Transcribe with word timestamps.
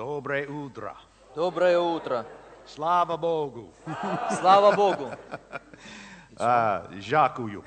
Доброе 0.00 0.48
утро. 0.48 0.96
Доброе 1.34 1.78
утро. 1.78 2.24
Слава 2.64 3.18
Богу. 3.18 3.70
Слава 4.40 4.74
Богу. 4.74 5.10
Uh, 6.38 6.88
Жакую. 7.02 7.62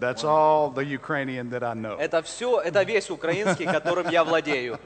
That's 0.00 0.24
all 0.24 0.70
the 0.70 0.82
Ukrainian 0.82 1.50
that 1.50 1.62
I 1.62 1.74
know. 1.74 1.98
Это 1.98 2.22
все, 2.22 2.58
это 2.58 2.84
весь 2.84 3.10
украинский, 3.10 3.66
которым 3.66 4.08
я 4.08 4.24
владею. 4.24 4.80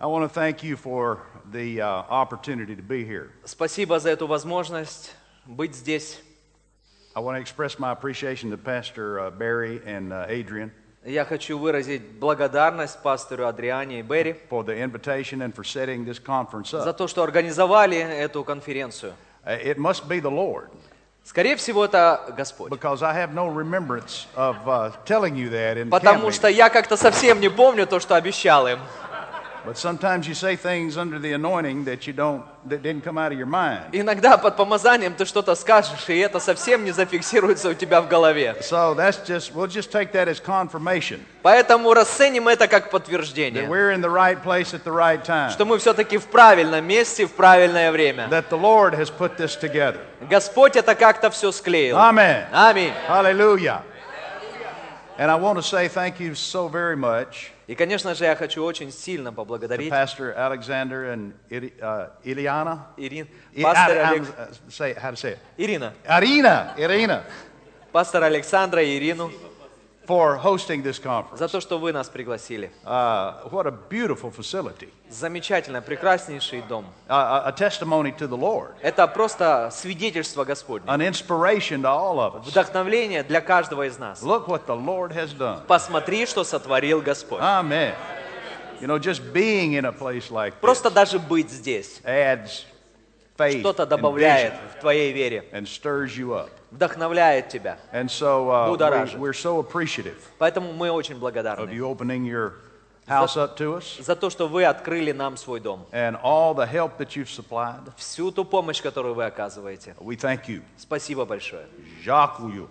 I 0.00 0.06
want 0.06 0.24
to 0.24 0.28
thank 0.28 0.64
you 0.64 0.74
for 0.74 1.20
the 1.52 1.80
uh, 1.80 2.02
opportunity 2.10 2.74
to 2.74 2.82
be 2.82 3.04
here. 3.04 3.30
Спасибо 3.44 4.00
за 4.00 4.10
эту 4.10 4.26
возможность 4.26 5.14
быть 5.44 5.76
здесь. 5.76 6.18
I 7.14 7.20
want 7.20 7.36
to 7.36 7.40
express 7.40 7.78
my 7.78 7.92
appreciation 7.92 8.50
to 8.50 8.56
Pastor 8.56 9.20
uh, 9.20 9.30
Barry 9.30 9.80
and 9.86 10.12
uh, 10.12 10.26
Adrian 10.26 10.72
Я 11.06 11.24
хочу 11.24 11.56
выразить 11.56 12.02
благодарность 12.02 13.00
пастору 13.00 13.46
Адриане 13.46 14.00
и 14.00 14.02
Берри 14.02 14.34
for 14.50 14.64
the 14.64 14.76
invitation 14.82 15.40
and 15.40 15.54
for 15.54 15.62
setting 15.62 16.04
this 16.04 16.18
conference 16.18 16.70
за 16.72 16.90
up. 16.90 16.96
то, 16.96 17.06
что 17.06 17.22
организовали 17.22 17.96
эту 17.96 18.42
конференцию. 18.42 19.12
Uh, 19.44 19.56
It 19.64 19.76
must 19.78 20.08
be 20.08 20.20
the 20.20 20.30
Lord 20.30 20.66
Скорее 21.22 21.54
всего, 21.54 21.84
это 21.84 22.34
Господь. 22.36 22.72
because 22.72 23.04
I 23.04 23.14
have 23.14 23.32
no 23.32 23.46
remembrance 23.46 24.26
of 24.34 24.56
uh, 24.66 24.90
telling 25.04 25.36
you 25.36 25.48
that 25.50 25.76
in 25.76 25.84
camp 25.84 25.90
Потому 25.90 26.32
что 26.32 26.48
я 26.48 26.70
как-то 26.70 26.96
совсем 26.96 27.38
не 27.40 27.50
помню 27.50 27.86
то, 27.86 28.00
что 28.00 28.16
обещал 28.16 28.66
им. 28.66 28.80
But 29.65 29.77
sometimes 29.77 30.27
you 30.27 30.33
say 30.33 30.55
things 30.55 30.97
under 30.97 31.19
the 31.19 31.33
anointing 31.33 31.85
that 31.85 32.07
you 32.07 32.13
don't 32.13 32.43
that 32.67 32.81
didn't 32.81 33.03
come 33.03 33.19
out 33.19 33.31
of 33.31 33.37
your 33.37 33.47
mind. 33.47 33.83
Иногда 33.91 34.37
под 34.37 34.57
помазанием 34.57 35.13
ты 35.13 35.25
что-то 35.25 35.53
скажешь, 35.53 36.09
и 36.09 36.17
это 36.17 36.39
совсем 36.39 36.83
не 36.83 36.91
зафиксируется 36.91 37.69
у 37.69 37.73
тебя 37.75 38.01
в 38.01 38.07
голове. 38.07 38.55
So 38.61 38.95
that's 38.95 39.19
just 39.23 39.53
we'll 39.53 39.67
just 39.67 39.91
take 39.91 40.11
that 40.13 40.27
as 40.27 40.39
confirmation 40.39 41.19
Поэтому 41.43 41.93
расценим 41.93 42.47
это 42.47 42.67
как 42.67 42.85
that 42.85 42.89
подтверждение, 42.89 43.67
we're 43.67 43.91
in 43.91 44.01
the 44.01 44.09
right 44.09 44.41
place 44.41 44.73
at 44.73 44.83
the 44.83 44.91
right 44.91 45.23
time. 45.23 45.51
что 45.51 45.65
мы 45.65 45.77
все-таки 45.77 46.17
в 46.17 46.25
правильном 46.25 46.83
месте 46.83 47.27
в 47.27 47.31
правильное 47.33 47.91
время. 47.91 48.27
That 48.31 48.49
the 48.49 48.59
Lord 48.59 48.95
has 48.95 49.11
put 49.11 49.37
this 49.37 49.55
together. 49.55 49.99
Господь 50.27 50.75
это 50.75 50.95
как-то 50.95 51.29
все 51.29 51.51
склеил. 51.51 51.97
Amen. 51.97 52.45
Аминь. 52.51 52.93
Hallelujah. 53.07 53.83
And 55.19 55.29
I 55.29 55.35
want 55.35 55.57
to 55.57 55.61
say 55.61 55.87
thank 55.87 56.19
you 56.19 56.33
so 56.33 56.67
very 56.67 56.95
much 56.95 57.51
И, 57.66 57.74
конечно 57.74 58.14
же, 58.14 58.24
я 58.24 58.36
хочу 58.36 58.62
очень 58.64 58.92
сильно 58.92 59.32
поблагодарить 59.32 59.92
Pastor 59.92 60.36
Alexander 60.36 61.12
and 61.14 61.32
Ili- 61.50 61.74
uh, 61.80 62.10
Iliana. 62.24 62.86
Ирин, 62.96 63.26
I- 63.54 63.62
пастор 63.62 63.96
uh, 63.96 64.52
say 64.68 64.94
how 64.94 65.10
to 65.10 65.16
say 65.16 65.32
it. 65.32 65.38
Ирина, 65.56 65.92
Irina, 66.78 67.22
пастора 67.90 68.26
Александра 68.26 68.80
и 68.82 68.96
Ирину 68.96 69.32
for 70.06 70.36
hosting 70.36 70.82
this 70.82 70.98
conference. 70.98 71.38
за 71.38 71.48
то, 71.48 71.60
что 71.60 71.78
вы 71.78 71.92
нас 71.92 72.08
пригласили. 72.08 72.70
Uh, 72.84 73.48
what 73.50 73.66
a 73.66 73.72
beautiful 73.72 74.30
facility. 74.30 74.88
Замечательно, 75.08 75.80
прекраснейший 75.82 76.62
дом. 76.62 76.86
Uh, 77.08 77.42
a- 77.46 77.52
testimony 77.52 78.12
to 78.12 78.28
the 78.28 78.36
Lord. 78.36 78.74
Это 78.82 79.06
просто 79.08 79.70
свидетельство 79.72 80.44
Господне. 80.44 80.88
An 80.88 81.00
inspiration 81.00 81.82
to 81.82 81.88
all 81.88 82.18
of 82.18 82.36
us. 82.36 82.46
Вдохновление 82.46 83.22
для 83.22 83.40
каждого 83.40 83.86
из 83.86 83.98
нас. 83.98 84.22
Look 84.22 84.46
what 84.46 84.66
the 84.66 84.76
Lord 84.76 85.12
has 85.12 85.32
done. 85.36 85.64
Посмотри, 85.66 86.26
что 86.26 86.44
сотворил 86.44 87.00
Господь. 87.00 87.40
Amen. 87.40 87.94
You 88.80 88.86
know, 88.86 88.98
just 88.98 89.32
being 89.32 89.72
in 89.72 89.86
a 89.86 89.92
place 89.92 90.30
like 90.30 90.52
this 90.52 90.60
Просто 90.60 90.90
даже 90.90 91.18
быть 91.18 91.50
здесь 91.50 92.00
adds 92.04 92.64
faith 93.38 93.60
что-то 93.60 93.86
добавляет 93.86 94.54
в 94.76 94.80
твоей 94.80 95.12
вере, 95.12 95.44
and 95.52 95.66
stirs 95.66 96.16
you 96.16 96.32
up. 96.34 96.50
Вдохновляет 96.70 97.48
тебя. 97.48 97.78
And 97.92 98.06
so 98.08 98.50
uh, 98.50 98.68
Будоражит. 98.68 99.18
we, 99.18 99.28
we're 99.28 99.32
so 99.32 99.58
appreciative 99.60 100.18
Поэтому 100.38 100.72
мы 100.72 100.90
очень 100.90 101.16
of 101.16 101.20
благодарны 101.20 101.70
you 101.70 101.84
opening 101.84 102.24
your 102.24 102.54
house 103.06 103.36
up 103.36 103.56
to 103.56 103.76
us 103.78 104.02
за 104.02 104.16
то, 104.16 104.30
что 104.30 104.48
вы 104.48 104.64
открыли 104.64 105.12
нам 105.12 105.36
свой 105.36 105.60
дом. 105.60 105.86
and 105.92 106.16
all 106.22 106.54
the 106.54 106.66
help 106.66 106.98
that 106.98 107.14
you've 107.16 107.30
supplied. 107.30 107.92
Всю 107.96 108.30
ту 108.30 108.44
помощь, 108.44 108.82
которую 108.82 109.14
вы 109.14 109.24
оказываете. 109.26 109.94
We 110.00 110.16
thank 110.16 110.48
you. 110.48 110.62
Спасибо 110.76 111.24
большое. 111.24 111.66
Жакую. 112.02 112.68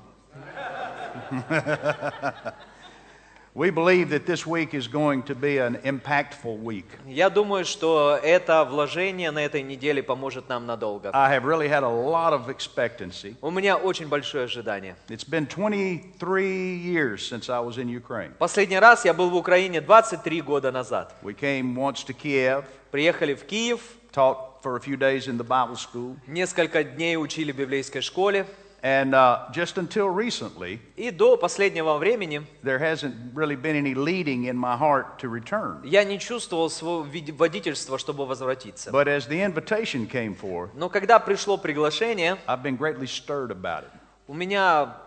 We 3.58 3.70
believe 3.70 4.10
that 4.10 4.26
this 4.26 4.46
week 4.46 4.74
is 4.74 4.86
going 4.90 5.24
to 5.24 5.34
be 5.34 5.60
an 5.60 5.78
impactful 5.86 6.62
week. 6.62 6.88
Я 7.08 7.30
думаю, 7.30 7.64
что 7.64 8.20
это 8.22 8.66
вложение 8.66 9.32
на 9.32 9.40
этой 9.40 9.64
неделе 9.64 10.04
поможет 10.04 10.50
нам 10.50 10.66
надолго. 10.66 11.12
I 11.14 11.34
have 11.34 11.46
really 11.46 11.70
had 11.70 11.84
a 11.84 11.88
lot 11.88 12.34
of 12.34 12.50
expectancy. 12.50 13.38
У 13.42 13.50
меня 13.52 13.78
очень 13.78 14.10
большое 14.10 14.44
ожидание. 14.44 14.98
It's 15.08 15.24
been 15.24 15.48
23 15.48 16.76
years 16.76 17.26
since 17.26 17.50
I 17.50 17.62
was 17.62 17.78
in 17.78 17.88
Ukraine. 17.88 18.34
Последний 18.38 18.78
раз 18.78 19.06
я 19.06 19.14
был 19.14 19.30
в 19.30 19.36
Украине 19.38 19.80
23 19.80 20.42
года 20.42 20.74
назад. 20.74 21.16
We 21.24 21.34
came 21.34 21.76
once 21.78 22.04
to 22.06 22.14
Kiev, 22.14 22.66
Приехали 22.92 23.36
в 23.36 23.46
Киев, 23.46 23.80
taught 24.12 24.62
for 24.62 24.76
a 24.76 24.82
few 24.82 24.98
days 24.98 25.30
in 25.30 25.38
the 25.38 25.48
Bible 25.48 25.78
school, 25.78 26.18
несколько 26.28 26.84
дней 26.84 27.16
учили 27.16 27.54
в 27.54 27.56
библейской 27.56 28.02
школе. 28.02 28.46
And 28.86 29.16
uh, 29.16 29.40
just 29.52 29.80
until 29.80 30.10
recently, 30.10 30.80
И 30.96 31.10
до 31.10 31.38
последнего 31.38 31.98
времени 31.98 32.46
there 32.62 32.78
hasn't 32.78 33.16
really 33.34 33.56
been 33.56 33.76
any 33.76 33.96
leading 33.96 34.46
in 34.46 34.56
my 34.56 34.78
heart 34.78 35.18
to 35.18 35.28
return. 35.28 35.82
я 35.84 36.04
не 36.04 36.20
чувствовал 36.20 36.70
своего 36.70 37.02
водительства, 37.36 37.98
чтобы 37.98 38.28
возвратиться. 38.28 38.92
But 38.92 39.08
as 39.08 39.28
the 39.28 39.42
invitation 39.44 40.08
came 40.08 40.36
forth, 40.36 40.70
Но 40.76 40.90
когда 40.90 41.18
пришло 41.18 41.58
приглашение, 41.58 42.38
I've 42.48 42.62
been 42.62 42.78
greatly 42.78 43.08
stirred 43.08 43.50
about 43.50 43.86
it. 43.86 43.92
у 44.28 44.36
меня 44.36 44.98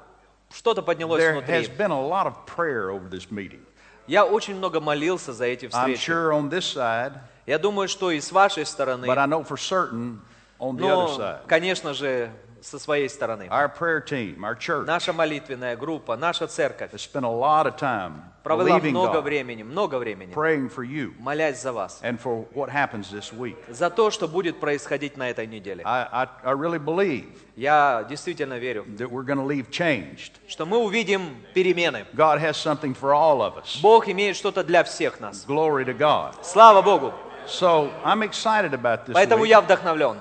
что-то 0.53 0.83
поднялось 0.83 1.23
There 1.23 1.35
has 1.47 1.69
внутри. 1.69 1.77
been 1.77 1.93
a 1.93 2.09
lot 2.09 2.27
of 2.27 2.35
prayer 2.47 2.91
over 2.91 3.09
this 3.09 3.31
meeting. 3.31 3.61
Я 4.09 4.25
очень 4.25 4.57
много 4.57 4.81
молился 4.81 5.33
за 5.33 5.45
эти 5.45 5.67
I'm 5.67 5.71
встречи. 5.71 6.01
sure 6.11 6.33
on 6.33 6.51
this 6.51 6.65
side, 6.65 7.13
Я 7.47 7.59
думаю, 7.61 7.87
что 7.87 8.11
и 8.11 8.21
с 8.21 8.33
вашей 8.33 8.67
стороны, 8.67 9.07
but 9.07 9.19
I 9.19 9.27
know 9.27 9.45
for 9.47 9.57
certain 9.57 10.19
on 10.59 10.77
the 10.77 10.83
other 10.85 11.07
но, 11.07 11.17
side. 11.17 11.47
конечно 11.47 11.95
же, 11.95 12.31
со 12.63 12.79
своей 12.79 13.09
стороны. 13.09 13.49
Our 13.51 13.69
prayer 13.69 14.01
team, 14.05 14.41
our 14.45 14.57
church, 14.59 14.87
Наша 14.87 15.13
молитвенная 15.13 15.77
группа, 15.77 16.17
наша 16.17 16.47
церковь 16.47 16.93
spent 16.95 17.25
a 17.25 17.29
lot 17.29 17.67
of 17.67 17.77
time 17.77 18.23
провела 18.43 18.79
много 18.79 19.19
God, 19.19 19.25
времени, 19.25 19.63
много 19.63 19.99
времени, 19.99 20.33
praying 20.33 20.71
for 20.75 20.85
you 20.85 21.13
молясь 21.19 21.61
за 21.61 21.73
вас, 21.73 22.01
and 22.03 22.19
for 22.19 22.47
what 22.55 22.71
happens 22.71 23.11
this 23.11 23.33
week. 23.33 23.57
за 23.69 23.91
то, 23.91 24.11
что 24.11 24.27
будет 24.27 24.59
происходить 24.61 25.17
на 25.17 25.31
этой 25.31 25.47
неделе. 25.47 25.83
I, 25.85 26.09
I, 26.13 26.29
I 26.45 26.53
really 26.53 26.79
believe 26.79 27.27
Я 27.57 28.07
действительно 28.09 28.59
верю, 28.59 28.85
that 28.97 29.11
we're 29.11 29.25
going 29.25 29.39
to 29.39 29.47
leave 29.47 29.71
changed. 29.71 30.33
что 30.49 30.65
мы 30.67 30.79
увидим 30.79 31.37
перемены. 31.55 32.07
God 32.15 32.41
has 32.41 32.57
something 32.57 32.95
for 32.95 33.13
all 33.13 33.43
of 33.43 33.57
us. 33.59 33.81
Бог 33.83 34.09
имеет 34.09 34.37
что-то 34.37 34.65
для 34.65 34.85
всех 34.85 35.21
нас. 35.21 35.45
Glory 35.47 35.85
to 35.85 35.97
God. 35.97 36.35
Слава 36.43 36.83
Богу! 36.83 37.13
So 37.47 37.91
I'm 38.05 38.23
excited 38.23 38.75
about 38.75 39.07
this 39.07 39.15
Поэтому 39.15 39.45
week. 39.45 39.49
я 39.49 39.61
вдохновлен. 39.61 40.21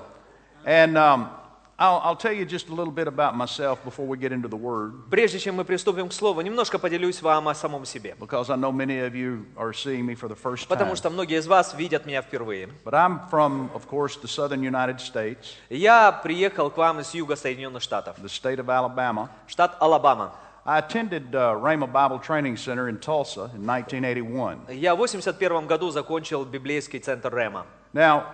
And 0.64 0.96
um, 0.96 1.28
I'll, 1.80 2.00
I'll 2.02 2.16
tell 2.16 2.32
you 2.32 2.44
just 2.44 2.68
a 2.70 2.74
little 2.74 2.92
bit 2.92 3.06
about 3.06 3.36
myself 3.36 3.84
before 3.84 4.04
we 4.04 4.18
get 4.18 4.32
into 4.32 4.48
the 4.48 4.56
Word, 4.56 4.94
Прежде 5.10 5.38
чем 5.38 5.54
мы 5.54 5.64
приступим 5.64 6.08
к 6.08 6.12
слову, 6.12 6.40
немножко 6.40 6.76
поделюсь 6.78 7.22
вам 7.22 7.46
о 7.46 7.54
самом 7.54 7.84
себе. 7.84 8.16
because 8.18 8.50
I 8.50 8.56
know 8.56 8.72
many 8.72 8.98
of 8.98 9.14
you 9.14 9.46
are 9.56 9.72
seeing 9.72 10.04
me 10.04 10.16
for 10.16 10.28
the 10.28 10.34
first 10.34 10.64
time. 10.64 10.68
Потому 10.70 10.96
что 10.96 11.08
многие 11.08 11.38
из 11.38 11.46
вас 11.46 11.74
видят 11.74 12.04
меня 12.04 12.20
впервые. 12.20 12.68
But 12.84 12.94
I'm 12.94 13.20
from, 13.30 13.70
of 13.74 13.86
course, 13.88 14.16
the 14.20 14.26
southern 14.26 14.60
United 14.62 14.98
States, 14.98 15.54
Я 15.70 16.10
приехал 16.10 16.68
к 16.70 16.76
вам 16.76 16.98
из 16.98 17.14
юга 17.14 17.36
Соединенных 17.36 17.80
Штатов, 17.82 18.16
the 18.18 18.28
state 18.28 18.58
of 18.58 18.68
Alabama. 18.68 19.28
штат 19.46 19.76
Алабама. 19.80 20.32
I 20.66 20.80
attended 20.80 21.32
uh, 21.34 21.54
Rhema 21.54 21.86
Bible 21.86 22.18
Training 22.18 22.56
Center 22.56 22.88
in 22.88 22.98
Tulsa 22.98 23.50
in 23.54 23.64
1981. 23.64 24.66
Я 24.76 24.94
в 24.96 24.98
81 24.98 25.66
году 25.68 25.90
закончил 25.90 26.44
библейский 26.44 26.98
центр 26.98 27.32
Рема. 27.34 27.64
Now, 27.94 28.24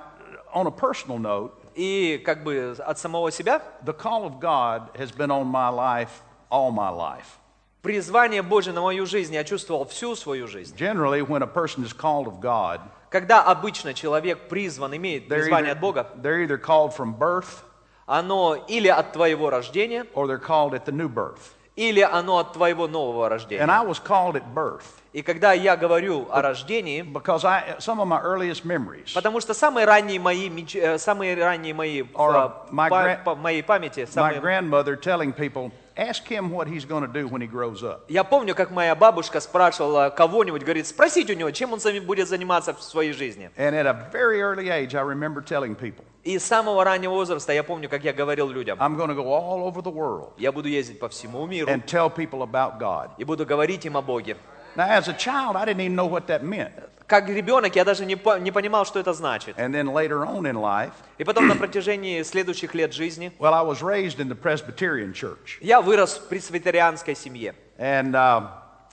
on 0.55 0.67
a 0.67 0.71
personal 0.71 1.19
note, 1.19 1.53
И 1.75 2.23
как 2.25 2.45
бы 2.45 2.75
от 2.79 2.99
самого 2.99 3.31
себя 3.31 3.63
the 3.85 3.97
call 3.97 4.25
of 4.25 4.41
God 4.41 4.95
has 4.97 5.11
been 5.11 5.31
on 5.31 5.47
my 5.47 5.69
life 5.71 6.23
all 6.51 6.71
my 6.71 6.91
life. 6.91 7.39
призвание 7.83 8.43
Божье 8.43 8.73
на 8.73 8.81
мою 8.81 9.07
жизнь 9.07 9.35
я 9.35 9.45
чувствовал 9.45 9.85
всю 9.85 10.17
свою 10.17 10.49
жизнь. 10.49 10.75
Generally, 10.77 11.23
when 11.23 11.43
a 11.43 11.47
person 11.47 11.85
is 11.85 11.93
called 11.93 12.27
of 12.27 12.41
God, 12.41 12.81
Когда 13.11 13.43
обычно 13.43 13.95
человек 13.95 14.49
призван, 14.49 14.97
имеет 14.97 15.29
призвание 15.29 15.73
от 15.73 15.81
Бога, 15.81 16.09
they're 16.17 16.43
either 16.43 16.59
called 16.59 16.93
from 16.97 17.17
birth 17.17 17.63
оно 18.07 18.57
или 18.69 18.89
от 18.89 19.13
твоего 19.13 19.51
рождения, 19.51 20.07
or 20.15 20.27
they're 20.27 20.39
called 20.39 20.75
at 20.75 20.85
the 20.85 20.93
new 20.93 21.09
birth. 21.09 21.54
Или 21.77 22.01
оно 22.01 22.39
от 22.39 22.53
твоего 22.53 22.87
нового 22.87 23.27
And 23.27 23.31
рождения. 23.31 23.65
I 23.65 23.85
was 23.85 23.99
called 24.03 24.37
at 24.37 24.45
birth 24.55 24.85
И 25.13 25.23
когда 25.23 25.53
я 25.53 25.77
говорю 25.77 26.27
о 26.31 26.43
рождении, 26.43 27.03
because 27.03 27.45
I, 27.45 27.77
some 27.79 28.01
of 28.01 28.07
my 28.09 28.21
earliest 28.23 28.65
memories 28.65 29.13
потому 29.15 29.41
что 29.41 29.55
самые 29.55 29.87
ранние 29.87 30.19
мои, 30.21 30.49
меч- 30.49 30.77
э, 30.77 30.99
самые 30.99 31.35
ранние 31.37 31.75
мои 31.75 32.03
в 32.03 32.13
Or, 32.15 32.33
э, 32.35 32.73
my 32.73 32.89
па- 32.89 33.05
gra- 33.05 33.25
по 33.25 33.35
моей 33.35 33.63
памяти, 33.63 34.01
my 34.01 34.07
самые 34.07 34.41
grandmother 34.41 34.97
telling 35.01 35.33
people, 35.33 35.71
ask 35.97 36.25
him 36.27 36.51
what 36.51 36.67
he's 36.67 36.85
going 36.85 37.03
to 37.03 37.13
do 37.13 37.27
when 37.29 37.41
he 37.41 37.47
grows 37.47 37.83
up. 37.83 38.05
Я 38.09 38.25
помню, 38.25 38.55
как 38.55 38.71
моя 38.71 38.95
бабушка 38.95 39.41
спрашивала 39.41 40.11
кого-нибудь, 40.11 40.63
говорит, 40.63 40.87
спросите 40.87 41.35
у 41.35 41.37
него, 41.37 41.51
чем 41.51 41.73
он 41.73 41.81
сами 41.81 42.01
будет 42.01 42.29
заниматься 42.29 42.75
в 42.75 42.83
своей 42.83 43.13
жизни. 43.13 43.51
And 43.57 43.75
at 43.75 43.87
a 43.87 44.11
very 44.13 44.41
early 44.41 44.69
age, 44.69 44.95
I 44.95 45.03
remember 45.03 45.41
telling 45.43 45.75
people, 45.75 46.05
И 46.25 46.39
с 46.39 46.45
самого 46.45 46.85
раннего 46.85 47.13
возраста 47.13 47.53
я 47.53 47.63
помню, 47.63 47.89
как 47.89 48.03
я 48.03 48.13
говорил 48.13 48.49
людям, 48.49 48.79
I'm 48.81 48.97
going 48.97 49.09
to 49.09 49.15
go 49.15 49.33
all 49.33 49.65
over 49.65 49.83
the 49.83 49.93
world 49.93 50.33
я 50.39 50.53
буду 50.53 50.69
ездить 50.69 50.99
по 50.99 51.09
всему 51.09 51.47
миру 51.47 51.69
and 51.71 51.85
tell 51.85 52.09
people 52.15 52.43
about 52.43 52.79
God. 52.79 53.11
и 53.19 53.25
буду 53.25 53.45
говорить 53.47 53.85
им 53.85 53.97
о 53.97 54.03
Боге. 54.03 54.37
Now, 54.77 54.89
as 54.89 55.07
a 55.07 55.13
child, 55.13 55.55
I 55.55 55.65
didn't 55.65 55.83
even 55.83 55.95
know 55.95 56.07
what 56.07 56.27
that 56.27 56.43
meant. 56.43 56.73
Как 57.07 57.29
ребенок 57.29 57.77
я 57.77 57.85
даже 57.85 58.07
не, 58.07 58.17
по- 58.17 58.39
не 58.39 58.51
понимал, 58.51 58.87
что 58.87 58.99
это 58.99 59.13
значит. 59.13 59.59
And 59.59 59.73
then 59.75 59.93
later 59.93 60.25
on 60.27 60.43
in 60.51 60.55
life, 60.55 60.93
И 61.19 61.25
потом 61.25 61.47
на 61.49 61.55
протяжении 61.55 62.23
следующих 62.23 62.75
лет 62.75 62.95
жизни 62.95 63.31
well, 63.39 63.53
I 63.53 63.63
was 63.63 63.83
raised 63.83 64.19
in 64.21 64.29
the 64.29 64.35
Presbyterian 64.35 65.13
church. 65.13 65.59
я 65.61 65.81
вырос 65.83 66.17
в 66.17 66.29
пресвитерианской 66.29 67.15
семье. 67.15 67.55
And 67.79 68.15
um, 68.15 68.49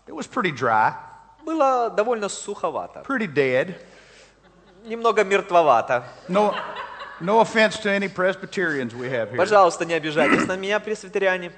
it 0.07 0.13
was 0.13 0.27
pretty 0.27 0.51
dry, 0.51 0.93
Было 1.45 1.89
довольно 1.89 2.27
суховато, 2.29 3.03
pretty 3.07 3.27
dead. 3.27 3.75
немного 4.83 5.23
мертвовато. 5.23 6.03
No, 6.27 6.53
no 7.21 7.39
offense 7.39 7.77
to 7.79 7.89
any 7.89 8.09
Presbyterians 8.09 8.93
we 8.93 9.07
have 9.09 9.29
here. 9.29 9.37
Пожалуйста, 9.37 9.85
не 9.85 9.93
обижайтесь 9.93 10.45
на 10.47 10.57
меня, 10.57 10.79
пресвитериане. 10.79 11.51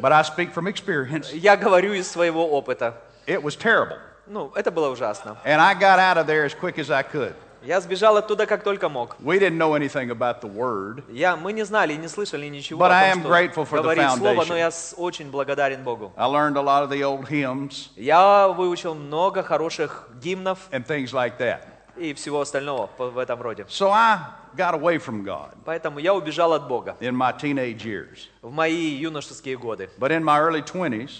But 0.00 0.12
I 0.12 0.22
speak 0.22 0.52
from 0.52 0.66
experience. 0.68 1.32
Я 1.32 1.56
говорю 1.56 1.92
из 1.94 2.10
своего 2.10 2.46
опыта. 2.50 3.00
It 3.26 3.40
was 3.42 3.56
terrible. 3.56 3.96
Ну, 4.26 4.52
это 4.54 4.70
было 4.70 4.88
ужасно. 4.90 5.36
And 5.44 5.60
I 5.60 5.74
got 5.74 5.98
out 5.98 6.16
of 6.16 6.26
there 6.26 6.44
as 6.44 6.54
quick 6.54 6.78
as 6.78 6.90
I 6.90 7.02
could. 7.02 7.34
Я 7.62 7.80
сбежал 7.80 8.16
оттуда 8.18 8.44
как 8.46 8.62
только 8.62 8.90
мог. 8.90 9.16
We 9.20 9.38
didn't 9.38 9.56
know 9.56 9.74
anything 9.74 10.10
about 10.10 10.42
the 10.42 10.48
Word, 10.54 11.02
Я, 11.10 11.34
мы 11.36 11.52
не 11.54 11.64
знали 11.64 11.94
и 11.94 11.96
не 11.96 12.08
слышали 12.08 12.46
ничего 12.46 12.78
But 12.84 12.90
I 12.90 13.10
о 13.10 13.14
am 13.14 13.22
том, 13.22 13.32
grateful 13.32 13.64
что 13.66 13.76
for 13.76 13.78
the 13.78 13.82
говорит 13.82 14.10
Слово, 14.18 14.42
foundation. 14.42 14.48
но 14.48 14.56
я 14.58 14.70
очень 14.98 15.30
благодарен 15.30 15.82
Богу. 15.82 16.12
I 16.16 16.26
learned 16.26 16.56
a 16.58 16.62
lot 16.62 16.82
of 16.82 16.90
the 16.90 17.02
old 17.02 17.26
hymns 17.28 17.88
Я 17.96 18.48
выучил 18.48 18.94
много 18.94 19.42
хороших 19.42 20.08
гимнов 20.22 20.58
and 20.72 20.84
things 20.86 21.12
like 21.14 21.38
that. 21.38 21.60
и 21.96 22.12
всего 22.12 22.40
остального 22.42 22.90
в 22.98 23.16
этом 23.18 23.40
роде. 23.40 23.64
So 23.70 23.90
I 23.90 24.18
got 24.56 24.74
away 24.74 24.98
from 24.98 25.24
God 25.24 25.54
Поэтому 25.64 25.98
я 26.00 26.12
убежал 26.12 26.52
от 26.52 26.68
Бога 26.68 26.96
in 27.00 27.14
my 27.16 27.32
teenage 27.34 27.82
years. 27.84 28.28
в 28.42 28.50
мои 28.50 28.74
юношеские 28.74 29.56
годы. 29.56 29.88
But 29.98 30.10
in 30.10 30.22
my 30.22 30.38
early 30.38 30.60
20s, 30.62 31.10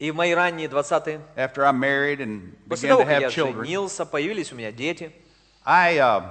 И 0.00 0.10
в 0.10 0.14
мои 0.14 0.32
ранние 0.32 0.66
20-е, 0.66 1.20
after 1.36 1.62
I 1.62 1.72
married 1.72 2.20
and 2.20 2.54
после 2.66 2.88
began 2.88 2.96
того, 2.96 3.02
to 3.02 3.06
как 3.06 3.14
have 3.14 3.20
я 3.20 3.28
children, 3.28 3.64
женился, 3.64 4.06
появились 4.06 4.50
у 4.50 4.56
меня 4.56 4.72
дети, 4.72 5.12
I 5.62 5.98
uh, 5.98 6.22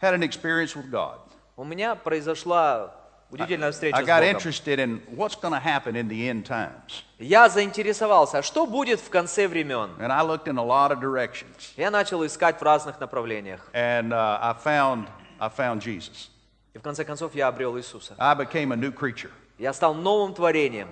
had 0.00 0.14
an 0.14 0.22
experience 0.22 0.74
with 0.74 0.90
God. 0.90 1.18
у 1.58 1.64
меня 1.64 1.94
произошла 1.94 2.94
удивительная 3.30 3.72
встреча 3.72 3.98
I 3.98 4.04
с 4.04 4.06
got 4.06 4.20
Богом. 4.20 4.34
interested 4.34 4.78
in 4.78 5.02
what's 5.14 5.36
going 5.36 5.52
to 5.52 5.60
happen 5.60 5.94
in 5.94 6.08
the 6.08 6.26
end 6.26 6.46
times. 6.46 7.04
Я 7.18 7.50
заинтересовался, 7.50 8.40
что 8.40 8.64
будет 8.66 8.98
в 8.98 9.10
конце 9.10 9.46
времен. 9.46 9.90
And 9.98 10.10
I 10.10 10.22
looked 10.22 10.46
in 10.46 10.56
a 10.56 10.64
lot 10.64 10.90
of 10.90 10.98
directions. 10.98 11.74
Я 11.76 11.90
начал 11.90 12.24
искать 12.24 12.58
в 12.58 12.62
разных 12.62 12.98
направлениях. 12.98 13.60
And 13.74 14.10
uh, 14.14 14.38
I, 14.40 14.54
found, 14.54 15.06
I 15.38 15.50
found 15.50 15.82
Jesus. 15.82 16.30
И 16.72 16.78
в 16.78 16.82
конце 16.82 17.04
концов 17.04 17.34
я 17.34 17.48
обрел 17.48 17.76
Иисуса. 17.76 18.14
I 18.18 18.34
became 18.34 18.72
a 18.72 18.76
new 18.76 18.90
creature. 18.90 19.30
Я 19.58 19.74
стал 19.74 19.92
новым 19.92 20.32
творением. 20.32 20.88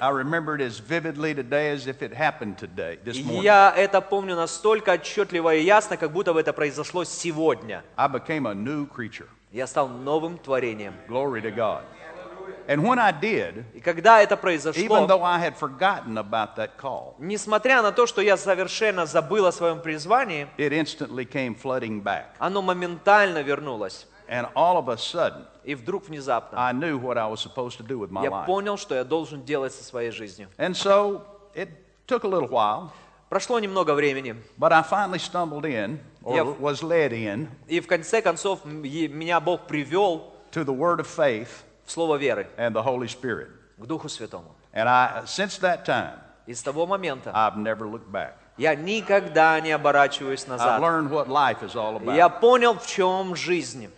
I 0.00 0.10
remember 0.10 0.54
it 0.54 0.60
as 0.60 0.78
vividly 0.78 1.34
today 1.34 1.70
as 1.70 1.88
if 1.88 2.02
it 2.02 2.12
happened 2.12 2.56
today, 2.56 2.98
this 3.04 3.16
morning. 3.20 3.42
я 3.42 3.72
это 3.76 4.00
помню 4.00 4.36
настолько 4.36 4.92
отчетливо 4.92 5.56
и 5.56 5.62
ясно, 5.62 5.96
как 5.96 6.12
будто 6.12 6.32
бы 6.32 6.40
это 6.40 6.52
произошло 6.52 7.04
сегодня. 7.04 7.82
I 7.96 8.06
became 8.06 8.46
a 8.46 8.54
new 8.54 8.86
creature. 8.86 9.28
Я 9.50 9.66
стал 9.66 9.88
новым 9.88 10.38
творением. 10.38 10.94
Glory 11.08 11.42
to 11.42 11.50
God. 11.50 11.82
And 12.68 12.82
when 12.84 12.98
I 12.98 13.12
did, 13.12 13.64
И 13.74 13.80
когда 13.80 14.20
это 14.22 14.34
even 14.34 14.40
произошло, 14.40 15.06
though 15.06 15.22
I 15.22 15.38
had 15.40 15.56
forgotten 15.56 16.18
about 16.18 16.54
that 16.56 16.76
call, 16.76 17.14
несмотря 17.18 17.82
на 17.82 17.92
то, 17.92 18.06
что 18.06 18.20
я 18.20 18.36
совершенно 18.36 19.06
забыл 19.06 19.46
о 19.46 19.52
своем 19.52 19.80
призвании, 19.80 20.46
it 20.58 20.72
instantly 20.72 21.24
came 21.24 21.56
flooding 21.60 22.02
back. 22.02 22.26
оно 22.38 22.62
моментально 22.62 23.42
вернулось. 23.42 24.06
And 24.28 24.46
all 24.54 24.76
of 24.76 24.88
a 24.90 24.98
sudden, 24.98 25.46
И 25.67 25.75
вдруг 25.75 26.07
внезапно 26.07 26.57
I 26.57 26.73
knew 26.73 26.99
what 26.99 27.17
I 27.17 27.29
was 27.31 27.37
supposed 27.41 27.77
to 27.79 27.85
do 27.85 27.99
with 27.99 28.09
my 28.11 28.23
я 28.23 28.29
life. 28.29 28.45
понял, 28.45 28.77
что 28.77 28.95
я 28.95 29.03
должен 29.03 29.43
делать 29.43 29.73
со 29.73 29.83
своей 29.83 30.11
жизнью. 30.11 30.49
And 30.57 30.71
so 30.75 31.21
it 31.55 31.69
took 32.07 32.23
a 32.23 32.27
little 32.27 32.49
while, 32.49 32.89
Прошло 33.29 33.59
немного 33.59 33.95
времени, 33.95 34.35
but 34.59 34.71
I 34.71 34.83
finally 34.83 35.17
stumbled 35.17 35.65
in, 35.65 35.99
or 36.23 36.35
Yeah. 36.35 36.59
was 36.59 36.83
led 36.83 37.11
in, 37.13 37.49
и 37.67 37.79
в 37.79 37.87
конце 37.87 38.21
концов 38.21 38.59
м- 38.63 38.83
е- 38.83 39.07
меня 39.07 39.39
Бог 39.39 39.61
привел 39.67 40.31
to 40.51 40.63
the 40.63 40.73
Word 40.75 40.99
of 40.99 41.07
faith 41.07 41.47
в 41.85 41.91
Слово 41.91 42.17
веры, 42.17 42.47
and 42.57 42.73
the 42.73 42.83
Holy 42.83 43.07
Spirit. 43.07 43.49
к 43.79 43.85
Духу 43.87 44.07
Святому. 44.07 44.53
And 44.71 44.87
I, 44.87 45.23
since 45.25 45.59
that 45.61 45.83
time, 45.85 46.19
И 46.45 46.53
с 46.53 46.61
того 46.61 46.85
момента 46.85 47.31
I've 47.31 47.55
never 47.57 47.87
looked 47.89 48.11
back. 48.11 48.33
Я 48.58 48.74
никогда 48.74 49.58
не 49.60 49.70
оборачиваюсь 49.72 50.46
назад. 50.46 50.80
Я 52.14 52.28
понял, 52.28 52.74
в 52.74 52.86
чем 52.86 53.34
жизнь. 53.36 53.88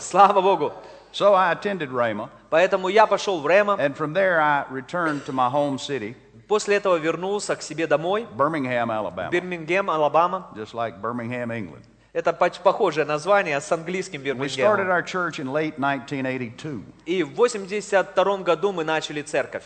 Слава 0.00 0.40
Богу. 0.40 0.72
So 1.12 1.34
I 1.34 1.52
attended 1.54 1.90
Rhema, 1.90 2.28
Поэтому 2.50 2.88
я 2.88 3.06
пошел 3.06 3.40
в 3.40 3.46
Рема, 3.46 3.76
and 3.78 3.96
from 3.96 4.12
there 4.12 4.40
I 4.40 4.64
returned 4.70 5.24
to 5.24 5.32
my 5.32 5.50
home 5.50 5.78
city, 5.78 6.14
после 6.46 6.76
этого 6.76 6.96
вернулся 6.96 7.56
к 7.56 7.62
себе 7.62 7.86
домой, 7.86 8.26
Birmingham, 8.36 8.90
Alabama, 8.90 9.30
Бирмингем, 9.30 9.90
Алабама. 9.90 10.48
just 10.54 10.74
like 10.74 11.00
Birmingham, 11.00 11.50
England. 11.50 11.82
Это 12.14 12.32
похожее 12.32 13.04
название 13.04 13.60
с 13.60 13.70
английским 13.70 14.22
We 14.22 14.48
started 14.48 14.56
Бирмингемом. 14.56 14.90
our 14.90 15.02
church 15.02 15.38
in 15.38 15.52
late 15.52 15.74
1982. 15.76 16.82
И 17.04 17.22
в 17.22 17.34
82 17.34 18.38
году 18.38 18.72
мы 18.72 18.82
начали 18.84 19.20
церковь. 19.22 19.64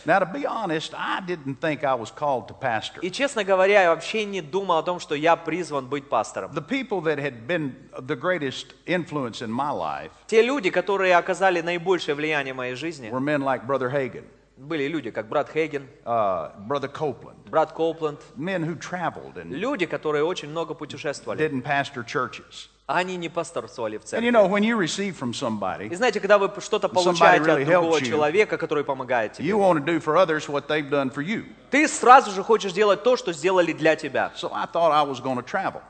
И, 3.01 3.11
честно 3.11 3.43
говоря, 3.45 3.81
я 3.83 3.89
вообще 3.95 4.25
не 4.25 4.41
думал 4.41 4.77
о 4.77 4.83
том, 4.83 4.99
что 4.99 5.15
я 5.15 5.37
призван 5.37 5.87
быть 5.87 6.09
пастором. 6.09 6.51
Те 10.27 10.41
люди, 10.41 10.69
которые 10.69 11.15
оказали 11.15 11.61
наибольшее 11.61 12.15
влияние 12.15 12.53
в 12.53 12.57
моей 12.57 12.75
жизни, 12.75 13.09
были 14.63 14.87
люди, 14.87 15.11
как 15.11 15.27
брат 15.27 15.49
Хейген, 15.49 15.87
uh, 16.05 16.51
Brother 16.67 16.91
Copeland, 16.91 17.49
брат 17.49 17.71
Коупленд, 17.73 18.19
men 18.35 18.63
who 18.63 18.75
traveled 18.77 19.35
and 19.35 19.51
люди, 19.51 19.85
которые 19.85 20.23
очень 20.23 20.49
много 20.49 20.73
путешествовали. 20.73 21.37
didn't 21.37 21.63
pastor 21.63 22.03
churches. 22.03 22.69
Они 22.85 23.15
не 23.15 23.29
пасторствовали 23.29 23.95
в 23.97 24.01
And 24.01 24.07
церкви. 24.07 24.27
you 24.27 24.31
know, 24.33 24.45
when 24.45 24.61
you 24.61 24.75
receive 24.77 25.17
from 25.17 25.31
somebody, 25.31 25.87
И 25.89 25.95
знаете, 25.95 26.19
когда 26.19 26.37
вы 26.37 26.51
что-то 26.59 26.89
получаете 26.89 27.49
от 27.49 27.65
другого 27.65 28.01
человека, 28.01 28.57
который 28.57 28.83
помогает 28.83 29.33
тебе, 29.33 29.47
you 29.47 29.57
want 29.57 29.79
to 29.79 29.85
do 29.85 30.01
for 30.01 30.17
others 30.17 30.49
what 30.49 30.67
they've 30.67 30.89
done 30.89 31.09
for 31.09 31.23
you. 31.23 31.45
ты 31.71 31.87
сразу 31.87 32.31
же 32.31 32.43
хочешь 32.43 32.73
делать 32.73 33.01
то, 33.01 33.15
что 33.15 33.31
сделали 33.31 33.71
для 33.71 33.95
тебя. 33.95 34.33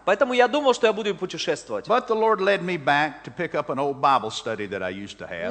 Поэтому 0.05 0.33
я 0.33 0.47
думал, 0.47 0.75
что 0.75 0.85
я 0.85 0.93
буду 0.93 1.15
путешествовать. 1.15 1.87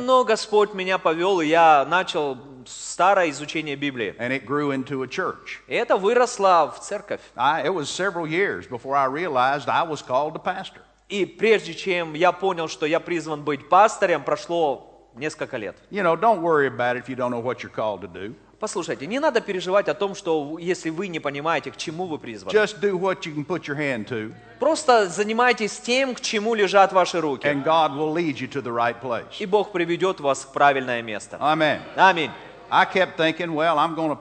Но 0.00 0.24
Господь 0.24 0.74
меня 0.74 0.98
повел, 0.98 1.40
и 1.40 1.46
я 1.46 1.84
начал 1.88 2.38
старое 2.66 3.30
изучение 3.30 3.74
Библии. 3.74 4.14
and 4.20 4.30
it 4.32 4.46
grew 4.46 4.70
into 4.70 5.02
a 5.02 5.08
church. 5.08 5.58
И 5.66 5.74
это 5.74 5.96
выросло 5.96 6.72
в 6.72 6.78
церковь. 6.80 7.20
I, 7.34 7.64
it 7.66 7.74
was 7.74 7.90
several 7.90 8.28
years 8.28 8.68
before 8.68 8.94
I 8.94 9.06
realized 9.06 9.68
I 9.68 9.82
was 9.82 10.02
called 10.02 10.34
to 10.34 10.38
pastor. 10.38 10.82
И 11.08 11.26
прежде 11.26 11.74
чем 11.74 12.14
я 12.14 12.32
понял, 12.32 12.68
что 12.68 12.86
я 12.86 13.00
призван 13.00 13.42
быть 13.42 13.68
пастором, 13.68 14.24
прошло 14.24 15.10
несколько 15.14 15.56
лет. 15.56 15.76
You 15.90 16.02
know, 16.02 16.16
don't 16.18 16.40
worry 16.40 16.66
about 16.68 16.96
it 16.96 17.04
if 17.04 17.08
you 17.08 17.16
don't 17.16 17.30
know 17.30 17.42
what 17.42 17.62
you're 17.62 17.74
called 17.74 18.00
to 18.00 18.08
do. 18.08 18.34
Послушайте, 18.58 19.08
не 19.08 19.18
надо 19.18 19.40
переживать 19.40 19.88
о 19.88 19.94
том, 19.94 20.14
что 20.14 20.56
если 20.56 20.90
вы 20.90 21.08
не 21.08 21.18
понимаете, 21.18 21.72
к 21.72 21.76
чему 21.76 22.06
вы 22.06 22.18
призваны. 22.18 22.54
Just 22.54 22.80
do 22.80 22.96
what 22.96 23.26
you 23.26 23.34
can 23.34 23.44
put 23.44 23.66
your 23.66 23.76
hand 23.76 24.06
to, 24.06 24.32
Просто 24.60 25.08
занимайтесь 25.08 25.80
тем, 25.80 26.14
к 26.14 26.20
чему 26.20 26.54
лежат 26.54 26.92
ваши 26.92 27.20
руки. 27.20 27.44
and 27.44 27.64
God 27.64 27.96
will 27.96 28.12
lead 28.14 28.36
you 28.40 28.46
to 28.48 28.62
the 28.62 28.72
right 28.72 28.94
place. 29.02 29.26
И 29.40 29.46
Бог 29.46 29.72
приведет 29.72 30.20
вас 30.20 30.44
в 30.44 30.52
правильное 30.52 31.02
место. 31.02 31.38
Аминь. 31.40 32.30
I 32.70 32.86
kept 32.86 33.16
thinking, 33.16 33.52
well, 33.52 33.78
I'm 33.78 33.96
going 33.96 34.16
to 34.16 34.18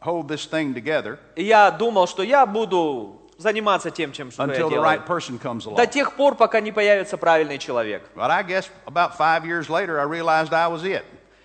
hold 0.00 0.28
this 0.28 0.46
thing 0.46 0.74
together 0.74 1.18
И 1.36 1.44
я 1.44 1.70
думал, 1.70 2.06
что 2.08 2.22
я 2.22 2.46
буду 2.46 3.20
заниматься 3.38 3.90
тем, 3.90 4.12
чем 4.12 4.30
что 4.30 4.46
я 4.46 4.54
делаю. 4.56 4.82
right 4.82 5.06
person 5.06 5.40
comes 5.40 5.74
До 5.74 5.86
тех 5.86 6.14
пор, 6.14 6.34
пока 6.34 6.60
не 6.60 6.72
появится 6.72 7.16
правильный 7.16 7.58
человек. 7.58 8.02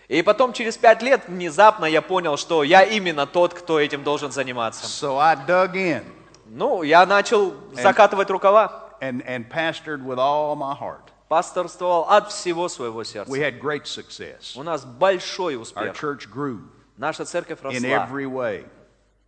И 0.08 0.22
потом, 0.24 0.54
через 0.54 0.78
пять 0.78 1.02
лет, 1.04 1.22
внезапно 1.28 1.86
я 1.86 2.02
понял, 2.02 2.36
что 2.38 2.64
я 2.64 2.84
именно 2.84 3.28
тот, 3.28 3.54
кто 3.54 3.80
этим 3.80 4.04
должен 4.04 4.32
заниматься. 4.32 4.86
So 4.86 5.20
I 5.20 5.36
dug 5.36 5.74
in 5.74 6.04
Ну, 6.48 6.82
я 6.82 7.06
начал 7.06 7.54
закатывать 7.74 8.30
рукава. 8.30 8.90
and, 9.02 9.24
and 9.26 9.50
pastored 9.50 10.04
with 10.04 10.18
all 10.20 10.56
my 10.56 10.74
heart. 10.74 11.12
Пасторствовал 11.28 12.10
от 12.10 12.32
всего 12.32 12.68
своего 12.70 13.04
сердца. 13.04 13.32
We 13.32 13.40
had 13.40 13.60
great 13.62 13.86
success. 13.86 14.54
У 14.56 14.64
нас 14.64 14.84
большой 14.84 15.56
Our 15.56 15.62
успех. 15.62 15.96
church 15.96 16.28
grew 16.28 16.60
Наша 16.98 17.24
церковь 17.24 17.60
in 17.62 17.66
росла 17.66 18.08
every 18.10 18.26
way 18.26 18.66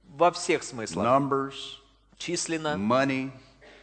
во 0.09 0.31
всех 0.31 0.63
смыслах. 0.63 1.05
numbers, 1.05 1.53
Численно, 2.25 2.77
money, 2.77 3.31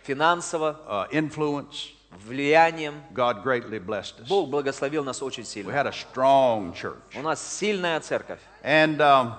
финансово, 0.05 0.81
uh, 0.89 1.11
influence. 1.11 1.93
влиянием. 2.27 2.95
God 3.13 3.43
greatly 3.45 3.79
blessed 3.79 4.21
us. 4.21 4.29
Бог 4.29 4.49
благословил 4.49 5.05
нас 5.05 5.21
очень 5.23 5.43
We 5.43 5.47
сильно. 5.47 5.71
had 5.73 5.87
a 5.87 5.93
strong 5.93 6.73
church. 6.73 6.97
У 7.17 7.23
нас 7.23 7.41
сильная 7.41 8.01
церковь. 8.01 8.39
And 8.63 9.01
um, 9.01 9.35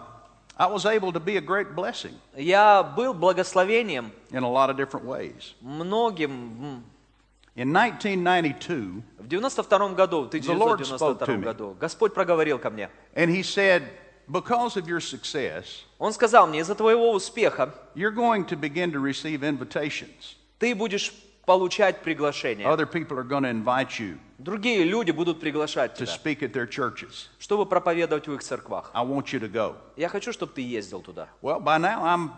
I 0.58 0.68
was 0.68 0.86
able 0.86 1.12
to 1.14 1.20
be 1.20 1.38
a 1.38 1.42
great 1.42 1.74
blessing 1.76 2.14
Я 2.36 2.84
был 2.84 3.14
благословением 3.14 4.12
in 4.32 4.44
a 4.44 4.50
lot 4.50 4.70
of 4.70 4.76
different 4.78 5.06
ways. 5.06 5.54
многим. 5.62 6.84
In 7.56 7.74
1992, 7.76 9.02
В 9.18 9.28
92 9.28 9.96
году, 9.96 10.30
в 10.30 10.58
Lord 10.58 10.80
spoke 10.86 11.20
to 11.20 11.26
1992 11.26 11.38
me. 11.38 11.44
году, 11.44 11.76
Господь 11.80 12.14
проговорил 12.14 12.60
ко 12.60 12.70
мне. 12.70 12.90
and 13.16 13.30
He 13.30 13.42
said, 13.44 13.84
Because 14.30 14.78
of 14.78 14.88
your 14.88 15.00
success, 15.00 15.84
Он 15.98 16.14
сказал 16.14 16.48
мне, 16.48 16.60
из-за 16.60 16.76
твоего 16.76 17.12
успеха 17.12 17.74
you're 17.96 18.14
going 18.14 18.46
to 18.46 18.56
begin 18.56 18.92
to 18.92 19.00
receive 19.00 19.42
invitations 19.44 20.36
ты 20.60 20.76
будешь 20.76 21.12
получать 21.46 22.02
приглашение. 22.04 22.68
Other 22.68 22.86
people 22.86 23.18
are 23.18 23.24
going 23.24 23.44
to 23.44 23.50
invite 23.50 24.00
you 24.00 24.20
Другие 24.38 24.84
люди 24.84 25.12
будут 25.12 25.40
приглашать 25.40 25.96
to 25.98 26.06
тебя, 26.06 26.14
speak 26.14 26.44
at 26.44 26.54
their 26.54 26.68
churches. 26.68 27.30
чтобы 27.40 27.66
проповедовать 27.66 28.28
в 28.28 28.34
их 28.34 28.44
церквах. 28.44 28.92
I 28.94 29.04
want 29.04 29.34
you 29.34 29.40
to 29.40 29.52
go. 29.52 29.76
Я 29.98 30.10
хочу, 30.10 30.32
чтобы 30.32 30.54
ты 30.54 30.62
ездил 30.62 31.02
туда. 31.02 31.28
Well, 31.42 31.60
by 31.60 31.80
now 31.80 32.04
I'm 32.04 32.32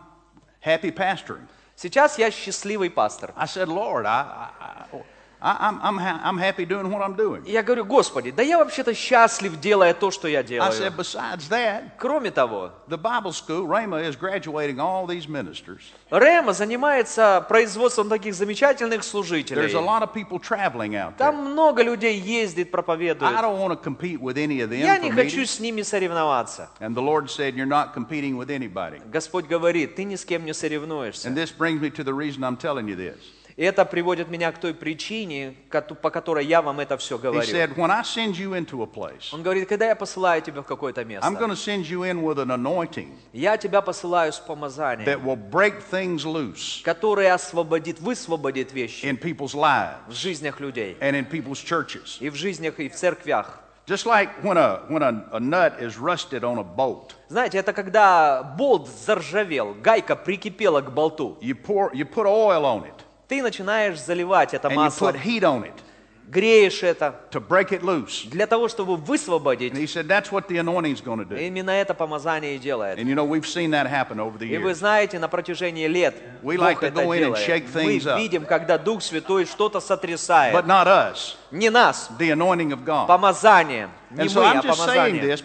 happy 0.63 0.91
pastoring. 0.91 1.47
Сейчас 1.75 2.17
я 2.17 2.31
счастливый 2.31 2.89
пастор. 2.89 3.33
I 3.35 3.45
said, 3.45 3.67
Lord, 3.67 4.05
I, 4.05 4.21
I, 4.21 4.49
I, 4.59 4.97
I, 4.97 5.03
I'm, 5.40 5.78
I'm, 5.82 5.98
ha- 5.98 6.22
I'm 6.24 6.38
happy 6.38 6.64
doing 6.64 6.90
what 6.90 7.02
I'm 7.02 7.14
doing. 7.14 7.42
И 7.44 7.52
я 7.52 7.62
говорю, 7.62 7.84
Господи, 7.84 8.30
да 8.30 8.42
я 8.42 8.56
вообще-то 8.56 8.94
счастлив, 8.94 9.60
делая 9.60 9.92
то, 9.92 10.10
что 10.10 10.28
я 10.28 10.40
I 10.40 10.42
делаю. 10.42 10.72
said, 10.72 10.96
besides 10.96 11.46
that, 11.50 11.98
Кроме 11.98 12.30
того, 12.30 12.70
the 12.88 12.96
Bible 12.96 13.32
school, 13.32 13.66
Rhema, 13.68 14.02
is 14.02 14.16
graduating 14.16 14.80
all 14.80 15.06
these 15.06 15.28
ministers. 15.28 15.82
Рема 16.10 16.54
занимается 16.54 17.44
производством 17.50 18.08
таких 18.08 18.34
замечательных 18.34 19.00
There's 19.02 19.10
служителей. 19.10 19.74
a 19.74 19.78
lot 19.78 20.02
of 20.02 20.14
people 20.14 20.38
traveling 20.40 20.96
out 20.96 21.18
Там 21.18 21.36
there. 21.44 21.50
много 21.52 21.82
людей 21.82 22.18
ездит, 22.18 22.68
I 22.68 22.70
проповедует. 22.70 23.30
don't 23.30 23.58
want 23.60 23.72
to 23.74 23.76
compete 23.76 24.18
with 24.18 24.38
any 24.38 24.62
of 24.62 24.70
them 24.70 24.80
Я 24.80 24.96
for 24.96 25.02
не 25.02 25.10
хочу 25.10 25.40
meetings. 25.42 25.50
с 25.50 25.60
ними 25.60 25.82
соревноваться. 25.82 26.70
And 26.80 26.94
the 26.96 27.02
Lord 27.02 27.28
said, 27.30 27.54
You're 27.54 27.66
not 27.66 27.92
competing 27.92 28.38
with 28.38 28.48
anybody. 28.50 29.02
Господь 29.12 29.46
говорит, 29.46 29.96
ты 29.96 30.04
ни 30.04 30.16
с 30.16 30.24
кем 30.24 30.46
не 30.46 30.54
соревнуешься. 30.54 31.28
And 31.28 31.36
this 31.36 31.52
brings 31.52 31.78
me 31.82 31.90
to 31.90 32.02
the 32.02 32.14
reason 32.14 32.42
I'm 32.42 32.56
telling 32.56 32.88
you 32.88 32.96
this. 32.96 33.18
И 33.55 33.63
это 33.63 33.85
приводит 33.85 34.29
меня 34.29 34.51
к 34.51 34.57
той 34.57 34.73
причине, 34.73 35.55
по 36.01 36.09
которой 36.09 36.45
я 36.45 36.61
вам 36.61 36.79
это 36.79 36.97
все 36.97 37.17
говорю. 37.17 37.41
said, 37.41 37.75
place, 37.75 39.29
Он 39.31 39.43
говорит, 39.43 39.67
когда 39.67 39.87
я 39.87 39.95
посылаю 39.95 40.41
тебя 40.41 40.61
в 40.61 40.65
какое-то 40.65 41.03
место, 41.05 41.27
я 43.33 43.57
тебя 43.57 43.81
посылаю 43.81 44.33
с 44.33 44.39
помазанием, 44.39 45.05
которое 46.83 47.33
освободит, 47.33 47.99
высвободит 47.99 48.73
вещи 48.73 49.05
in 49.05 49.19
people's 49.19 49.55
в 50.07 50.13
жизнях 50.13 50.59
людей, 50.59 50.97
and 50.99 51.13
in 51.13 51.29
people's 51.29 51.63
churches. 51.63 52.17
и 52.19 52.29
в 52.29 52.35
жизнях, 52.35 52.79
и 52.79 52.89
в 52.89 52.95
церквях. 52.95 53.59
Just 53.87 54.05
like 54.05 54.29
when 54.43 54.57
a, 54.57 54.83
when 54.89 55.01
a, 55.01 55.25
a 55.33 55.39
nut 55.39 55.81
is 55.81 55.97
rusted 55.97 56.43
on 56.43 56.59
a 56.59 56.63
bolt, 56.63 57.15
Знаете, 57.29 57.57
это 57.57 57.73
когда 57.73 58.43
болт 58.43 58.87
заржавел, 58.87 59.73
гайка 59.73 60.15
прикипела 60.15 60.81
к 60.81 60.93
болту. 60.93 61.37
you, 61.41 61.55
pour, 61.55 61.91
you 61.93 62.05
put 62.05 62.25
oil 62.25 62.63
on 62.63 62.85
it 62.85 62.93
Ты 63.31 63.41
начинаешь 63.41 63.97
заливать 63.97 64.53
это 64.53 64.69
масло, 64.69 65.13
греешь 66.27 66.83
это 66.83 67.15
для 68.29 68.45
того, 68.45 68.67
чтобы 68.67 68.97
высвободить. 68.97 69.73
Именно 69.73 71.71
это 71.71 71.93
помазание 71.93 72.55
и 72.55 72.59
делает. 72.59 72.99
И 72.99 74.57
вы 74.57 74.73
знаете, 74.73 75.17
на 75.19 75.29
протяжении 75.29 75.87
лет 75.87 76.15
We 76.43 76.57
Бог 76.57 76.65
like 76.65 76.83
это 76.85 77.05
делает. 77.05 77.73
Мы 77.73 77.99
видим, 78.17 78.45
когда 78.45 78.77
Дух 78.77 79.01
Святой 79.01 79.45
что-то 79.45 79.79
сотрясает. 79.79 80.53
Не 81.51 81.69
нас, 81.69 82.09
помазание. 83.07 83.89
Не 84.09 84.27
мы, 84.27 84.45
а 84.45 84.61
помазание. 84.61 85.37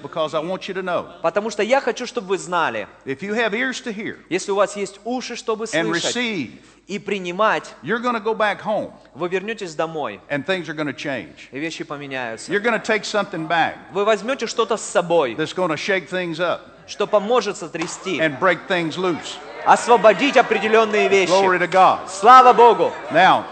Потому 1.23 1.51
что 1.51 1.63
я 1.63 1.81
хочу, 1.81 2.05
чтобы 2.05 2.27
вы 2.27 2.39
знали, 2.39 2.89
если 3.05 4.51
у 4.51 4.57
вас 4.57 4.77
есть 4.77 4.99
уши, 5.05 5.37
чтобы 5.37 5.69
слышать 5.69 6.57
и 6.87 6.99
принимать, 6.99 7.75
you're 7.83 8.01
going 8.01 8.15
to 8.15 8.21
go 8.21 8.35
back 8.35 8.61
home 8.61 8.93
вы 9.15 9.29
вернетесь 9.29 9.75
домой, 9.75 10.21
and 10.29 10.45
things 10.47 10.69
are 10.69 10.75
going 10.75 10.87
to 10.87 10.95
change. 10.95 11.49
и 11.51 11.59
вещи 11.59 11.85
поменяются. 11.85 12.53
You're 12.53 12.63
going 12.63 12.79
to 12.79 12.85
take 12.85 13.05
something 13.05 13.49
back 13.49 13.77
Вы 13.93 14.05
возьмете 14.05 14.47
что-то 14.47 14.77
с 14.77 14.83
собой, 14.83 15.35
that's 15.35 15.55
going 15.55 15.71
to 15.71 15.77
shake 15.77 16.09
things 16.09 16.39
up 16.39 16.61
что 16.87 17.07
поможет 17.07 17.57
сотрясти, 17.57 18.21
and 18.21 18.39
break 18.39 18.67
things 18.69 18.97
loose. 18.97 19.37
освободить 19.65 20.37
определенные 20.37 21.09
вещи. 21.09 21.31
Glory 21.31 21.59
to 21.59 21.69
God. 21.69 22.09
Слава 22.09 22.53
Богу! 22.53 22.93
Now, 23.11 23.45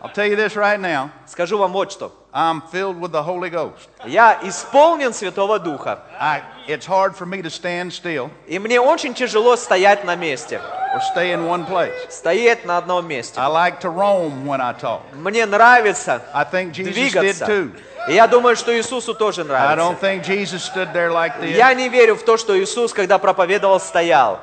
I'll 0.00 0.12
tell 0.12 0.26
you 0.26 0.36
this 0.36 0.56
right 0.56 0.80
now. 0.80 1.10
Скажу 1.26 1.58
вам 1.58 1.72
вот 1.72 1.92
что. 1.92 2.12
I'm 2.34 2.62
filled 2.62 2.98
with 2.98 3.12
the 3.12 3.22
Holy 3.22 3.50
Ghost. 3.50 3.88
Я 4.06 4.38
исполнен 4.42 5.12
Святого 5.12 5.58
Духа. 5.58 5.98
I, 6.18 6.40
it's 6.66 6.86
hard 6.86 7.14
for 7.14 7.26
me 7.26 7.42
to 7.42 7.50
stand 7.50 7.92
still 7.92 8.30
И 8.46 8.58
мне 8.58 8.80
очень 8.80 9.12
тяжело 9.12 9.54
стоять 9.56 10.04
на 10.04 10.16
месте. 10.16 10.60
or 10.94 11.00
stay 11.14 11.32
in 11.32 11.46
one 11.46 11.66
place. 11.66 11.92
Стоять 12.10 12.64
на 12.64 12.78
одном 12.78 13.06
месте. 13.06 13.38
I 13.38 13.48
like 13.48 13.80
to 13.80 13.90
roam 13.90 14.46
when 14.46 14.60
I 14.62 14.72
talk. 14.72 15.02
Мне 15.14 15.44
нравится 15.44 16.22
I 16.32 16.44
think 16.44 16.72
Jesus 16.72 16.94
did 16.94 17.12
двигаться. 17.12 17.44
too. 17.46 17.70
И 18.08 18.14
я 18.14 18.26
думаю, 18.26 18.56
что 18.56 18.74
Иисусу 18.76 19.14
тоже 19.14 19.42
I 19.42 19.44
нравится. 19.44 19.76
don't 19.76 20.00
think 20.00 20.24
Jesus 20.24 20.62
stood 20.64 20.92
there 20.94 21.10
like 21.12 21.38
this. 21.38 21.54
Я 21.54 21.72
не 21.74 21.88
верю 21.90 22.16
в 22.16 22.22
то, 22.24 22.36
что 22.38 22.58
Иисус, 22.58 22.92
когда 22.94 23.18
проповедовал, 23.18 23.78
стоял. 23.78 24.40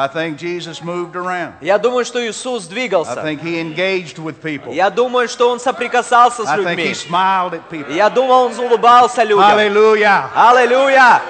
I 0.00 0.08
think 0.08 0.38
Jesus 0.38 0.82
moved 0.82 1.14
around. 1.14 1.54
Я 1.60 1.76
думаю, 1.76 2.06
что 2.06 2.18
Иисус 2.26 2.66
I 2.66 2.70
двигался. 2.70 3.22
think 3.22 3.42
he 3.42 3.60
engaged 3.60 4.18
with 4.18 4.40
people. 4.40 4.72
Я 4.72 4.88
думаю, 4.88 5.28
что 5.28 5.50
Он 5.50 5.60
соприкасался 5.60 6.44
с 6.44 6.48
I 6.48 6.56
think 6.58 6.78
he 6.78 6.86
людьми. 6.86 6.94
smiled 6.94 7.52
at 7.52 7.68
people. 7.70 7.92
Я 7.94 8.08
думал, 8.08 8.46
Он 8.46 8.58
улыбался 8.58 9.22
людям. 9.24 9.44
Hallelujah. 9.44 10.30
Аллилуйя! 10.34 11.20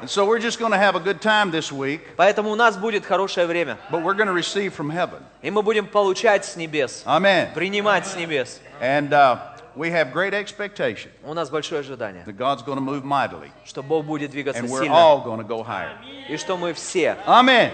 And 0.00 0.08
so 0.08 0.24
we're 0.24 0.38
just 0.38 0.60
going 0.60 0.70
to 0.70 0.78
have 0.78 0.94
a 0.94 1.00
good 1.00 1.20
time 1.20 1.50
this 1.50 1.72
week, 1.72 2.00
Поэтому 2.16 2.50
у 2.52 2.54
нас 2.54 2.76
будет 2.76 3.04
хорошее 3.04 3.46
время. 3.48 3.76
but 3.90 4.00
we're 4.04 4.14
going 4.14 4.28
to 4.28 4.32
receive 4.32 4.72
from 4.72 4.88
heaven. 4.90 5.20
И 5.42 5.50
мы 5.50 5.62
будем 5.62 5.86
получать 5.86 6.44
с 6.44 6.54
небес. 6.54 7.02
Amen. 7.04 7.52
Принимать 7.54 8.06
с 8.06 8.14
небес. 8.14 8.60
And 8.80 9.12
uh, 9.12 9.38
we 9.77 9.89
have 9.91 10.11
great 10.11 10.33
expectation 10.33 11.09
У 11.23 11.33
нас 11.33 11.49
большое 11.49 11.81
ожидание, 11.81 12.23
that 12.25 12.37
God's 12.37 12.63
going 12.63 12.77
to 12.77 12.81
move 12.83 13.03
mightily, 13.03 13.51
что 13.65 13.81
Бог 13.83 14.05
будет 14.05 14.31
двигаться 14.31 14.61
and 14.61 14.69
we're 14.69 14.81
сильно. 14.83 14.93
all 14.95 15.21
going 15.23 15.39
to 15.39 15.47
go 15.47 15.63
higher. 15.63 15.97
И 16.29 16.37
что 16.37 16.57
мы 16.57 16.73
все. 16.73 17.17
Amen. 17.25 17.71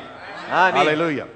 Аминь. 0.50 0.76
Hallelujah. 0.86 1.28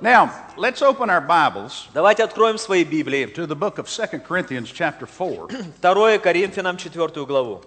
Now, 0.00 0.30
let's 0.56 0.80
open 0.80 1.10
our 1.10 1.20
Bibles 1.20 1.88
Давайте 1.92 2.22
откроем 2.22 2.56
свои 2.58 2.84
Библии. 2.84 3.26
to 3.26 3.46
the 3.46 3.56
book 3.56 3.78
of 3.78 3.88
2 3.88 4.20
Corinthians, 4.20 4.70
chapter 4.70 5.06
4. 5.06 5.48
2 5.80 6.18
Коринфянам 6.20 6.76
4 6.76 7.26
главу. 7.26 7.62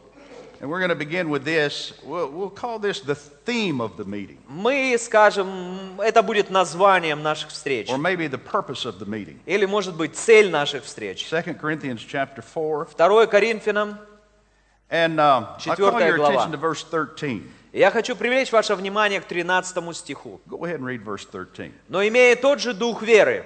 And 0.60 0.70
we're 0.70 0.78
going 0.78 0.88
to 0.90 0.94
begin 0.94 1.28
with 1.28 1.44
this. 1.44 1.92
We'll, 2.02 2.30
we'll 2.30 2.50
call 2.50 2.78
this 2.78 3.00
the 3.00 3.14
theme 3.14 3.80
of 3.80 3.96
the 3.96 4.04
meeting, 4.04 4.38
Мы 4.48 4.96
скажем, 4.98 6.00
это 6.00 6.22
будет 6.22 6.50
названием 6.50 7.22
наших 7.22 7.50
встреч. 7.50 7.88
or 7.90 7.98
maybe 7.98 8.26
the 8.26 8.38
purpose 8.38 8.86
of 8.86 8.98
the 8.98 9.06
meeting. 9.06 9.38
Или, 9.46 9.66
может 9.66 9.94
быть, 9.96 10.16
цель 10.16 10.50
наших 10.50 10.84
встреч. 10.84 11.28
2 11.28 11.54
Corinthians, 11.54 12.00
chapter 12.00 12.42
4. 12.42 12.88
2 12.96 13.26
Коринфянам. 13.26 13.98
And 14.88 15.18
uh, 15.18 15.56
I 15.66 15.74
call 15.74 16.00
your 16.00 16.16
глава. 16.16 16.34
attention 16.34 16.52
to 16.52 16.56
verse 16.58 16.84
13. 16.84 17.42
Я 17.72 17.90
хочу 17.90 18.16
привлечь 18.16 18.50
ваше 18.52 18.74
внимание 18.74 19.20
к 19.20 19.24
13 19.26 19.94
стиху. 19.94 20.40
Go 20.48 20.60
ahead 20.64 20.78
and 20.80 20.86
read 20.86 21.04
verse 21.04 21.26
13. 21.30 21.72
Но 21.88 22.06
имея 22.06 22.34
тот 22.36 22.60
же 22.60 22.72
дух 22.72 23.02
веры, 23.02 23.44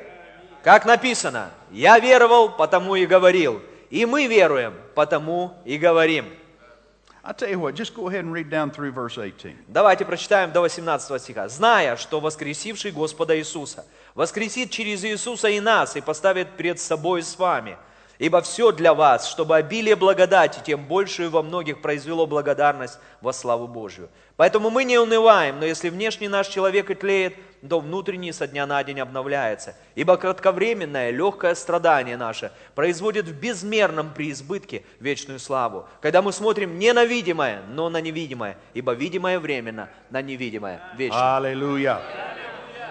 как 0.62 0.84
написано, 0.84 1.50
«Я 1.72 1.98
веровал, 1.98 2.50
потому 2.56 2.94
и 2.94 3.06
говорил, 3.06 3.60
и 3.88 4.06
мы 4.06 4.26
веруем, 4.28 4.74
потому 4.94 5.54
и 5.64 5.76
говорим». 5.78 6.26
Давайте 9.68 10.04
прочитаем 10.04 10.52
до 10.52 10.62
18 10.62 11.20
стиха. 11.20 11.48
«Зная, 11.48 11.96
что 11.96 12.20
воскресивший 12.20 12.92
Господа 12.92 13.38
Иисуса 13.38 13.84
воскресит 14.14 14.70
через 14.70 15.04
Иисуса 15.04 15.48
и 15.48 15.60
нас, 15.60 15.96
и 15.96 16.00
поставит 16.00 16.56
пред 16.56 16.80
собой 16.80 17.22
с 17.22 17.38
вами. 17.38 17.76
Ибо 18.20 18.42
все 18.42 18.70
для 18.70 18.92
вас, 18.92 19.26
чтобы 19.26 19.56
обилие 19.56 19.96
благодати, 19.96 20.60
тем 20.64 20.84
большую 20.84 21.30
во 21.30 21.42
многих 21.42 21.80
произвело 21.80 22.26
благодарность 22.26 22.98
во 23.22 23.32
славу 23.32 23.66
Божию. 23.66 24.10
Поэтому 24.36 24.68
мы 24.68 24.84
не 24.84 24.98
унываем, 24.98 25.58
но 25.58 25.64
если 25.64 25.88
внешний 25.88 26.28
наш 26.28 26.48
человек 26.48 26.90
и 26.90 26.94
тлеет, 26.94 27.34
то 27.66 27.80
внутренний 27.80 28.32
со 28.32 28.46
дня 28.46 28.66
на 28.66 28.84
день 28.84 29.00
обновляется. 29.00 29.74
Ибо 29.94 30.18
кратковременное 30.18 31.10
легкое 31.12 31.54
страдание 31.54 32.18
наше 32.18 32.52
производит 32.74 33.24
в 33.24 33.32
безмерном 33.32 34.12
преизбытке 34.12 34.82
вечную 34.98 35.38
славу, 35.38 35.88
когда 36.02 36.20
мы 36.20 36.34
смотрим 36.34 36.78
не 36.78 36.92
на 36.92 37.06
видимое, 37.06 37.62
но 37.70 37.88
на 37.88 38.02
невидимое, 38.02 38.58
ибо 38.74 38.92
видимое 38.92 39.40
временно, 39.40 39.88
на 40.10 40.20
невидимое 40.20 40.82
вечно. 40.94 41.18
Hallelujah. 41.18 42.02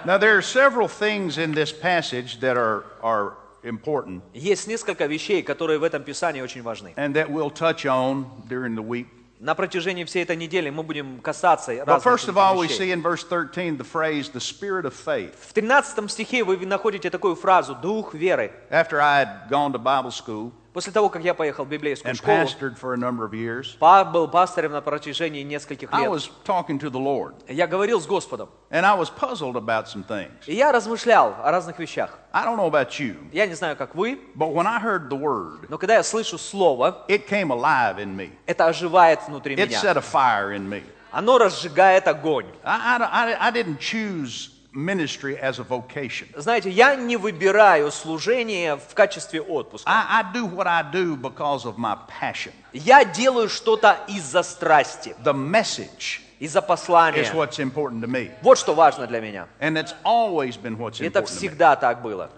Now, 0.06 0.18
there 0.18 0.38
are 0.38 0.42
several 0.42 0.88
things 0.88 1.38
in 1.38 1.54
this 1.54 1.72
passage 1.72 2.40
that 2.40 2.58
are, 2.58 2.84
are 3.04 3.34
important 3.64 4.22
Есть 4.34 4.68
несколько 4.68 5.06
вещей, 5.06 5.42
которые 5.44 5.80
в 5.80 5.84
этом 5.84 6.04
Писании 6.04 6.42
очень 6.42 6.62
важны. 6.64 6.94
and 6.98 7.14
that 7.14 7.30
we'll 7.30 7.52
touch 7.52 7.86
on 7.86 8.26
during 8.48 8.76
the 8.76 8.84
week. 8.86 9.08
На 9.40 9.56
протяжении 9.56 10.04
всей 10.04 10.24
этой 10.24 10.36
недели 10.36 10.70
мы 10.70 10.84
будем 10.84 11.22
касаться 11.22 11.72
But 11.72 11.86
разных 11.86 12.04
first 12.04 12.28
of 12.28 12.38
all, 12.38 12.58
we 12.58 12.68
see 12.68 12.92
in 12.92 13.02
verse 13.02 13.24
13 13.24 13.78
the 13.78 13.86
phrase, 13.86 14.30
the 14.30 14.42
spirit 14.42 14.84
of 14.86 14.94
faith. 14.94 15.34
В 15.40 15.54
13 15.54 16.12
стихе 16.12 16.44
вы 16.44 16.58
находите 16.66 17.10
такую 17.10 17.36
фразу 17.36 17.74
«дух 17.74 18.14
веры». 18.14 18.52
After 18.70 19.00
I 19.00 19.24
had 19.24 19.50
gone 19.50 19.72
to 19.72 19.80
Bible 19.80 20.12
school 20.12 20.52
После 20.74 20.92
того, 20.94 21.10
как 21.10 21.24
я 21.24 21.34
поехал 21.34 21.66
в 21.66 21.68
библейскую 21.70 22.12
and 22.14 22.16
школу, 22.18 22.38
pastored 22.38 22.78
for 22.80 22.94
a 22.94 22.98
number 22.98 23.26
of 23.28 23.32
years, 23.32 23.76
па- 23.80 24.06
был 24.06 24.28
пастором 24.28 24.72
на 24.74 24.82
протяжении 24.82 25.42
нескольких 25.42 25.90
I 25.92 26.02
лет, 26.04 26.12
was 26.12 26.30
talking 26.46 26.78
to 26.80 26.90
the 26.92 27.00
Lord 27.00 27.34
я 27.48 27.66
говорил 27.66 28.00
с 28.00 28.06
Господом. 28.06 28.50
and 28.70 28.86
I 28.86 28.96
was 28.96 29.10
puzzled 29.10 29.56
about 29.56 29.88
some 29.88 30.04
things. 30.08 30.32
И 30.46 30.54
я 30.54 30.72
размышлял 30.72 31.36
о 31.44 31.52
разных 31.52 31.80
вещах. 31.80 32.12
I 32.32 32.46
don't 32.46 32.58
know 32.58 32.70
about 32.70 32.92
you, 33.00 33.18
Я 33.32 33.48
не 33.48 33.56
знаю, 33.56 33.76
как 33.76 33.96
вы, 33.96 34.20
but 34.36 34.54
when 34.54 34.68
I 34.68 34.80
heard 34.80 35.10
the 35.10 35.18
word, 35.20 35.66
но 35.70 35.78
когда 35.80 35.96
я 35.96 36.04
слышу 36.04 36.38
слово, 36.38 37.04
it 37.08 37.28
came 37.28 37.48
alive 37.52 37.98
in 37.98 38.16
me. 38.16 38.32
это 38.46 38.68
оживает 38.68 39.20
внутри 39.28 39.56
It 39.56 39.68
меня. 39.70 39.82
set 39.82 39.98
a 39.98 40.02
fire 40.02 40.52
in 40.56 40.70
me. 40.70 40.84
Оно 41.12 41.40
разжигает 41.40 42.08
огонь. 42.08 42.46
I, 42.64 43.00
I, 43.02 43.48
I 43.48 43.52
didn't 43.52 43.80
choose 43.80 44.52
ministry 44.74 45.38
as 45.42 45.60
a 45.60 45.64
vocation. 45.64 46.28
Знаете, 46.36 46.70
я 46.70 46.96
не 46.96 47.18
выбираю 47.18 47.92
служение 47.92 48.76
в 48.76 48.94
качестве 48.94 49.42
отпуска. 49.42 49.90
I, 49.90 50.22
I 50.22 50.34
do 50.34 50.46
what 50.46 50.68
I 50.68 50.84
do 50.84 51.16
because 51.16 51.66
of 51.66 51.78
my 51.78 51.98
passion. 52.22 52.52
Я 52.74 53.04
делаю 53.04 53.50
что-то 53.50 53.98
из-за 54.08 54.44
страсти, 54.44 55.16
The 55.24 55.34
message 55.34 56.22
из-за 56.40 56.60
is 56.60 56.66
послания. 56.68 57.24
what's 57.34 57.60
important 57.60 58.02
to 58.02 58.08
me. 58.08 58.32
Вот 58.42 58.58
что 58.58 58.74
важно 58.74 59.08
для 59.08 59.20
меня. 59.22 59.48
And 59.60 59.78
it's 59.78 59.94
always 60.04 60.56
been 60.58 60.78
what's 60.78 61.00
Это 61.02 61.20
important 61.20 61.26
to 61.28 61.34
me. 61.34 61.38
всегда 61.38 61.76
так 61.76 62.02
было. 62.02 62.30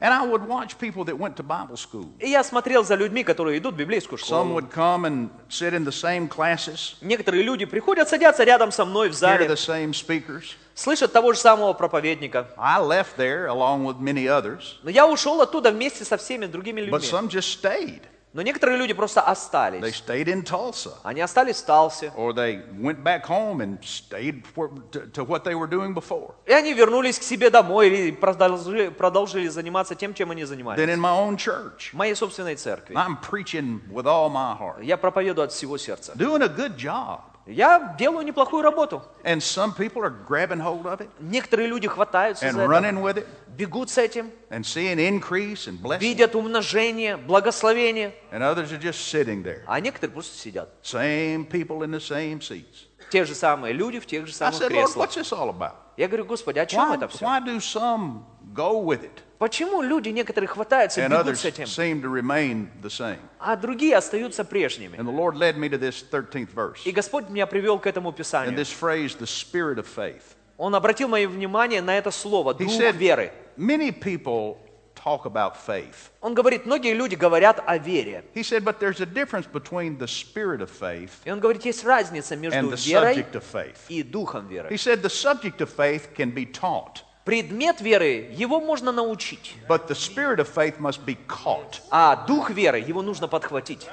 And 0.00 0.12
I 0.12 0.24
would 0.24 0.46
watch 0.46 0.78
people 0.78 1.02
that 1.06 1.18
went 1.18 1.34
to 1.38 1.42
Bible 1.42 1.76
school. 1.76 2.06
И 2.20 2.28
я 2.28 2.44
смотрел 2.44 2.84
за 2.84 2.94
людьми, 2.94 3.24
которые 3.24 3.58
идут 3.58 3.74
в 3.74 3.78
библейскую 3.78 4.16
Some 4.18 4.24
школу. 4.26 4.54
would 4.60 4.70
come 4.70 5.04
and 5.04 5.28
sit 5.48 5.72
in 5.74 5.84
the 5.84 5.90
same 5.90 6.28
classes, 6.28 6.94
Некоторые 7.00 7.42
люди 7.42 7.64
приходят, 7.64 8.08
садятся 8.08 8.44
рядом 8.44 8.70
со 8.70 8.84
мной 8.84 9.08
в 9.08 9.12
hear 9.12 9.16
зале, 9.16 9.46
the 9.48 9.56
same 9.56 9.90
speakers. 9.92 10.54
Слышат 10.78 11.12
того 11.12 11.32
же 11.32 11.38
самого 11.40 11.72
проповедника. 11.72 12.46
I 12.56 12.80
left 12.80 13.16
there 13.16 13.46
along 13.48 13.84
with 13.84 13.98
many 14.00 14.26
others, 14.26 14.76
Но 14.82 14.90
я 14.90 15.06
ушел 15.06 15.40
оттуда 15.40 15.70
вместе 15.72 16.04
со 16.04 16.16
всеми 16.16 16.46
другими 16.46 16.80
but 16.82 17.00
людьми. 17.02 17.08
some 17.10 17.28
just 17.28 17.60
stayed. 17.60 18.02
Но 18.34 18.42
некоторые 18.42 18.76
люди 18.78 18.92
просто 18.92 19.20
They 19.20 19.32
остались. 19.32 19.94
stayed 20.06 20.26
in 20.28 20.42
Tulsa, 20.44 20.92
Они 21.02 21.20
остались 21.22 21.62
в 21.62 21.66
Талсе. 21.66 22.12
or 22.14 22.34
they 22.34 22.62
went 22.78 23.02
back 23.02 23.24
home 23.26 23.60
and 23.62 23.78
stayed 23.82 24.44
for, 24.54 24.68
to, 24.92 25.10
to 25.12 25.24
what 25.24 25.44
they 25.44 25.54
were 25.54 25.66
doing 25.66 25.94
before. 25.94 26.34
И 26.46 26.52
они 26.52 26.74
вернулись 26.74 27.18
к 27.18 27.22
себе 27.22 27.48
домой 27.48 27.88
или 27.88 28.10
продолжили, 28.12 28.90
продолжили 28.90 29.48
заниматься 29.48 29.94
тем, 29.94 30.12
чем 30.12 30.30
они 30.30 30.44
занимались. 30.44 30.78
Then 30.78 30.90
in 30.90 31.00
my 31.00 31.10
own 31.18 31.36
church, 31.38 31.90
В 31.92 31.94
моей 31.94 32.14
собственной 32.14 32.54
церкви. 32.56 32.94
I'm 32.94 33.16
preaching 33.18 33.80
with 33.90 34.06
all 34.06 34.28
my 34.30 34.56
heart, 34.56 34.82
Я 34.82 34.98
проповедую 34.98 35.46
от 35.46 35.52
всего 35.52 35.78
сердца. 35.78 36.12
doing 36.14 36.42
a 36.42 36.48
good 36.48 36.76
job. 36.76 37.20
Я 37.48 37.96
делаю 37.98 38.26
неплохую 38.26 38.62
работу. 38.62 39.02
And 39.24 39.38
some 39.40 39.74
people 39.74 40.02
are 40.02 40.14
grabbing 40.26 40.60
hold 40.60 40.84
of 40.84 41.00
it 41.00 41.08
Некоторые 41.18 41.66
люди 41.66 41.88
хватаются 41.88 42.46
and 42.46 42.52
за 42.52 42.60
это, 42.60 42.70
running 42.70 43.02
with 43.02 43.16
it 43.16 43.26
бегут 43.56 43.88
с 43.88 43.96
этим, 43.96 44.30
and 44.50 44.60
seeing 44.64 44.98
increase 44.98 45.66
and 45.66 45.80
blessing, 45.80 46.00
видят 46.00 46.34
умножение, 46.34 47.16
благословение, 47.16 48.12
and 48.30 48.42
others 48.42 48.70
are 48.70 48.78
just 48.78 49.08
sitting 49.10 49.42
there. 49.42 49.62
а 49.66 49.80
некоторые 49.80 50.12
просто 50.12 50.36
сидят. 50.36 50.68
Same 50.82 51.46
people 51.46 51.82
in 51.82 51.90
the 51.90 52.00
same 52.00 52.40
seats. 52.40 52.86
Те 53.10 53.24
же 53.24 53.34
самые 53.34 53.72
люди 53.72 53.98
в 53.98 54.06
тех 54.06 54.26
же 54.26 54.32
I 54.32 54.34
самых 54.52 54.60
said, 54.60 54.70
Lord, 54.70 54.84
креслах. 54.84 55.08
what's 55.08 55.16
this 55.16 55.32
all 55.32 55.48
about? 55.48 55.72
Я 55.96 56.06
говорю, 56.06 56.26
Господи, 56.26 56.58
о 56.58 56.66
чем 56.66 56.80
Why, 56.92 56.96
это 56.96 57.08
все? 57.08 57.24
why 57.24 57.40
do 57.40 57.56
some 57.58 58.24
go 58.52 58.78
with 58.78 59.02
it 59.02 59.22
Почему 59.38 59.82
люди 59.82 60.08
некоторые 60.08 60.48
хватаются 60.48 61.00
и 61.00 61.04
and 61.04 61.10
бегут 61.10 61.38
с 61.38 61.44
этим, 61.44 61.64
seem 61.66 62.02
to 62.02 62.10
remain 62.10 62.68
the 62.82 62.90
same? 62.90 63.18
а 63.38 63.54
другие 63.56 63.96
остаются 63.96 64.44
прежними? 64.44 64.96
And 64.96 65.06
the 65.06 65.12
Lord 65.14 65.36
led 65.36 65.56
me 65.56 65.68
to 65.68 65.78
this 65.78 66.02
13th 66.10 66.48
verse. 66.52 66.80
И 66.84 66.90
Господь 66.90 67.28
меня 67.28 67.46
привел 67.46 67.78
к 67.78 67.86
этому 67.86 68.08
And 68.10 68.16
Писанию. 68.16 68.56
this 68.56 68.70
phrase, 68.72 69.14
the 69.16 69.26
spirit 69.26 69.78
of 69.78 69.86
faith. 69.86 70.34
Он 70.56 70.74
обратил 70.74 71.06
мое 71.06 71.28
внимание 71.28 71.80
на 71.80 71.96
это 71.96 72.10
слово, 72.10 72.52
He 72.54 72.64
дух 72.64 72.72
said, 72.72 72.96
веры. 72.96 73.30
many 73.56 73.92
people 73.92 74.58
talk 74.96 75.24
about 75.24 75.52
faith. 75.56 76.10
Он 76.20 76.34
говорит, 76.34 76.66
многие 76.66 76.92
люди 76.94 77.14
говорят 77.14 77.62
о 77.64 77.78
вере. 77.78 78.24
He 78.34 78.42
said, 78.42 78.64
but 78.64 78.80
there's 78.80 79.00
a 79.00 79.06
difference 79.06 79.46
between 79.46 79.96
the 79.98 80.08
spirit 80.08 80.60
of 80.60 80.68
faith 80.68 81.12
И 81.24 81.30
он 81.30 81.38
говорит, 81.38 81.64
есть 81.64 81.84
разница 81.84 82.34
and 82.34 82.40
между 82.40 82.70
the 82.70 82.76
верой 82.76 83.14
subject 83.14 83.36
of 83.36 83.44
faith. 83.44 83.76
и 83.88 84.02
духом 84.02 84.48
веры. 84.48 84.68
He 84.68 84.76
said, 84.76 85.00
the 85.00 85.08
subject 85.08 85.60
of 85.60 85.70
faith 85.70 86.12
can 86.16 86.32
be 86.32 86.44
taught, 86.44 87.04
Предмет 87.28 87.82
веры, 87.82 88.30
его 88.32 88.58
можно 88.58 88.90
научить, 88.90 89.54
but 89.68 89.86
the 89.86 89.94
spirit 89.94 90.38
of 90.40 90.48
faith 90.48 90.80
must 90.80 91.04
be 91.04 91.14
caught. 91.26 91.82
а 91.90 92.24
дух 92.26 92.48
веры, 92.48 92.78
его 92.78 93.02
нужно 93.02 93.28
подхватить. 93.28 93.86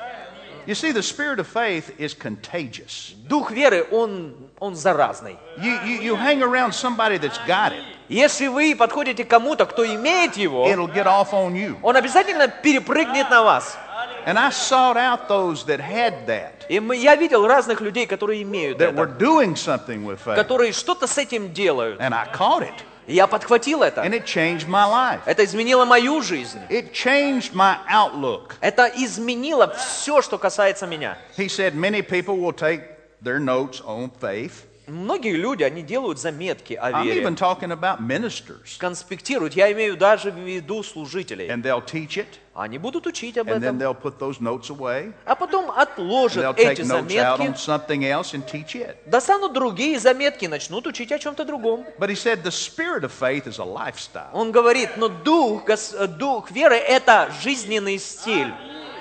You 0.66 0.74
see, 0.74 0.94
the 0.94 1.04
spirit 1.04 1.40
of 1.40 1.46
faith 1.46 1.94
is 2.00 2.16
contagious. 2.18 3.14
Дух 3.28 3.52
веры, 3.52 3.86
он, 3.92 4.36
он 4.58 4.78
заразный. 4.78 5.36
You, 5.58 5.84
you, 5.84 6.02
you 6.02 6.16
hang 6.16 6.42
around 6.44 6.72
somebody 6.72 7.18
that's 7.18 7.38
got 7.46 7.74
it, 7.74 7.84
Если 8.08 8.48
вы 8.48 8.74
подходите 8.74 9.26
к 9.26 9.28
кому-то, 9.28 9.66
кто 9.66 9.86
имеет 9.86 10.38
его, 10.38 10.66
it'll 10.70 10.88
get 10.88 11.06
off 11.06 11.34
on 11.34 11.56
you. 11.56 11.76
он 11.84 11.98
обязательно 11.98 12.48
перепрыгнет 12.48 13.30
на 13.30 13.44
вас. 13.44 13.78
And 14.26 14.40
I 14.40 14.50
sought 14.50 14.96
out 14.96 15.28
those 15.28 15.66
that 15.66 15.82
had 15.82 16.26
that, 16.26 16.66
И 16.70 16.76
я 16.98 17.18
видел 17.18 17.46
разных 17.46 17.82
людей, 17.82 18.06
которые 18.06 18.44
имеют 18.44 18.80
that 18.80 18.96
were 18.96 19.10
это, 19.10 19.18
doing 19.18 19.56
something 19.58 20.06
with 20.06 20.20
faith. 20.26 20.38
которые 20.38 20.72
что-то 20.72 21.06
с 21.06 21.18
этим 21.18 21.52
делают. 21.52 22.00
And 22.00 22.14
I 22.14 22.28
caught 22.34 22.62
it, 22.64 22.86
я 23.07 23.27
подхватил 23.27 23.83
это. 23.83 24.03
and 24.03 24.15
it 24.15 24.25
changed 24.25 24.69
my 24.69 24.85
life. 24.89 25.21
Это 25.27 25.45
изменило 25.45 25.85
мою 25.85 26.23
жизнь. 26.23 26.61
It 26.69 26.93
changed 26.93 27.55
my 27.55 27.79
outlook. 27.89 28.53
Это 28.61 28.91
изменило 28.95 29.75
все, 29.75 30.23
что 30.23 30.39
касается 30.39 30.87
меня. 30.87 31.19
He 31.37 31.47
said 31.49 31.75
many 31.75 32.03
people 32.03 32.37
will 32.39 32.53
take 32.53 32.83
their 33.23 33.39
notes 33.39 33.83
on 33.85 34.11
faith. 34.21 34.65
Многие 34.88 35.36
люди, 35.36 35.64
они 35.64 35.82
делают 35.82 36.20
заметки 36.20 36.74
о 36.74 36.92
I'm 36.92 37.04
вере, 37.06 37.22
even 37.24 37.36
talking 37.36 37.72
about 37.72 38.00
ministers. 38.02 38.78
конспектируют. 38.78 39.54
Я 39.56 39.72
имею 39.72 39.98
даже 39.98 40.32
в 40.32 40.36
виду 40.38 40.84
служителей. 40.84 41.48
And 41.48 41.64
they'll 41.64 41.84
teach 41.84 42.18
it, 42.18 42.28
Они 42.54 42.78
будут 42.78 43.06
учить 43.08 43.38
об 43.38 43.48
and 43.50 43.60
then 43.62 43.76
этом, 43.76 43.80
they'll 43.80 44.00
put 44.00 44.20
those 44.20 44.40
notes 44.40 44.70
away. 44.70 45.12
а 45.26 45.36
потом 45.36 45.70
And 45.72 45.76
they'll 45.76 45.82
отложат 45.82 46.58
take 46.58 46.68
эти 46.74 46.82
notes 46.82 47.16
out 47.16 47.40
on 47.40 47.56
заметки, 47.56 47.58
something 47.58 48.04
else 48.06 48.34
and 48.34 48.46
teach 48.46 48.76
it. 48.76 48.96
достанут 49.08 49.54
другие 49.54 50.00
заметки, 50.00 50.46
начнут 50.46 50.86
учить 50.88 51.12
о 51.12 51.18
чем-то 51.20 51.46
другом. 51.46 51.86
But 51.98 52.10
he 52.10 52.16
said 52.16 52.44
the 52.44 52.52
spirit 52.52 53.04
of 53.04 53.12
faith 53.12 53.48
is 53.48 53.60
a 53.60 53.66
lifestyle. 53.66 54.30
Он 54.34 54.52
говорит, 54.52 54.98
но 54.98 55.08
дух, 55.10 55.68
гос- 55.68 55.96
э, 55.98 56.08
дух 56.08 56.52
веры– 56.52 56.76
это 56.78 57.32
жизненный 57.44 57.98
стиль, 57.98 58.54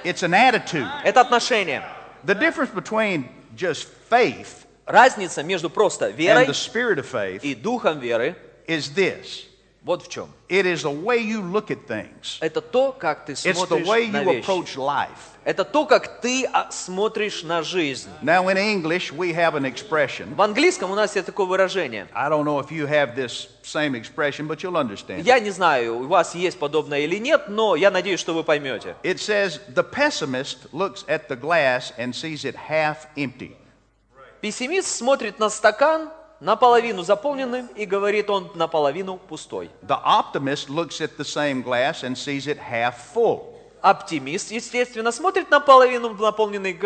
It's 0.03 0.23
an 0.23 0.33
attitude. 0.33 0.89
это 1.05 1.21
отношение. 1.21 1.83
The 2.25 2.35
difference 2.35 2.71
between 2.75 3.29
just 3.55 3.87
faith 4.11 4.64
Разница 4.87 5.43
между 5.43 5.71
просто 5.71 6.11
and 6.11 6.17
верой 6.17 6.47
the 6.47 6.53
spirit 6.53 6.99
of 6.99 7.11
faith 7.11 7.41
и 7.43 7.55
духом 7.55 8.01
веры 8.01 8.37
is 8.67 8.95
this. 8.95 9.47
вот 9.85 10.03
в 10.03 10.09
чем. 10.09 10.31
It 10.49 10.65
is 10.65 10.83
the 10.83 10.91
way 10.91 11.19
you 11.19 11.43
look 11.43 11.71
at 11.71 11.87
things. 11.87 12.39
Это 12.41 12.61
то, 12.63 12.93
как 12.93 13.27
ты 13.27 13.33
It's 13.33 13.45
the 13.45 13.55
смотришь 13.55 13.87
way 13.87 14.11
you 14.11 14.43
approach 14.43 14.77
life. 14.77 15.09
Это 15.45 15.65
то, 15.65 15.85
как 15.85 16.23
ты 16.23 16.47
а, 16.51 16.71
смотришь 16.71 17.43
на 17.43 17.63
жизнь. 17.63 18.09
Now 18.23 18.49
in 18.49 18.57
English 18.57 19.13
we 19.13 19.35
have 19.35 19.55
an 19.55 19.67
expression. 19.67 20.35
В 20.35 20.41
английском 20.41 20.91
у 20.91 20.95
нас 20.95 21.15
есть 21.15 21.27
такое 21.27 21.47
выражение. 21.47 22.09
I 22.15 22.31
don't 22.31 22.45
know 22.45 22.59
if 22.61 22.71
you 22.71 22.87
have 22.87 23.15
this 23.15 23.49
same 23.63 23.95
expression, 23.95 24.49
but 24.49 24.63
you'll 24.63 24.79
understand. 24.79 25.23
Я 25.23 25.39
не 25.39 25.51
знаю, 25.51 25.99
у 25.99 26.07
вас 26.07 26.35
есть 26.35 26.59
подобное 26.59 27.01
или 27.01 27.19
нет, 27.19 27.49
но 27.49 27.77
я 27.77 27.91
надеюсь, 27.91 28.21
что 28.21 28.33
вы 28.33 28.43
поймете. 28.43 28.97
It 29.03 29.19
says 29.19 29.61
the 29.69 29.85
pessimist 29.85 30.73
looks 30.73 31.05
at 31.07 31.29
the 31.29 31.37
glass 31.37 31.93
and 31.99 32.15
sees 32.15 32.45
it 32.47 32.57
half 32.57 33.07
empty. 33.17 33.55
Пессимист 34.45 34.95
смотрит 34.95 35.39
на 35.39 35.49
стакан 35.49 36.11
наполовину 36.39 37.03
заполненным 37.03 37.67
и 37.69 37.87
говорит 37.87 38.29
он 38.29 38.51
наполовину 38.55 39.17
пустой. 39.17 39.71
The 39.81 39.99
optimist 40.05 40.69
looks 40.69 41.01
at 41.01 41.17
the 41.17 41.25
same 41.25 41.63
glass 41.63 42.03
and 42.03 42.15
sees 42.15 42.47
it 42.47 42.59
half 42.59 42.95
full. 43.15 43.57
Оптимист, 43.81 44.51
естественно, 44.51 45.13
смотрит 45.13 45.51
на 45.51 45.61
половину 45.61 46.11
наполненный 46.11 46.79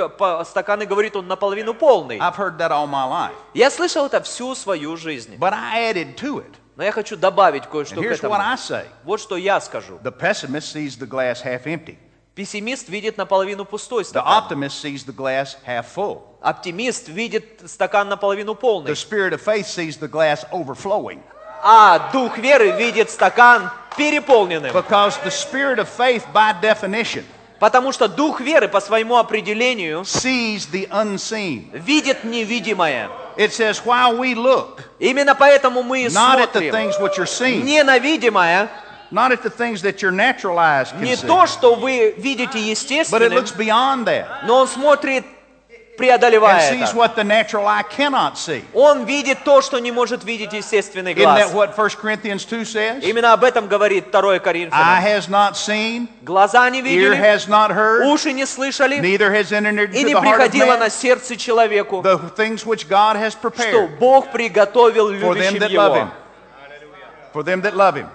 стакан 0.45 0.83
и 0.83 0.87
говорит 0.87 1.17
он 1.17 1.27
наполовину 1.27 1.75
полный. 1.75 2.19
I've 2.19 2.37
heard 2.37 2.59
that 2.59 2.71
all 2.71 2.87
my 2.87 3.11
life. 3.11 3.35
Я 3.55 3.73
слышал 3.73 4.07
это 4.07 4.23
всю 4.23 4.55
свою 4.55 4.97
жизнь. 4.97 5.35
But 5.37 5.53
I 5.53 5.93
added 5.93 6.15
to 6.15 6.39
it. 6.39 6.55
Но 6.77 6.85
я 6.85 6.93
хочу 6.93 7.17
добавить 7.17 7.67
кое-что 7.67 7.97
к 7.97 8.05
here's 8.05 8.19
этому. 8.19 8.35
what 8.35 8.41
I 8.41 8.55
say. 8.55 8.87
Вот 9.03 9.21
что 9.21 9.37
я 9.37 9.61
скажу. 9.61 9.99
The 10.05 10.17
pessimist 10.17 10.73
sees 10.73 10.97
the 10.97 11.09
glass 11.09 11.43
half 11.43 11.65
empty. 11.65 11.99
Пессимист 12.39 12.89
видит 12.89 13.17
наполовину 13.17 13.65
пустой 13.65 14.05
The 14.05 14.11
стакан. 14.11 14.45
optimist 14.45 14.81
sees 14.81 15.05
the 15.05 15.13
glass 15.13 15.57
half 15.67 15.87
full. 15.93 16.23
Оптимист 16.41 17.09
видит 17.09 17.63
стакан 17.67 18.09
наполовину 18.09 18.55
полный. 18.55 18.93
The 18.93 18.95
spirit 18.95 19.33
of 19.33 19.41
faith 19.43 19.67
sees 19.67 19.99
the 19.99 20.07
glass 20.07 20.47
overflowing. 20.53 21.21
А 21.65 22.13
дух 22.13 22.39
веры 22.39 22.71
видит 22.79 23.11
стакан 23.11 23.73
переполненным. 23.97 24.73
Because 24.73 25.19
the 25.25 25.33
spirit 25.33 25.81
of 25.81 25.89
faith, 25.89 26.25
by 26.33 26.53
definition, 26.63 27.25
Потому 27.59 27.91
что 27.91 28.07
дух 28.07 28.41
веры 28.41 28.69
по 28.69 28.81
своему 28.81 29.17
определению 29.17 30.03
sees 30.03 30.71
the 30.71 30.89
unseen. 30.91 31.69
видит 31.73 32.23
невидимое. 32.23 33.11
It 33.37 33.51
says, 33.53 33.85
while 33.85 34.17
we 34.17 34.37
look, 34.37 34.85
Именно 35.01 35.35
поэтому 35.35 35.83
мы 35.83 36.03
и 36.03 36.07
not 36.07 36.39
at 36.39 36.53
the 36.53 36.71
смотрим 36.71 36.73
things 36.73 37.01
which 37.01 37.19
are 37.19 37.27
seen, 37.27 37.65
не 37.65 37.83
на 37.83 37.99
видимое, 37.99 38.69
not 39.12 39.32
at 39.32 39.44
the 39.44 39.50
things 39.50 39.82
that 39.84 40.02
your 40.02 40.12
natural 40.12 40.58
eyes 40.58 40.92
can 40.92 41.04
не 41.04 41.16
see, 41.16 41.28
то, 41.28 41.46
что 41.46 41.76
вы 41.76 42.14
видите 42.18 42.58
but 42.58 43.22
it 43.22 43.32
естественным, 43.32 43.34
looks 43.34 43.52
beyond 43.52 44.06
that 44.06 44.26
но 44.46 44.60
он 44.62 44.68
смотрит, 44.68 45.24
and 45.24 45.98
преодолевая 45.98 46.72
sees 46.72 46.90
это. 46.90 46.96
what 46.98 47.16
the 47.16 47.24
natural 47.24 47.68
eye 47.68 47.84
cannot 47.84 48.36
see. 48.36 48.64
Он 48.74 49.06
видит 49.06 49.44
то, 49.44 49.62
что 49.62 49.78
не 49.78 49.92
может 49.92 50.24
видеть 50.24 50.52
естественный 50.54 51.14
Isn't 51.14 51.36
that 51.36 51.52
глаз. 51.52 51.54
what 51.54 51.78
1 51.78 51.90
Corinthians 52.02 52.44
2 52.46 52.66
says? 52.66 53.04
Именно 53.04 53.34
об 53.34 53.44
этом 53.44 53.68
говорит 53.68 54.10
2 54.10 54.38
Eye 54.38 54.40
Коринфянам. 54.40 55.04
has 55.04 55.30
not 55.30 55.56
seen, 55.56 56.08
Глаза 56.24 56.68
не 56.72 56.80
ear 56.80 57.12
видели, 57.12 57.16
has 57.16 57.48
not 57.48 57.70
heard, 57.70 58.08
уши 58.08 58.34
не 58.34 58.48
слышали, 58.48 59.00
neither 59.00 59.32
has 59.32 59.52
entered 59.52 59.94
и 59.94 60.02
into 60.02 60.08
не 60.08 60.14
the 60.16 60.20
heart 60.20 60.42
of 60.42 60.50
приходило 60.50 60.72
man 60.72 60.80
на 60.80 60.90
сердце 60.90 61.36
человеку, 61.38 62.02
the 62.02 62.18
things 62.36 62.66
which 62.66 62.88
God 62.90 63.16
has 63.16 63.34
что 63.34 63.42
prepared 63.52 64.00
Бог 64.00 64.32
приготовил 64.32 65.12
for 65.20 65.36
them 65.36 65.54
любящим 65.54 65.60
that 65.60 65.72
love 65.72 65.96
Him. 65.96 66.08
Его. 66.08 66.12
For 67.34 67.44
them 67.44 67.62
that 67.62 67.76
love 67.76 67.96
Him. 67.96 68.10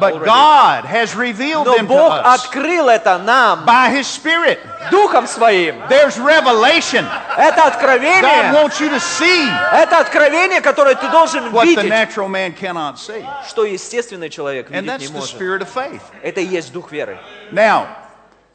But 0.00 0.14
already. 0.14 0.24
God 0.24 0.84
has 0.86 1.14
revealed 1.14 1.66
Но 1.66 1.76
them 1.76 1.86
to 1.86 1.92
Бог 1.92 2.12
us 2.12 2.40
открыл 2.46 2.88
это 2.88 3.18
нам 3.18 3.66
by 3.66 3.90
His 3.90 4.06
Spirit. 4.06 4.58
Духом 4.90 5.26
Своим. 5.26 5.76
There's 5.88 6.18
revelation. 6.18 7.04
Это 7.36 7.56
God 7.56 7.72
откровение, 7.74 8.52
wants 8.54 8.80
you 8.80 8.88
to 8.88 8.98
see 8.98 9.46
это 9.72 9.98
откровение, 9.98 10.62
которое 10.62 10.94
ты 10.94 11.10
должен 11.10 11.52
what 11.52 11.66
the 11.66 11.82
видеть, 11.82 11.90
natural 11.90 12.28
man 12.28 12.54
cannot 12.54 12.98
see. 12.98 13.22
что 13.46 13.66
естественный 13.66 14.30
человек 14.30 14.68
And 14.70 14.86
видеть 14.86 14.88
that's 14.88 15.00
не 15.00 15.06
the 15.08 15.12
может. 15.20 15.36
spirit 15.36 15.60
of 15.60 15.68
faith. 15.68 16.00
Это 16.22 16.40
и 16.40 16.46
есть 16.46 16.72
дух 16.72 16.90
веры. 16.90 17.18
Now, 17.50 17.86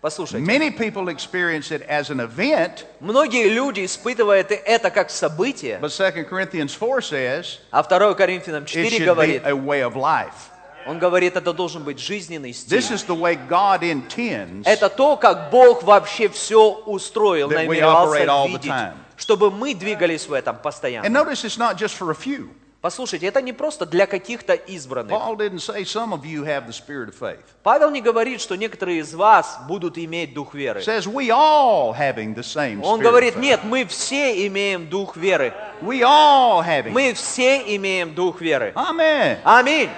Послушайте, 0.01 0.43
many 0.45 0.71
people 0.71 1.07
experience 1.09 1.71
it 1.71 1.83
as 1.87 2.09
an 2.09 2.19
event, 2.19 2.85
многие 2.99 3.47
люди 3.49 3.85
испытывают 3.85 4.51
это 4.51 4.89
как 4.89 5.11
событие, 5.11 5.77
but 5.79 5.89
2 5.95 6.23
Corinthians 6.23 6.73
4 6.73 7.01
says 7.01 7.59
а 7.71 7.83
2 7.83 8.15
Коринфянам 8.15 8.63
it 8.63 8.67
4 8.69 8.89
should 8.89 8.99
be 8.99 9.05
говорит, 9.05 9.41
a 9.45 9.55
way 9.55 9.81
of 9.83 9.95
life. 9.95 10.49
Он 10.86 10.98
говорит, 10.98 11.36
это 11.36 11.52
должен 11.52 11.84
быть 11.84 11.98
жизненный 11.98 12.52
стиль. 12.52 12.78
This 12.78 12.90
is 12.90 13.06
the 13.06 13.18
way 13.18 13.38
God 13.48 13.80
intends 13.82 14.62
Это 14.64 14.88
то, 14.88 15.16
как 15.16 15.50
Бог 15.50 15.82
вообще 15.82 16.28
все 16.28 16.72
устроил, 16.86 17.50
That 17.50 17.66
намеревался 17.66 18.46
видеть, 18.46 18.72
чтобы 19.16 19.50
мы 19.50 19.74
двигались 19.74 20.26
в 20.26 20.32
этом 20.32 20.56
And 20.56 20.62
постоянно. 20.62 21.06
notice 21.06 21.44
it's 21.44 21.58
not 21.58 21.76
just 21.76 21.96
for 21.98 22.10
a 22.10 22.14
few. 22.14 22.50
Послушайте, 22.82 23.26
это 23.28 23.40
не 23.40 23.52
просто 23.52 23.86
для 23.86 24.06
каких-то 24.06 24.54
избранных. 24.54 25.16
Павел 27.62 27.90
не 27.90 28.00
говорит, 28.00 28.40
что 28.40 28.56
некоторые 28.56 28.98
из 28.98 29.14
вас 29.14 29.60
будут 29.68 29.98
иметь 29.98 30.34
дух 30.34 30.52
веры. 30.52 30.82
Он 32.82 32.98
говорит, 32.98 33.36
нет, 33.36 33.60
мы 33.62 33.84
все 33.84 34.48
имеем 34.48 34.88
дух 34.88 35.16
веры. 35.16 35.54
Мы 35.80 37.12
все 37.14 37.76
имеем 37.76 38.14
дух 38.14 38.40
веры. 38.40 38.72
Аминь. 39.44 39.88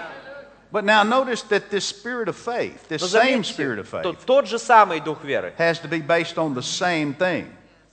But 0.74 0.84
now 0.86 1.04
notice 1.04 1.42
that 1.50 1.72
this 1.72 1.84
spirit 1.86 2.28
of 2.30 2.36
faith, 2.36 2.88
this 2.90 3.02
Но 3.02 3.08
same 3.08 3.42
заметьте, 3.44 3.54
spirit 3.54 3.80
of 3.80 3.88
что 3.88 4.02
faith, 4.14 4.26
тот 4.26 4.48
же 4.48 4.60
самый 4.60 5.00
дух 5.00 5.24
веры 5.24 5.54
has 5.58 5.80
to 5.82 5.88
be 5.90 6.00
based 6.00 6.38
on 6.38 6.54
the 6.54 6.62
same 6.62 7.16
thing. 7.16 7.48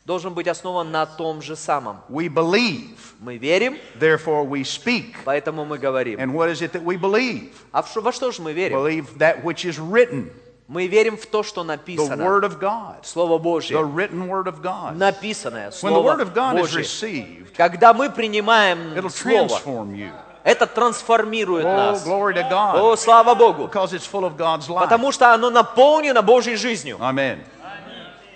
должен 0.05 0.35
быть 0.35 0.47
основан 0.47 0.93
на 0.93 1.05
том 1.07 1.41
же 1.43 1.57
самом. 1.57 2.01
We 2.09 2.29
believe, 2.29 3.15
Мы 3.19 3.39
верим, 3.39 3.79
therefore 3.99 4.45
we 4.47 4.63
speak. 4.63 5.15
поэтому 5.25 5.65
мы 5.65 5.79
говорим. 5.79 6.21
And 6.21 6.33
what 6.35 6.51
is 6.51 6.61
it 6.61 6.73
that 6.73 6.85
we 6.85 6.97
believe? 6.97 7.51
А 7.73 7.83
в 7.83 7.89
что- 7.89 8.03
во 8.03 8.13
что 8.13 8.31
же 8.31 8.43
мы 8.43 8.53
верим? 8.53 8.77
Believe 8.77 9.17
that 9.19 9.43
which 9.43 9.65
is 9.65 9.79
written, 9.79 10.31
Мы 10.69 10.87
верим 10.89 11.17
в 11.17 11.25
то, 11.27 11.43
что 11.45 11.63
the 11.63 11.67
написано. 11.69 12.23
Word 12.25 12.43
of 12.45 12.59
God, 12.61 13.05
Слово 13.07 13.39
the 13.39 13.43
Божье. 13.43 13.77
written 13.83 14.29
Word 14.29 14.49
of 14.49 14.61
God. 14.63 14.97
Написанное 14.97 15.71
When 15.71 15.71
the 15.71 15.79
Слово 15.79 16.03
Word 16.17 16.21
of 16.21 16.35
God 16.35 16.57
is 16.57 16.61
Божье. 16.73 16.81
received, 16.83 17.55
Когда 17.57 17.95
мы 17.95 18.11
принимаем 18.11 18.93
it'll 18.95 19.09
Слово, 19.09 19.47
transform 19.49 19.95
you. 19.95 20.11
Это 20.44 20.66
трансформирует 20.68 21.66
Oh, 21.66 21.76
нас. 21.76 22.06
О, 22.08 22.96
слава 22.96 23.36
Богу! 23.36 23.68
Потому 23.68 25.12
что 25.12 25.34
оно 25.34 25.50
наполнено 25.50 26.22
Божьей 26.22 26.56
жизнью. 26.56 26.98
Amen. 27.00 27.40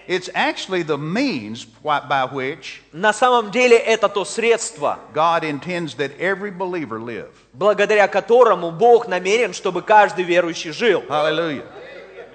It's 0.07 0.29
actually 0.35 0.83
the 0.83 0.97
means 0.99 1.65
by 1.83 2.27
which 2.31 2.81
На 2.93 3.11
самом 3.11 3.49
деле 3.49 3.75
это 3.75 4.07
то 4.07 4.23
средство, 4.23 4.99
God 5.15 5.43
intends 5.43 5.95
that 5.95 6.11
every 6.19 6.51
believer 6.51 6.99
live. 6.99 7.31
благодаря 7.53 8.07
которому 8.07 8.69
Бог 8.69 9.07
намерен, 9.07 9.53
чтобы 9.53 9.81
каждый 9.81 10.23
верующий 10.23 10.71
жил. 10.71 11.03
Hallelujah. 11.09 11.63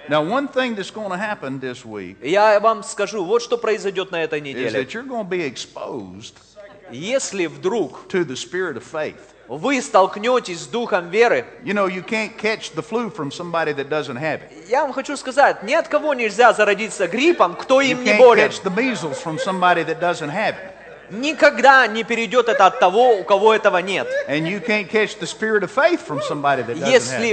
Now, 0.09 0.21
one 0.21 0.49
thing 0.49 0.75
that's 0.75 0.91
going 0.91 1.11
to 1.11 1.17
happen 1.17 1.61
this 1.61 1.85
week 1.85 2.17
Я 2.21 2.59
вам 2.59 2.83
скажу, 2.83 3.23
вот 3.23 3.41
что 3.41 3.57
произойдет 3.57 4.11
на 4.11 4.21
этой 4.21 4.39
is 4.39 4.43
неделе. 4.43 4.83
that 4.83 4.93
you're 4.93 5.03
going 5.07 5.23
to 5.23 5.29
be 5.29 5.41
exposed 5.41 6.33
Если 6.91 7.45
вдруг 7.45 8.09
to 8.09 8.25
the 8.25 8.35
spirit 8.35 8.75
of 8.75 8.83
faith. 8.83 9.30
Вы 9.57 9.81
столкнетесь 9.81 10.61
с 10.61 10.67
духом 10.67 11.09
веры, 11.09 11.45
You 11.63 11.73
know, 11.73 11.87
you 11.87 12.03
can't 12.05 12.37
catch 12.37 12.71
the 12.73 12.81
flu 12.81 13.09
from 13.09 13.31
somebody 13.31 13.73
that 13.73 13.89
doesn't 13.89 14.17
have 14.17 14.41
it. 14.41 14.69
я 14.69 14.83
вам 14.83 14.93
хочу 14.93 15.17
сказать, 15.17 15.63
ни 15.63 15.73
от 15.73 15.87
кого 15.89 16.13
нельзя 16.13 16.53
зародиться 16.53 17.07
гриппом, 17.07 17.55
кто 17.55 17.81
им 17.81 18.03
не 18.03 18.11
can't 18.11 18.17
болен. 18.17 18.47
catch 18.47 18.61
the 18.63 18.73
measles 18.73 19.21
from 19.21 19.37
somebody 19.37 19.83
that 19.83 19.99
doesn't 19.99 20.29
have 20.29 20.55
it. 20.55 20.71
Никогда 21.09 21.85
не 21.87 22.05
перейдет 22.05 22.47
это 22.47 22.67
от 22.67 22.79
того, 22.79 23.17
у 23.17 23.25
кого 23.25 23.53
этого 23.53 23.79
нет. 23.79 24.07
Если 24.29 24.53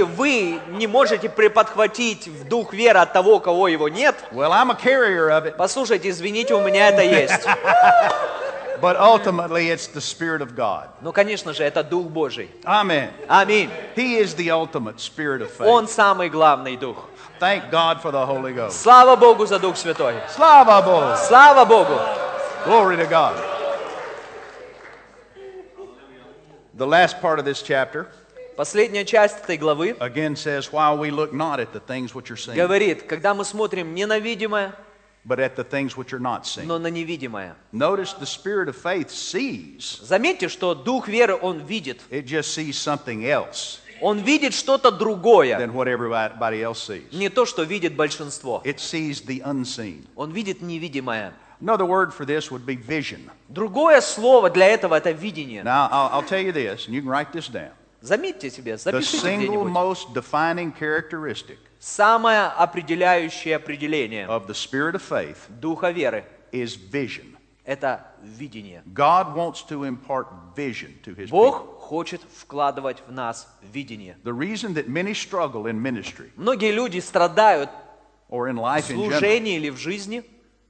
вы 0.01 0.59
не 0.67 0.87
можете 0.87 1.29
приподхватить 1.29 2.27
в 2.27 2.45
дух 2.45 2.73
веры 2.73 2.99
от 2.99 3.13
того, 3.13 3.35
у 3.35 3.39
кого 3.39 3.69
его 3.69 3.87
нет, 3.87 4.15
Well, 4.33 5.53
послушайте, 5.57 6.09
извините, 6.09 6.55
у 6.55 6.61
меня 6.61 6.89
это 6.89 7.01
есть. 7.01 7.45
but 8.81 8.95
ultimately 8.97 9.69
it's 9.69 9.87
the 9.87 10.01
spirit 10.01 10.41
of 10.41 10.55
God. 10.55 10.89
Ну, 11.01 11.11
конечно 11.11 11.53
же, 11.53 11.63
это 11.63 11.83
Дух 11.83 12.07
Божий. 12.07 12.49
Amen. 12.63 13.11
Аминь. 13.27 13.69
He 13.95 14.17
is 14.17 14.35
the 14.35 14.51
ultimate 14.51 14.99
spirit 14.99 15.41
of 15.41 15.51
Он 15.59 15.85
faith. 15.85 15.91
самый 15.91 16.29
главный 16.29 16.77
Дух. 16.77 17.05
Thank 17.39 17.71
God 17.71 18.01
for 18.01 18.11
the 18.11 18.25
Holy 18.25 18.53
Ghost. 18.53 18.81
Слава 18.81 19.15
Богу 19.15 19.45
за 19.45 19.59
Дух 19.59 19.75
Святой. 19.77 20.15
Slava 20.29 20.81
Bog. 20.85 21.17
Слава 21.17 21.65
Богу. 21.65 21.99
Glory 22.65 22.97
to 22.97 23.05
God. 23.05 23.35
The 26.75 26.87
last 26.87 27.19
part 27.21 27.39
of 27.39 27.45
this 27.45 27.61
chapter 27.61 28.07
Последняя 28.59 29.05
часть 29.05 29.37
этой 29.41 29.57
главы 29.57 29.95
again 30.01 30.35
says, 30.35 30.71
While 30.73 30.97
we 30.97 31.11
look 31.11 31.31
not 31.31 31.61
at 31.61 31.71
the 31.71 31.79
things 31.79 32.13
which 32.13 32.29
are 32.29 32.35
seen, 32.35 32.55
говорит, 32.55 33.03
когда 33.03 33.33
мы 33.33 33.45
смотрим 33.45 33.95
не 33.95 34.05
на 34.05 34.19
видимое, 34.19 34.73
but 35.29 35.39
at 35.39 35.55
the 35.55 35.63
things 35.63 35.95
which 35.95 36.11
are 36.11 36.19
not 36.19 36.45
seen. 36.45 36.65
но 36.67 36.79
на 36.79 36.87
невидимое. 36.87 37.55
Notice 37.71 38.13
the 38.19 38.25
spirit 38.25 38.67
of 38.67 38.75
faith 38.75 39.09
sees, 39.11 39.99
Заметьте, 40.01 40.49
что 40.49 40.73
Дух 40.73 41.07
веры, 41.07 41.37
Он 41.39 41.59
видит. 41.59 42.01
it 42.09 42.25
just 42.25 42.53
sees 42.53 42.77
something 42.77 43.23
else 43.25 43.79
Он 44.01 44.19
видит 44.19 44.53
что-то 44.53 44.91
другое, 44.91 45.57
than 45.59 45.73
what 45.73 45.87
everybody 45.87 46.61
else 46.63 46.79
sees. 46.81 47.03
не 47.11 47.29
то, 47.29 47.45
что 47.45 47.63
видит 47.63 47.95
большинство. 47.95 48.61
It 48.65 48.79
sees 48.79 49.23
the 49.25 49.41
unseen. 49.45 50.05
Он 50.15 50.31
видит 50.31 50.61
невидимое. 50.61 51.33
Another 51.61 51.85
word 51.85 52.13
for 52.13 52.25
this 52.25 52.49
would 52.49 52.65
be 52.65 52.75
vision. 52.77 53.29
Другое 53.49 53.99
слово 54.01 54.49
для 54.49 54.67
этого 54.67 54.95
это 54.95 55.11
видение. 55.11 55.61
Now, 55.63 55.89
I'll, 55.91 56.09
I'll 56.21 56.27
tell 56.27 56.41
you 56.41 56.51
this, 56.53 56.87
and 56.87 56.95
you 56.95 57.01
can 57.01 57.09
write 57.09 57.31
this 57.33 57.49
down. 57.49 57.71
Заметьте 58.01 58.49
себе, 58.49 58.75
The 58.75 58.77
запишите 58.77 59.17
single 59.17 59.65
где-нибудь. 59.65 59.71
most 59.73 60.13
defining 60.13 60.71
characteristic 60.71 61.57
Самое 61.79 62.47
определяющее 62.47 63.55
определение 63.55 64.27
of 64.27 64.47
the 64.47 64.53
spirit 64.53 64.95
of 64.95 65.01
faith 65.01 65.37
Духа 65.47 65.91
веры 65.91 66.25
is 66.51 66.75
vision.– 66.75 67.37
это 67.65 68.05
видение. 68.21 68.83
God 68.93 69.33
wants 69.33 69.63
to 69.69 69.85
impart 69.85 70.27
vision 70.55 70.93
to 71.03 71.15
his 71.15 71.29
people. 71.29 71.51
Бог 71.51 71.79
хочет 71.79 72.21
вкладывать 72.35 73.01
в 73.07 73.11
нас 73.11 73.47
видение. 73.61 74.17
The 74.23 74.33
reason 74.33 74.73
that 74.73 74.89
many 74.89 75.13
struggle 75.13 75.67
in 75.67 75.81
ministry 75.81 76.31
Многие 76.35 76.71
люди 76.71 76.99
страдают 76.99 77.69
or 78.29 78.49
in 78.49 78.55
в 78.55 78.59
life 78.59 78.89
in 78.89 78.97
general 78.97 79.09
служении 79.11 79.55
или 79.55 79.69
в 79.69 79.77
жизни 79.77 80.23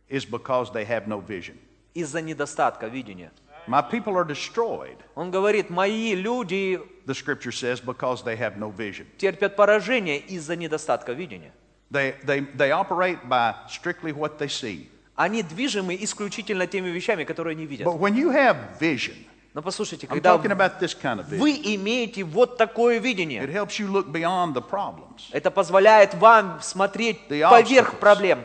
is 0.10 0.26
because 0.26 0.72
they 0.72 0.86
have 0.86 1.08
no 1.08 1.20
vision. 1.20 1.58
из-за 1.96 2.22
недостатка 2.22 2.88
видения. 2.88 3.32
My 3.68 3.82
people 3.82 4.16
are 4.16 4.26
destroyed, 4.26 4.98
Он 5.16 5.32
говорит, 5.32 5.70
мои 5.70 6.16
люди 6.16 6.82
the 7.10 7.16
scripture 7.16 7.52
says, 7.52 7.82
because 7.82 8.24
they 8.24 8.36
have 8.36 8.58
no 8.58 8.70
vision. 8.70 9.08
терпят 9.18 9.56
поражение 9.56 10.20
из-за 10.20 10.56
недостатка 10.56 11.14
видения. 11.14 11.52
They, 11.92 12.16
they, 12.24 12.42
they 12.56 12.72
operate 12.72 13.28
by 13.28 13.56
strictly 13.68 14.14
what 14.14 14.38
they 14.38 14.48
see. 14.48 14.88
Они 15.16 15.42
движимы 15.42 15.98
исключительно 16.00 16.68
теми 16.68 16.90
вещами, 16.90 17.24
которые 17.24 17.56
они 17.56 17.66
видят. 17.66 17.88
But 17.88 18.00
when 18.00 18.16
you 18.16 18.30
have 18.32 18.80
vision, 18.80 19.16
Но 19.56 19.64
послушайте, 19.64 20.06
когда 20.06 20.36
kind 20.36 21.20
of 21.20 21.26
вы 21.38 21.52
имеете 21.52 22.24
вот 22.24 22.58
такое 22.58 23.00
it 23.00 23.04
видение, 23.04 23.44
helps 23.48 23.80
you 23.80 23.88
look 23.88 24.12
beyond 24.12 24.54
the 24.54 24.62
problems, 24.62 25.24
это 25.32 25.50
позволяет 25.50 26.14
вам 26.14 26.62
смотреть 26.62 27.28
поверх 27.28 27.98
проблем, 28.00 28.44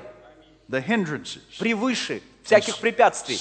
the 0.71 0.83
hindrances, 0.83 1.43
превыше 1.59 2.23
всяких 2.43 2.79
препятствий. 2.79 3.37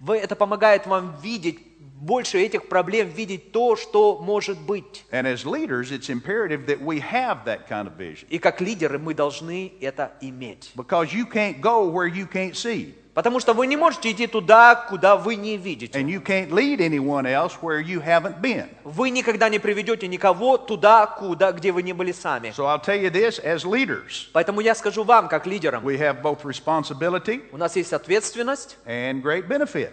Вы, 0.00 0.16
это 0.16 0.34
помогает 0.34 0.86
вам 0.86 1.16
видеть 1.22 1.58
больше 1.78 2.38
этих 2.38 2.68
проблем, 2.68 3.08
видеть 3.08 3.52
то, 3.52 3.76
что 3.76 4.18
может 4.18 4.58
быть. 4.58 5.04
And 5.12 5.26
as 5.26 5.44
leaders, 5.44 5.92
it's 5.92 6.08
imperative 6.08 6.66
that 6.66 6.80
we 6.80 7.00
have 7.00 7.44
that 7.44 7.68
kind 7.68 7.86
of 7.86 7.96
vision. 7.98 8.26
И 8.30 8.38
как 8.38 8.60
лидеры 8.60 8.98
мы 8.98 9.12
должны 9.12 9.72
это 9.80 10.12
иметь. 10.22 10.72
Because 10.74 11.12
you 11.12 11.26
can't 11.26 11.60
go 11.60 11.86
where 11.86 12.08
you 12.08 12.26
can't 12.26 12.56
see. 12.56 12.94
Потому 13.14 13.40
что 13.40 13.54
вы 13.54 13.66
не 13.66 13.76
можете 13.76 14.12
идти 14.12 14.26
туда, 14.26 14.74
куда 14.74 15.16
вы 15.16 15.34
не 15.34 15.56
видите. 15.56 15.98
And 15.98 16.06
you 16.06 16.22
can't 16.22 16.50
lead 16.50 16.78
anyone 16.80 17.26
else 17.26 17.58
where 17.60 17.80
you 17.80 18.00
haven't 18.00 18.40
been. 18.40 18.68
Вы 18.84 19.10
никогда 19.10 19.48
не 19.48 19.58
приведете 19.58 20.06
никого 20.06 20.58
туда, 20.58 21.06
куда, 21.06 21.50
где 21.52 21.72
вы 21.72 21.82
не 21.82 21.92
были 21.92 22.12
сами. 22.12 22.50
So 22.50 22.66
I'll 22.66 22.80
tell 22.80 23.00
you 23.00 23.10
this 23.10 23.42
as 23.44 23.64
leaders, 23.64 24.28
Поэтому 24.32 24.60
я 24.60 24.74
скажу 24.74 25.02
вам, 25.02 25.28
как 25.28 25.46
лидерам, 25.46 25.84
we 25.84 25.98
have 25.98 26.22
both 26.22 26.42
responsibility 26.44 27.42
у 27.52 27.56
нас 27.56 27.74
есть 27.76 27.92
ответственность 27.92 28.78
and 28.86 29.22
great 29.22 29.48
benefit. 29.48 29.92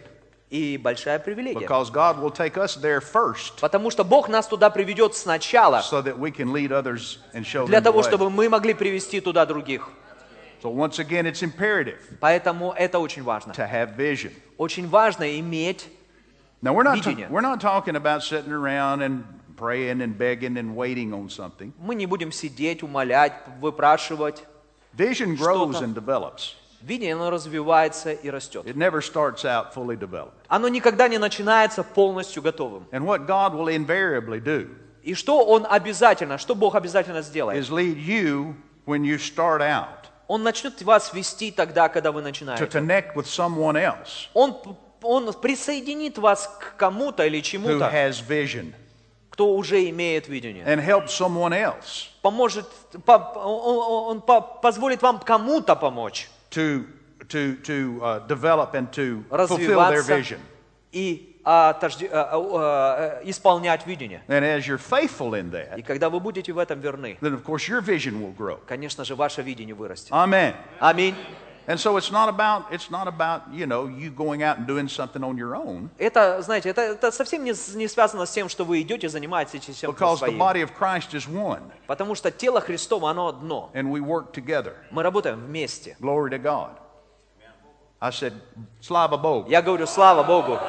и 0.50 0.78
большая 0.78 1.20
привилегия. 1.20 1.66
Because 1.66 1.90
God 1.92 2.22
will 2.22 2.32
take 2.32 2.56
us 2.56 2.78
there 2.78 3.02
first 3.02 3.60
Потому 3.60 3.92
что 3.92 4.04
Бог 4.04 4.30
нас 4.30 4.48
туда 4.48 4.70
приведет 4.70 5.16
сначала, 5.16 5.82
so 5.82 6.02
that 6.02 6.18
we 6.18 6.32
can 6.32 6.54
lead 6.54 6.72
others 6.72 7.18
and 7.34 7.44
show 7.46 7.66
для 7.66 7.80
them 7.80 7.82
the 7.82 7.84
того, 7.84 8.04
чтобы 8.04 8.30
мы 8.30 8.48
могли 8.48 8.74
привести 8.74 9.20
туда 9.22 9.46
других. 9.46 9.90
So 10.62 10.70
once 10.70 11.00
again, 11.00 11.26
it's 11.26 11.44
imperative 11.44 12.00
Поэтому 12.20 12.74
это 12.78 13.00
очень 13.00 13.24
важно. 13.24 13.54
to 13.54 13.68
have 13.68 13.96
vision. 13.96 14.32
Очень 14.58 14.88
важно 14.88 15.40
иметь 15.40 15.88
Now, 16.62 16.74
we're 16.74 16.84
not, 16.84 16.98
Видение. 16.98 17.30
we're 17.30 17.42
not 17.42 17.62
talking 17.62 17.96
about 17.96 18.24
sitting 18.24 18.52
around 18.52 19.02
and 19.04 19.24
praying 19.56 20.02
and 20.02 20.18
begging 20.18 20.58
and 20.58 20.76
waiting 20.76 21.14
on 21.14 21.30
something. 21.30 21.72
Мы 21.80 21.94
не 21.96 22.08
будем 22.08 22.32
сидеть, 22.32 22.82
умолять, 22.82 23.34
выпрашивать. 23.62 24.44
Vision 24.98 25.36
grows 25.36 25.76
Что-то. 25.76 25.86
and 25.86 25.94
develops. 25.94 26.56
Видение, 26.82 27.14
оно 27.14 27.30
развивается 27.30 28.12
и 28.12 28.30
растет. 28.30 28.66
It 28.66 28.76
never 28.76 29.02
starts 29.02 29.46
out 29.46 29.74
fully 29.74 29.96
developed. 29.98 30.34
Оно 30.48 30.68
никогда 30.68 31.08
не 31.08 31.18
начинается 31.20 31.84
полностью 31.84 32.42
готовым. 32.42 32.86
And 32.92 33.06
what 33.06 33.28
God 33.28 33.54
will 33.54 33.68
invariably 33.68 34.40
do 34.40 34.68
И 35.04 35.14
что 35.14 35.46
Он 35.46 35.66
обязательно, 35.70 36.38
что 36.40 36.56
Бог 36.56 36.74
обязательно 36.76 37.22
сделает? 37.22 37.60
is 37.64 37.70
lead 37.70 37.98
you 37.98 38.56
when 38.86 39.04
you 39.04 39.18
start 39.20 39.62
out 39.62 40.07
Он 40.28 40.44
начнет 40.44 40.82
вас 40.82 41.14
вести 41.14 41.52
тогда, 41.52 41.88
когда 41.90 42.12
вы 42.12 42.22
to 42.22 42.24
начинаете. 42.24 42.66
connect 42.66 43.16
with 43.16 43.26
someone 43.26 43.76
else 43.78 44.28
Он, 44.34 44.56
он 45.02 45.34
присоединит 45.34 46.18
вас 46.18 46.50
к 46.60 46.76
кому-то 46.78 47.26
или 47.26 47.40
who 47.40 47.44
чему-то, 47.44 47.90
has 47.94 48.22
vision 48.28 48.74
кто 49.30 49.54
уже 49.56 49.88
имеет 49.90 50.28
видение. 50.28 50.66
and 50.66 50.84
help 50.84 51.06
someone 51.08 51.54
else 51.54 52.10
Поможет, 52.22 52.66
по- 53.06 53.20
он, 53.40 54.20
по- 54.22 54.42
позволит 54.42 55.02
вам 55.02 55.20
кому-то 55.20 55.76
помочь 55.76 56.28
to, 56.52 56.86
to, 57.30 57.56
to 57.64 58.02
uh, 58.02 58.28
develop 58.28 58.74
and 58.74 58.92
to 58.92 59.24
fulfill 59.48 59.80
their 59.90 60.02
vision. 60.04 60.40
и 60.92 61.27
а, 61.50 61.80
а, 61.80 62.10
а, 62.12 63.22
исполнять 63.24 63.88
видение. 63.88 64.22
And 64.28 64.44
as 64.44 64.68
you're 64.68 64.78
faithful 64.78 65.34
in 65.34 65.48
И 65.48 65.52
that, 65.52 65.84
когда 65.84 66.10
вы 66.10 66.20
будете 66.20 66.52
в 66.52 66.58
этом 66.58 66.82
верны, 66.82 67.18
then 67.22 67.34
of 67.34 67.46
course 67.46 67.70
your 67.70 67.80
vision 67.80 68.22
will 68.22 68.36
grow. 68.36 68.60
конечно 68.68 69.06
же, 69.06 69.16
ваше 69.16 69.42
видение 69.42 69.74
вырастет. 69.74 70.12
Amen. 70.12 70.56
Аминь. 70.80 71.16
And 71.68 71.78
so 71.78 71.98
it's 71.98 72.12
not 72.12 72.28
about 72.28 72.66
it's 72.72 72.90
not 72.90 73.08
about 73.08 73.44
you 73.54 73.66
know 73.66 73.88
you 73.88 74.10
going 74.10 74.44
out 74.44 74.58
and 74.58 74.68
doing 74.68 74.90
something 74.90 75.24
on 75.24 75.38
your 75.38 75.56
own 75.56 75.90
Это, 75.98 76.42
знаете, 76.42 76.70
это, 76.70 76.82
это 76.82 77.12
совсем 77.12 77.46
не, 77.46 77.54
не 77.76 77.88
связано 77.88 78.26
с 78.26 78.32
тем, 78.32 78.50
что 78.50 78.66
вы 78.66 78.82
идете, 78.82 79.08
занимаетесь 79.08 79.64
чем-то 79.78 79.92
because 79.98 80.20
the 80.20 80.38
body 80.38 80.62
of 80.62 80.72
Christ 80.78 81.14
is 81.14 81.28
one 81.30 81.62
Потому 81.86 82.16
что 82.16 82.30
тело 82.30 82.60
Христово, 82.60 83.10
оно 83.10 83.28
одно. 83.30 83.72
and 83.74 83.90
we 83.90 84.02
work 84.02 84.34
together. 84.34 84.74
Мы 84.92 85.02
работаем 85.02 85.46
вместе. 85.46 85.96
Glory 86.02 86.30
to 86.30 86.40
God. 86.40 86.72
I 88.00 88.12
said, 88.12 88.34
Slava 88.80 89.18
Bog. 89.18 89.50
Я 89.50 89.62
говорю, 89.62 89.88
слава 89.88 90.24
Богу. 90.24 90.60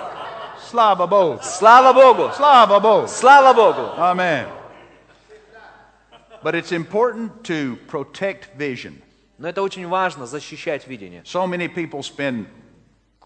Slava 0.60 1.06
Bog. 1.06 1.42
Слава 1.42 1.92
Богу. 1.92 2.30
Slava 2.34 2.80
Bog. 2.80 3.08
Слава 3.08 3.54
Богу. 3.54 3.94
Amen. 3.96 4.46
But 6.42 6.54
it's 6.54 6.72
important 6.72 7.44
to 7.44 7.76
protect 7.88 8.56
vision. 8.56 9.02
Но 9.38 9.48
это 9.48 9.62
очень 9.62 9.86
важно, 9.86 10.26
защищать 10.26 10.86
видение. 10.86 11.22
So 11.24 11.46
many 11.46 11.68
people 11.68 12.02
spend 12.02 12.46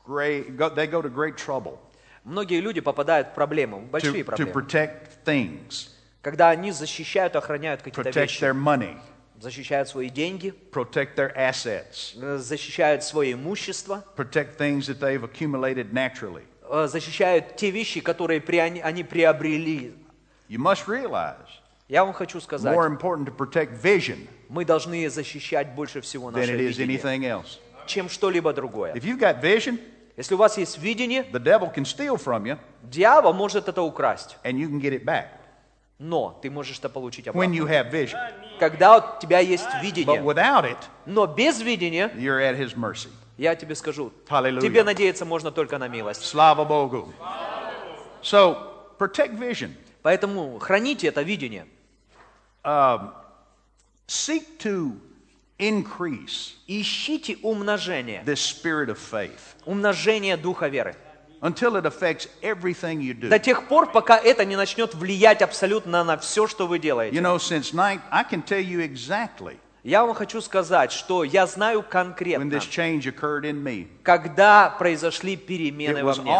great, 0.06 0.56
go, 0.56 0.68
they 0.68 0.86
go 0.86 1.00
to 1.00 1.08
great 1.08 1.36
trouble 1.36 1.78
Многие 2.24 2.60
люди 2.60 2.80
попадают 2.80 3.28
в 3.28 3.34
проблемы, 3.34 3.78
в 3.78 3.86
to, 3.86 3.90
большие 3.90 4.22
to 4.22 4.24
проблемы, 4.24 4.52
protect 4.52 5.24
things, 5.24 5.88
когда 6.22 6.50
они 6.50 6.70
защищают, 6.70 7.34
охраняют 7.34 7.82
какие-то 7.82 8.10
protect 8.10 8.22
вещи, 8.26 8.40
their 8.44 8.54
money, 8.54 8.96
защищают 9.40 9.88
свои 9.88 10.08
деньги, 10.08 10.54
protect 10.70 11.16
their 11.16 11.34
assets, 11.36 12.14
э, 12.14 12.36
защищают 12.38 13.02
свое 13.02 13.32
имущество, 13.32 14.04
protect 14.16 14.56
things 14.56 14.86
that 14.86 15.00
they've 15.00 15.24
accumulated 15.24 15.92
naturally. 15.92 16.44
Э, 16.70 16.86
защищают 16.88 17.56
те 17.56 17.70
вещи, 17.70 18.00
которые 18.00 18.40
при- 18.40 18.58
они 18.58 18.80
они 18.80 19.04
приобрели. 19.04 19.94
You 20.48 20.58
must 20.58 20.86
realize 20.86 21.36
Я 21.88 22.04
вам 22.04 22.12
хочу 22.14 22.40
сказать, 22.40 22.74
more 22.76 22.86
important 22.88 23.26
to 23.26 23.36
protect 23.36 23.80
vision 23.82 24.28
мы 24.48 24.64
должны 24.64 25.08
защищать 25.08 25.74
больше 25.74 26.00
всего 26.00 26.30
than 26.30 26.38
наше 26.40 26.52
it 26.52 26.60
is 26.60 26.78
видение, 26.78 26.98
anything 26.98 27.20
else. 27.24 27.58
чем 27.86 28.08
что-либо 28.08 28.52
другое. 28.52 28.92
If 28.94 29.04
you've 29.04 29.18
got 29.18 29.40
vision, 29.42 29.78
Если 30.16 30.34
у 30.34 30.36
вас 30.38 30.58
есть 30.58 30.78
видение, 30.78 31.22
the 31.32 31.42
devil 31.42 31.72
can 31.74 31.84
steal 31.84 32.16
from 32.22 32.44
you 32.44 32.58
дьявол 32.82 33.32
может 33.32 33.68
это 33.68 33.80
украсть, 33.82 34.36
and 34.44 34.52
you 34.58 34.68
can 34.68 34.80
get 34.80 34.92
it 34.92 35.04
back 35.04 35.28
но 35.98 36.38
ты 36.42 36.50
можешь 36.50 36.78
это 36.78 36.88
получить 36.88 37.26
when 37.28 37.30
обратно. 37.30 37.54
you 37.54 37.66
have 37.66 37.90
vision. 37.92 38.18
Когда 38.58 38.98
у 38.98 39.20
тебя 39.20 39.38
есть 39.38 39.64
But 39.64 39.82
видение, 39.82 40.20
without 40.20 40.64
it, 40.64 40.76
но 41.06 41.26
без 41.26 41.60
видения, 41.62 42.08
you're 42.16 42.40
at 42.40 42.58
his 42.58 42.76
mercy. 42.76 43.08
Я 43.38 43.54
тебе 43.54 43.74
скажу, 43.74 44.12
Hallelujah. 44.28 44.60
тебе 44.60 44.84
надеяться 44.84 45.24
можно 45.24 45.50
только 45.50 45.78
на 45.78 45.88
милость. 45.88 46.22
Slava 46.22 46.66
Bogu. 46.66 47.12
So, 48.22 48.56
protect 48.98 49.38
vision. 49.38 49.72
Поэтому 50.02 50.58
храните 50.58 51.08
это 51.08 51.22
видение. 51.22 51.66
Seek 54.06 54.58
to 54.58 54.92
increase 55.58 56.54
Ищите 56.66 57.36
умножение, 57.42 58.22
this 58.24 58.40
spirit 58.40 58.88
of 58.88 58.98
faith 58.98 59.40
умножение 59.64 60.36
духа 60.36 60.68
веры. 60.68 60.94
until 61.40 61.74
it 61.76 61.84
affects 61.86 62.28
everything 62.42 63.00
you 63.00 63.14
do. 63.14 63.28
До 63.28 63.38
тех 63.38 63.66
пор, 63.68 63.90
пока 63.90 64.16
это 64.18 64.44
не 64.44 64.54
начнет 64.56 64.94
влиять 64.94 65.42
абсолютно 65.42 66.04
на 66.04 66.16
все, 66.16 66.46
что 66.46 66.66
вы 66.66 66.76
You 66.76 66.80
делаете. 66.80 67.18
know, 67.20 67.36
since 67.38 67.72
nine, 67.72 68.00
I 68.10 68.22
can 68.24 68.42
tell 68.44 68.60
you 68.60 68.80
exactly 68.80 69.56
Я 69.84 70.04
вам 70.04 70.14
хочу 70.14 70.40
сказать, 70.40 70.92
что 70.92 71.24
я 71.24 71.44
знаю 71.46 71.82
конкретно, 71.82 72.44
me. 72.44 73.88
когда 74.04 74.70
произошли 74.70 75.36
перемены 75.36 76.04
во 76.04 76.14
мне. 76.14 76.30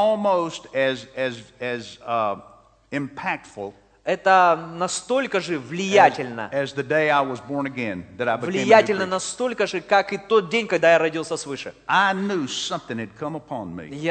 as 0.72 1.08
as 1.16 1.42
as 1.58 1.98
uh, 2.06 2.40
impactful 2.92 3.74
Это 4.04 4.58
настолько 4.74 5.40
же 5.40 5.60
влиятельно, 5.60 6.50
again 6.52 6.74
влиятельно 8.40 9.06
настолько 9.06 9.68
же, 9.68 9.80
как 9.80 10.12
и 10.12 10.18
тот 10.18 10.50
день, 10.50 10.66
когда 10.66 10.90
я 10.92 10.98
родился 10.98 11.36
свыше. 11.36 11.72
Я 11.88 12.12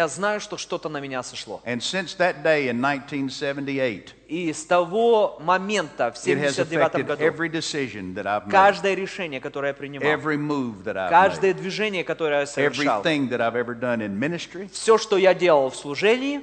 знаю, 0.07 0.39
что 0.39 0.57
что-то 0.57 0.87
на 0.87 1.01
меня 1.01 1.21
сошло. 1.23 1.61
And 1.65 1.81
since 1.81 2.15
that 2.17 2.41
day 2.41 2.69
in 2.69 2.79
1978, 2.79 4.05
И 4.31 4.53
с 4.53 4.63
того 4.63 5.37
момента, 5.41 6.09
в 6.09 6.15
it 6.25 6.39
has 6.39 6.55
79 6.55 6.71
affected 6.71 7.05
году, 7.05 7.21
every 7.21 7.49
decision 7.49 8.13
that 8.13 8.25
I've 8.25 8.45
made, 8.45 8.51
каждое 8.51 8.95
решение, 8.95 9.41
которое 9.41 9.67
я 9.67 9.73
принимал, 9.73 11.09
каждое 11.09 11.53
движение, 11.53 12.05
которое 12.05 12.39
я 12.39 12.45
совершал, 12.45 13.03
everything 13.03 13.27
that 13.27 13.41
I've 13.41 13.57
ever 13.57 13.77
done 13.77 13.99
in 13.99 14.17
ministry 14.17 14.69
все, 14.71 14.97
что 14.97 15.17
я 15.17 15.33
делал 15.33 15.69
в 15.69 15.75
служении 15.75 16.39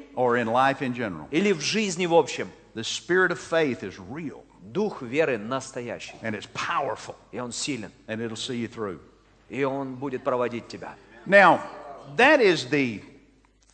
или 1.31 1.53
в 1.53 1.63
жизни 1.63 2.05
в 2.05 2.13
общем, 2.13 2.51
The 2.75 2.85
spirit 2.85 3.31
of 3.31 3.41
faith 3.41 3.83
is 3.83 3.95
real 3.99 4.45
дух 4.61 5.01
веры 5.01 5.39
настоящий, 5.39 6.13
and 6.21 6.39
it's 6.39 6.47
powerful 6.53 7.15
и 7.33 7.39
он 7.39 7.53
силен, 7.53 7.91
and 8.07 8.21
it'll 8.21 8.37
see 8.37 8.59
you 8.59 8.69
through. 8.69 9.01
и 9.49 9.65
он 9.65 9.95
будет 9.95 10.23
проводить 10.23 10.69
тебя. 10.69 10.95
Now, 11.25 11.63
that 12.19 12.43
is 12.43 12.69
the 12.69 13.01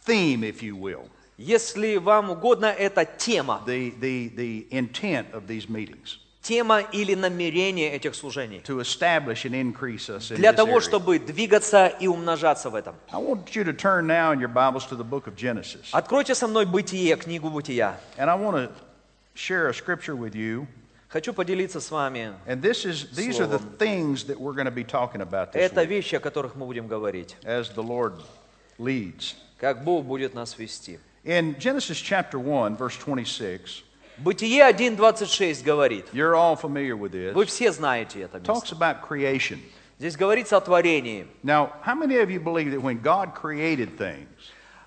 theme, 0.05 0.45
if 0.45 0.63
you 0.63 0.77
will, 0.77 1.09
Если 1.37 1.97
вам 1.97 2.31
угодно, 2.31 2.67
это 2.67 3.05
тема, 3.05 3.63
the, 3.67 3.93
the, 3.99 4.29
the 4.37 4.67
intent 4.71 5.33
of 5.33 5.47
these 5.47 5.69
meetings 5.69 6.19
тема 6.45 6.81
или 6.93 7.15
намерение 7.15 7.91
этих 7.91 8.15
служений. 8.15 8.63
to 8.63 8.81
establish 8.81 9.45
and 9.45 9.55
increase 9.55 10.09
us 10.09 10.31
in 10.31 10.37
Для 10.37 10.53
того, 10.53 10.81
чтобы 10.81 11.19
двигаться 11.19 11.87
и 11.87 12.07
умножаться 12.07 12.71
в 12.71 12.75
этом. 12.75 12.95
I 13.11 13.19
want 13.19 13.57
you 13.57 13.65
to 13.65 13.73
turn 13.73 14.07
now 14.07 14.33
in 14.33 14.39
your 14.39 14.49
Bibles 14.53 14.87
to 14.87 14.95
the 14.97 15.05
book 15.05 15.27
of 15.27 15.35
Genesis. 15.37 15.89
Откройте 15.93 16.35
со 16.35 16.47
мной 16.47 16.67
Бытие, 16.67 17.17
книгу 17.17 17.49
Бытия. 17.51 17.97
And 18.19 18.31
I 18.31 18.37
want 18.37 18.57
to 18.57 18.71
share 19.35 19.69
a 19.69 19.75
scripture 19.75 20.15
with 20.15 20.35
you. 20.35 20.67
Хочу 21.09 21.33
поделиться 21.33 21.81
с 21.81 21.91
вами. 21.91 22.35
And 22.47 22.61
this 22.61 22.85
is 22.85 23.11
these 23.15 23.41
are 23.41 23.47
the 23.47 23.59
Словом. 23.59 23.79
things 23.79 24.25
that 24.25 24.39
we're 24.39 24.53
going 24.53 24.67
to 24.67 24.71
be 24.71 24.85
talking 24.85 25.23
about 25.23 25.53
this 25.53 25.63
Это 25.63 25.85
вещи, 25.85 26.17
о 26.17 26.21
которых 26.21 26.57
мы 26.57 26.67
будем 26.67 26.87
говорить. 26.87 27.37
as 27.45 27.71
the 27.75 27.83
Lord 27.83 28.21
leads. 28.79 29.35
Как 29.59 29.83
Бог 29.83 30.05
будет 30.05 30.35
нас 30.35 30.59
вести. 30.59 30.99
In 31.24 31.58
Genesis 31.60 32.00
chapter 32.00 32.40
1, 32.40 32.76
verse 32.78 32.98
26, 32.98 33.84
Бытие 34.18 34.64
1.26 34.72 35.64
говорит. 35.64 36.06
you're 36.14 36.36
all 36.36 36.56
familiar 36.56 36.96
with 36.96 37.12
Вы 37.34 37.44
this. 37.46 37.50
все 37.50 37.72
знаете 37.72 38.22
это 38.22 38.40
место. 38.40 38.52
Talks 38.52 38.72
about 38.72 39.02
creation. 39.08 39.60
Здесь 40.00 40.16
говорится 40.16 40.58
о 40.58 40.62
творении. 40.62 41.28
Now, 41.44 41.72
how 41.86 41.94
many 41.96 42.18
of 42.18 42.30
you 42.32 42.40
believe 42.40 42.72
that 42.72 42.82
when 42.82 43.02
God 43.02 43.34
created 43.36 43.98
things, 43.98 44.28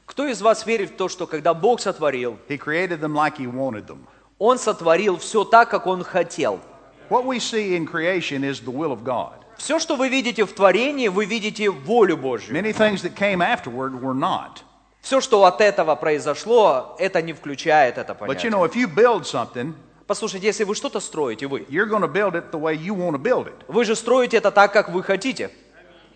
Кто 0.07 0.27
из 0.27 0.43
вас 0.43 0.67
верит 0.67 0.91
в 0.91 0.97
то, 0.97 1.09
что 1.09 1.27
когда 1.27 1.55
Бог 1.55 1.81
сотворил, 1.81 2.39
He 2.49 2.59
created 2.59 3.01
them 3.01 3.15
like 3.15 3.37
He 3.37 3.47
wanted 3.47 3.87
them? 3.87 4.07
Он 4.39 4.59
сотворил 4.59 5.19
все 5.19 5.45
так, 5.45 5.71
как 5.71 5.87
Он 5.87 6.03
хотел? 6.03 6.61
What 7.09 7.25
we 7.27 7.39
see 7.39 7.77
in 7.77 7.87
creation 7.87 8.43
is 8.43 8.61
the 8.61 8.71
will 8.73 8.91
of 8.93 9.05
God. 9.05 9.35
Все, 9.59 9.79
что 9.79 9.97
вы 9.97 10.09
видите 10.09 10.45
в 10.45 10.53
творении, 10.55 11.09
вы 11.09 11.25
видите 11.27 11.71
волю 11.71 12.17
Божью. 12.17 12.53
Many 12.55 12.73
things 12.73 13.03
that 13.03 13.15
came 13.15 13.41
afterward 13.43 14.01
were 14.03 14.15
not. 14.15 14.63
Все, 15.02 15.22
что 15.22 15.46
от 15.46 15.62
этого 15.62 15.96
произошло, 15.96 16.96
это 17.00 17.22
не 17.22 17.34
включает 17.34 17.98
это 17.98 18.14
But 18.14 18.44
you 18.44 18.50
know, 18.50 18.66
if 18.66 18.76
you 18.76 18.88
build 18.88 19.24
something, 19.24 19.74
Послушайте, 20.08 20.48
если 20.48 20.64
вы 20.64 20.74
что-то 20.74 21.02
строите, 21.02 21.48
вы, 21.48 21.66
you're 21.70 21.86
going 21.86 22.02
to 22.02 22.08
build 22.12 22.34
it 22.36 22.50
the 22.52 22.60
way 22.60 22.74
you 22.74 22.94
want 22.94 23.12
to 23.12 23.22
build 23.22 23.48
it, 23.48 23.56
вы 23.68 23.84
же 23.84 23.94
строите 23.96 24.38
это 24.38 24.52
так, 24.52 24.72
как 24.72 24.88
вы 24.90 25.04
хотите, 25.04 25.52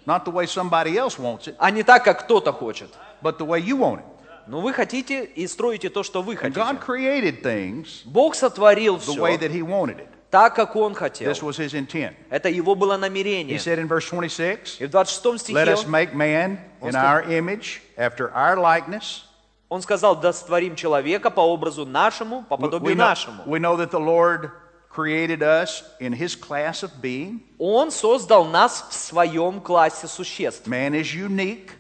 not 0.06 0.24
the 0.26 0.32
way 0.32 0.46
somebody 0.46 0.94
else 0.96 1.18
wants 1.20 1.48
it, 1.48 1.56
а 1.60 1.72
не 1.72 1.84
так, 1.84 2.04
как 2.06 2.24
кто-то 2.24 2.54
хочет. 2.54 2.90
but 3.22 3.38
the 3.38 3.46
way 3.46 3.60
you 3.60 3.78
want 3.78 4.00
it. 4.00 4.06
Но 4.48 4.62
вы 4.62 4.74
хотите 4.74 5.24
и 5.26 5.46
строите 5.46 5.90
то, 5.90 6.04
что 6.04 6.22
вы 6.22 6.36
And 6.36 6.54
God 6.54 6.80
хотите. 6.80 6.86
created 6.86 7.42
things 7.44 8.02
Бог 8.06 8.34
сотворил 8.36 8.96
the 8.98 9.18
way 9.18 9.38
все 9.38 9.48
that 9.48 9.52
He 9.52 9.62
wanted 9.62 10.00
it. 10.00 10.08
Так, 10.32 10.56
как 10.56 10.76
Он 10.76 10.96
хотел. 10.96 11.30
This 11.30 11.42
was 11.44 11.58
His 11.60 11.74
intent. 11.74 12.16
Это 12.30 12.50
Его 12.50 12.74
было 12.74 12.96
He 12.96 13.00
намерение. 13.00 13.58
said 13.60 13.78
in 13.78 13.88
verse 13.88 14.10
26, 14.10 14.80
И 14.82 14.86
в 14.86 14.90
26 14.90 15.50
Let 15.50 15.66
стихе 15.68 15.74
us 15.74 15.86
make 15.86 16.14
man 16.14 16.58
in 16.82 16.96
our 16.96 17.24
image, 17.30 17.82
after 17.98 18.34
our 18.34 18.56
likeness. 18.58 19.26
Он 19.70 19.82
сказал, 19.82 20.16
да 20.20 20.34
створим 20.34 20.76
человека 20.76 21.30
по 21.30 21.42
образу 21.42 21.86
нашему, 21.86 22.44
по 22.50 22.58
подобию 22.58 22.94
we 22.94 22.96
нашему. 22.96 23.44
we 23.46 23.60
know 23.60 23.78
that 23.78 23.92
the 23.92 24.00
Lord 24.00 24.52
created 24.90 25.42
us 25.42 25.84
in 26.02 26.12
his 26.12 26.36
class 26.36 26.84
of 26.84 26.92
being. 27.02 27.40
Он 27.58 27.92
создал 27.92 28.46
нас 28.46 28.86
в 28.90 28.94
своем 28.94 29.62
классе 29.62 30.08
существ. 30.08 30.68
Man 30.68 30.94
is 30.94 31.14
unique. 31.14 31.72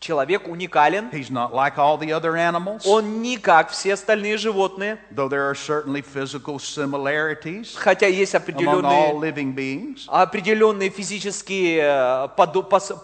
Человек 0.00 0.48
уникален. 0.48 1.10
He's 1.10 1.30
not 1.30 1.52
like 1.52 1.76
all 1.76 1.98
the 1.98 2.10
other 2.10 2.34
animals, 2.34 2.86
Он 2.86 3.20
не 3.20 3.36
как 3.36 3.70
все 3.70 3.92
остальные 3.92 4.38
животные, 4.38 4.98
though 5.14 5.28
there 5.28 5.50
are 5.50 5.54
certainly 5.54 6.00
physical 6.02 6.58
similarities 6.58 7.76
хотя 7.76 8.06
есть 8.06 8.34
among 8.34 8.82
all 8.84 9.20
определенные, 9.20 9.20
living 9.20 9.54
beings. 9.54 10.06
определенные 10.08 10.88
физические 10.88 11.82
э, 11.82 12.28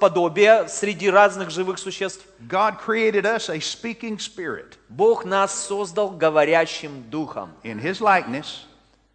подобия 0.00 0.66
среди 0.68 1.10
разных 1.10 1.50
живых 1.50 1.78
существ. 1.78 2.24
God 2.48 2.78
created 2.82 3.26
us 3.26 3.50
a 3.50 3.60
speaking 3.60 4.18
spirit 4.18 4.78
Бог 4.88 5.26
нас 5.26 5.52
создал 5.52 6.08
говорящим 6.10 7.04
духом 7.10 7.50
in 7.62 7.78
his 7.78 8.00
likeness, 8.00 8.64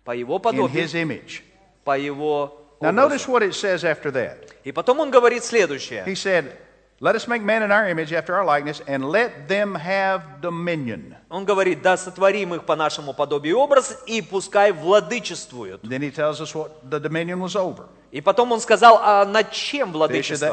по 0.06 0.12
Его 0.16 0.36
in 0.36 0.42
подобию, 0.44 0.70
his 0.70 0.94
image. 0.94 1.42
по 1.84 1.98
Его 1.98 2.60
Now, 2.80 2.92
notice 2.92 3.28
what 3.28 3.44
it 3.44 3.54
says 3.54 3.84
after 3.84 4.12
that. 4.12 4.50
И 4.64 4.72
потом 4.72 5.00
Он 5.00 5.12
говорит 5.12 5.44
следующее. 5.44 6.04
He 6.06 6.16
said, 6.16 6.52
Let 7.01 7.15
us 7.15 7.29
make 7.29 7.43
man 7.43 7.63
in 7.63 7.71
our 7.71 7.87
image 7.91 8.11
after 8.15 8.35
our 8.35 8.45
likeness, 8.45 8.81
and 8.87 9.05
let 9.05 9.49
them 9.49 9.75
have 9.75 10.41
dominion. 10.41 11.15
Он 11.29 11.45
говорит, 11.45 11.83
да 11.83 11.99
сотворим 11.99 12.55
их 12.55 12.65
по 12.65 12.75
нашему 12.75 13.13
подобию 13.13 13.51
и 13.51 13.59
образ, 13.59 14.03
и 14.07 14.23
пускай 14.23 14.73
владычествуют. 14.73 15.83
Then 15.83 16.01
he 16.01 16.11
tells 16.11 16.41
us 16.41 16.55
what 16.55 16.89
the 16.89 16.99
dominion 16.99 17.39
was 17.41 17.55
over. 17.55 17.89
И 18.12 18.20
потом 18.20 18.52
он 18.52 18.60
сказал, 18.60 19.00
а 19.02 19.24
над 19.24 19.52
чем 19.52 19.94
владычество? 19.94 20.48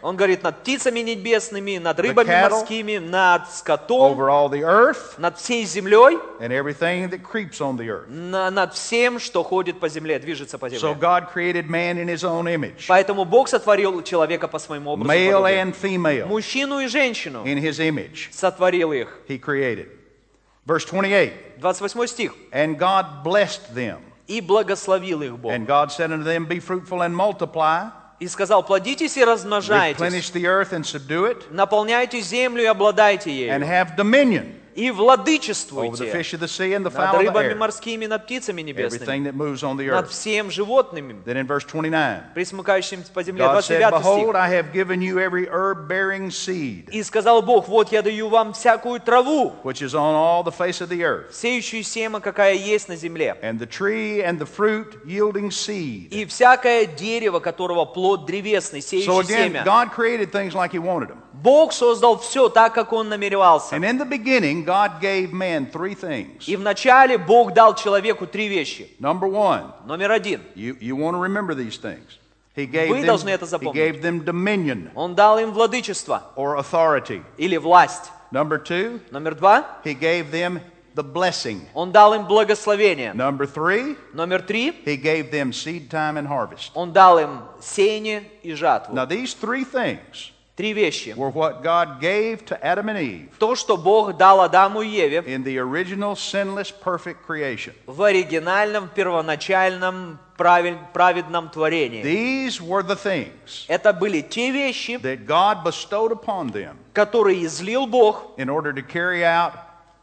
Он 0.00 0.16
говорит, 0.16 0.42
над 0.42 0.62
птицами 0.62 1.00
небесными, 1.00 1.76
над 1.76 2.00
рыбами 2.00 2.26
cattle, 2.30 2.50
морскими, 2.50 2.96
над 2.96 3.42
скотом, 3.50 4.18
earth, 4.18 5.18
над 5.18 5.36
всей 5.36 5.66
землей, 5.66 6.18
на- 8.08 8.50
над 8.50 8.72
всем, 8.72 9.18
что 9.18 9.42
ходит 9.42 9.78
по 9.78 9.90
земле, 9.90 10.18
движется 10.18 10.56
по 10.56 10.66
So 10.66 10.78
земле. 10.78 10.94
Image, 12.46 12.86
Поэтому 12.88 13.26
Бог 13.26 13.48
сотворил 13.48 14.02
человека 14.02 14.48
по 14.48 14.58
своему 14.58 14.92
образу. 14.92 15.10
male 15.12 15.44
and 15.44 15.74
female, 15.78 16.26
Мужчину 16.28 16.80
и 16.80 16.86
женщину 16.86 17.44
in 17.44 17.58
his 17.60 17.78
image. 17.78 18.28
сотворил 18.32 18.90
их. 18.92 19.18
He 19.28 19.38
created. 19.38 19.88
Verse 20.64 20.86
28 20.86 21.32
28 21.58 22.06
стих. 22.06 22.32
And 22.52 22.78
God 22.78 23.22
blessed 23.22 23.74
them. 23.74 23.98
И 24.27 24.41
благословил 24.41 25.21
их 25.21 25.37
Бог. 25.37 25.51
And 25.51 25.65
God 25.65 25.91
said 25.91 26.11
unto 26.11 26.23
them, 26.23 26.45
Be 26.45 26.59
fruitful 26.59 27.01
and 27.01 27.15
multiply, 27.15 27.89
И 28.19 28.27
сказал, 28.27 28.63
плодитесь 28.63 29.17
и 29.17 29.25
размножайтесь, 29.25 29.99
replenish 29.99 30.31
the 30.31 30.45
earth 30.45 30.73
and 30.73 30.85
subdue 30.85 31.25
it, 31.25 31.51
наполняйте 31.51 32.21
землю 32.21 32.61
и 32.61 32.67
обладайте 32.67 33.31
and 33.49 33.63
ею. 33.63 33.67
have 33.67 33.95
dominion 33.95 34.53
И 34.76 34.90
владычествуйте 34.90 36.04
над 36.78 37.14
рыбами 37.14 37.54
морскими, 37.54 38.06
над 38.06 38.26
птицами 38.26 38.60
небесными, 38.62 39.02
everything 39.02 39.24
that 39.24 39.34
moves 39.34 39.62
on 39.62 39.76
the 39.76 39.86
над 39.86 40.04
earth. 40.04 40.10
всем 40.10 40.50
животными, 40.50 41.22
Then 41.24 41.38
in 41.38 41.46
verse 41.46 41.64
29, 41.64 42.34
присмыкающимся 42.34 43.10
по 43.12 43.22
земле. 43.22 43.44
God 43.44 43.62
said, 43.62 43.80
29 43.80 44.02
стих. 46.34 46.92
И 46.92 47.02
сказал 47.02 47.42
Бог, 47.42 47.68
вот 47.68 47.90
я 47.90 48.02
даю 48.02 48.28
вам 48.28 48.52
всякую 48.52 49.00
траву, 49.00 49.54
сеющую 51.32 51.82
семя, 51.82 52.20
какая 52.20 52.54
есть 52.54 52.88
на 52.88 52.96
земле, 52.96 53.36
и 56.10 56.24
всякое 56.26 56.86
дерево, 56.86 57.40
которого 57.40 57.84
плод 57.86 58.26
древесный, 58.26 58.82
сеющий 58.82 59.24
семя. 59.24 59.64
Бог 61.32 61.72
создал 61.72 62.18
все 62.18 62.48
так, 62.48 62.74
как 62.74 62.92
Он 62.92 63.08
намеревался. 63.08 63.76
And 63.76 63.84
in 63.84 63.98
the 63.98 64.08
beginning, 64.08 64.64
God 64.65 64.99
gave 65.01 65.31
man 65.31 65.69
three 65.71 65.95
things. 65.95 66.47
И 66.47 66.55
вначале 66.55 67.17
Бог 67.17 67.53
дал 67.53 67.75
человеку 67.75 68.27
три 68.27 68.47
вещи. 68.47 68.89
Number 68.99 69.27
one, 69.29 69.71
Номер 69.85 70.11
один. 70.11 70.41
you, 70.55 70.75
you 70.79 70.95
want 70.95 71.15
to 71.15 71.19
remember 71.19 71.53
these 71.55 71.77
things. 71.77 72.17
He 72.55 72.65
gave, 72.65 72.89
Вы 72.89 73.01
them, 73.01 73.05
должны 73.05 73.29
это 73.29 73.45
he 73.45 73.49
запомнить. 73.49 73.75
gave 73.75 74.01
them 74.01 74.23
dominion 74.25 74.89
Он 74.95 75.15
дал 75.15 75.39
им 75.39 75.51
владычество 75.51 76.23
or 76.35 76.57
authority. 76.57 77.23
или 77.37 77.57
власть. 77.57 78.11
Number 78.31 78.57
two, 78.57 78.99
Номер 79.11 79.35
два. 79.35 79.65
He 79.85 79.93
gave 79.93 80.31
them 80.31 80.59
the 80.95 81.03
blessing. 81.03 81.61
Он 81.73 81.91
дал 81.93 82.13
им 82.13 82.25
благословение. 82.27 83.13
Number 83.13 83.45
three, 83.45 83.95
Номер 84.13 84.41
три. 84.41 84.71
He 84.85 84.97
gave 84.97 85.31
them 85.31 85.53
seed 85.53 85.89
time 85.89 86.17
and 86.17 86.27
harvest. 86.27 86.71
Он 86.73 86.91
дал 86.91 87.19
им 87.19 87.41
сеяние 87.61 88.23
и 88.43 88.53
жатву. 88.53 88.93
Now, 88.93 89.05
these 89.05 89.33
three 89.33 89.63
things 89.63 90.31
Три 90.56 90.72
вещи. 90.72 91.12
were 91.14 91.30
what 91.30 91.62
God 91.62 92.00
gave 92.00 92.44
to 92.46 92.58
Adam 92.64 92.88
and 92.88 92.98
Eve 92.98 93.28
То, 93.38 93.54
что 93.54 93.76
Бог 93.76 94.16
дал 94.16 94.40
Адаму 94.40 94.80
и 94.80 94.88
Еве 94.88 95.18
in 95.26 95.44
the 95.44 95.58
original 95.58 96.14
sinless, 96.16 96.70
perfect 96.72 97.26
creation. 97.26 97.74
в 97.86 98.02
оригинальном, 98.02 98.88
первоначальном, 98.88 100.18
праведном 100.38 101.50
творении. 101.50 102.02
These 102.02 102.62
were 102.62 102.82
the 102.82 102.96
things 102.96 103.66
Это 103.68 103.92
были 103.92 104.22
те 104.22 104.50
вещи, 104.50 104.98
that 105.02 105.26
God 105.26 105.62
bestowed 105.62 106.10
upon 106.10 106.50
them 106.52 106.76
которые 106.94 107.44
излил 107.44 107.86
Бог 107.86 108.32
in 108.38 108.48
order 108.48 108.72
to 108.72 108.80
carry 108.82 109.24
out 109.24 109.52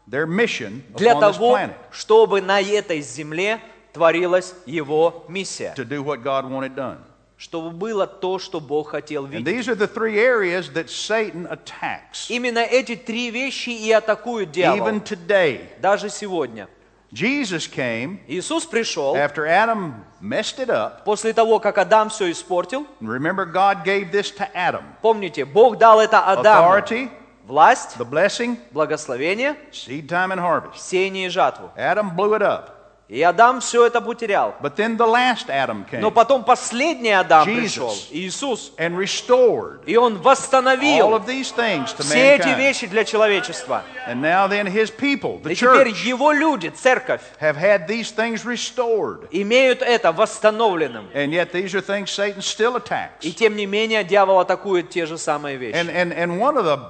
their 0.08 0.26
mission 0.26 0.84
для 0.96 1.14
upon 1.14 1.20
this 1.20 1.36
того, 1.36 1.58
чтобы 1.90 2.40
на 2.40 2.60
этой 2.60 3.00
земле 3.00 3.60
творилась 3.92 4.54
Его 4.66 5.24
миссия. 5.28 5.74
to 5.74 5.84
do 5.84 6.00
what 6.02 6.22
God 6.22 6.48
wanted 6.48 6.76
done. 6.76 6.98
Чтобы 7.36 7.70
было 7.70 8.06
то, 8.06 8.38
что 8.38 8.60
Бог 8.60 8.90
хотел 8.90 9.24
And 9.26 9.30
видеть. 9.32 9.46
these 9.46 9.68
are 9.68 9.74
the 9.74 9.88
three 9.88 10.16
areas 10.18 10.70
that 10.72 10.88
Satan 10.88 11.46
attacks. 11.50 12.28
Именно 12.30 12.60
эти 12.60 12.94
три 12.96 13.30
вещи 13.30 13.70
и 13.70 13.90
атакуют 13.90 14.52
дьявол. 14.52 14.86
Even 14.88 15.02
today, 15.02 15.60
Даже 15.80 16.08
сегодня. 16.10 16.68
Jesus 17.12 17.68
came 17.68 18.18
Иисус 18.26 18.64
пришел 18.66 19.14
after 19.14 19.46
Adam 19.46 19.94
messed 20.20 20.58
it 20.58 20.68
up. 20.68 21.04
после 21.04 21.32
того, 21.32 21.60
как 21.60 21.78
Адам 21.78 22.08
все 22.08 22.30
испортил. 22.30 22.86
Remember, 23.00 23.44
God 23.46 23.84
gave 23.84 24.10
this 24.10 24.32
to 24.36 24.48
Adam 24.54 24.82
Помните, 25.02 25.44
Бог 25.44 25.78
дал 25.78 26.00
это 26.00 26.20
Адаму. 26.20 26.68
authority, 26.72 27.10
Власть, 27.46 27.96
the 27.98 28.04
blessing, 28.08 28.58
благословение, 28.72 29.54
seed 29.70 30.08
time, 30.08 30.32
and 30.32 30.40
harvest. 30.40 30.78
сеяние 30.78 31.26
и 31.26 31.28
жатву. 31.28 31.70
Adam 31.76 32.10
blew 32.16 32.32
it 32.36 32.42
up. 32.42 32.73
И 33.06 33.20
Адам 33.22 33.60
все 33.60 33.84
это 33.86 34.00
потерял. 34.00 34.54
But 34.62 34.76
then 34.76 34.96
the 34.96 35.06
last 35.06 35.50
Adam 35.50 35.84
came 35.84 36.00
Но 36.00 36.10
потом 36.10 36.42
последний 36.42 37.10
Адам 37.10 37.46
Jesus. 37.46 37.60
пришел, 37.60 37.94
Иисус, 38.10 38.72
and 38.78 38.96
restored 38.96 39.84
и 39.84 39.94
Он 39.98 40.14
all 40.16 40.22
восстановил 40.22 41.14
of 41.14 41.26
these 41.26 41.52
things 41.54 41.92
to 41.92 42.02
все 42.02 42.36
эти 42.36 42.48
вещи 42.56 42.86
для 42.86 43.04
человечества. 43.04 43.82
And 44.08 44.22
now 44.22 44.46
then 44.48 44.66
his 44.66 44.90
people, 44.90 45.38
the 45.42 45.52
И 45.52 45.54
теперь 45.54 45.92
church, 45.92 46.04
Его 46.06 46.32
люди, 46.32 46.68
церковь, 46.68 47.20
have 47.40 47.56
had 47.56 47.86
these 47.86 48.10
things 48.10 48.46
restored. 48.46 49.28
имеют 49.30 49.82
это 49.82 50.10
восстановленным. 50.10 51.10
And 51.14 51.30
yet 51.30 51.52
these 51.52 51.74
are 51.74 51.82
things 51.82 52.10
Satan 52.10 52.40
still 52.40 52.76
attacks. 52.76 53.20
И 53.20 53.32
тем 53.32 53.54
не 53.54 53.66
менее 53.66 54.02
дьявол 54.04 54.40
атакует 54.40 54.88
те 54.88 55.04
же 55.04 55.18
самые 55.18 55.56
And, 55.56 55.60
вещи. 55.60 55.90
and, 55.94 56.12
and 56.16 56.38
one 56.40 56.56
of 56.56 56.64
the 56.64 56.80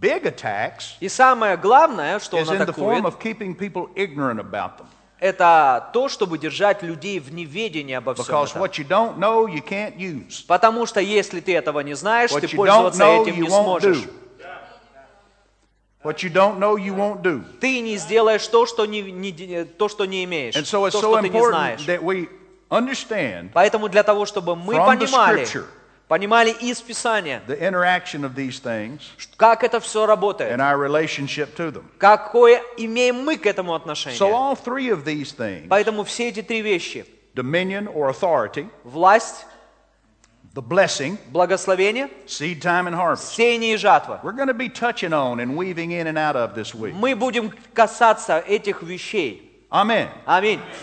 big 0.00 0.24
attacks 0.24 0.96
И 1.00 1.10
самое 1.10 1.58
главное, 1.58 2.18
что 2.18 2.38
is 2.38 2.48
он 2.48 2.56
in 2.56 2.66
the 2.66 2.72
form 2.72 3.04
атакует, 3.04 3.04
of 3.04 3.18
keeping 3.20 3.54
people 3.54 3.90
ignorant 3.94 4.40
about 4.40 4.78
them. 4.78 4.86
Это 5.20 5.90
то, 5.92 6.08
чтобы 6.08 6.38
держать 6.38 6.82
людей 6.82 7.20
в 7.20 7.32
неведении 7.32 7.94
обо 7.94 8.14
всем 8.14 8.24
Because 8.26 8.50
этом. 8.50 8.62
what 8.62 8.72
you 8.78 8.88
don't 8.88 9.18
know, 9.18 9.46
you 9.46 9.62
can't 9.62 9.96
use. 9.96 10.44
Потому 10.46 10.86
что 10.86 11.00
если 11.00 11.40
ты 11.40 11.54
этого 11.54 11.80
не 11.80 11.94
знаешь, 11.94 12.30
What 12.32 12.40
ты 12.40 12.56
пользоваться 12.56 13.02
know, 13.04 13.22
этим 13.22 13.42
не 13.42 13.48
сможешь. 13.48 13.98
do. 13.98 14.10
What 16.02 16.22
you 16.22 16.32
don't 16.32 16.58
know, 16.58 16.76
you 16.78 16.94
won't 16.96 17.20
do. 17.20 17.44
Ты 17.60 17.80
не 17.80 17.98
сделаешь 17.98 18.46
то, 18.46 18.64
что 18.64 18.86
не, 18.86 19.02
не 19.02 19.64
то, 19.66 19.88
что 19.90 20.06
не 20.06 20.24
имеешь, 20.24 20.56
And 20.56 20.64
so 20.64 20.80
то, 20.80 20.88
it's 20.88 20.94
so 20.94 20.98
что 20.98 21.20
ты 21.20 21.28
не 21.28 21.46
знаешь. 21.46 21.80
that 21.86 22.00
we 22.02 22.26
understand 22.70 23.50
Поэтому 23.52 23.90
для 23.90 24.02
того, 24.02 24.24
чтобы 24.24 24.56
мы 24.56 24.74
From 24.76 24.86
the 24.98 24.98
понимали, 25.04 25.44
scripture. 25.44 25.66
Понимали 26.10 26.50
из 26.50 26.80
Писания, 26.82 27.40
the 27.46 27.56
interaction 27.60 28.24
of 28.24 28.34
these 28.34 28.58
things 28.58 29.00
как 29.36 29.62
это 29.62 29.78
все 29.78 30.06
работает, 30.06 30.50
and 30.52 30.60
our 30.60 30.76
relationship 30.76 31.54
to 31.54 31.70
them. 31.70 31.84
какое 31.98 32.60
имеем 32.76 33.24
мы 33.24 33.38
к 33.38 33.46
этому 33.46 33.72
So 33.72 33.76
отношение. 33.76 34.18
all 34.20 34.56
three 34.56 34.90
of 34.90 35.04
these 35.04 35.32
things, 35.32 35.68
Поэтому 35.68 36.02
все 36.04 36.28
эти 36.30 36.42
три 36.42 36.62
вещи, 36.62 37.06
dominion 37.34 37.86
or 37.86 38.08
authority, 38.10 38.68
власть, 38.82 39.46
the 40.52 40.60
blessing, 40.60 41.16
благословение, 41.32 42.10
seed 42.26 42.60
time 42.60 42.88
and 42.88 42.96
harvest, 42.96 43.32
сеяние 43.36 43.74
и 43.74 43.76
жатва, 43.76 44.18
we're 44.24 44.32
going 44.32 44.48
to 44.48 44.52
be 44.52 44.68
touching 44.68 45.12
on 45.12 45.38
and 45.38 45.56
weaving 45.56 45.92
in 45.92 46.08
and 46.08 46.18
out 46.18 46.34
of 46.34 46.54
this 46.56 46.74
week. 46.74 46.92
мы 46.92 47.14
будем 47.14 47.52
касаться 47.72 48.40
этих 48.40 48.82
вещей. 48.82 49.46
Аминь. 49.70 50.08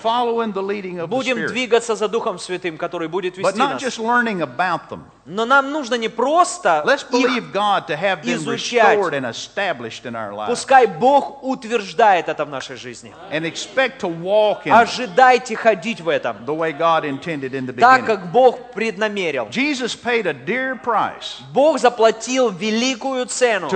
Following 0.01 0.53
the 0.53 0.61
leading 0.61 0.99
of 0.99 1.03
the 1.03 1.07
Будем 1.07 1.45
двигаться 1.47 1.95
за 1.95 2.07
Духом 2.07 2.39
Святым, 2.39 2.77
который 2.77 3.09
будет 3.09 3.37
вести 3.37 3.59
нас. 3.59 3.81
just 3.81 3.99
learning 3.99 4.41
about 4.41 4.89
them. 4.89 5.01
Но 5.25 5.43
нам 5.43 5.73
нужно 5.73 5.95
не 5.95 6.07
просто 6.07 6.83
Let's 6.85 7.03
их, 7.03 7.11
believe 7.11 7.51
God 7.51 7.87
to 7.87 7.99
have 7.99 8.23
them 8.23 8.35
изучать. 8.35 8.97
restored 8.97 9.13
and 9.13 9.25
established 9.25 10.05
in 10.05 10.15
our 10.15 10.33
lives. 10.33 10.47
пускай 10.47 10.87
Бог 10.87 11.43
утверждает 11.43 12.29
это 12.29 12.45
в 12.45 12.49
нашей 12.49 12.77
жизни. 12.77 13.13
And 13.29 13.43
expect 13.43 13.99
to 13.99 14.07
walk 14.07 14.63
in 14.63 14.71
Ожидайте 14.71 15.57
ходить 15.57 15.99
в 15.99 16.07
этом, 16.07 16.37
так 17.77 18.05
как 18.05 18.31
Бог 18.31 18.71
преднамерил. 18.71 19.49
Бог 21.51 21.79
заплатил 21.79 22.49
великую 22.49 23.25
цену 23.25 23.69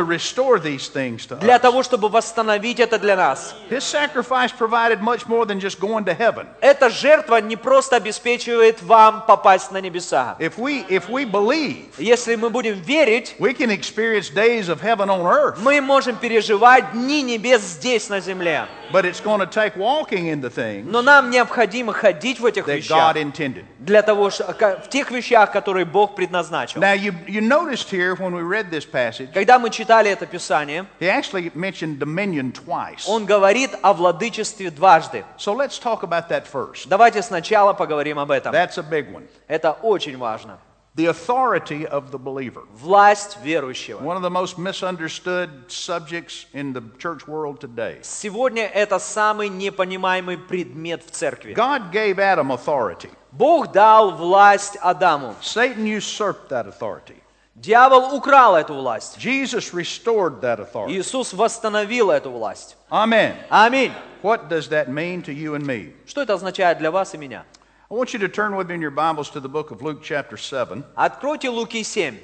для 1.42 1.60
того, 1.60 1.84
чтобы 1.84 2.08
восстановить 2.08 2.80
это 2.80 2.98
для 2.98 3.18
нас. 3.18 3.56
His 3.70 3.82
sacrifice 3.82 4.54
provided 4.58 5.01
much 5.02 5.28
more 5.28 5.46
than 5.46 5.60
just 5.60 5.80
going 5.80 6.06
to 6.06 6.14
heaven. 6.14 6.48
Эта 6.62 6.90
жертва 6.90 7.42
не 7.42 7.56
просто 7.56 7.98
обеспечивает 7.98 8.82
вам 8.84 9.24
попасть 9.26 9.72
на 9.72 9.82
небеса. 9.82 10.36
If 10.40 10.58
we 10.58 10.86
if 10.88 11.10
we 11.10 11.26
believe, 11.26 11.88
Если 11.98 12.36
мы 12.36 12.50
будем 12.50 12.74
верить, 12.82 13.36
we 13.40 13.54
can 13.54 13.70
experience 13.72 14.30
days 14.34 14.70
of 14.70 14.82
heaven 14.82 15.10
on 15.10 15.22
earth. 15.26 15.58
мы 15.62 15.82
можем 15.82 16.16
переживать 16.16 16.92
дни 16.94 17.22
небес 17.22 17.62
здесь, 17.62 18.10
на 18.10 18.20
земле. 18.20 18.68
But 18.92 19.06
it's 19.06 19.22
going 19.22 19.40
to 19.40 19.46
take 19.48 19.78
walking 19.78 20.28
in 20.28 20.42
the 20.42 20.50
things 20.50 20.86
Но 20.86 21.02
нам 21.02 21.30
необходимо 21.30 21.94
ходить 21.94 22.40
в 22.42 22.46
этих 22.46 22.68
that 22.68 22.76
вещах, 22.78 23.16
God 23.16 23.22
intended. 23.22 23.64
для 23.80 24.02
того, 24.02 24.30
в 24.30 24.90
тех 24.90 25.10
вещах, 25.12 25.52
которые 25.52 25.86
Бог 25.86 26.16
предназначил. 26.16 26.82
Now 26.82 26.94
you 26.94 27.14
you 27.28 27.42
noticed 27.42 27.90
here 27.90 28.16
when 28.16 28.34
we 28.34 28.42
read 28.42 28.70
this 28.70 28.86
passage, 28.86 29.30
Когда 29.34 29.60
мы 29.60 29.70
читали 29.70 30.12
это 30.12 30.26
Писание, 30.26 30.86
he 31.00 31.08
actually 31.08 31.52
mentioned 31.56 32.00
dominion 32.00 32.52
twice. 32.52 33.04
он 33.08 33.26
говорит 33.26 33.72
о 33.82 33.94
владычестве 33.94 34.70
дважды. 34.92 35.24
So 35.38 35.54
let's 35.54 35.80
talk 35.80 36.04
about 36.04 36.30
that 36.30 36.48
first. 36.48 36.88
Давайте 36.88 37.22
сначала 37.22 37.74
поговорим 37.74 38.20
об 38.20 38.32
этом. 38.32 38.54
That's 38.54 38.78
a 38.78 38.84
big 38.84 39.12
one. 39.12 39.28
Это 39.48 39.72
очень 39.72 40.18
важно. 40.18 40.60
The 40.94 41.06
authority 41.06 41.86
of 41.88 42.12
the 42.12 42.20
believer. 42.20 42.64
Власть 42.74 43.38
верующего. 43.42 44.02
One 44.02 44.18
of 44.18 44.24
the 44.24 44.30
most 44.30 44.58
misunderstood 44.58 45.50
subjects 45.70 46.48
in 46.54 46.74
the 46.74 46.84
church 46.98 47.26
world 47.28 47.62
today. 47.62 48.00
Сегодня 48.04 48.66
это 48.66 49.00
самый 49.00 49.48
непонимаемый 49.48 50.38
предмет 50.38 51.04
в 51.06 51.12
церкви. 51.12 51.54
God 51.54 51.92
gave 51.92 52.20
Adam 52.20 52.52
authority. 52.52 53.10
Бог 53.32 53.72
дал 53.72 54.12
власть 54.12 54.78
Адаму. 54.82 55.36
Satan 55.42 55.86
usurped 55.86 56.50
that 56.50 56.68
authority. 56.68 57.16
Дьявол 57.56 58.14
украл 58.16 58.56
эту 58.56 58.74
власть. 58.74 59.18
Jesus 59.18 59.72
restored 59.72 60.42
that 60.42 60.60
authority. 60.60 61.00
Иисус 61.00 61.32
восстановил 61.32 62.10
эту 62.12 62.32
власть. 62.32 62.76
Amen. 62.90 63.36
Аминь. 63.50 63.94
What 64.22 64.50
does 64.50 64.70
that 64.70 64.90
mean 64.90 65.22
to 65.24 65.34
you 65.34 65.56
and 65.56 65.66
me? 65.66 65.94
Что 66.06 66.22
это 66.22 66.34
означает 66.34 66.78
для 66.78 66.92
вас 66.92 67.14
и 67.14 67.18
меня? 67.18 67.44
I 67.90 67.94
want 67.94 68.14
you 68.14 68.20
to 68.20 68.30
turn 68.30 68.56
with 68.56 68.68
me 68.70 68.76
in 68.76 68.82
your 68.82 68.92
Bibles 68.92 69.30
to 69.32 69.40
the 69.40 69.50
book 69.50 69.72
of 69.72 69.82
Luke, 69.82 70.02
chapter 70.04 70.38
7, 70.38 70.84
Откройте 70.96 71.50
Луки 71.50 71.84
7. 71.84 72.18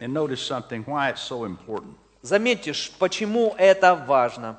and 0.00 0.14
notice 0.14 0.40
something 0.40 0.82
why 0.84 1.10
it's 1.10 1.20
so 1.20 1.44
important. 1.44 1.94
Заметьте, 2.22 2.72
почему 2.98 3.54
это 3.58 3.94
важно. 3.94 4.56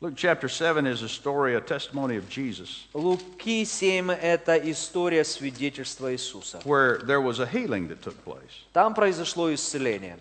Luke 0.00 0.14
chapter 0.16 0.48
7 0.48 0.86
is 0.86 1.02
a 1.02 1.08
story, 1.08 1.54
a 1.56 1.60
testimony 1.60 2.16
of 2.16 2.28
Jesus, 2.28 2.86
Луки 2.94 3.64
7– 3.64 4.10
это 4.22 4.56
история 4.56 5.24
свидетельства 5.24 6.12
Иисуса. 6.14 6.60
where 6.64 6.98
there 7.04 7.20
was 7.20 7.40
a 7.40 7.46
healing 7.46 7.88
that 7.88 8.00
took 8.02 8.16
place. 8.24 8.64
Там 8.72 8.94
произошло 8.94 9.52
исцеление. 9.52 10.18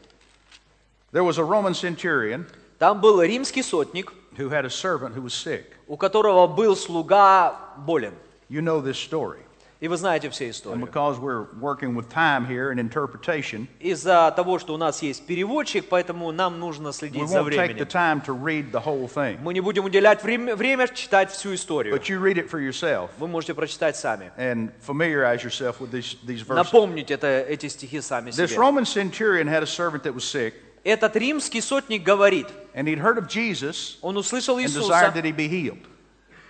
There 1.11 1.23
was 1.23 1.37
a 1.37 1.43
Roman 1.43 1.73
centurion 1.73 2.45
Там 2.79 3.01
был 3.01 3.21
римский 3.21 3.63
сотник, 3.63 4.13
who 4.37 4.49
had 4.49 4.65
a 4.65 4.69
servant 4.69 5.15
who 5.15 5.21
was 5.21 5.33
sick. 5.33 5.65
у 5.87 5.97
которого 5.97 6.47
был 6.47 6.75
слуга 6.75 7.55
болен. 7.77 8.13
You 8.49 8.61
know 8.61 8.81
this 8.81 8.97
story. 8.97 9.39
И 9.79 9.87
вы 9.87 9.95
знаете 9.97 10.31
все 10.31 10.45
And 10.45 10.51
историю. 10.51 10.85
because 10.87 11.19
we're 11.19 11.45
working 11.61 11.93
with 11.93 12.09
time 12.09 12.47
here 12.47 12.71
and 12.71 12.79
interpretation, 12.79 13.67
Из-за 13.79 14.33
того, 14.35 14.57
что 14.57 14.73
у 14.73 14.77
нас 14.77 15.03
есть 15.03 15.27
переводчик, 15.27 15.85
поэтому 15.87 16.31
нам 16.31 16.59
нужно 16.59 16.87
we 16.87 16.93
следить 16.93 17.27
за 17.29 17.37
won't 17.41 17.49
take 17.51 17.77
the 17.77 17.85
временем. 17.85 17.87
time 17.87 18.21
to 18.25 18.33
read 18.33 18.71
the 18.71 18.83
whole 18.83 19.07
thing. 19.07 19.37
Мы 19.43 19.53
не 19.53 19.61
будем 19.61 19.85
уделять 19.85 20.23
время, 20.23 20.55
время 20.55 20.87
читать 20.87 21.29
всю 21.29 21.53
историю. 21.53 21.93
But 21.93 22.09
you 22.09 22.19
read 22.19 22.39
it 22.39 22.49
for 22.49 22.59
yourself 22.59 23.11
Вы 23.19 23.27
можете 23.27 23.53
прочитать 23.53 23.95
сами. 23.95 24.31
and 24.35 24.71
familiarize 24.81 25.43
yourself 25.43 25.79
with 25.79 25.91
these, 25.91 26.17
these 26.25 26.41
verses. 26.41 26.55
Напомнить 26.55 27.11
это, 27.11 27.27
эти 27.47 27.67
стихи 27.67 28.01
сами 28.01 28.31
This 28.31 28.47
себе. 28.49 28.57
Roman 28.57 28.83
centurion 28.85 29.47
had 29.47 29.61
a 29.61 29.67
servant 29.67 30.01
that 30.05 30.13
was 30.15 30.23
sick, 30.23 30.55
Этот 30.87 31.17
римский 31.17 31.59
сотник 31.59 32.01
говорит, 32.01 32.47
and 32.73 32.87
he'd 32.87 32.97
heard 32.97 33.17
of 33.17 33.27
Jesus 33.27 33.97
он 34.01 34.15
услышал 34.15 34.55
and 34.55 34.65
Иисуса, 34.65 34.87
desired 34.87 35.13
that 35.15 35.25
he 35.25 35.33
be 35.33 35.49
healed. 35.49 35.85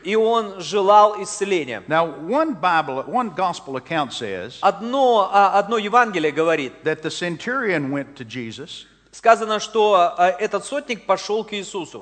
и 0.04 0.16
он 0.16 0.62
желал 0.62 1.20
исцеления. 1.24 1.84
Now, 1.88 2.06
one 2.06 2.54
Bible, 2.54 3.04
one 3.08 3.32
gospel 3.36 3.78
account 3.78 4.14
says 4.14 4.60
Одно, 4.62 5.28
а, 5.34 5.58
одно 5.58 5.80
Евангелие 5.80 6.32
говорит, 6.32 6.72
that 6.84 7.02
the 7.02 7.10
centurion 7.10 7.90
went 7.92 8.16
to 8.16 8.24
Jesus. 8.24 8.86
сказано, 9.12 9.60
что 9.60 10.14
а, 10.16 10.30
этот 10.30 10.64
сотник 10.64 11.08
пошел 11.08 11.44
к 11.44 11.54
Иисусу. 11.54 12.00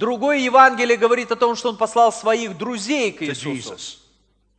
Другое 0.00 0.38
Евангелие 0.38 0.96
говорит 0.96 1.30
о 1.30 1.36
том, 1.36 1.54
что 1.54 1.68
он 1.68 1.76
послал 1.76 2.12
своих 2.12 2.58
друзей 2.58 3.12
к 3.12 3.22
Иисусу 3.22 3.76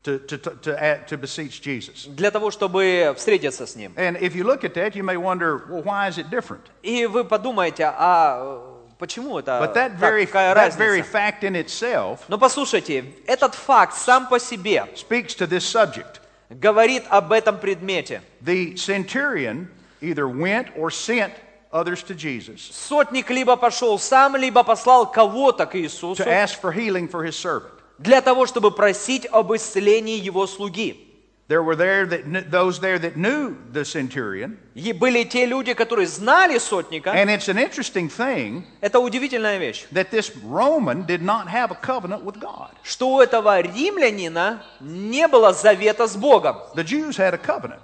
to, 0.03 0.18
to, 0.20 0.39
to, 0.39 0.51
to, 0.62 0.83
add- 0.83 1.09
to 1.09 1.16
beseech 1.18 1.61
Jesus. 1.61 2.07
для 2.07 2.31
того, 2.31 2.51
чтобы 2.51 3.12
встретиться 3.16 3.66
с 3.66 3.74
ним. 3.74 3.93
And 3.97 4.16
if 4.18 4.35
you 4.37 4.45
look 4.45 4.62
at 4.64 4.74
that, 4.74 4.95
you 4.95 5.03
may 5.03 5.16
wonder, 5.16 5.64
well, 5.68 5.83
why 5.83 6.09
is 6.09 6.18
it 6.18 6.31
different? 6.31 6.62
И 6.83 7.07
вы 7.07 7.24
подумаете, 7.24 7.85
а 7.97 8.62
э, 8.89 8.95
почему 8.99 9.39
это 9.39 9.59
But 9.61 9.74
that 9.74 9.99
так, 9.99 9.99
very, 9.99 10.27
какая 10.27 10.55
that 10.55 10.74
very 10.77 11.01
разница? 11.01 11.11
fact 11.11 11.43
in 11.43 11.57
itself 11.57 12.20
Но 12.29 12.39
послушайте, 12.39 13.05
этот 13.27 13.55
факт 13.57 13.95
сам 13.97 14.29
по 14.29 14.39
себе 14.39 14.87
speaks 14.95 15.35
to 15.35 15.47
this 15.49 15.64
subject. 15.64 16.20
говорит 16.51 17.03
об 17.09 17.33
этом 17.33 17.59
предмете. 17.59 18.22
The 18.41 18.77
centurion 18.77 19.68
either 20.01 20.29
went 20.29 20.68
or 20.77 20.91
sent 20.93 21.33
others 21.72 22.05
to 22.05 22.14
Jesus 22.14 22.61
Сотник 22.70 23.29
либо 23.31 23.57
пошел 23.57 23.99
сам, 23.99 24.37
либо 24.37 24.62
послал 24.62 25.11
кого-то 25.11 25.66
к 25.66 25.74
Иисусу 25.74 26.22
to 26.22 26.29
ask 26.29 26.61
for 26.61 26.70
healing 26.72 27.09
for 27.09 27.24
his 27.24 27.35
servant. 27.35 27.72
для 28.04 28.22
того, 28.22 28.45
чтобы 28.45 28.72
просить 28.72 29.26
об 29.32 29.54
исцелении 29.54 30.18
его 30.18 30.47
слуги. 30.47 31.08
There 31.47 31.64
were 31.64 31.76
there 31.76 32.06
that 32.06 32.24
kn- 32.24 32.49
those 32.49 32.80
there 32.80 32.97
that 32.97 33.18
knew 33.18 33.58
the 33.74 33.84
centurion, 33.84 34.58
И 34.74 34.93
были 34.93 35.26
те 35.26 35.45
люди, 35.45 35.74
которые 35.74 36.08
знали 36.08 36.58
сотника. 36.60 37.10
and 37.14 37.30
it's 37.30 37.49
an 37.49 37.58
interesting 37.58 38.08
thing 38.08 38.64
Это 38.80 38.99
удивительная 39.02 39.58
вещь, 39.58 39.86
that 39.91 40.12
this 40.12 40.32
Roman 40.45 41.06
did 41.06 41.22
not 41.22 41.47
have 41.49 41.70
a 41.72 41.76
covenant 41.76 42.24
with 42.24 42.39
God. 42.39 42.70
что 42.84 43.16
у 43.16 43.20
этого 43.20 43.60
римлянина 43.60 44.64
не 44.80 45.28
было 45.28 45.52
завета 45.52 46.08
с 46.08 46.16
Богом. 46.16 46.56
The 46.74 46.86
Jews 46.86 47.18
had 47.18 47.34
a 47.34 47.38
covenant, 47.38 47.82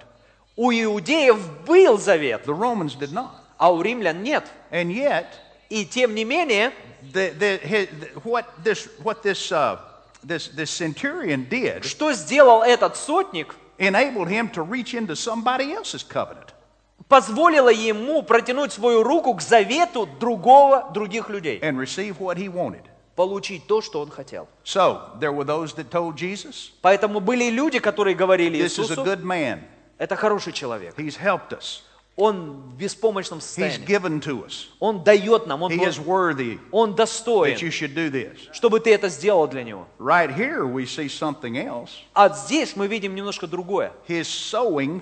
У 0.56 0.72
иудеев 0.72 1.38
был 1.66 1.98
завет, 1.98 2.46
the 2.46 2.58
Romans 2.58 2.96
did 2.98 3.12
not. 3.12 3.32
а 3.58 3.74
у 3.74 3.82
римлян 3.82 4.24
нет. 4.24 4.46
And 4.72 4.88
yet, 4.94 5.26
И 5.70 5.84
тем 5.86 6.16
не 6.16 6.24
менее, 6.24 6.72
the, 7.12 7.38
the, 7.38 7.60
his, 7.62 7.90
what 8.24 8.46
this 8.64 8.88
what 9.04 9.22
this 9.24 9.52
uh, 9.52 9.78
this 10.24 10.50
this 10.56 10.70
centurion 10.70 11.48
did 11.50 11.84
что 11.84 12.14
сделал 12.14 12.64
этот 12.64 12.96
сотник, 12.96 13.56
enabled 13.78 14.28
him 14.30 14.50
to 14.52 14.64
reach 14.64 14.94
into 14.94 15.16
somebody 15.16 15.72
else's 15.74 16.04
covenant. 16.04 16.54
позволило 17.08 17.70
ему 17.70 18.22
протянуть 18.24 18.74
свою 18.74 19.04
руку 19.04 19.34
к 19.36 19.42
завету 19.42 20.08
другого, 20.20 20.90
других 20.94 21.30
людей, 21.30 21.60
and 21.62 21.78
receive 21.78 22.18
what 22.20 22.38
he 22.38 22.48
wanted. 22.52 22.84
получить 23.16 23.66
то, 23.68 23.82
что 23.82 24.02
он 24.02 24.10
хотел. 24.12 24.48
So 24.64 25.18
there 25.20 25.32
were 25.32 25.46
those 25.46 25.74
that 25.76 25.90
told 25.90 26.16
Jesus, 26.16 26.72
Поэтому 26.82 27.20
были 27.20 27.50
люди, 27.50 27.80
которые 27.80 28.16
говорили 28.16 28.60
This 28.60 28.78
is 28.78 28.92
a 28.92 28.94
Иисусу, 28.96 29.04
good 29.06 29.24
man. 29.24 29.62
это 29.98 30.16
хороший 30.16 30.54
человек, 30.54 30.96
He's 30.98 31.18
helped 31.18 31.52
us. 31.54 31.84
Он 32.18 32.64
в 32.72 32.76
беспомощном 32.76 33.40
He's 33.40 33.44
состоянии, 33.44 33.86
given 33.86 34.20
to 34.20 34.46
us. 34.46 34.68
он 34.80 35.04
дает 35.04 35.48
нам, 35.48 35.62
он, 35.62 35.72
He 35.72 35.80
is 35.86 35.98
worthy 36.04 36.60
он 36.72 36.92
that 36.92 36.96
достоин, 36.98 37.56
you 37.56 37.70
should 37.70 37.94
do 37.94 38.12
this. 38.12 38.36
чтобы 38.52 38.80
ты 38.80 38.94
это 38.94 39.08
сделал 39.08 39.48
для 39.48 39.64
него. 39.64 39.88
Right 40.00 40.36
here, 40.36 40.66
we 40.66 40.86
see 40.86 41.08
something 41.08 41.56
else. 41.56 41.92
А 42.14 42.30
здесь 42.30 42.76
мы 42.76 42.88
видим 42.88 43.16
немножко 43.16 43.48
другое. 43.48 43.94
His 44.08 44.24
sowing 44.24 45.02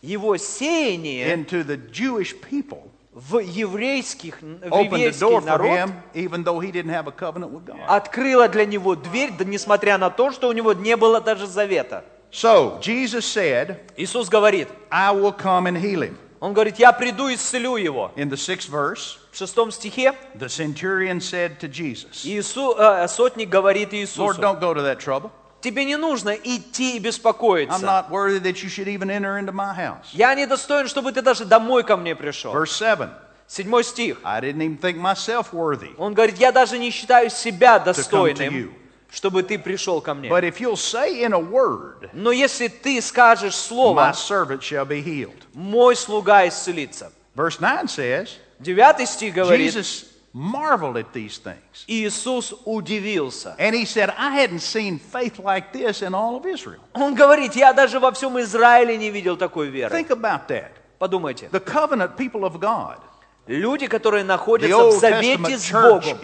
Его 0.00 0.36
сеяние 0.36 1.34
into 1.34 1.64
the 1.64 1.76
Jewish 1.90 2.34
people 2.40 2.88
в 3.12 3.38
еврейских, 3.40 4.40
в 4.40 4.80
еврейский 4.80 5.44
народ 5.44 5.66
him, 6.14 7.84
открыла 7.86 8.48
для 8.48 8.64
него 8.64 8.94
дверь, 8.94 9.32
несмотря 9.44 9.98
на 9.98 10.08
то, 10.10 10.30
что 10.30 10.48
у 10.48 10.52
него 10.52 10.72
не 10.72 10.96
было 10.96 11.20
даже 11.20 11.46
завета. 11.46 12.04
So 12.30 12.80
Jesus 12.80 13.26
said, 13.26 13.80
Иисус 13.98 14.30
говорит, 14.30 14.68
I 14.90 15.12
will 15.12 15.36
come 15.36 15.66
and 15.66 15.76
heal 15.76 16.00
him. 16.00 16.16
Он 16.42 16.54
говорит, 16.54 16.76
я 16.80 16.90
приду 16.90 17.28
и 17.28 17.36
исцелю 17.36 17.76
его. 17.76 18.10
In 18.16 18.28
the 18.28 18.36
sixth 18.36 18.68
verse, 18.68 19.18
В 19.30 19.38
шестом 19.38 19.70
стихе 19.70 20.12
the 20.34 20.48
centurion 20.48 21.20
said 21.20 21.60
to 21.60 21.68
Jesus, 21.68 22.24
Иису, 22.24 22.74
э, 22.76 23.06
сотник 23.06 23.48
говорит 23.48 23.92
Lord, 23.92 24.02
Иисусу, 24.02 24.40
don't 24.40 24.58
go 24.58 24.74
to 24.74 24.82
that 24.82 24.98
trouble. 24.98 25.30
тебе 25.60 25.84
не 25.84 25.96
нужно 25.96 26.30
идти 26.30 26.96
и 26.96 26.98
I'm 26.98 27.02
беспокоиться. 27.02 27.78
not 27.78 28.10
worthy 28.10 28.40
that 28.40 28.60
you 28.60 28.68
should 28.68 28.88
even 28.88 29.08
enter 29.08 29.38
into 29.38 29.52
my 29.52 29.72
house. 29.72 30.08
Я 30.12 30.34
не 30.34 30.46
достоин, 30.46 30.88
чтобы 30.88 31.12
ты 31.12 31.22
даже 31.22 31.44
домой 31.44 31.84
ко 31.84 31.96
мне 31.96 32.16
пришел. 32.16 32.52
Verse 32.52 32.72
7 32.72 33.08
Седьмой 33.46 33.84
стих. 33.84 34.18
I 34.24 34.40
didn't 34.40 34.62
even 34.62 34.78
think 34.78 34.96
myself 34.96 35.52
worthy. 35.52 35.94
Он 35.96 36.12
говорит, 36.12 36.38
я 36.38 36.50
даже 36.50 36.76
не 36.76 36.90
считаю 36.90 37.30
себя 37.30 37.78
достойным, 37.78 38.74
чтобы 39.11 39.43
ты 39.43 39.57
пришел 39.57 40.01
ко 40.01 40.13
мне. 40.13 40.29
But 40.29 40.43
if 40.43 40.59
you'll 40.59 40.75
say 40.75 41.23
in 41.23 41.33
a 41.33 41.39
word, 41.39 42.09
Но 42.13 42.31
если 42.31 42.67
ты 42.67 43.01
скажешь 43.01 43.53
My 43.53 43.67
слово, 43.69 44.13
servant 44.13 44.61
shall 44.61 44.85
be 44.85 45.01
healed. 45.01 45.43
мой 45.53 45.95
слуга 45.95 46.47
исцелится. 46.47 47.11
Verse 47.35 47.59
9 47.59 47.87
says, 47.87 48.29
Девятый 48.59 49.05
стих 49.05 49.35
говорит, 49.35 49.59
Jesus 49.73 50.05
marveled 50.33 50.97
at 50.97 51.13
these 51.13 51.37
things. 51.37 51.85
Иисус 51.87 52.53
удивился. 52.65 53.55
And 53.57 53.73
he 53.75 53.85
said, 53.85 54.13
I 54.17 54.31
hadn't 54.31 54.59
seen 54.61 54.99
faith 54.99 55.39
like 55.39 55.71
this 55.71 56.01
in 56.01 56.13
all 56.13 56.35
of 56.35 56.45
Israel. 56.45 56.81
Он 56.93 57.15
говорит, 57.15 57.55
я 57.55 57.73
даже 57.73 57.99
во 57.99 58.11
всем 58.11 58.39
Израиле 58.39 58.97
не 58.97 59.09
видел 59.09 59.37
такой 59.37 59.69
веры. 59.69 59.89
Think 59.91 60.09
about 60.09 60.47
that. 60.47 60.71
Подумайте, 60.99 61.49
The 61.51 61.59
covenant 61.63 62.17
people 62.17 62.43
of 62.43 62.59
God, 62.59 62.97
Люди, 63.46 63.86
которые 63.86 64.24
находятся 64.24 64.76
в 64.76 64.92
завете 65.00 65.58
с 65.58 65.70
Богом, 65.72 66.18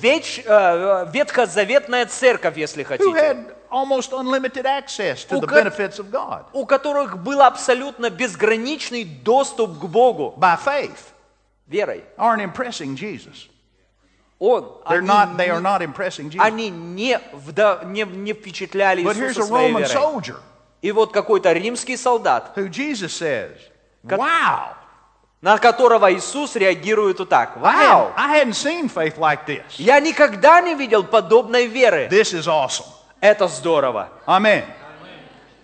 Веч- 0.00 0.42
э, 0.44 1.06
ветхозаветная 1.12 2.06
церковь, 2.06 2.56
если 2.56 2.82
хотите, 2.82 3.08
У 3.08 3.12
у 6.52 6.66
которых 6.66 7.18
был 7.18 7.42
абсолютно 7.42 8.10
безграничный 8.10 9.04
доступ 9.04 9.78
к 9.78 9.84
Богу. 9.84 10.34
By 10.38 10.58
faith, 10.64 10.98
верой. 11.66 12.04
Он, 14.40 14.64
They're 14.86 14.98
они, 14.98 15.08
not, 15.08 15.36
they 15.36 15.48
are 15.48 15.60
not 15.62 15.80
impressing 15.80 16.28
Jesus. 16.28 16.40
они 16.40 16.68
не, 16.68 17.18
вда- 17.32 17.84
не, 17.86 18.02
не 18.04 18.32
впечатляли 18.32 19.02
But 19.02 19.14
here's 19.16 19.30
Иисуса 19.30 19.42
a 19.42 19.46
своей 19.46 19.72
Roman 19.72 19.82
верой. 19.82 19.94
soldier. 19.94 20.36
И 20.82 20.92
вот 20.92 21.12
какой-то 21.12 21.52
римский 21.52 21.96
солдат, 21.96 22.52
who 22.56 22.68
Jesus 22.68 23.12
says, 23.12 23.56
Wow, 24.04 24.74
на 25.44 25.58
которого 25.58 26.10
Иисус 26.10 26.56
реагирует 26.56 27.18
вот 27.18 27.28
так. 27.28 27.58
Вау! 27.58 28.14
I 28.16 28.42
hadn't 28.42 28.54
seen 28.54 28.88
faith 28.88 29.18
like 29.18 29.40
this. 29.46 29.62
Я 29.76 30.00
никогда 30.00 30.62
не 30.62 30.74
видел 30.74 31.04
подобной 31.04 31.66
веры. 31.66 32.08
This 32.10 32.32
is 32.32 32.46
awesome. 32.48 32.86
Это 33.20 33.46
здорово. 33.46 34.08
Amen. 34.26 34.64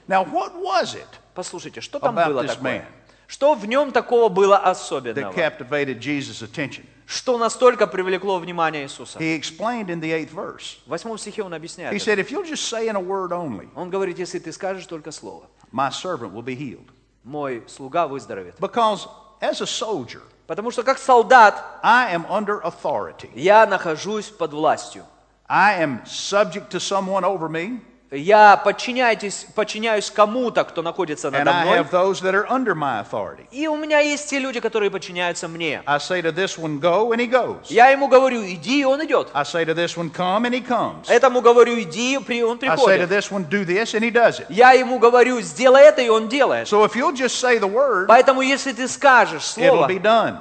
Now, 0.06 0.22
what 0.30 0.54
was 0.54 0.94
it 0.94 1.06
Послушайте, 1.34 1.80
что 1.80 1.98
там 1.98 2.14
было 2.14 2.44
такое? 2.44 2.80
man. 2.80 2.84
Что 3.26 3.54
в 3.54 3.64
нем 3.64 3.90
такого 3.90 4.28
было 4.28 4.56
that 4.62 4.70
особенного? 4.70 5.32
captivated 5.32 5.98
Jesus' 5.98 6.42
attention? 6.42 6.84
Что 7.06 7.38
настолько 7.38 7.86
привлекло 7.86 8.38
внимание 8.38 8.82
Иисуса? 8.84 9.18
He 9.18 9.34
explained 9.34 9.86
in 9.88 10.00
the 10.00 10.12
eighth 10.12 10.34
verse. 10.34 10.76
В 10.84 10.90
восьмом 10.90 11.16
стихе 11.16 11.42
он 11.42 11.54
He 11.54 11.56
объясняет. 11.56 11.94
это. 11.94 12.04
said, 12.04 12.18
If 12.18 12.30
you'll 12.30 12.44
just 12.44 12.68
say 12.68 12.86
in 12.88 12.96
a 12.96 13.00
word 13.00 13.32
only, 13.32 13.70
Он 13.74 13.88
говорит, 13.88 14.18
если 14.18 14.38
ты 14.40 14.52
скажешь 14.52 14.84
только 14.84 15.10
слово, 15.10 15.46
my 15.72 15.88
servant 15.90 16.34
will 16.34 16.44
be 16.44 16.54
healed. 16.54 16.90
мой 17.24 17.64
слуга 17.66 18.06
выздоровеет. 18.06 18.56
Because 18.58 19.08
as 19.41 19.61
a 19.61 19.65
soldier, 19.65 20.21
Потому 20.47 20.69
что 20.71 20.83
как 20.83 20.97
солдат 20.99 21.63
I 21.83 22.13
am 22.13 22.25
under 22.29 22.61
authority. 22.61 23.29
я 23.35 23.65
нахожусь 23.65 24.27
под 24.29 24.51
властью. 24.53 25.05
I 25.47 25.81
am 25.81 26.03
subject 26.05 26.69
to 26.71 26.79
someone 26.79 27.23
over 27.23 27.49
me, 27.49 27.79
Я 28.12 28.56
подчиняюсь, 28.56 29.46
подчиняюсь 29.54 30.10
кому-то, 30.10 30.64
кто 30.64 30.82
находится 30.82 31.28
and 31.28 31.44
надо 31.44 31.52
I 31.52 31.64
мной. 31.64 31.78
have 31.78 31.90
those 31.92 32.20
that 32.22 32.34
are 32.34 32.44
under 32.50 32.74
my 32.74 33.00
authority. 33.00 33.46
И 33.52 33.68
у 33.68 33.76
меня 33.76 34.00
есть 34.00 34.28
те 34.28 34.40
люди, 34.40 34.58
которые 34.58 34.90
подчиняются 34.90 35.46
мне. 35.46 35.80
I 35.86 35.98
say 35.98 36.20
to 36.22 36.32
this 36.32 36.58
one, 36.58 36.80
Go, 36.80 37.12
and 37.12 37.20
he 37.20 37.28
goes. 37.28 37.66
Я 37.68 37.90
ему 37.90 38.08
говорю, 38.08 38.42
иди, 38.44 38.80
и 38.80 38.84
он 38.84 39.04
идет. 39.04 39.28
I 39.32 39.44
say 39.44 39.64
to 39.64 39.74
this 39.74 39.96
one, 39.96 40.10
Come, 40.10 40.44
and 40.46 40.52
he 40.52 40.60
comes. 40.60 41.08
Этому 41.08 41.40
говорю, 41.40 41.80
иди, 41.80 42.18
при- 42.18 42.42
он 42.42 42.58
I 42.62 42.66
say 42.76 42.98
to 42.98 43.06
приходит. 43.06 43.08
this 43.10 43.30
one, 43.30 43.44
Do 43.48 43.64
this, 43.64 43.94
and 43.94 44.02
he 44.02 44.10
does 44.10 44.40
it. 44.40 44.46
Я 44.48 44.72
ему 44.72 44.98
говорю, 44.98 45.40
сделай 45.40 45.82
это, 45.82 46.02
и 46.02 46.08
он 46.08 46.28
делает. 46.28 46.66
So 46.66 46.84
if 46.84 46.96
you'll 46.96 47.14
just 47.14 47.36
say 47.38 47.60
the 47.60 47.68
word, 47.70 48.08
Поэтому, 48.08 48.40
если 48.42 48.72
ты 48.72 48.88
скажешь 48.88 49.42
it'll 49.56 49.86
слово, 49.86 49.86
be 49.88 50.00
done. 50.02 50.36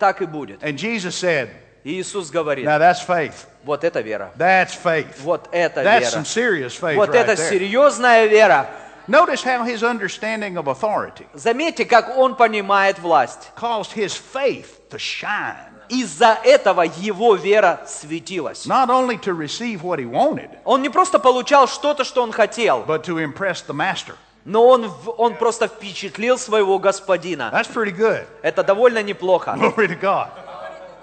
так 0.00 0.22
и 0.22 0.26
будет. 0.26 0.62
And 0.62 0.78
Jesus 0.78 1.14
said, 1.14 1.50
И 1.88 2.02
Иисус 2.02 2.28
говорит, 2.30 2.66
Now 2.66 2.78
that's 2.78 3.00
faith. 3.00 3.46
вот 3.64 3.82
это 3.82 4.02
вера. 4.02 4.30
That's 4.36 4.72
faith. 4.74 5.06
Вот 5.22 5.48
это 5.52 5.82
That's 5.82 6.12
some 6.12 6.22
вера. 6.22 6.26
serious 6.26 6.78
faith 6.78 6.96
Вот 6.96 7.08
right 7.08 7.14
это 7.24 7.32
there. 7.32 7.48
серьезная 7.48 8.26
вера. 8.26 8.66
Notice 9.06 9.42
how 9.42 9.64
his 9.64 9.82
understanding 9.82 10.58
of 10.58 10.66
authority 10.68 11.26
Заметьте, 11.32 11.86
как 11.86 12.18
он 12.18 12.34
понимает 12.34 12.98
власть. 12.98 13.50
caused 13.56 13.92
his 13.94 14.12
faith 14.14 14.66
to 14.90 14.98
shine. 14.98 15.56
Из-за 15.88 16.38
этого 16.44 16.82
его 16.82 17.36
вера 17.36 17.80
светилась. 17.86 18.66
Not 18.66 18.90
only 18.90 19.16
to 19.22 19.32
receive 19.32 19.82
what 19.82 19.98
he 19.98 20.04
wanted, 20.04 20.50
Он 20.66 20.82
не 20.82 20.90
просто 20.90 21.18
получал 21.18 21.66
что-то, 21.68 22.04
что 22.04 22.22
он 22.22 22.32
хотел, 22.32 22.84
but 22.86 23.02
to 23.06 23.16
impress 23.16 23.62
the 23.66 23.72
master. 23.72 24.14
но 24.44 24.66
он, 24.68 24.92
он 25.16 25.36
просто 25.36 25.68
впечатлил 25.68 26.36
своего 26.36 26.78
господина. 26.78 27.50
That's 27.50 27.72
pretty 27.72 27.96
good. 27.96 28.26
Это 28.42 28.62
довольно 28.62 29.02
неплохо. 29.02 29.52
Glory 29.58 29.88
to 29.88 29.98
God. 29.98 30.28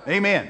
Amen. 0.05 0.47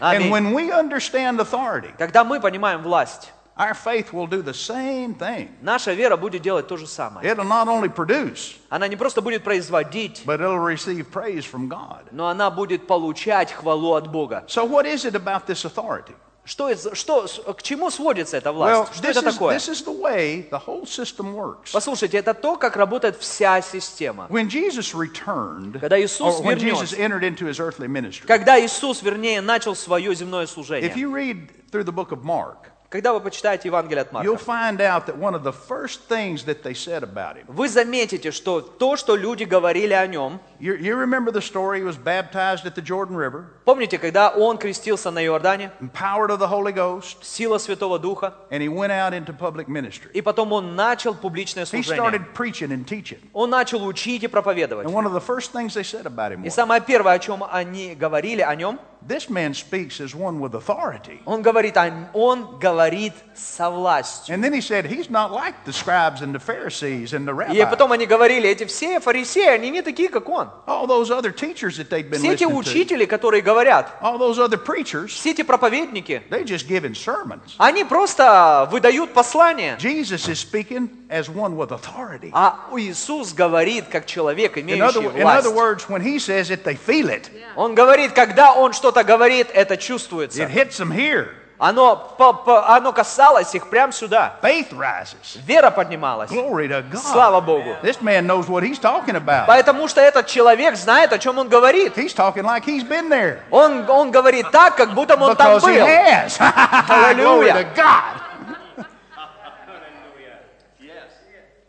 Аминь. 0.00 0.22
And 0.22 0.30
when 0.30 0.52
we 0.52 0.70
understand 0.72 1.40
authority, 1.40 1.92
Когда 1.98 2.22
мы 2.24 2.40
понимаем 2.40 2.82
власть, 2.82 3.32
our 3.56 3.72
faith 3.72 4.12
will 4.12 4.26
do 4.26 4.42
the 4.42 4.52
same 4.52 5.14
thing. 5.14 5.48
наша 5.62 5.94
вера 5.94 6.16
будет 6.18 6.42
делать 6.42 6.68
то 6.68 6.76
же 6.76 6.86
самое. 6.86 7.26
It'll 7.26 7.44
not 7.44 7.66
only 7.68 7.88
produce, 7.88 8.56
Она 8.68 8.86
не 8.88 8.96
просто 8.96 9.22
будет 9.22 9.42
производить, 9.42 10.22
but 10.26 10.40
it'll 10.40 10.58
receive 10.58 11.10
praise 11.10 11.44
from 11.44 11.68
God. 11.68 12.08
но 12.12 12.28
она 12.28 12.50
будет 12.50 12.86
получать 12.86 13.52
хвалу 13.52 13.94
от 13.94 14.08
Бога. 14.08 14.44
So, 14.48 14.64
what 14.66 14.84
is 14.84 15.04
it 15.06 15.14
about 15.14 15.46
this 15.46 15.64
authority? 15.64 16.14
Что, 16.43 16.73
что, 16.95 17.27
к 17.53 17.61
чему 17.61 17.91
сводится 17.91 18.37
эта 18.37 18.49
Well, 18.49 18.53
власть? 18.53 18.95
Что 18.95 19.07
this 19.07 19.11
это 19.11 19.19
is, 19.19 19.33
такое? 19.33 19.55
this 19.55 19.69
is 19.69 19.83
the 19.83 19.91
way 19.91 20.49
the 20.49 20.59
whole 20.59 20.85
system 20.85 21.35
works. 21.35 21.71
Послушайте, 21.71 22.17
это 22.17 22.33
то, 22.33 22.55
как 22.55 22.75
работает 22.75 23.15
вся 23.17 23.61
система. 23.61 24.25
When 24.29 24.49
Jesus 24.49 24.95
returned, 24.95 25.79
Когда 25.79 26.01
Иисус 26.01 26.39
or 26.39 26.43
when 26.43 26.57
вернется. 26.57 26.85
Jesus 26.85 26.99
entered 26.99 27.23
into 27.23 27.45
his 27.45 27.59
earthly 27.59 27.87
ministry, 27.87 28.25
Когда 28.25 28.59
Иисус, 28.59 29.03
вернее, 29.03 29.41
начал 29.41 29.75
свое 29.75 30.15
земное 30.15 30.45
if 30.45 30.49
служение, 30.49 30.91
you 30.95 31.13
read 31.13 31.49
through 31.71 31.83
the 31.83 31.93
book 31.93 32.11
of 32.11 32.23
Mark, 32.23 32.71
когда 32.91 33.13
вы 33.13 33.21
почитаете 33.21 33.69
Евангелие 33.69 34.01
от 34.01 34.11
you'll 34.11 34.33
Марка, 34.33 34.43
find 34.43 34.81
out 34.81 35.05
that 35.05 35.17
one 35.17 35.33
of 35.33 35.43
the 35.43 35.53
first 35.53 36.01
things 36.09 36.43
that 36.43 36.61
they 36.61 36.73
said 36.73 37.03
about 37.03 37.37
him. 37.37 37.45
вы 37.47 37.69
заметите, 37.69 38.31
что 38.31 38.59
то, 38.59 38.97
что 38.97 39.15
люди 39.15 39.45
говорили 39.45 39.93
о 39.93 40.05
нем, 40.07 40.41
You, 40.59 40.75
you 40.77 40.95
remember 40.95 41.31
the 41.31 41.41
story? 41.41 41.79
He 41.79 41.83
was 41.83 41.95
baptized 41.97 42.65
at 42.65 42.75
the 42.75 42.81
Jordan 42.83 43.15
River, 43.15 43.45
помните, 43.65 43.97
когда 43.97 44.29
он 44.29 44.57
крестился 44.57 45.09
на 45.09 45.25
Иордане, 45.25 45.71
empowered 45.79 46.29
of 46.31 46.39
the 46.39 46.49
Holy 46.49 46.73
Ghost, 46.73 47.23
сила 47.23 47.57
Святого 47.59 47.97
Духа, 47.97 48.33
and 48.51 48.61
he 48.61 48.67
went 48.67 48.91
out 48.91 49.13
into 49.13 49.31
public 49.33 49.69
ministry. 49.69 50.11
и 50.13 50.21
потом 50.21 50.51
он 50.51 50.75
начал 50.75 51.15
публичное 51.15 51.63
He 51.63 51.67
служение. 51.81 51.95
started 51.95 52.33
preaching 52.35 52.71
and 52.73 52.85
teaching. 52.85 53.19
Он 53.31 53.49
начал 53.49 53.85
учить 53.85 54.21
и 54.23 54.27
проповедовать. 54.27 54.85
And 54.85 54.91
one 54.93 55.05
of 55.05 55.13
the 55.13 55.21
first 55.25 55.53
things 55.53 55.73
they 55.73 55.83
said 55.83 56.05
about 56.05 56.33
him 56.33 56.43
И 56.43 56.49
самое 56.49 56.81
первое, 56.81 57.13
о 57.13 57.19
чем 57.19 57.41
они 57.49 57.95
говорили 57.95 58.41
о 58.41 58.53
нем, 58.53 58.79
This 59.07 59.31
man 59.31 59.55
speaks 59.55 59.99
as 59.99 60.13
one 60.13 60.39
with 60.39 60.53
authority. 60.53 61.21
он 61.25 61.41
говорит, 61.41 61.75
он 62.13 62.59
говорит 62.59 63.13
со 63.33 63.69
властью. 63.71 64.35
And 64.35 64.43
then 64.43 64.53
he 64.53 64.61
said, 64.61 64.85
He's 64.85 65.09
not 65.09 65.31
like 65.31 65.65
the 65.65 65.73
scribes 65.73 66.21
and 66.21 66.35
the 66.35 66.39
Pharisees 66.39 67.13
and 67.13 67.27
the 67.27 67.31
И 67.31 67.35
rabbis. 67.59 67.69
потом 67.71 67.91
они 67.93 68.05
говорили, 68.05 68.47
эти 68.47 68.65
все 68.65 68.99
фарисеи, 68.99 69.47
они 69.47 69.71
не 69.71 69.81
такие, 69.81 70.09
как 70.09 70.29
он. 70.29 70.49
All 70.67 70.85
those 70.85 71.09
other 71.09 71.31
teachers 71.31 71.77
that 71.77 71.89
they'd 71.89 72.11
been 72.11 72.19
Все 72.19 72.33
эти 72.33 72.43
учители, 72.45 73.05
которые 73.05 73.41
говорят, 73.41 73.97
all 74.01 74.19
those 74.19 74.37
other 74.37 74.57
preachers, 74.63 75.07
все 75.07 75.31
эти 75.31 75.41
проповедники, 75.41 76.21
they 76.29 76.43
just 76.43 76.67
giving 76.67 76.93
sermons. 76.93 77.55
они 77.57 77.83
просто 77.83 78.67
выдают 78.71 79.13
послание. 79.13 79.77
Jesus 79.79 80.27
is 80.27 80.39
speaking 80.39 80.89
as 81.09 81.27
one 81.27 81.55
with 81.57 81.71
authority. 81.71 82.29
А 82.33 82.67
Иисус 82.77 83.33
говорит, 83.33 83.85
как 83.91 84.05
человек, 84.05 84.57
имеющий 84.59 84.81
other, 84.83 85.01
in 85.15 85.25
other 85.25 85.49
власть. 85.49 85.55
words, 85.55 85.89
when 85.89 86.01
he 86.03 86.19
says 86.19 86.51
it, 86.51 86.63
they 86.63 86.75
feel 86.75 87.09
it. 87.09 87.31
Он 87.55 87.73
говорит, 87.73 88.13
когда 88.13 88.53
он 88.53 88.73
что-то 88.91 89.03
говорит, 89.05 89.49
это 89.53 89.75
It 89.75 89.77
чувствуется. 89.79 90.43
hits 90.43 90.79
them 90.79 90.91
here. 90.91 91.29
Оно, 91.57 91.95
по- 92.17 92.33
по- 92.33 92.75
оно 92.75 92.91
касалось 92.91 93.53
их 93.53 93.69
прямо 93.69 93.93
сюда. 93.93 94.33
Faith 94.41 94.71
rises. 94.73 95.37
Вера 95.45 95.69
поднималась. 95.69 96.31
Glory 96.31 96.67
to 96.67 96.81
God. 96.89 96.97
Слава 96.97 97.39
Богу. 97.39 97.75
This 97.83 98.01
man 98.01 98.25
knows 98.25 98.47
what 98.49 98.63
he's 98.63 98.79
talking 98.79 99.15
about. 99.15 99.45
Потому 99.45 99.87
что 99.87 100.01
этот 100.01 100.25
человек 100.25 100.75
знает, 100.75 101.13
о 101.13 101.19
чем 101.19 101.37
он 101.37 101.49
говорит. 101.49 101.95
He's 101.95 102.15
talking 102.15 102.43
like 102.43 102.65
he's 102.65 102.83
been 102.83 103.09
there. 103.09 103.41
Он, 103.51 103.87
он 103.89 104.09
говорит 104.11 104.49
так, 104.51 104.75
как 104.75 104.93
будто 104.95 105.15
он 105.15 105.35
там 105.35 105.57
Because 105.57 105.63
he 105.67 105.77
был. 105.77 105.85
has. 105.85 106.37
Glory 107.15 107.49
Hallelujah. 107.49 107.53
to 107.53 107.75
God. 107.75 108.21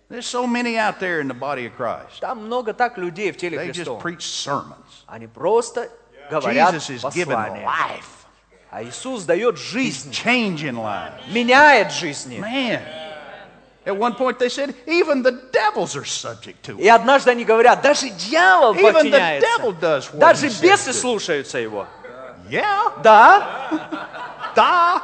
There's 0.09 0.27
so 0.27 0.47
many 0.47 0.77
out 0.77 1.01
there 1.01 1.21
in 1.21 1.29
the 1.29 1.35
body 1.35 1.67
of 1.67 1.75
Christ. 1.75 2.21
Там 2.21 2.45
много 2.47 2.73
так 2.75 2.99
людей 2.99 3.31
в 3.33 3.37
теле 3.39 3.57
They 3.59 3.71
just 3.73 3.99
preach 4.01 4.23
sermons. 4.23 5.05
Они 5.07 5.27
просто 5.27 5.89
говорят 6.30 6.74
Jesus 6.74 6.90
is 6.90 7.14
giving 7.14 7.36
послание. 7.36 7.66
life. 7.66 8.26
А 8.70 8.84
Иисус 8.84 9.24
дает 9.24 9.56
He's 9.56 9.74
жизнь, 9.74 10.12
changing 10.12 10.76
lives. 10.76 11.14
меняет 11.32 11.92
жизни. 11.92 12.38
Man. 12.40 12.82
At 13.86 13.96
one 13.96 14.16
point 14.16 14.38
they 14.38 14.50
said, 14.50 14.76
even 14.86 15.24
the 15.24 15.32
devils 15.54 15.96
are 15.96 16.04
subject 16.04 16.62
to 16.64 16.78
И 16.78 16.88
it. 16.88 16.90
однажды 16.90 17.32
они 17.32 17.46
говорят, 17.46 17.82
даже 17.82 18.10
дьявол 18.10 18.74
Even 18.76 19.10
the 19.10 19.40
devil 19.40 19.74
подчиняется. 19.74 19.80
does 19.80 20.14
what 20.14 20.20
Даже 20.20 20.48
he 20.48 20.50
says 20.50 20.62
бесы 20.62 20.90
to. 20.92 20.94
слушаются 20.94 21.58
его. 21.60 21.88
Yeah. 22.50 22.92
Да, 23.02 24.52
Da. 24.56 25.02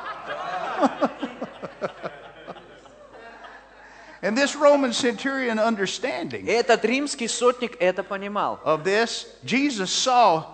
and 4.21 4.37
this 4.37 4.55
Roman 4.55 4.93
centurion 4.93 5.59
understanding 5.59 6.47
этот 6.47 6.83
римский 6.85 7.27
сотник 7.27 7.75
это 7.81 8.03
понимал. 8.03 8.59
of 8.63 8.83
this, 8.83 9.27
Jesus 9.43 9.91
saw 9.91 10.45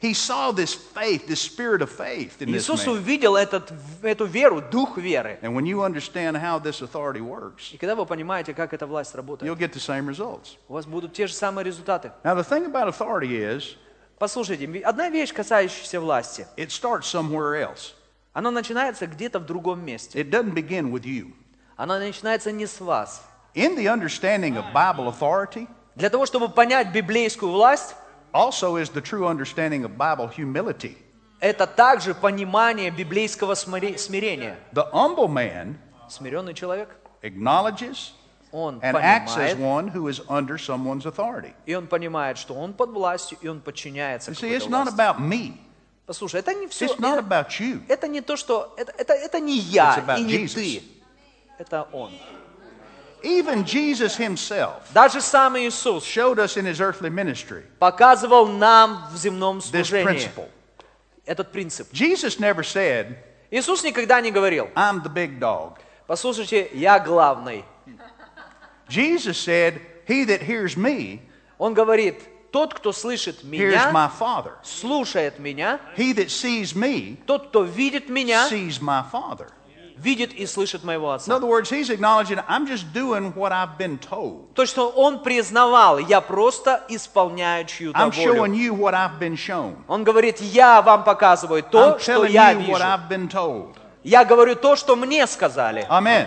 He 0.00 0.14
saw 0.14 0.50
this 0.50 0.74
faith, 0.74 1.28
this 1.28 1.40
spirit 1.40 1.80
of 1.80 1.90
faith 1.90 2.42
in 2.42 2.50
this 2.50 2.64
Иисус 2.68 2.86
man. 2.86 2.96
увидел 2.96 3.36
этот, 3.36 3.72
эту 4.02 4.24
веру, 4.26 4.60
дух 4.60 4.98
веры. 4.98 5.38
And 5.42 5.54
when 5.54 5.64
you 5.64 5.82
understand 5.84 6.36
how 6.36 6.58
this 6.58 6.82
authority 6.82 7.20
works, 7.20 7.72
И 7.72 7.76
когда 7.76 7.94
вы 7.94 8.04
понимаете, 8.04 8.52
как 8.52 8.74
эта 8.74 8.86
власть 8.88 9.14
работает, 9.14 9.48
you'll 9.48 9.56
get 9.56 9.72
the 9.72 9.78
same 9.80 10.08
results. 10.08 10.56
у 10.68 10.72
вас 10.74 10.86
будут 10.86 11.12
те 11.12 11.28
же 11.28 11.34
самые 11.34 11.64
результаты. 11.64 12.10
Now, 12.24 12.34
the 12.34 12.42
thing 12.42 12.66
about 12.66 12.88
authority 12.88 13.30
is, 13.36 13.76
Послушайте, 14.18 14.66
одна 14.84 15.08
вещь, 15.08 15.32
касающаяся 15.32 16.00
власти, 16.00 16.46
it 16.56 16.70
starts 16.70 17.02
somewhere 17.06 17.54
else. 17.62 17.92
она 18.32 18.50
начинается 18.50 19.06
где-то 19.06 19.38
в 19.38 19.46
другом 19.46 19.84
месте. 19.84 20.20
It 20.20 20.30
doesn't 20.30 20.52
begin 20.52 20.90
with 20.90 21.04
you. 21.04 21.32
Она 21.76 22.00
начинается 22.00 22.50
не 22.50 22.66
с 22.66 22.80
вас. 22.80 23.22
In 23.54 23.76
the 23.76 23.86
understanding 23.86 24.56
of 24.56 24.64
Bible 24.74 25.06
authority, 25.08 25.68
Для 25.94 26.10
того, 26.10 26.26
чтобы 26.26 26.48
понять 26.48 26.92
библейскую 26.92 27.52
власть, 27.52 27.94
also 28.32 28.76
is 28.76 28.90
the 28.90 29.00
true 29.00 29.26
understanding 29.26 29.84
of 29.84 29.96
Bible 29.96 30.28
humility. 30.28 30.96
это 31.40 31.66
также 31.66 32.14
понимание 32.14 32.90
библейского 32.90 33.54
смире- 33.54 33.98
смирения. 33.98 34.56
The 34.72 34.90
humble 34.92 35.28
man 35.28 35.76
Смиренный 36.08 36.54
человек, 36.54 36.88
acknowledges 37.22 38.12
он 38.52 38.80
and 38.82 38.96
acts 38.96 39.36
as 39.36 39.56
one 39.56 39.88
who 39.88 40.08
is 40.08 40.20
under 40.28 40.58
someone's 40.58 41.06
authority. 41.06 41.52
и 41.66 41.74
он 41.74 41.86
понимает, 41.86 42.36
что 42.36 42.54
он 42.54 42.72
под 42.74 42.90
властью, 42.90 43.38
и 43.40 43.48
он 43.48 43.60
подчиняется 43.60 44.32
see, 44.32 44.56
it's 44.56 44.68
not 44.68 44.88
about 44.88 45.20
me. 45.20 45.56
Послушай, 46.06 46.40
это 46.40 46.52
не 46.54 46.66
все, 46.66 46.86
It's 46.86 46.98
not 46.98 47.18
about 47.24 47.60
you. 47.60 47.80
это 47.88 48.08
не 48.08 48.20
то, 48.20 48.36
что, 48.36 48.74
это, 48.76 48.92
это, 48.98 49.12
это 49.12 49.38
не 49.38 49.56
я 49.58 50.16
и 50.18 50.24
не 50.24 50.48
ты, 50.48 50.82
это 51.58 51.86
он. 51.92 52.10
Even 53.23 53.63
Jesus 53.65 54.15
himself 54.17 54.83
Даже 54.93 55.19
сам 55.19 55.57
Иисус 55.57 56.03
showed 56.05 56.37
us 56.37 56.57
in 56.57 56.65
his 56.65 56.79
earthly 56.79 57.09
ministry 57.09 57.63
показывал 57.79 58.47
нам 58.47 59.07
в 59.11 59.17
земном 59.17 59.57
this 59.57 59.87
служении 59.87 60.03
principle. 60.03 60.49
этот 61.25 61.51
принцип. 61.51 61.87
Jesus 61.91 62.39
never 62.39 62.61
said, 62.63 63.17
Иисус 63.49 63.83
никогда 63.83 64.21
не 64.21 64.31
говорил, 64.31 64.69
I'm 64.75 65.01
the 65.01 65.09
big 65.09 65.39
dog. 65.39 65.77
послушайте, 66.07 66.69
я 66.73 66.99
главный. 66.99 67.63
Jesus 68.87 69.37
said, 69.37 69.81
He 70.07 70.23
that 70.25 70.41
hears 70.43 70.77
me, 70.77 71.21
Он 71.57 71.73
говорит, 71.73 72.21
тот, 72.51 72.73
кто 72.75 72.91
слышит 72.91 73.43
hears 73.43 73.73
меня, 73.73 73.91
my 73.91 74.07
Father. 74.07 74.53
слушает 74.63 75.39
меня, 75.39 75.79
He 75.97 76.13
that 76.13 76.29
sees 76.29 76.75
me, 76.75 77.17
тот, 77.25 77.47
кто 77.47 77.63
видит 77.63 78.07
меня, 78.09 78.47
sees 78.49 78.79
my 78.79 79.03
Father. 79.11 79.49
Видит 80.00 80.32
и 80.32 80.46
слышит 80.46 80.84
моего 80.84 81.12
Отца. 81.12 81.38
То, 84.54 84.66
что 84.66 84.88
он 84.90 85.22
признавал, 85.22 85.98
я 85.98 86.20
просто 86.20 86.84
исполняю 86.88 87.66
чью-то 87.66 87.98
I'm 87.98 88.10
showing 88.10 88.52
волю. 88.52 88.54
you 88.54 88.74
what 88.74 88.94
I've 88.94 89.18
been 89.18 89.36
shown. 89.36 89.76
Он 89.88 90.04
говорит, 90.04 90.40
я 90.40 90.82
вам 90.82 91.04
показываю 91.04 91.62
то, 91.62 91.96
I'm 91.96 91.98
что 92.00 92.24
я 92.24 92.52
what 92.54 92.66
вижу. 92.66 92.82
I've 92.82 93.08
been 93.08 93.28
told. 93.28 93.76
Я 94.02 94.24
говорю 94.24 94.56
то, 94.56 94.76
что 94.76 94.96
мне 94.96 95.26
сказали. 95.26 95.86
Amen. 95.88 96.26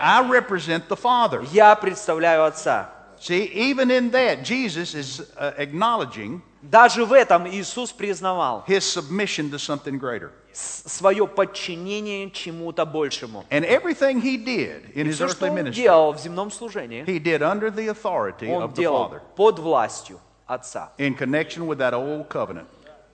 I 0.00 0.22
represent 0.28 0.88
the 0.88 0.96
Father. 1.00 1.46
Я 1.52 1.74
представляю 1.76 2.44
Отца. 2.44 2.90
See, 3.20 3.50
even 3.54 3.90
in 3.90 4.10
that, 4.10 4.42
Jesus 4.44 4.94
is 4.94 5.22
uh, 5.38 5.54
acknowledging 5.56 6.42
Даже 6.62 7.04
в 7.04 7.12
этом 7.12 7.46
Иисус 7.48 7.92
признавал 7.92 8.64
his 8.66 8.84
submission 8.84 9.50
to 9.50 9.58
something 9.58 9.98
greater. 9.98 10.30
Свое 10.54 11.26
подчинение 11.26 12.30
чему-то 12.30 12.86
большему. 12.86 13.44
And 13.50 13.64
everything 13.64 14.20
he 14.20 14.36
did 14.36 14.92
in 14.94 15.06
И 15.06 15.10
his 15.10 15.14
все, 15.16 15.28
что 15.28 15.46
earthly 15.46 15.50
он 15.50 15.56
ministry, 15.58 15.72
делал 15.74 16.12
в 16.12 16.20
земном 16.20 16.50
служении, 16.50 17.04
he 17.04 17.18
did 17.18 17.42
under 17.42 17.70
the 17.70 17.88
authority 17.88 18.48
он 18.48 18.62
of 18.62 18.72
the 18.74 18.76
делал 18.82 19.08
Father 19.10 19.20
под 19.36 19.58
властью 19.58 20.20
Отца. 20.46 20.90
in 20.98 21.14
connection 21.16 21.66
with 21.66 21.78
that 21.78 21.92
old 21.94 22.28
covenant. 22.28 22.66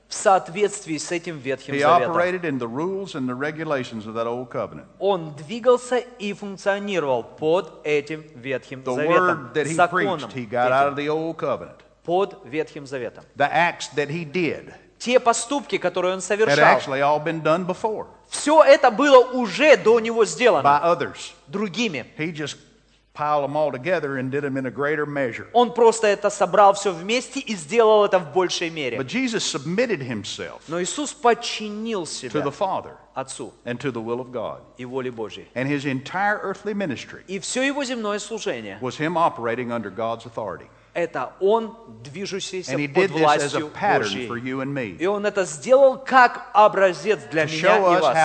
В 0.08 0.14
соответствии 0.14 0.98
с 0.98 1.12
этим 1.12 1.38
Ветхим 1.38 1.72
He 1.74 1.80
Заветом. 1.82 2.10
operated 2.10 2.44
in 2.44 2.58
the 2.58 2.66
rules 2.66 3.14
and 3.14 3.28
the 3.28 3.34
regulations 3.36 4.06
of 4.08 4.14
that 4.14 4.26
old 4.26 4.50
covenant. 4.50 4.86
Он 4.98 5.32
двигался 5.36 5.98
и 5.98 6.32
функционировал 6.32 7.22
под 7.22 7.80
этим 7.84 8.24
Ветхим 8.34 8.82
The 8.82 8.92
Заветом. 8.96 9.08
word 9.08 9.54
that 9.54 9.66
he 9.68 9.74
законом 9.74 10.18
preached, 10.18 10.32
he 10.32 10.46
got 10.50 10.72
out 10.72 10.88
of 10.88 10.94
этим, 10.94 10.96
the 10.96 11.08
old 11.08 11.36
covenant. 11.36 11.76
под 12.04 12.44
Ветхим 12.44 12.86
Заветом. 12.86 13.24
The 13.36 13.48
acts 13.52 13.88
that 13.94 14.08
he 14.10 14.24
did 14.24 14.74
Те 15.00 15.18
поступки, 15.18 15.78
которые 15.78 16.12
он 16.12 16.20
совершал, 16.20 16.78
все 18.28 18.62
это 18.62 18.90
было 18.90 19.18
уже 19.32 19.76
до 19.78 19.98
него 19.98 20.26
сделано 20.26 20.98
другими. 21.46 22.04
Он 25.52 25.74
просто 25.74 26.06
это 26.06 26.28
собрал 26.28 26.74
все 26.74 26.92
вместе 26.92 27.40
и 27.40 27.56
сделал 27.56 28.04
это 28.04 28.18
в 28.18 28.32
большей 28.34 28.68
мере. 28.68 28.98
But 28.98 29.06
Jesus 29.06 29.42
submitted 29.42 30.06
himself 30.06 30.60
Но 30.68 30.82
Иисус 30.82 31.14
подчинил 31.14 32.02
to 32.02 32.06
себя 32.06 32.42
the 32.42 32.52
Father 32.52 32.96
Отцу 33.14 33.54
and 33.64 33.78
to 33.80 33.90
the 33.90 34.02
will 34.02 34.20
of 34.20 34.30
God. 34.30 34.60
и 34.76 34.84
воле 34.84 35.10
Божьей. 35.10 35.48
And 35.54 35.66
his 35.66 35.86
entire 35.86 36.38
earthly 36.42 36.74
ministry 36.74 37.24
И 37.26 37.38
все 37.38 37.62
его 37.62 37.82
земное 37.84 38.18
служение 38.18 38.78
was 38.82 38.98
him 38.98 39.16
operating 39.16 39.72
under 39.72 39.90
God's 39.90 40.26
authority.– 40.26 40.68
это 40.94 41.32
он, 41.40 41.76
движущийся 42.02 42.76
под 42.94 43.10
властью 43.10 43.70
Божьей. 43.70 44.96
И 44.98 45.06
он 45.06 45.26
это 45.26 45.44
сделал 45.44 45.98
как 45.98 46.50
образец 46.52 47.20
для 47.30 47.44
меня 47.44 47.76
и 47.76 47.80
вас. 47.80 48.16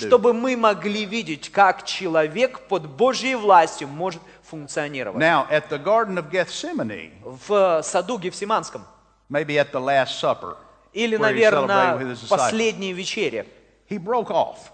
Чтобы 0.00 0.32
мы 0.32 0.56
могли 0.56 1.04
видеть, 1.04 1.50
как 1.50 1.84
человек 1.84 2.60
под 2.60 2.88
Божьей 2.88 3.34
властью 3.34 3.88
может 3.88 4.22
функционировать. 4.42 5.20
Now, 5.22 5.46
at 5.50 5.68
the 5.68 5.78
Garden 5.78 6.16
of 6.18 6.30
Gethsemane, 6.30 7.12
В 7.22 7.82
саду 7.82 8.18
Гефсиманском 8.18 8.82
maybe 9.28 9.58
at 9.58 9.72
the 9.72 9.80
Last 9.80 10.18
Supper, 10.20 10.56
или, 10.92 11.16
наверное, 11.16 12.16
последней 12.28 12.94
вечере, 12.94 13.46
he 13.88 13.98
broke 13.98 14.30
off 14.30 14.70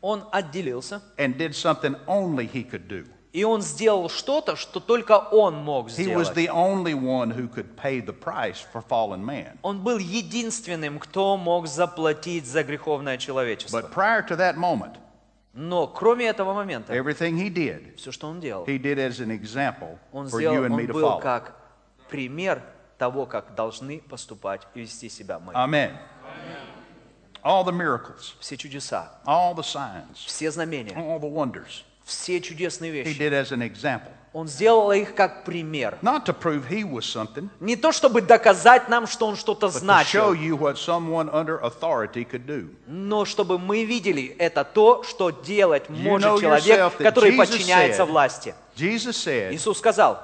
он 0.00 0.24
отделился, 0.32 1.02
and 1.16 1.36
did 1.36 1.54
something 1.54 1.96
only 2.06 2.46
he 2.46 2.62
could 2.62 2.88
do. 2.88 3.04
И 3.32 3.44
он 3.44 3.60
сделал 3.62 4.08
что-то, 4.08 4.56
что 4.56 4.80
только 4.80 5.18
он 5.18 5.56
мог 5.56 5.88
He 5.88 6.06
was 6.14 6.28
сделать. 6.32 6.34
the 6.34 6.48
only 6.48 6.94
one 6.94 7.30
who 7.30 7.48
could 7.48 7.76
pay 7.76 8.00
the 8.00 8.12
price 8.12 8.56
for 8.72 8.82
fallen 8.82 9.24
man. 9.24 9.58
Он 9.62 9.82
был 9.82 9.98
единственным, 9.98 10.98
кто 10.98 11.36
мог 11.36 11.66
заплатить 11.66 12.46
за 12.46 12.62
греховное 12.64 13.18
человечество. 13.18 13.80
But 13.80 13.92
prior 13.92 14.26
to 14.28 14.36
that 14.36 14.56
moment, 14.56 14.96
Но 15.52 15.86
кроме 15.88 16.26
этого 16.26 16.54
момента, 16.54 16.94
everything 16.94 17.36
he 17.36 17.50
did, 17.52 17.96
все, 17.96 18.12
что 18.12 18.28
он 18.28 18.40
делал, 18.40 18.64
he 18.64 18.78
did 18.78 18.96
as 18.98 19.20
an 19.20 19.30
example 19.30 19.98
он 20.12 20.26
for 20.26 20.38
сделал, 20.38 20.56
you 20.56 20.66
and 20.66 20.70
me 20.76 20.82
он 20.84 20.86
to 20.86 20.92
был 20.92 21.02
follow. 21.08 21.20
как 21.20 21.54
пример 22.08 22.62
того, 22.96 23.26
как 23.26 23.54
должны 23.54 24.00
поступать 24.00 24.62
и 24.74 24.80
вести 24.80 25.08
себя 25.08 25.38
мы. 25.38 25.52
Amen. 25.52 25.96
All 27.44 27.64
the 27.64 27.72
miracles, 27.72 28.34
Все 28.40 28.56
чудеса, 28.56 29.12
all 29.24 29.54
the 29.54 29.62
signs, 29.62 30.16
все 30.26 30.50
знамения, 30.50 30.94
all 30.96 31.20
the 31.20 31.30
wonders, 31.30 31.84
все 32.08 32.40
чудесные 32.40 32.90
he 32.90 33.04
вещи. 33.04 33.18
did 33.18 33.32
as 33.32 33.52
an 33.52 33.62
example. 33.62 34.12
Он 34.32 34.46
сделал 34.46 34.92
их 34.92 35.14
как 35.14 35.44
пример. 35.44 35.98
Not 36.02 36.26
to 36.26 36.34
prove 36.38 36.68
he 36.68 36.84
was 36.84 37.02
something, 37.02 37.48
Не 37.60 37.76
то, 37.76 37.92
чтобы 37.92 38.20
доказать 38.20 38.88
нам, 38.88 39.06
что 39.06 39.26
он 39.26 39.36
что-то 39.36 39.68
значил, 39.68 40.34
но 42.86 43.24
чтобы 43.24 43.58
мы 43.58 43.84
видели, 43.84 44.36
это 44.38 44.64
то, 44.64 45.02
что 45.02 45.30
делать 45.30 45.88
может 45.88 46.40
человек, 46.40 46.96
который 46.98 47.32
подчиняется 47.32 48.04
власти. 48.04 48.54
Иисус 48.76 49.78
сказал, 49.78 50.22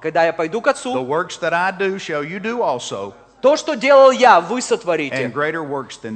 когда 0.00 0.24
я 0.24 0.32
пойду 0.32 0.60
к 0.60 0.68
Отцу, 0.68 0.94
то, 3.42 3.56
что 3.56 3.74
делал 3.74 4.10
я, 4.12 4.40
вы 4.40 4.62
сотворите, 4.62 5.30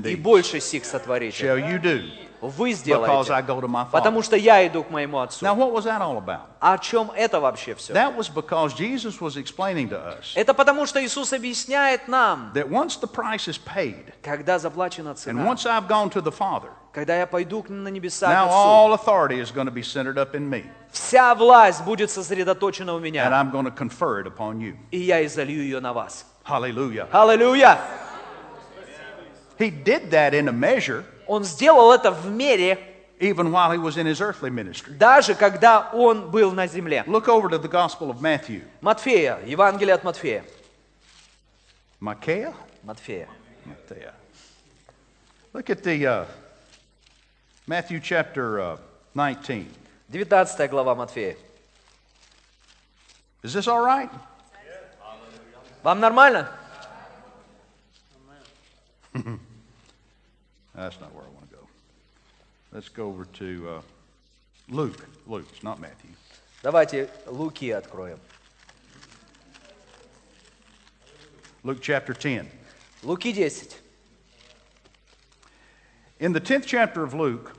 и 0.05 0.16
больше 0.16 0.61
сих 0.61 0.85
сотворите. 0.85 1.37
Вы 2.41 2.72
сделаете, 2.72 3.32
потому 3.93 4.22
что 4.22 4.36
я 4.36 4.66
иду 4.66 4.82
к 4.82 4.91
моему 4.91 5.18
Отцу. 5.18 5.45
Now, 5.45 5.55
what 5.55 5.72
was 5.72 5.84
that 5.84 6.01
all 6.01 6.16
about? 6.16 6.47
О 6.61 6.78
чем 6.78 7.11
это 7.14 7.41
вообще 7.41 7.74
все? 7.74 7.93
That 7.93 8.16
was 8.16 8.28
because 8.28 8.74
Jesus 8.74 9.20
was 9.20 9.36
explaining 9.36 9.88
to 9.91 9.97
us 9.97 10.32
Это 10.34 10.55
потому, 10.55 10.86
что 10.86 11.05
Иисус 11.05 11.32
объясняет 11.32 12.09
нам, 12.09 12.53
that 12.55 12.68
once 12.68 12.97
the 12.99 13.07
price 13.07 13.47
is 13.49 13.59
paid, 13.59 14.12
когда 14.22 14.59
заплачена 14.59 15.11
and 15.11 15.16
цена, 15.16 15.45
once 15.45 15.66
I've 15.66 15.86
gone 15.88 16.11
to 16.11 16.22
the 16.22 16.32
Father, 16.32 16.70
когда 16.93 17.16
я 17.16 17.26
пойду 17.26 17.64
на 17.68 17.88
небеса 17.88 18.28
now 18.30 18.49
all 18.49 18.95
authority 18.95 19.38
is 19.41 19.51
going 19.53 19.66
to 19.66 19.72
be 19.72 19.82
centered 19.82 20.18
up 20.18 20.34
in 20.34 20.49
me, 20.49 20.64
вся 20.91 21.34
власть 21.34 21.84
будет 21.84 22.11
сосредоточена 22.11 22.95
у 22.95 22.99
and 22.99 23.03
меня, 23.03 23.30
I'm 23.30 23.51
going 23.51 23.66
to 23.66 23.70
confer 23.70 24.20
it 24.20 24.26
upon 24.26 24.61
you. 24.61 24.76
и 24.91 24.99
я 24.99 25.24
изолью 25.24 25.62
ее 25.62 25.80
на 25.80 25.93
вас. 25.93 26.24
Hallelujah. 26.45 27.07
Аллилуйя! 27.12 27.78
He 29.59 29.70
did 29.70 30.11
that 30.11 30.32
in 30.32 30.49
a 30.49 30.53
measure, 30.53 31.05
Он 31.31 31.45
сделал 31.45 31.93
это 31.93 32.11
в 32.11 32.26
мере, 32.28 32.76
even 33.20 33.53
while 33.53 33.70
he 33.70 33.78
was 33.78 33.97
in 33.97 34.05
his 34.05 34.20
earthly 34.20 34.51
ministry. 34.51 34.93
даже 34.95 35.37
когда 35.37 35.89
он 35.93 36.28
был 36.28 36.51
на 36.51 36.66
земле. 36.66 37.05
Look 37.07 37.28
over 37.28 37.49
to 37.51 37.57
the 37.57 37.68
Gospel 37.68 38.11
of 38.11 38.20
Matthew. 38.20 38.64
Матфея, 38.81 39.39
Евангелие 39.47 39.95
от 39.95 40.03
Матфея. 40.03 40.45
Micaiah? 42.01 42.53
Матфея. 42.83 43.28
Matthew. 43.64 44.11
Look 45.53 45.70
at 45.70 45.85
the 45.85 46.05
uh, 46.05 46.24
Matthew 47.68 48.01
chapter 48.01 48.59
uh, 48.59 48.76
19. 49.14 49.68
19 50.09 50.68
глава 50.68 50.97
Матфея. 50.97 51.37
Is 53.45 53.53
this 53.53 53.68
all 53.68 53.85
right? 53.85 54.11
Вам 55.85 56.01
нормально? 56.01 56.49
That's 60.74 61.00
not 61.00 61.14
where 61.14 61.24
I 61.24 61.30
want 61.30 61.50
to 61.50 61.56
go. 61.56 61.62
Let's 62.72 62.89
go 62.89 63.08
over 63.08 63.26
to 63.26 63.70
uh, 63.70 63.82
Luke. 64.70 65.08
Luke, 65.28 65.48
it's 65.52 65.64
not 65.64 65.80
Matthew. 65.80 66.12
Давайте 66.62 67.10
Луки 67.28 67.70
откроем. 67.72 68.20
Luke 71.64 71.80
chapter 71.82 72.14
10. 72.14 72.50
Луки 73.04 73.34
10. 73.34 73.80
In 76.20 76.34
the 76.34 76.41
10th 76.41 76.66
chapter 76.66 77.04
of 77.04 77.14
Luke, 77.14 77.52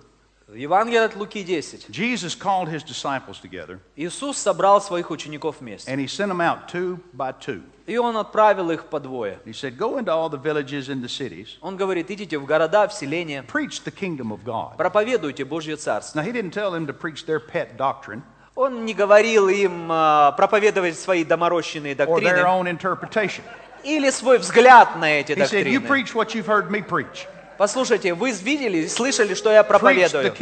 Евангелие 0.54 1.02
от 1.02 1.16
Луки 1.16 1.42
10. 1.42 1.88
Jesus 1.90 2.36
called 2.36 2.68
his 2.68 2.84
disciples 2.84 3.40
together 3.40 3.80
Иисус 3.96 4.38
собрал 4.38 4.80
своих 4.80 5.10
учеников 5.10 5.56
вместе. 5.60 5.90
and 5.90 5.98
he 5.98 6.06
sent 6.06 6.28
them 6.30 6.40
out 6.40 6.68
two 6.68 6.98
by 7.12 7.32
two. 7.32 7.62
И 7.86 7.96
Он 7.98 8.16
отправил 8.16 8.70
их 8.70 8.84
по 8.86 9.00
двое. 9.00 9.38
He 9.44 9.52
said, 9.52 9.76
Go 9.76 9.98
into 9.98 10.12
all 10.12 10.28
the 10.28 10.38
villages 10.40 10.88
and 10.88 11.02
the 11.02 11.08
cities, 11.08 11.56
Он 11.60 11.76
говорит, 11.76 12.10
идите 12.12 12.38
в 12.38 12.46
города, 12.46 12.86
в 12.86 12.92
селения, 12.92 13.42
preach 13.42 13.82
the 13.84 13.90
kingdom 13.92 14.30
of 14.30 14.44
God. 14.44 14.76
проповедуйте 14.76 15.44
Божье 15.44 15.76
Царство. 15.76 16.20
Now, 16.20 16.24
he 16.24 16.32
didn't 16.32 16.52
tell 16.52 16.70
them 16.70 16.86
to 16.86 16.92
preach 16.92 17.26
their 17.26 17.40
pet 17.40 17.76
doctrine 17.76 18.22
Он 18.54 18.84
не 18.84 18.94
говорил 18.94 19.48
им 19.48 19.88
а, 19.90 20.32
проповедовать 20.32 20.96
свои 20.98 21.24
доморощенные 21.24 21.94
or 21.94 21.96
their 21.96 22.06
доктрины 22.06 22.44
own 22.44 22.68
interpretation. 22.68 23.42
или 23.82 24.10
свой 24.10 24.38
взгляд 24.38 24.96
на 24.96 25.10
эти 25.10 25.32
He 25.32 25.44
said, 25.44 25.66
You 25.66 25.80
доктрины. 25.80 25.86
preach 25.88 26.14
what 26.14 26.34
you've 26.34 26.46
heard 26.46 26.70
me 26.70 26.82
preach. 26.82 27.26
Послушайте, 27.61 28.15
вы 28.15 28.31
видели, 28.31 28.87
слышали, 28.87 29.35
что 29.35 29.51
я 29.51 29.63
проповедую? 29.63 30.33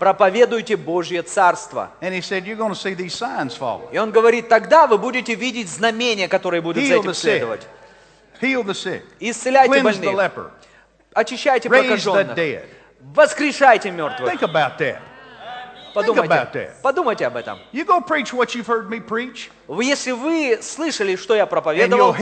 Проповедуйте 0.00 0.78
Божье 0.78 1.22
Царство. 1.22 1.90
И 2.00 3.98
он 3.98 4.12
говорит, 4.12 4.48
тогда 4.48 4.86
вы 4.86 4.96
будете 4.96 5.34
видеть 5.34 5.68
знамения, 5.68 6.26
которые 6.26 6.62
будут 6.62 6.82
за 6.82 6.94
этим 6.94 7.12
следовать. 7.12 7.66
Исцеляйте 9.20 9.82
больных, 9.82 10.50
очищайте 11.12 11.68
прокаженных, 11.68 12.34
воскрешайте 13.14 13.90
мертвых. 13.90 14.32
Подумайте, 15.92 16.72
подумайте 16.80 17.26
об 17.26 17.36
этом. 17.36 17.58
Если 19.68 20.12
вы 20.12 20.58
слышали, 20.62 21.16
что 21.16 21.34
я 21.34 21.44
проповедовал, 21.44 22.16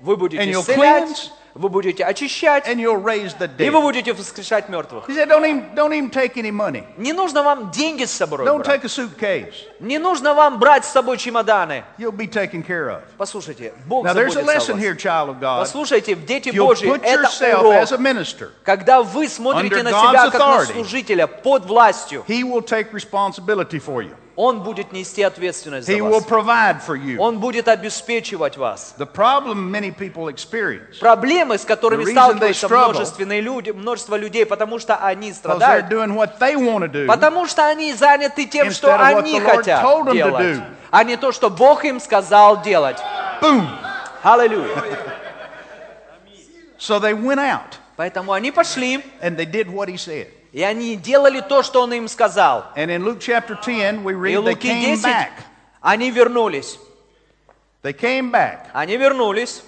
вы 0.00 0.16
будете 0.16 0.48
исцелять, 0.52 1.32
вы 1.56 1.68
будете 1.70 2.04
очищать, 2.04 2.68
and 2.68 2.76
you'll 2.76 3.02
raise 3.02 3.34
the 3.38 3.48
и 3.58 3.70
вы 3.70 3.78
dead. 3.78 3.82
будете 3.82 4.12
воскрешать 4.12 4.68
мертвых. 4.68 5.08
He 5.08 5.14
said, 5.14 5.28
Don't 5.28 5.44
even, 5.44 5.74
don't 5.74 5.92
even 5.92 6.10
take 6.10 6.36
any 6.36 6.50
money. 6.50 6.84
Не 6.98 7.12
нужно 7.12 7.42
вам 7.42 7.70
деньги 7.70 8.04
с 8.04 8.10
собой 8.12 8.44
Don't 8.46 8.62
брать. 8.62 8.82
take 8.82 8.84
a 8.84 8.88
suitcase. 8.88 9.54
Не 9.80 9.98
нужно 9.98 10.34
вам 10.34 10.58
брать 10.58 10.84
с 10.84 10.88
собой 10.88 11.16
чемоданы. 11.16 11.84
You'll 11.98 12.12
be 12.12 12.26
taken 12.28 12.62
care 12.62 12.88
of. 12.90 13.00
Послушайте, 13.16 13.72
Бог 13.86 14.04
Now, 14.04 14.12
there's 14.14 14.36
a 14.36 14.42
заботится 14.42 14.72
о 14.72 14.76
lesson 14.76 14.78
here, 14.78 14.92
вас. 14.92 15.02
child 15.02 15.28
of 15.30 15.40
God. 15.40 15.58
Послушайте, 15.60 16.14
дети 16.14 16.48
You'll 16.50 16.66
Божьи, 16.66 16.88
put 16.88 17.02
это 17.02 17.22
yourself 17.22 17.64
as 17.64 17.92
a 17.92 17.96
урок. 17.96 18.00
minister. 18.00 18.50
Когда 18.64 19.02
вы 19.02 19.28
смотрите 19.28 19.76
under 19.76 19.82
на 19.82 19.90
God's 19.90 20.10
себя 20.10 20.30
как 20.30 20.40
на 20.40 20.64
служителя 20.66 21.26
под 21.26 21.64
властью, 21.64 22.24
He 22.28 22.42
will 22.42 22.62
take 22.62 22.92
responsibility 22.92 23.78
for 23.78 24.02
you. 24.02 24.14
Он 24.36 24.60
будет 24.62 24.92
нести 24.92 25.22
ответственность 25.22 25.88
He 25.88 25.92
за 25.98 26.04
will 26.04 26.20
вас. 26.20 26.24
provide 26.26 26.80
for 26.86 26.94
you. 26.94 27.16
Он 27.18 27.38
будет 27.40 27.68
обеспечивать 27.68 28.58
вас. 28.58 28.94
The 28.98 29.06
problem 29.10 29.70
many 29.70 29.90
people 29.90 30.28
experience 30.28 30.98
Проблемы, 31.00 31.56
с 31.56 31.64
которыми 31.64 32.04
The 32.04 32.08
reason 32.08 32.38
they 32.38 32.52
сталкиваются 32.52 32.66
struggle- 32.66 32.90
множественные 32.90 33.40
люди, 33.40 33.70
множество 33.70 34.14
людей, 34.16 34.44
потому 34.44 34.78
что 34.78 34.96
они 34.96 35.30
because 35.30 35.32
they're 35.32 35.56
страдают, 35.56 35.88
doing 35.88 36.14
what 36.14 36.38
they 36.38 36.54
want 36.54 36.84
to 36.84 36.88
do 36.88 37.06
потому 37.06 37.46
что 37.46 37.66
они 37.66 37.94
заняты 37.94 38.44
тем, 38.44 38.70
что 38.70 38.88
Instead 38.88 39.00
of 39.00 39.14
what 39.14 39.18
они 39.24 39.38
the 39.38 39.42
Lord 39.42 39.46
told 39.46 39.56
хотят 39.56 39.82
them 39.84 40.04
to 40.04 40.12
делать, 40.12 40.56
do. 40.58 40.62
а 40.90 41.04
не 41.04 41.16
то, 41.16 41.32
что 41.32 41.48
Бог 41.48 41.84
им 41.86 41.98
сказал 41.98 42.60
делать. 42.62 42.98
boom. 43.40 43.66
Аллилуйя. 44.22 44.76
So 46.78 46.98
they 47.00 47.14
went 47.14 47.40
out 47.40 47.78
Поэтому 47.96 48.32
они 48.34 48.50
пошли, 48.52 49.02
and 49.22 49.38
they 49.38 49.46
did 49.46 49.70
what 49.70 49.88
he 49.88 49.96
said. 49.96 50.28
И 50.56 50.62
они 50.62 50.96
делали 50.96 51.42
то, 51.42 51.62
что 51.62 51.82
Он 51.82 51.92
им 51.92 52.08
сказал. 52.08 52.64
And 52.76 52.86
in 52.90 53.04
Luke 53.04 53.20
chapter 53.20 53.54
10, 53.62 54.02
we 54.02 54.12
И 54.12 54.16
read 54.16 54.36
they 54.42 54.54
Луки 54.54 54.68
came 54.68 54.96
10, 54.96 55.02
back. 55.04 55.30
они 55.82 56.10
вернулись. 56.10 56.78
They 57.82 57.92
came 57.92 58.30
back. 58.30 58.68
Они 58.72 58.96
вернулись, 58.96 59.62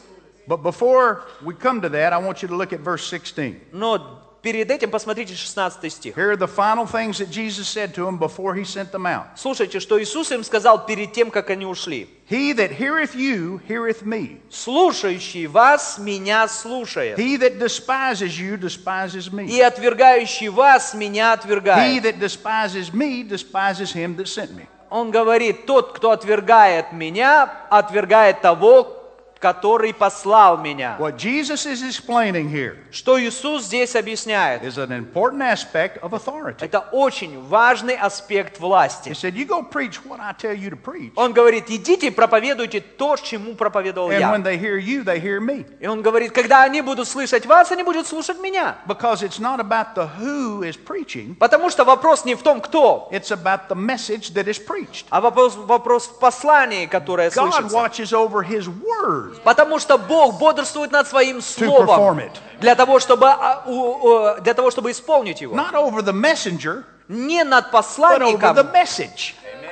But 0.47 0.63
before 0.63 1.25
we 1.43 1.53
come 1.55 1.83
to 1.83 1.91
that, 1.91 2.15
I 2.15 2.19
want 2.19 2.41
you 2.41 2.49
to 2.49 2.57
look 2.57 2.73
at 2.73 2.81
verse 2.81 3.03
16. 3.05 3.65
но 3.73 4.19
перед 4.41 4.71
этим 4.71 4.91
посмотрите 4.91 5.35
16 5.35 5.93
стих. 5.93 6.17
Here 6.17 6.31
are 6.33 6.37
the 6.39 6.49
final 6.49 6.87
things 6.87 7.19
that 7.19 7.29
Jesus 7.31 7.69
said 7.69 7.93
to 7.95 8.07
them 8.07 8.17
before 8.17 8.55
he 8.55 8.65
sent 8.65 8.91
them 8.91 9.05
out. 9.05 9.27
Слушайте, 9.37 9.81
что 9.81 10.03
Иисус 10.03 10.33
им 10.33 10.43
сказал 10.43 10.87
перед 10.87 11.13
тем, 11.13 11.31
как 11.31 11.51
они 11.51 11.67
ушли. 11.67 12.09
He 12.29 12.53
that 12.53 12.71
heareth 12.71 13.15
you 13.15 13.59
heareth 13.67 14.05
me. 14.05 14.43
«Слушающий 14.51 15.47
вас, 15.47 15.99
меня 15.99 16.47
слушает, 16.47 17.19
He 17.19 17.39
that 17.39 17.59
despises 17.59 18.39
you 18.39 18.59
despises 18.59 19.33
me. 19.33 19.47
и 19.47 19.63
отвергающий 19.63 20.49
вас, 20.49 20.93
меня 20.93 21.33
He 21.33 21.41
отвергает». 21.41 22.03
that 22.03 22.19
despises 22.19 22.93
me 22.93 23.23
despises 23.23 23.93
him 23.93 24.15
that 24.17 24.29
sent 24.29 24.55
me. 24.55 24.67
Он 24.91 25.11
говорит, 25.11 25.65
тот, 25.65 25.93
кто 25.93 26.11
отвергает 26.11 26.93
меня, 26.93 27.51
отвергает 27.71 28.43
того, 28.43 28.98
который 29.41 29.95
послал 29.95 30.59
меня. 30.59 30.97
What 30.99 31.17
Jesus 31.17 31.65
is 31.67 31.83
explaining 31.83 32.49
here 32.51 32.77
Что 32.91 33.21
Иисус 33.21 33.65
здесь 33.65 33.95
объясняет? 33.95 34.63
is 34.63 34.79
an 34.79 34.91
important 34.91 35.43
aspect 35.43 36.01
of 36.03 36.13
authority. 36.13 36.57
Это 36.65 36.81
очень 36.93 37.41
важный 37.47 37.95
аспект 37.97 38.59
He 38.59 38.61
власти. 38.61 39.11
said, 39.11 39.35
You 39.35 39.47
go 39.47 39.63
preach 39.63 40.05
what 40.05 40.19
I 40.21 40.33
tell 40.33 40.55
you 40.57 40.71
to 40.71 40.77
preach. 40.77 41.13
Он 41.17 41.33
говорит, 41.33 41.71
идите 41.71 42.11
проповедуйте 42.11 42.81
то, 42.81 43.17
чему 43.17 43.55
проповедовал 43.55 44.11
And 44.11 44.21
я. 44.21 44.33
when 44.33 44.43
they 44.43 44.57
hear 44.59 44.77
you, 44.79 45.05
they 45.05 45.21
hear 45.21 45.41
me. 45.41 45.65
И 45.81 45.87
он 45.87 46.03
говорит, 46.03 46.33
когда 46.33 46.65
они 46.65 46.81
будут 46.81 47.07
слышать 47.09 47.47
вас, 47.47 47.71
они 47.71 47.83
будут 47.83 48.07
слушать 48.07 48.39
меня. 48.41 48.77
Because 48.87 49.23
it's 49.23 49.39
not 49.39 49.61
about 49.61 49.95
the 49.95 50.09
who 50.19 50.63
is 50.63 50.77
preaching, 50.77 51.37
Потому 51.39 51.71
что 51.71 51.85
вопрос 51.85 52.25
не 52.25 52.35
в 52.35 52.43
том, 52.43 52.61
кто, 52.61 53.09
it's 53.13 53.31
about 53.31 53.69
the 53.69 53.77
message 53.77 54.33
that 54.33 54.47
is 54.49 54.59
preached. 54.59 55.07
а 55.11 55.21
вопрос, 55.21 55.55
вопрос 55.57 56.07
в 56.09 56.19
послании, 56.19 56.87
которое 56.87 57.31
God 57.31 57.53
слышится. 57.53 57.77
watches 57.77 58.13
over 58.13 58.43
His 58.43 58.67
word. 58.69 59.28
Потому 59.45 59.79
что 59.79 59.99
Бог 59.99 60.39
бодрствует 60.39 60.91
над 60.93 61.07
своим 61.09 61.41
словом 61.41 61.87
для 62.61 62.75
того, 62.75 62.99
чтобы, 63.01 63.27
а, 63.29 63.63
для 64.41 64.55
того, 64.55 64.71
чтобы 64.71 64.91
исполнить 64.91 65.41
его. 65.41 65.55
Не 67.09 67.45
над 67.45 67.71
посланником, 67.71 68.55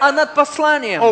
а 0.00 0.12
над 0.12 0.34
посланием, 0.34 1.02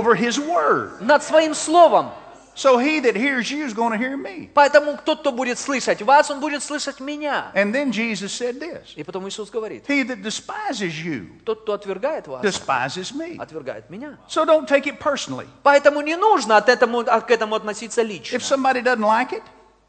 над 1.01 1.23
своим 1.23 1.55
словом. 1.55 2.11
So 2.55 2.79
he 2.79 3.01
that 3.01 3.17
hears 3.17 3.51
you 3.51 3.65
is 3.65 3.75
going 3.75 3.91
to 3.91 3.99
hear 3.99 4.17
me. 4.17 4.49
Поэтому 4.55 4.97
тот, 5.05 5.21
кто 5.21 5.33
будет 5.33 5.59
слышать 5.59 6.03
вас, 6.03 6.31
он 6.31 6.39
будет 6.41 6.63
слышать 6.63 7.01
меня. 7.01 7.51
And 7.55 7.73
then 7.75 7.91
Jesus 7.91 8.33
said 8.33 8.61
this 8.61 8.95
И 8.95 9.03
потом 9.03 9.29
Иисус 9.29 9.51
говорит, 9.51 9.85
He 9.89 10.05
that 10.05 10.23
despises 10.23 10.95
you 11.05 11.27
тот, 11.45 11.63
кто 11.63 11.73
отвергает 11.73 12.29
вас, 12.29 12.45
despises 12.45 13.13
me. 13.13 13.37
отвергает 13.41 13.91
меня. 13.91 14.19
So 14.29 14.45
don't 14.45 14.69
take 14.69 14.87
it 14.87 14.99
personally. 15.01 15.47
Поэтому 15.65 16.01
не 16.01 16.17
нужно 16.17 16.57
от 16.57 16.69
этому, 16.69 17.05
к 17.05 17.31
этому 17.31 17.57
относиться 17.57 18.03
лично. 18.03 18.37
If 18.37 18.43
somebody 18.43 18.83
doesn't 18.83 19.01
like 19.01 19.33
it, 19.33 19.43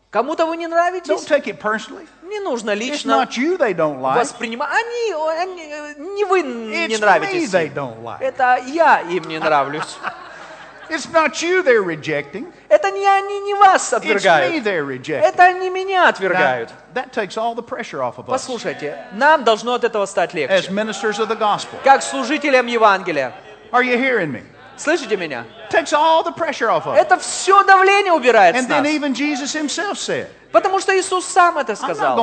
Кому-то 0.10 0.46
вы 0.46 0.56
не 0.56 0.66
don't 0.66 0.70
нравитесь, 0.70 1.26
take 1.26 1.46
it 1.46 1.60
personally. 1.60 2.08
не 2.24 2.40
нужно 2.40 2.72
It's 2.72 2.80
лично 2.80 3.12
not 3.26 3.38
you 3.38 3.58
they 3.58 3.74
don't 3.76 4.00
like, 4.00 4.16
воспринимать. 4.18 4.70
Они, 4.72 5.14
они, 5.42 6.16
не 6.16 6.24
вы 6.24 6.42
не 6.42 6.88
it's 6.88 6.98
me 6.98 7.00
нравитесь. 7.00 7.52
they 7.52 7.72
don't 7.72 8.02
like. 8.02 8.22
Это 8.22 8.60
я 8.66 9.02
им 9.02 9.26
не 9.26 9.38
нравлюсь. 9.38 9.98
It's 10.89 11.09
not 11.13 11.41
you 11.41 11.63
they're 11.63 11.83
rejecting, 11.85 12.53
Это 12.69 12.91
не 12.91 13.07
они, 13.07 13.39
не 13.41 13.55
вас 13.55 13.93
it's 13.93 14.03
me 14.03 14.11
отвергают. 14.13 14.65
they're 14.65 14.85
rejecting. 14.85 15.23
Это 15.25 15.45
они 15.45 15.71
меня 15.71 16.07
Now, 16.07 16.09
отвергают. 16.09 16.71
that 16.95 17.13
takes 17.13 17.37
all 17.37 17.55
the 17.55 17.63
pressure 17.63 18.03
off 18.03 18.19
of 18.19 18.25
us 18.29 18.31
Послушайте, 18.31 18.99
нам 19.13 19.45
должно 19.45 19.75
от 19.75 19.85
этого 19.85 20.05
стать 20.07 20.31
as 20.35 20.35
легче. 20.35 20.71
ministers 20.73 21.21
of 21.21 21.29
the 21.29 21.37
gospel. 21.39 21.79
Как 21.85 22.03
служителям 22.03 22.67
Евангелия. 22.67 23.33
Are 23.71 23.85
you 23.85 23.97
hearing 23.97 24.33
me? 24.33 24.43
Слышите 24.77 25.17
меня? 25.17 25.45
Takes 25.71 25.93
all 25.93 26.25
the 26.25 26.33
pressure 26.33 26.69
off 26.69 26.87
of 26.87 26.95
us. 26.95 26.99
Это 26.99 27.17
все 27.19 27.63
давление 27.63 28.13
убирает 28.13 28.57
с 28.57 28.59
And 28.65 28.69
then 28.69 28.83
нас. 28.83 28.93
even 28.93 29.15
Jesus 29.15 29.53
himself 29.55 29.97
said, 29.97 30.27
Потому 30.56 30.80
что 30.80 30.98
Иисус 30.98 31.26
сам 31.26 31.58
это 31.58 31.76
сказал. 31.76 32.16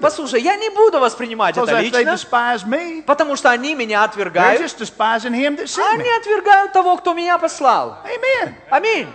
Послушай, 0.00 0.42
я 0.42 0.54
не 0.54 0.70
буду 0.70 1.00
воспринимать 1.00 1.56
это 1.56 1.72
лично, 1.82 1.98
me, 2.68 3.02
потому 3.02 3.34
что 3.34 3.50
они 3.50 3.74
меня 3.74 4.04
отвергают. 4.04 4.60
Они 5.92 6.08
отвергают 6.20 6.72
того, 6.72 6.96
кто 6.98 7.14
меня 7.14 7.38
послал. 7.38 7.98
Аминь. 8.70 9.08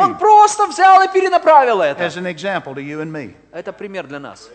Он 0.00 0.18
просто 0.18 0.66
взял 0.66 1.00
и 1.02 1.08
перенаправил 1.08 1.80
это. 1.80 2.02
Это 3.52 3.72
пример 3.72 4.06
для 4.08 4.18
нас. 4.18 4.48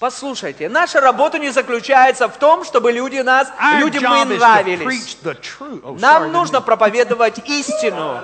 Послушайте, 0.00 0.68
наша 0.68 1.00
работа 1.00 1.38
не 1.38 1.50
заключается 1.50 2.28
в 2.28 2.36
том, 2.36 2.64
чтобы 2.64 2.92
люди 2.92 3.18
нас, 3.18 3.52
Our 3.60 3.80
людям 3.80 4.04
мы 4.04 4.24
нравились. 4.24 5.16
Oh, 5.60 5.98
Нам 5.98 6.32
нужно 6.32 6.60
проповедовать 6.60 7.38
истину. 7.48 8.20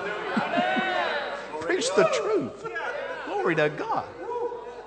preach 1.61 1.89
the 1.95 2.03
truth. 2.11 2.65
Glory 3.27 3.55
to 3.55 3.69
God. 3.69 4.05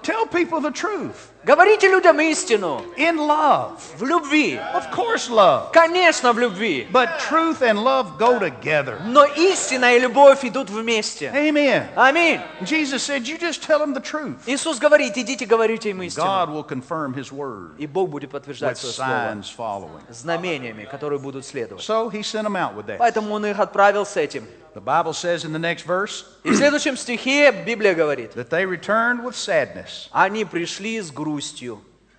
Tell 0.02 0.26
people 0.26 0.60
the 0.60 0.72
truth 0.72 1.31
Говорите 1.44 1.88
людям 1.88 2.20
истину 2.20 2.84
in 2.96 3.16
love. 3.16 3.72
в 3.98 4.04
любви. 4.04 4.60
Of 4.74 4.92
course, 4.92 5.28
love. 5.28 5.72
Конечно, 5.72 6.32
в 6.32 6.38
любви. 6.38 6.86
But 6.92 7.18
truth 7.28 7.62
and 7.62 7.82
love 7.82 8.16
go 8.16 8.38
together. 8.38 9.00
Но 9.06 9.24
истина 9.24 9.96
и 9.96 9.98
любовь 9.98 10.44
идут 10.44 10.70
вместе. 10.70 11.32
Amen. 11.34 11.88
Аминь. 11.96 12.40
Jesus 12.62 13.02
said, 13.02 13.26
You 13.26 13.38
just 13.38 13.62
tell 13.62 13.80
them 13.80 13.92
the 13.92 14.00
truth. 14.00 14.36
Иисус 14.46 14.78
говорит, 14.78 15.18
идите 15.18 15.44
говорите 15.44 15.90
им 15.90 16.02
истину. 16.02 16.24
God 16.24 16.50
will 16.50 16.64
confirm 16.64 17.12
His 17.14 17.32
word 17.32 17.72
И 17.78 17.88
Бог 17.88 18.10
будет 18.10 18.30
подтверждать 18.30 18.78
свое 18.78 18.92
слово 18.92 19.10
signs 19.10 19.52
following. 19.56 20.02
знамениями, 20.10 20.84
которые 20.84 21.18
будут 21.18 21.44
следовать. 21.44 21.82
So 21.84 22.08
He 22.08 22.22
sent 22.22 22.44
them 22.44 22.54
out 22.56 22.76
with 22.76 22.86
that. 22.86 22.98
Поэтому 22.98 23.34
Он 23.34 23.44
их 23.46 23.58
отправил 23.58 24.06
с 24.06 24.16
этим. 24.16 24.46
The 24.74 24.80
Bible 24.80 25.12
says 25.12 25.44
in 25.44 25.52
the 25.52 25.58
next 25.58 25.84
verse 25.84 26.24
И 26.44 26.50
в 26.50 26.56
следующем 26.56 26.96
стихе 26.96 27.52
Библия 27.52 27.94
говорит, 27.94 28.34
that 28.36 28.48
they 28.48 28.64
returned 28.64 29.22
with 29.22 29.34
sadness. 29.34 30.08
они 30.12 30.46
пришли 30.46 30.98
с 30.98 31.10
грустью. 31.10 31.31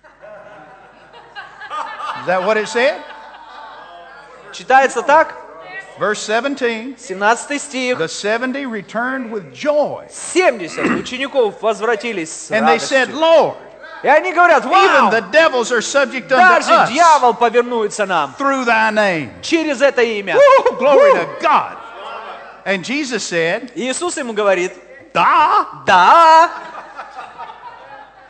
Is 2.21 2.25
that 2.25 2.43
what 2.43 2.57
it 2.57 2.67
said? 2.67 3.01
Читается 4.51 5.01
так, 5.01 5.35
Verse 5.99 6.19
17 6.21 6.95
17 6.97 7.59
стих. 7.59 7.97
The 7.97 8.07
70 8.07 8.65
returned 8.65 9.31
with 9.31 9.53
joy. 9.53 10.05
70 10.09 10.95
учеников 10.97 11.61
возвратились 11.61 12.31
с 12.31 12.51
And 12.51 12.65
they 12.67 12.79
said, 12.79 13.09
радостью. 13.09 13.19
Lord, 13.19 13.55
И 14.01 14.07
они 14.07 14.31
говорят, 14.31 14.63
even 14.65 15.09
the 15.11 15.21
вау, 15.21 15.31
devils 15.31 15.71
are 15.73 15.81
subject 15.81 16.31
unto 16.31 16.37
даже 16.37 16.71
us 16.71 16.89
дьявол 16.89 17.33
повинуется 17.33 18.05
нам 18.05 18.33
through 18.37 18.63
thy 18.65 18.91
name. 18.91 19.29
через 19.41 19.81
это 19.81 20.01
имя. 20.01 20.35
Woo, 20.35 20.77
glory 20.77 21.11
to 21.13 21.27
God. 21.41 21.77
And 22.65 22.83
Jesus 22.83 23.23
said, 23.23 23.71
И 23.75 23.89
Иисус 23.89 24.15
ему 24.17 24.31
говорит, 24.33 24.71
Da. 25.13 25.65
да. 25.85 26.49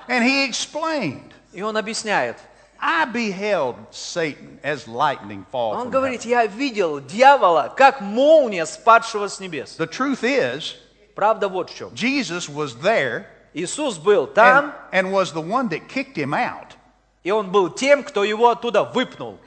And 0.07 0.23
he 0.23 0.43
explained, 0.45 1.33
И 1.53 1.61
он 1.61 1.77
объясняет. 1.77 2.37
I 2.81 3.05
beheld 3.05 3.75
Satan 3.91 4.57
as 4.63 4.87
lightning 4.87 5.45
fall 5.51 5.73
Он 5.73 5.87
from 5.87 5.91
говорит, 5.91 6.23
heaven. 6.23 6.29
я 6.29 6.45
видел 6.45 6.99
дьявола, 7.01 7.73
как 7.75 7.99
молния, 7.99 8.65
спадшего 8.65 9.27
с 9.27 9.39
небес. 9.39 9.75
The 9.77 9.87
truth 9.87 10.23
is, 10.23 10.75
Правда 11.15 11.49
вот 11.49 11.69
в 11.69 11.75
чем. 11.75 11.89
Jesus 11.93 12.47
was 12.47 12.75
there 12.81 13.25
Иисус 13.53 13.97
был 13.97 14.25
and, 14.27 14.33
там, 14.33 14.73
and 14.93 15.11
was 15.11 15.33
the 15.33 15.41
one 15.41 15.67
that 15.69 15.89
kicked 15.89 16.15
him 16.15 16.33
out. 16.33 16.77
и 17.23 17.31
он 17.31 17.51
был 17.51 17.69
тем, 17.69 18.03
кто 18.03 18.23
его 18.23 18.49
оттуда 18.49 18.83
выпнул. 18.83 19.37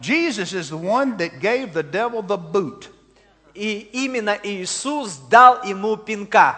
Jesus 0.00 0.52
is 0.52 0.68
the 0.68 0.76
one 0.76 1.16
that 1.16 1.40
gave 1.40 1.72
the 1.72 1.82
devil 1.82 2.22
the 2.22 2.36
boot. 2.36 2.88
И 3.54 3.88
именно 3.92 4.38
Иисус 4.42 5.16
дал 5.30 5.62
ему 5.64 5.96
пинка. 5.96 6.56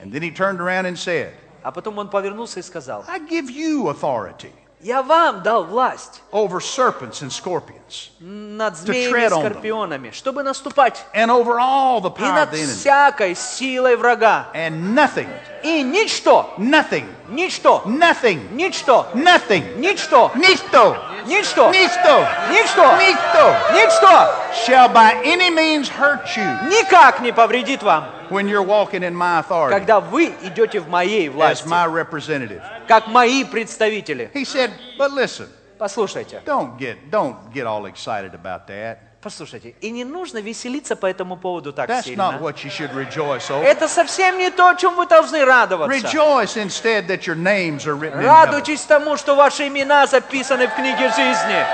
And 0.00 0.12
then 0.12 0.22
he 0.22 0.30
turned 0.30 0.60
around 0.60 0.86
and 0.86 0.98
said, 0.98 1.32
А 1.62 1.72
потом 1.72 1.98
он 1.98 2.08
повернулся 2.08 2.60
и 2.60 2.62
сказал, 2.62 3.04
I 3.08 3.18
give 3.20 3.48
you 3.48 3.92
authority 3.92 4.52
я 4.80 5.02
вам 5.02 5.42
дал 5.42 5.64
власть 5.64 6.22
over 6.30 6.60
serpents 6.60 7.22
and 7.22 7.30
scorpions 7.30 7.81
над 8.20 8.74
tread 8.74 8.86
змеями 8.86 9.08
и 9.08 9.26
on 9.26 9.30
them. 9.30 9.40
скорпионами, 9.40 10.10
чтобы 10.10 10.42
наступать 10.42 11.04
and 11.14 11.30
over 11.30 11.58
all 11.58 12.00
the 12.00 12.10
и 12.10 12.20
power 12.20 12.30
of 12.30 12.34
над 12.34 12.52
the 12.52 12.58
enemy. 12.62 12.74
всякой 12.74 13.34
силой 13.36 13.96
врага. 13.96 14.46
And 14.54 14.94
nothing, 14.94 15.28
И 15.62 15.82
ничто, 15.82 16.54
nothing, 16.58 17.06
ничто, 17.28 17.82
nothing, 17.84 18.40
ничто, 18.52 19.06
nothing, 19.14 19.76
ничто, 19.78 20.30
nisto, 20.36 20.96
ничто, 21.26 21.70
nisto, 21.72 22.26
ничто, 22.50 22.96
nisto 22.98 23.56
ничто 23.72 24.34
shall 24.64 24.88
by 24.88 25.14
any 25.24 25.50
means 25.50 25.88
hurt 25.88 26.24
you 26.36 26.44
никак 26.68 27.20
не 27.20 27.32
повредит 27.32 27.82
вам, 27.82 28.04
when 28.30 28.46
you're 28.48 28.62
walking 28.62 29.02
in 29.02 29.14
my 29.14 29.40
authority 29.40 29.70
когда 29.72 30.00
вы 30.00 30.32
идете 30.42 30.78
в 30.80 30.88
моей 30.88 31.28
as 31.28 31.32
власти, 31.32 31.66
my 31.66 31.86
representative. 31.86 32.62
как 32.86 33.08
мои 33.08 33.42
представители. 33.44 34.30
He 34.32 34.44
said, 34.44 34.70
but 34.96 35.10
listen, 35.12 35.48
Послушайте, 35.83 36.41
don't 36.45 36.77
get, 36.77 36.95
don't 37.11 37.35
get 37.53 37.65
all 37.65 37.85
excited 37.87 38.33
about 38.33 38.67
that. 38.67 38.99
послушайте, 39.21 39.75
и 39.81 39.91
не 39.91 40.05
нужно 40.05 40.37
веселиться 40.37 40.95
по 40.95 41.07
этому 41.07 41.35
поводу 41.35 41.73
так 41.73 41.89
That's 41.89 42.03
сильно. 42.03 42.31
not 42.31 42.41
what 42.41 42.63
you 42.63 42.69
should 42.69 42.93
rejoice 42.93 43.49
over. 43.49 43.65
Это 43.65 43.89
совсем 43.89 44.37
не 44.37 44.49
то, 44.49 44.69
о 44.69 44.75
чем 44.77 44.95
вы 44.95 45.05
должны 45.07 45.43
радоваться. 45.43 45.93
Rejoice 45.93 46.55
instead 46.55 47.07
that 47.07 47.27
your 47.27 47.35
names 47.35 47.85
are 47.85 47.97
written. 47.97 48.23
Радуйтесь 48.23 48.79
тому, 48.83 49.17
что 49.17 49.35
ваши 49.35 49.67
имена 49.67 50.07
записаны 50.07 50.69
в 50.69 50.73
книге 50.73 51.09
жизни. 51.09 51.65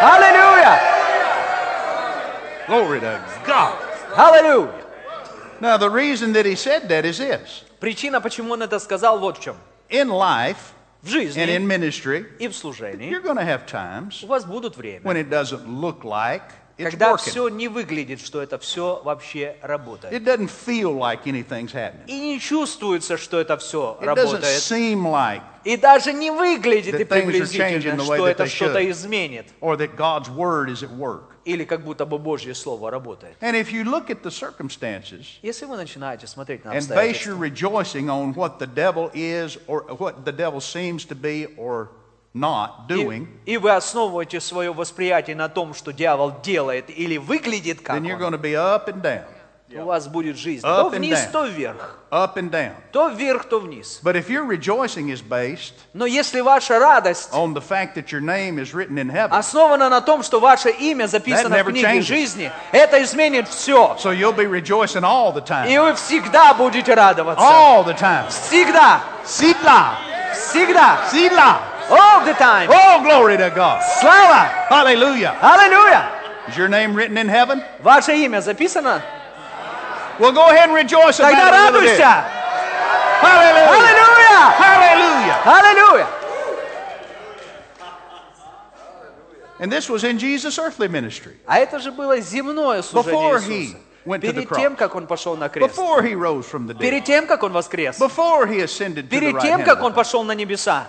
Аллилуйя! 0.00 0.80
Glory 2.66 3.00
to 3.00 3.20
God. 3.44 3.74
Аллилуйя! 4.16 4.72
Now, 5.60 5.76
the 5.76 5.90
reason 5.90 6.32
that 6.32 6.46
he 6.46 6.54
said 6.54 6.88
that 6.88 7.04
is 7.04 7.18
this. 7.18 7.64
Причина, 7.78 8.22
почему 8.22 8.54
он 8.54 8.62
это 8.62 8.78
сказал, 8.78 9.18
вот 9.18 9.36
в 9.36 9.42
чем. 9.42 9.56
In 9.90 10.08
life 10.08 10.56
В 11.02 11.06
and 11.06 11.22
in 11.22 11.32
жизни 11.32 11.58
ministry, 11.66 12.26
и 12.38 12.48
в 12.48 12.54
служении 12.54 13.10
you're 13.10 13.22
going 13.22 13.38
to 13.38 13.44
have 13.44 13.66
times 13.66 14.22
у 14.22 14.26
вас 14.26 14.44
будут 14.44 14.76
время, 14.76 15.00
when 15.02 15.16
it 15.16 15.30
doesn't 15.30 15.66
look 15.66 16.04
like 16.04 16.42
it's 16.76 16.90
когда 16.90 17.12
working. 17.12 17.30
все 17.30 17.48
не 17.48 17.68
выглядит, 17.68 18.20
что 18.20 18.42
это 18.42 18.58
все 18.58 19.00
вообще 19.02 19.56
работает. 19.62 20.12
It 20.12 20.24
doesn't 20.24 20.50
feel 20.50 20.92
like 20.96 21.24
anything's 21.24 21.72
happening. 21.72 22.04
И 22.06 22.18
не 22.20 22.38
чувствуется, 22.40 23.16
что 23.16 23.40
это 23.40 23.56
все 23.56 23.96
It 24.00 24.04
doesn't 24.04 24.16
работает. 24.16 24.44
seem 24.44 25.06
like, 25.06 25.42
И 25.64 25.76
даже 25.76 26.12
не 26.12 26.30
выглядит 26.30 26.98
и 27.00 27.04
приблизительно, 27.04 28.02
что 28.04 28.26
это 28.28 28.46
что-то 28.46 28.90
изменит. 28.90 29.46
or 29.60 29.76
that 29.76 29.96
God's 29.96 30.28
word 30.28 30.68
is 30.68 30.82
at 30.82 30.90
work. 30.90 31.29
Или 31.44 31.64
как 31.64 31.82
будто 31.84 32.04
бы 32.04 32.18
Божье 32.18 32.54
Слово 32.54 32.90
работает. 32.90 33.36
And 33.40 33.54
if 33.54 33.72
you 33.72 33.84
look 33.84 34.10
at 34.10 34.22
the 34.22 34.30
circumstances 34.30 35.38
Если 35.42 35.64
вы 35.64 35.76
начинаете 35.76 36.26
смотреть 36.26 36.64
на 36.64 36.70
and 36.70 36.80
base 36.80 36.88
обстоятельства, 36.90 37.30
your 37.30 37.38
rejoicing 37.38 38.08
on 38.08 38.34
what 38.34 38.58
the 38.58 38.66
devil 38.66 39.10
is 39.14 39.58
or 39.66 39.84
what 39.98 40.24
the 40.24 40.32
devil 40.32 40.60
seems 40.60 41.06
to 41.06 41.14
be 41.14 41.48
or 41.56 41.88
not 42.34 42.86
doing, 42.88 43.26
и, 43.46 43.54
и 43.54 43.56
вы 43.56 43.70
основываете 43.70 44.40
свое 44.40 44.72
восприятие 44.72 45.34
на 45.34 45.48
том, 45.48 45.74
что 45.74 45.92
дьявол 45.92 46.40
делает 46.42 46.90
или 46.90 47.16
выглядит 47.16 47.80
как 47.80 47.96
then 47.96 48.04
you're 48.04 48.14
он, 48.16 48.20
going 48.20 48.32
to 48.32 48.40
be 48.40 48.54
up 48.54 48.88
and 48.88 49.02
down, 49.02 49.24
у 49.77 49.83
вас 49.85 50.07
будет 50.07 50.37
жизнь 50.37 50.63
Up 50.65 50.89
то 50.91 50.95
and 50.95 50.99
вниз, 50.99 51.17
down. 51.19 51.31
то 51.31 51.45
вверх. 51.47 51.95
up 52.11 52.35
and 52.37 52.49
down. 52.51 52.71
То 52.91 53.09
вверх, 53.09 53.45
то 53.49 53.59
вниз. 53.59 53.99
But 54.03 54.15
if 54.15 54.29
your 54.29 54.45
rejoicing 54.45 55.09
is 55.09 55.21
based 55.21 55.73
Но 55.93 56.05
если 56.05 56.39
ваша 56.41 56.77
радость 56.79 57.29
on 57.33 57.53
the 57.53 57.61
fact 57.61 57.95
that 57.95 58.11
your 58.11 58.21
name 58.21 58.59
is 58.59 58.73
written 58.75 58.97
in 58.99 59.09
heaven, 59.09 59.33
основана 59.37 59.89
на 59.89 60.01
том, 60.01 60.21
что 60.23 60.39
ваше 60.39 60.69
имя 60.69 61.07
записано 61.07 61.47
That 61.55 61.63
в 61.63 61.67
never 61.67 61.71
книге 61.71 61.87
changes. 61.99 62.01
жизни, 62.03 62.51
это 62.71 63.01
изменит 63.03 63.47
все. 63.47 63.97
so 63.99 64.11
you'll 64.11 64.31
be 64.35 64.45
rejoicing 64.47 65.03
all 65.03 65.33
the 65.33 65.41
И 65.41 65.73
time. 65.75 65.81
вы 65.81 65.93
всегда 65.95 66.53
будете 66.53 66.93
радоваться. 66.93 67.43
All 67.43 67.83
the 67.83 67.97
time. 67.99 68.27
Всегда. 68.29 69.01
Sidla, 69.25 69.95
Всегда. 70.33 70.99
Sidla. 71.11 71.59
All 71.89 72.23
the 72.23 72.35
time. 72.37 72.69
Oh, 72.69 73.01
glory 73.03 73.35
to 73.37 73.49
God. 73.49 73.81
Слава! 73.99 74.47
Hallelujah. 74.69 75.35
Аллилуйя! 75.41 76.03
Is 76.47 76.55
your 76.57 76.67
name 76.67 76.93
written 76.95 77.17
in 77.17 77.27
heaven? 77.27 77.63
Ваше 77.81 78.15
имя 78.15 78.41
записано? 78.41 79.01
Well, 80.19 80.31
go 80.31 80.49
ahead 80.49 80.69
and 80.69 80.73
rejoice 80.73 81.19
about 81.19 81.31
Тогда 81.33 81.47
it 81.47 81.53
a 81.53 81.71
little 81.71 81.81
bit. 81.81 81.99
радуйся! 81.99 82.25
Hallelujah. 83.21 83.67
Аллилуйя! 83.75 84.51
Hallelujah. 84.57 85.37
Аллилуйя! 85.45 86.07
And 89.59 89.71
this 89.71 89.89
was 89.89 90.03
in 90.03 90.17
Jesus' 90.19 90.59
earthly 90.59 90.87
ministry. 90.89 91.37
А 91.47 91.59
это 91.59 91.79
же 91.79 91.91
было 91.91 92.19
земное 92.19 92.81
служение 92.81 93.19
Before 93.21 93.39
Иисуса. 93.39 93.51
he 93.51 93.77
went 94.05 94.21
to 94.21 94.31
the 94.33 94.41
Перед 94.45 94.49
тем, 94.49 94.73
cross. 94.73 94.77
как 94.77 94.95
Он 94.95 95.07
пошел 95.07 95.37
на 95.37 95.47
крест. 95.49 95.73
Before 95.77 96.01
he 96.03 96.13
rose 96.13 96.45
from 96.45 96.67
the 96.67 96.73
dead. 96.73 96.79
Перед 96.81 97.05
тем, 97.05 97.25
как 97.25 97.41
Он 97.43 97.53
воскрес. 97.53 97.97
Before 97.99 98.45
he 98.47 98.59
ascended 98.61 99.09
to 99.09 99.09
the 99.09 99.19
Перед 99.19 99.35
right 99.35 99.41
тем, 99.41 99.59
hand 99.61 99.65
как 99.65 99.79
of 99.79 99.83
Он 99.83 99.91
the 99.91 99.93
Father. 99.93 99.95
пошел 99.95 100.23
на 100.23 100.33
небеса. 100.35 100.87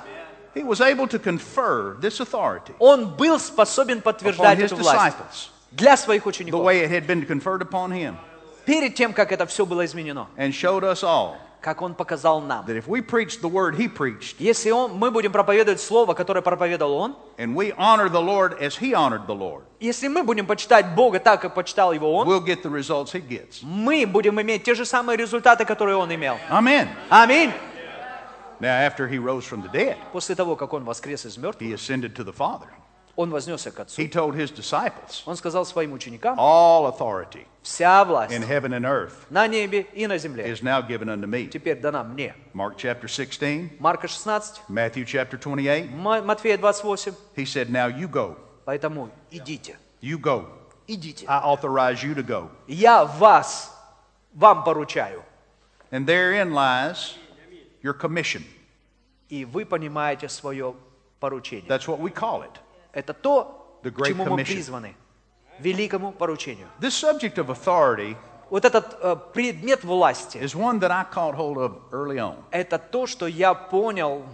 He 0.54 0.64
was 0.64 0.80
able 0.80 1.06
to 1.06 1.18
confer 1.20 1.96
this 2.00 2.18
authority 2.18 2.74
Он 2.80 3.06
был 3.14 3.38
способен 3.38 3.98
upon 3.98 4.02
подтверждать 4.02 4.58
his 4.58 4.66
эту 4.72 4.76
власть 4.76 5.16
disciples 5.16 5.48
для 5.70 5.96
своих 5.96 6.24
the 6.24 6.28
учеников. 6.30 6.64
way 6.64 6.80
it 6.80 6.90
had 6.90 7.06
been 7.06 7.24
conferred 7.24 7.62
upon 7.62 7.92
him 7.92 8.16
Перед 8.65 8.95
тем, 8.95 9.13
как 9.13 9.31
это 9.31 9.45
все 9.45 9.65
было 9.65 9.85
изменено. 9.85 10.27
and 10.37 10.51
showed 10.53 10.83
us 10.83 11.03
all 11.03 11.35
Как 11.61 11.81
Он 11.83 11.93
показал 11.93 12.41
нам. 12.41 12.65
that 12.65 12.75
if 12.75 12.87
we 12.87 13.01
preach 13.01 13.39
the 13.39 13.47
word 13.47 13.75
he 13.75 13.87
preached 13.87 14.35
Если 14.39 14.71
он, 14.71 14.93
мы 14.97 15.11
будем 15.11 15.31
проповедовать 15.31 15.79
Слово, 15.79 16.15
которое 16.15 16.41
проповедовал 16.41 16.93
Он, 16.95 17.15
and 17.37 17.53
we 17.55 17.71
honor 17.77 18.09
the 18.09 18.19
Lord 18.21 18.59
as 18.59 18.75
he 18.79 18.93
honored 18.95 19.27
the 19.27 19.35
Lord, 19.37 19.61
если 19.79 20.07
мы 20.07 20.23
будем 20.23 20.47
почитать 20.47 20.95
Бога 20.95 21.19
так, 21.19 21.41
как 21.41 21.53
почитал 21.53 21.93
Его 21.93 22.15
Он, 22.15 22.27
we'll 22.27 22.43
get 22.43 22.63
the 22.63 22.69
results 22.71 23.11
he 23.13 23.21
gets. 23.21 23.59
мы 23.61 24.07
будем 24.07 24.41
иметь 24.41 24.63
те 24.63 24.73
же 24.73 24.85
самые 24.85 25.17
результаты, 25.17 25.63
которые 25.65 25.97
Он 25.97 26.13
имел. 26.13 26.37
Amen. 26.49 26.87
Аминь. 27.09 27.51
Now, 28.59 28.77
after 28.85 29.07
he 29.07 29.17
rose 29.17 29.43
from 29.43 29.63
the 29.63 29.69
dead, 29.71 29.97
После 30.11 30.35
того, 30.35 30.55
как 30.55 30.73
Он 30.73 30.83
воскрес 30.83 31.25
из 31.25 31.35
мертвых, 31.37 31.61
he 31.67 31.73
ascended 31.73 32.15
to 32.15 32.23
the 32.23 32.33
Father. 32.33 32.67
Он 33.16 33.30
вознесся 33.30 33.70
к 33.70 33.80
Отцу. 33.80 34.02
He 34.02 34.08
told 34.10 34.34
his 34.34 34.50
disciples, 34.54 35.22
Он 35.24 35.36
сказал 35.36 35.64
своим 35.64 35.94
ученикам, 35.94 36.38
All 36.38 36.86
authority 36.94 37.46
вся 37.62 38.04
власть 38.04 38.30
in 38.34 38.42
heaven 38.46 38.72
and 38.74 38.84
earth 38.84 39.14
на 39.30 39.46
небе 39.48 39.86
и 39.94 40.06
на 40.06 40.18
земле 40.18 40.44
is 40.50 40.62
now 40.62 40.86
given 40.86 41.08
unto 41.08 41.26
me. 41.26 41.46
теперь 41.48 41.80
дана 41.80 42.04
мне. 42.04 42.34
Mark 42.52 42.76
chapter 42.76 43.08
16, 43.08 43.80
Марка 43.80 44.06
16, 44.06 44.60
Matthew 44.68 45.06
chapter 45.06 45.38
28. 45.38 45.90
Ма- 45.92 46.20
Матфея 46.20 46.58
28. 46.58 47.14
He 47.34 47.46
said, 47.46 47.70
Now 47.70 47.86
you 47.86 48.06
go. 48.06 48.36
Поэтому 48.66 49.08
идите, 49.30 49.78
You 50.02 50.18
go. 50.18 50.46
идите. 50.86 51.24
I 51.26 51.40
authorize 51.42 52.02
you 52.02 52.14
to 52.14 52.22
go. 52.22 52.50
Я 52.68 53.06
вас, 53.06 53.72
вам 54.34 54.62
поручаю. 54.62 55.22
And 55.90 56.04
therein 56.06 56.52
lies 56.52 57.14
your 57.82 57.94
commission. 57.94 58.42
и 59.30 59.46
вы 59.46 59.64
понимаете 59.64 60.28
свое 60.28 60.74
поручение. 61.18 61.66
That's 61.66 61.88
what 61.88 61.98
we 61.98 62.10
call 62.10 62.42
it. 62.42 62.50
Это 62.93 63.13
то, 63.13 63.79
к 63.83 64.05
чему 64.05 64.25
мы 64.25 64.43
призваны. 64.43 64.95
Великому 65.59 66.11
поручению. 66.11 66.67
This 66.79 66.93
subject 66.93 67.35
of 67.35 67.49
authority 67.49 68.15
Вот 68.49 68.65
этот 68.65 68.97
э, 69.01 69.15
предмет 69.33 69.83
власти, 69.83 70.37
is 70.37 70.53
one 70.55 70.79
that 70.79 70.91
I 70.91 71.05
caught 71.09 71.35
hold 71.35 71.57
of 71.57 71.73
early 71.91 72.17
on. 72.17 72.35
это 72.51 72.77
то, 72.77 73.07
что 73.07 73.25
я 73.27 73.53
понял 73.53 74.25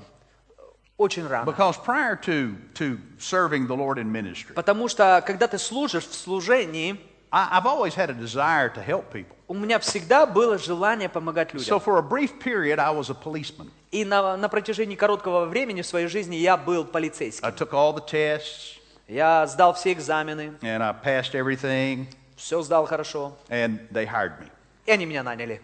э, 0.58 0.62
очень 0.97 1.28
рано. 1.28 1.45
Because 1.45 1.78
prior 1.78 2.16
to, 2.22 2.55
to 2.74 2.97
serving 3.20 3.68
the 3.68 3.76
Lord 3.76 3.99
in 3.99 4.12
ministry, 4.12 4.53
Потому 4.55 4.88
что, 4.88 5.22
когда 5.26 5.47
ты 5.47 5.58
служишь 5.60 6.05
в 6.08 6.14
служении, 6.16 6.99
I, 7.32 7.60
I've 7.60 7.66
always 7.68 7.93
had 7.93 8.10
a 8.10 8.14
desire 8.14 8.70
to 8.74 8.82
help 8.84 9.12
people. 9.12 9.36
у 9.47 9.53
меня 9.53 9.78
всегда 9.80 10.26
было 10.26 10.58
желание 10.58 11.10
помогать 11.10 11.51
So 11.53 11.58
людям. 11.58 11.80
for 11.82 11.97
a 11.99 12.01
brief 12.01 12.39
period, 12.39 12.80
I 12.80 12.89
was 12.91 13.10
a 13.12 13.14
policeman. 13.16 13.70
И 13.92 14.04
на, 14.04 14.36
на 14.36 14.50
протяжении 14.50 14.96
короткого 14.96 15.46
времени 15.46 15.82
в 15.82 15.86
своей 15.86 16.08
жизни 16.08 16.36
я 16.36 16.58
был 16.58 16.84
полицейским. 16.86 17.46
I 17.48 17.52
took 17.52 17.72
all 17.72 17.94
the 17.96 18.06
tests 18.06 18.80
Я 19.08 19.48
сдал 19.48 19.74
все 19.74 19.94
экзамены, 19.94 20.58
and 20.62 20.82
I 20.84 20.94
passed 20.94 21.34
everything, 21.34 22.08
все 22.36 22.62
сдал 22.62 22.86
хорошо, 22.86 23.34
and 23.50 23.80
they 23.92 24.06
hired 24.06 24.38
me. 24.40 24.50
и 24.86 24.92
они 24.92 25.06
меня 25.06 25.24
наняли. 25.24 25.62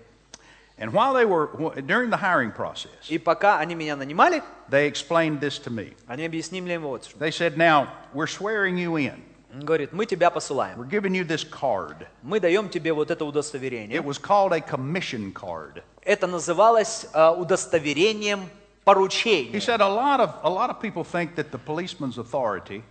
And 0.78 0.92
while 0.92 1.14
they 1.14 1.26
were 1.26 1.50
during 1.82 2.10
the 2.10 2.18
hiring 2.18 2.52
process, 2.52 3.10
И 3.10 3.18
пока 3.20 3.60
они 3.60 3.76
меня 3.76 3.96
нанимали, 3.98 4.42
they 4.70 4.88
explained 4.90 5.40
this 5.42 5.60
to 5.64 5.70
me. 5.70 5.94
они 6.08 6.26
объяснили 6.26 6.62
мне 6.64 6.80
вот 6.80 7.04
что. 7.06 7.18
They 7.18 7.30
said, 7.32 7.58
"Now 7.58 7.88
we're 8.14 8.28
swearing 8.28 8.76
you 8.78 8.94
in. 8.96 9.22
Говорит, 9.62 9.92
мы 9.94 10.06
тебя 10.08 10.32
посылаем. 10.32 10.80
We're 10.80 10.90
giving 10.90 11.12
you 11.14 11.24
this 11.28 11.44
card. 11.48 12.08
Мы 12.24 12.40
даем 12.40 12.70
тебе 12.70 12.92
вот 12.94 13.12
это 13.12 13.24
It 13.24 13.28
удостоверение. 13.28 14.02
was 14.02 14.18
called 14.18 14.54
a 14.54 14.62
commission 14.62 15.32
card." 15.34 15.84
Это 16.06 16.28
называлось 16.28 17.08
э, 17.14 17.30
удостоверением 17.30 18.42
He 18.42 18.50
поручения. 18.86 19.60
said 19.62 19.80
a 19.80 19.88
lot 19.88 20.20
of 20.20 20.32
a 20.44 20.50
lot 20.50 20.70
of 20.70 20.82
people 20.82 21.04
think 21.06 21.36
that 21.36 21.52
the 21.52 21.58
policeman's 21.58 22.18
authority, 22.18 22.84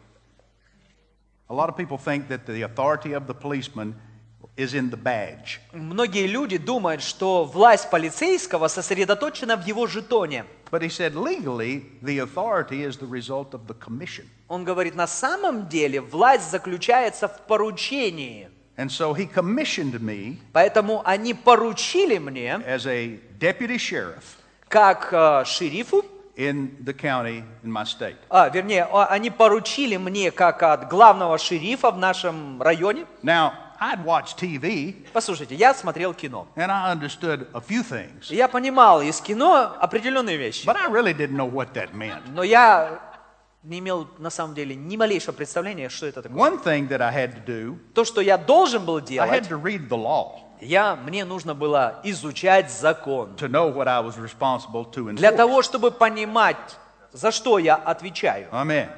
a 1.50 1.54
lot 1.54 1.68
of 1.68 1.76
people 1.76 1.98
think 1.98 2.28
that 2.28 2.46
the 2.46 2.62
authority 2.62 3.12
of 3.12 3.26
the 3.26 3.34
policeman 3.34 3.94
is 4.56 4.74
in 4.74 4.90
the 4.90 4.96
badge. 4.96 5.60
Многие 5.72 6.26
люди 6.26 6.56
думают, 6.56 7.02
что 7.02 7.44
власть 7.44 7.90
полицейского 7.90 8.68
сосредоточена 8.68 9.56
в 9.56 9.66
его 9.66 9.86
жетоне. 9.86 10.46
But 10.70 10.80
he 10.82 10.88
said 10.88 11.14
legally 11.14 11.84
the 12.02 12.20
authority 12.20 12.82
is 12.82 12.96
the 12.96 13.06
result 13.06 13.52
of 13.52 13.66
the 13.66 13.74
commission. 13.74 14.26
Он 14.48 14.64
говорит, 14.64 14.94
на 14.94 15.06
самом 15.06 15.68
деле 15.68 16.00
власть 16.00 16.50
заключается 16.50 17.28
в 17.28 17.40
поручении. 17.42 18.48
And 18.76 18.90
so 18.90 19.12
he 19.14 19.26
commissioned 19.26 20.00
me 20.00 20.38
Поэтому 20.52 21.02
они 21.04 21.34
поручили 21.34 22.18
мне, 22.18 22.54
as 22.66 22.86
a 22.86 23.18
deputy 23.38 23.76
sheriff 23.78 24.36
как 24.68 25.12
э, 25.12 25.44
шерифу, 25.44 26.04
in 26.36 26.82
the 26.82 26.94
county 26.94 27.44
in 27.62 27.70
my 27.70 27.84
state. 27.84 28.16
а, 28.30 28.48
вернее, 28.48 28.88
а, 28.90 29.04
они 29.06 29.28
поручили 29.30 29.98
мне, 29.98 30.30
как 30.30 30.62
от 30.62 30.88
главного 30.88 31.36
шерифа 31.36 31.90
в 31.90 31.98
нашем 31.98 32.62
районе. 32.62 33.04
Now, 33.22 33.52
I'd 33.78 34.02
watched 34.04 34.38
TV 34.38 35.04
Послушайте, 35.12 35.54
я 35.56 35.74
смотрел 35.74 36.14
кино. 36.14 36.46
and 36.56 36.70
I 36.70 36.90
understood 36.92 37.46
a 37.52 37.60
few 37.60 37.82
things, 37.82 38.30
И 38.30 38.36
Я 38.36 38.48
понимал 38.48 39.02
из 39.02 39.20
кино 39.20 39.76
определенные 39.78 40.38
вещи. 40.38 40.64
but 40.64 40.76
I 40.76 40.86
really 40.88 41.12
didn't 41.12 41.36
know 41.36 41.44
what 41.50 41.74
that 41.74 41.92
meant. 41.92 42.22
Но 42.32 42.42
я 42.42 42.98
не 43.62 43.78
имел 43.78 44.08
на 44.18 44.30
самом 44.30 44.54
деле 44.54 44.74
ни 44.74 44.96
малейшего 44.96 45.32
представления, 45.34 45.88
что 45.88 46.06
это 46.06 46.22
такое. 46.22 46.36
One 46.38 46.62
thing 46.62 46.88
that 46.88 47.00
I 47.00 47.12
had 47.14 47.34
to 47.34 47.44
do, 47.44 47.78
То, 47.94 48.04
что 48.04 48.20
я 48.20 48.36
должен 48.38 48.84
был 48.84 48.96
I 48.96 49.02
had 49.02 49.06
делать, 49.08 49.48
to 49.48 49.62
read 49.62 49.88
the 49.88 49.96
law 49.96 50.40
я, 50.62 50.94
мне 50.96 51.24
нужно 51.24 51.54
было 51.54 52.00
изучать 52.04 52.70
закон. 52.70 53.34
to 53.36 53.48
know 53.48 53.72
what 53.72 53.88
I 53.88 54.00
was 54.00 54.16
responsible 54.16 54.90
to 54.92 55.12
Для 55.12 55.32
того, 55.32 55.62
чтобы 55.62 55.90
понимать, 55.90 56.76
за 57.12 57.30
что 57.30 57.58
я 57.58 57.74
отвечаю. 57.74 58.48
Amen. 58.52 58.88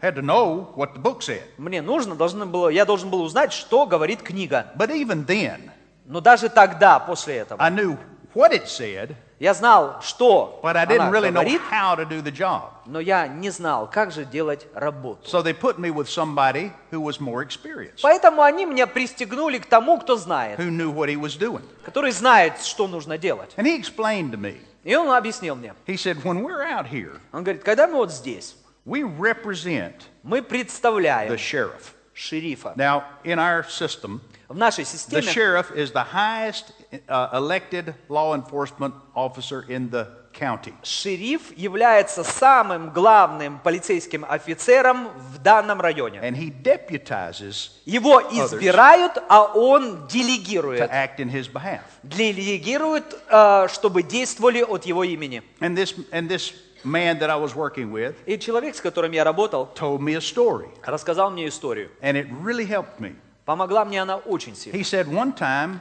Had 0.00 0.14
to 0.14 0.22
know 0.22 0.72
what 0.76 0.94
the 0.94 1.02
book 1.02 1.20
said. 1.20 1.42
Мне 1.58 1.82
нужно, 1.82 2.14
должно 2.14 2.46
было, 2.46 2.68
я 2.68 2.84
должен 2.86 3.10
был 3.10 3.22
узнать, 3.22 3.52
что 3.52 3.86
говорит 3.86 4.22
книга. 4.22 4.72
But 4.76 4.90
even 4.90 5.26
then, 5.26 5.70
Но 6.06 6.20
даже 6.20 6.48
тогда, 6.48 6.98
после 6.98 7.36
этого, 7.36 7.60
I 7.60 7.70
knew 7.70 7.98
what 8.34 8.52
it 8.52 8.66
said, 8.66 9.14
я 9.40 9.54
знал, 9.54 10.00
что 10.02 10.60
but 10.62 10.76
I 10.76 10.84
она 10.84 10.94
didn't 10.94 11.10
really 11.10 11.30
know 11.30 11.40
говорит, 11.42 11.60
how 11.70 11.96
to 11.96 12.04
do 12.06 12.22
the 12.22 12.30
job. 12.30 12.70
но 12.86 13.00
я 13.00 13.26
не 13.26 13.50
знал, 13.50 13.88
как 13.90 14.12
же 14.12 14.24
делать 14.24 14.66
работу. 14.74 15.26
So 15.28 15.42
they 15.42 15.54
put 15.54 15.78
me 15.78 15.90
with 15.90 16.08
somebody 16.08 16.72
who 16.92 17.00
was 17.00 17.18
more 17.20 17.42
experienced, 17.42 18.00
Поэтому 18.02 18.42
они 18.42 18.66
меня 18.66 18.86
пристегнули 18.86 19.58
к 19.58 19.66
тому, 19.66 19.98
кто 19.98 20.16
знает, 20.16 20.58
who 20.58 20.68
knew 20.70 20.92
what 20.92 21.08
he 21.08 21.16
was 21.16 21.36
doing. 21.38 21.62
который 21.84 22.12
знает, 22.12 22.60
что 22.62 22.86
нужно 22.86 23.16
делать. 23.18 23.52
And 23.56 23.66
he 23.66 23.76
explained 23.76 24.30
to 24.32 24.36
me, 24.38 24.58
И 24.84 24.94
он 24.94 25.10
объяснил 25.10 25.56
мне. 25.56 25.74
he 25.86 25.96
said, 25.96 26.22
when 26.22 26.42
we're 26.42 26.62
out 26.62 26.86
here, 26.86 27.18
Он 27.32 27.42
говорит, 27.42 27.64
когда 27.64 27.86
мы 27.86 27.94
вот 27.94 28.12
здесь, 28.12 28.54
we 28.84 29.02
represent 29.02 29.94
мы 30.22 30.38
the 30.38 30.42
представляем 30.42 31.32
sheriff. 31.34 31.94
шерифа. 32.14 32.74
Now, 32.76 33.04
in 33.24 33.38
our 33.38 33.64
system, 33.68 34.20
В 34.48 34.56
нашей 34.56 34.84
the 34.84 34.86
системе 34.86 35.22
sheriff 35.22 35.70
is 35.74 35.92
the 35.92 36.04
highest 36.12 36.72
uh, 37.08 37.28
elected 37.32 37.94
law 38.08 38.34
enforcement 38.34 38.94
officer 39.14 39.64
in 39.68 39.90
the 39.90 40.06
county. 40.32 40.72
шериф 40.82 41.56
является 41.56 42.22
самым 42.22 42.90
главным 42.90 43.58
полицейским 43.58 44.24
офицером 44.28 45.08
в 45.32 45.38
данном 45.38 45.80
районе. 45.80 46.20
And 46.20 46.36
he 46.36 46.50
deputizes 46.50 47.70
Его 47.84 48.20
избирают, 48.30 49.18
а 49.28 49.44
он 49.44 50.06
to 50.06 50.08
делегирует. 50.08 50.90
act 50.90 51.18
in 51.18 51.28
his 51.30 51.48
behalf. 51.48 51.82
Делегирует, 52.04 53.16
э, 53.28 53.68
чтобы 53.72 54.02
действовали 54.02 54.62
от 54.62 54.84
его 54.86 55.04
имени. 55.04 55.42
And 55.60 55.76
this, 55.76 55.94
and 56.12 56.28
this 56.28 56.52
man 56.84 57.18
that 57.18 57.28
I 57.28 57.36
was 57.36 57.54
working 57.54 57.90
with 57.92 58.14
И 58.26 58.38
человек, 58.38 58.74
с 58.74 58.80
которым 58.80 59.12
я 59.12 59.24
работал, 59.24 59.68
told 59.74 60.00
me 60.00 60.14
a 60.14 60.20
story, 60.20 60.68
рассказал 60.84 61.30
мне 61.30 61.48
историю. 61.48 61.90
and 62.00 62.16
it 62.16 62.26
really 62.42 62.66
helped 62.66 63.00
me. 63.00 63.16
Помогла 63.44 63.84
мне 63.84 64.00
она 64.00 64.16
очень 64.16 64.54
сильно. 64.54 64.76
He 64.76 64.82
said 64.84 65.08
one 65.08 65.32
time 65.34 65.80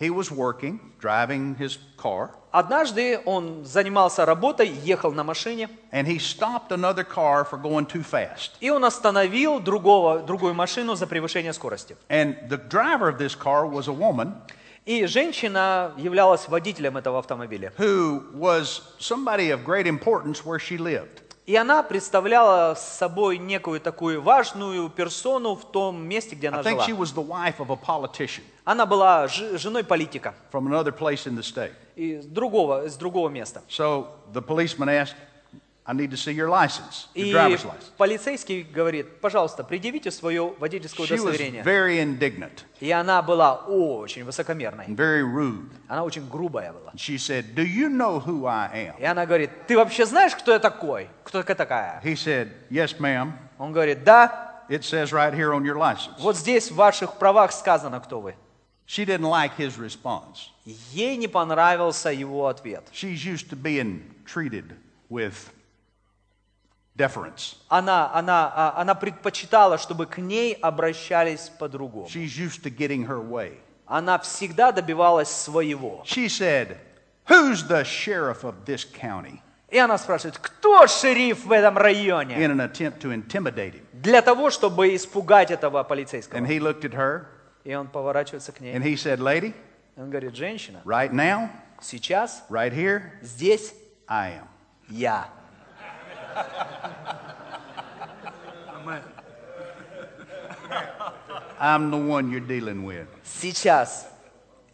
he 0.00 0.10
was 0.10 0.30
working, 0.30 0.80
driving 0.98 1.54
his 1.56 1.78
car, 1.96 2.30
Однажды 2.52 3.20
он 3.26 3.64
занимался 3.64 4.26
работой, 4.26 4.68
ехал 4.68 5.12
на 5.12 5.22
машине, 5.22 5.68
and 5.92 6.06
he 6.08 6.18
stopped 6.18 6.72
another 6.72 7.04
car 7.04 7.44
for 7.44 7.56
going 7.56 7.86
too 7.86 8.02
fast. 8.02 8.52
и 8.60 8.70
он 8.70 8.84
остановил 8.84 9.60
другого, 9.60 10.18
другую 10.20 10.54
машину 10.54 10.96
за 10.96 11.06
превышение 11.06 11.52
скорости. 11.52 11.96
And 12.08 12.48
the 12.48 12.58
driver 12.68 13.08
of 13.08 13.18
this 13.18 13.36
car 13.36 13.66
was 13.66 13.86
a 13.86 13.92
woman 13.92 14.34
И 14.86 15.06
женщина 15.06 15.92
являлась 15.98 16.48
водителем 16.48 16.96
этого 16.96 17.18
автомобиля. 17.20 17.72
who 17.78 18.22
was 18.34 18.82
somebody 18.98 19.50
of 19.50 19.62
great 19.64 19.86
importance 19.86 20.44
where 20.44 20.58
she 20.58 20.76
lived. 20.76 21.22
И 21.46 21.56
она 21.56 21.82
представляла 21.82 22.74
собой 22.74 23.38
некую 23.38 23.80
такую 23.80 24.22
важную 24.22 24.88
персону 24.88 25.56
в 25.56 25.64
том 25.70 26.00
месте, 26.00 26.36
где 26.36 26.48
I 26.48 26.52
она 26.52 26.62
жила. 26.62 26.84
Она 28.70 28.86
была 28.86 29.26
женой 29.26 29.82
политика 29.82 30.32
from 30.52 30.68
another 30.68 30.92
place 30.96 31.26
in 31.26 31.34
the 31.36 31.42
state. 31.42 31.72
из 31.96 32.24
другого, 32.24 32.84
из 32.86 32.94
другого 32.94 33.28
места. 33.28 33.62
So 33.68 34.06
the 34.32 34.40
policeman 34.40 34.88
asked, 34.88 35.16
I 35.84 35.92
need 35.92 36.12
to 36.12 36.16
see 36.16 36.30
your 36.32 36.48
license, 36.48 37.08
your 37.16 37.26
И 37.26 37.32
driver's 37.32 37.64
license. 37.64 37.90
полицейский 37.96 38.62
говорит, 38.62 39.20
пожалуйста, 39.20 39.64
предъявите 39.64 40.12
свое 40.12 40.54
водительское 40.60 41.04
She 41.04 41.16
was 41.16 41.22
удостоверение. 41.24 41.64
very 41.64 41.98
indignant 41.98 42.62
И 42.78 42.92
она 42.92 43.20
была 43.22 43.56
очень 43.56 44.22
высокомерной. 44.22 44.86
very 44.86 45.22
rude. 45.24 45.68
Она 45.88 46.04
очень 46.04 46.28
грубая 46.28 46.72
была. 46.72 46.92
She 46.94 47.16
said, 47.18 47.56
Do 47.56 47.64
you 47.64 47.88
know 47.88 48.20
who 48.24 48.46
I 48.46 48.70
am? 48.72 49.00
И 49.00 49.04
она 49.04 49.26
говорит, 49.26 49.50
ты 49.66 49.76
вообще 49.76 50.06
знаешь, 50.06 50.36
кто 50.36 50.52
я 50.52 50.60
такой? 50.60 51.08
Кто 51.24 51.38
я 51.38 51.44
такая? 51.56 52.00
He 52.04 52.14
said, 52.14 52.52
Yes, 52.70 53.00
ma'am. 53.00 53.32
Он 53.58 53.72
говорит, 53.72 54.04
да, 54.04 54.62
It 54.68 54.84
says 54.84 55.10
right 55.12 55.34
here 55.34 55.52
on 55.52 55.64
your 55.64 55.76
license. 55.76 56.14
вот 56.20 56.36
здесь 56.36 56.70
в 56.70 56.76
ваших 56.76 57.14
правах 57.14 57.50
сказано, 57.50 57.98
кто 57.98 58.20
вы. 58.20 58.36
She 58.90 59.04
didn't 59.04 59.28
like 59.28 59.54
his 59.56 59.78
response. 59.78 60.50
Ей 60.64 61.16
не 61.16 61.28
понравился 61.28 62.10
его 62.10 62.48
ответ. 62.48 62.82
She's 62.92 63.24
used 63.24 63.48
to 63.50 63.54
being 63.54 64.02
treated 64.26 64.74
with 65.08 65.52
deference. 66.96 67.54
Она, 67.68 68.10
она, 68.12 68.52
а, 68.52 68.74
она 68.80 68.96
предпочитала, 68.96 69.78
чтобы 69.78 70.06
к 70.06 70.18
ней 70.18 70.54
обращались 70.54 71.52
по-другому. 71.56 72.08
She's 72.08 72.36
used 72.36 72.64
to 72.64 72.70
getting 72.70 73.06
her 73.06 73.20
way. 73.20 73.60
Она 73.86 74.18
всегда 74.18 74.72
добивалась 74.72 75.28
своего. 75.30 76.02
She 76.04 76.28
said, 76.28 76.76
Who's 77.28 77.62
the 77.68 77.84
sheriff 77.84 78.42
of 78.42 78.64
this 78.64 78.84
county? 78.84 79.40
И 79.68 79.78
она 79.78 79.98
спрашивает, 79.98 80.36
кто 80.38 80.88
шериф 80.88 81.44
в 81.44 81.52
этом 81.52 81.78
районе? 81.78 82.34
in 82.44 82.50
an 82.50 82.58
attempt 82.58 82.98
to 83.02 83.12
intimidate 83.12 83.74
him. 83.74 83.86
Для 83.92 84.20
того, 84.20 84.50
чтобы 84.50 84.96
испугать 84.96 85.52
этого 85.52 85.78
And 85.78 85.86
полицейского. 85.86 86.44
he 86.44 86.58
looked 86.58 86.84
at 86.84 86.94
her 86.94 87.26
И 87.64 87.74
он 87.74 87.88
поворачивается 87.88 88.52
к 88.52 88.60
ней. 88.60 88.74
and 88.74 88.82
he 88.82 88.94
said, 88.96 89.18
Lady, 89.20 89.54
Он 89.96 90.08
говорит, 90.10 90.34
женщина, 90.34 90.80
right 90.84 91.12
now, 91.12 91.50
сейчас, 91.80 92.42
right 92.48 92.72
here, 92.72 93.12
здесь 93.22 93.74
I 94.08 94.32
am. 94.40 94.46
я. 94.88 95.28
I'm 101.58 101.90
the 101.90 101.96
one 101.96 102.30
you're 102.30 102.40
dealing 102.40 102.84
with. 102.84 103.06
Сейчас 103.22 104.08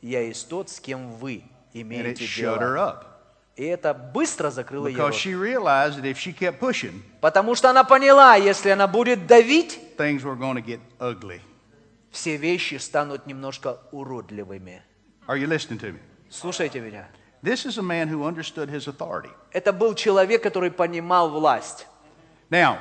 я 0.03 0.21
есть 0.23 0.49
тот, 0.49 0.71
с 0.71 0.79
кем 0.81 1.11
вы 1.13 1.43
And 1.75 1.81
it 1.81 1.83
имеете 1.83 2.25
shut 2.25 2.61
her 2.61 2.75
дело. 2.75 2.89
up. 2.89 3.05
И 3.57 3.65
это 3.65 3.95
быстро 3.95 4.51
закрыло 4.51 4.87
ее 4.87 4.97
because 4.97 5.13
рот. 5.13 5.15
she 5.15 5.35
realized 5.35 5.97
that 5.99 6.05
if 6.05 6.19
she 6.19 6.33
kept 6.33 6.61
pushing, 6.61 7.03
Потому 7.21 7.55
что 7.55 7.71
она 7.71 7.85
поняла, 7.85 8.37
если 8.37 8.71
она 8.71 8.87
будет 8.87 9.27
давить, 9.27 9.79
things 9.97 10.23
were 10.23 10.37
going 10.37 10.55
to 10.57 10.63
get 10.63 10.81
ugly. 11.01 11.41
Все 12.11 12.37
вещи 12.37 12.77
станут 12.77 13.27
немножко 13.27 13.79
уродливыми. 13.93 14.83
Are 15.27 15.37
you 15.37 15.47
listening 15.47 15.79
to 15.81 15.93
me? 15.93 15.99
Слушайте 16.31 16.81
меня. 16.81 17.09
This 17.43 17.67
is 17.67 17.79
a 17.79 17.83
man 17.83 18.09
who 18.09 18.25
understood 18.25 18.69
his 18.69 18.89
authority. 18.89 19.31
Это 19.53 19.73
был 19.73 19.95
человек, 19.95 20.43
который 20.43 20.71
понимал 20.71 21.31
власть. 21.31 21.87
Now, 22.51 22.79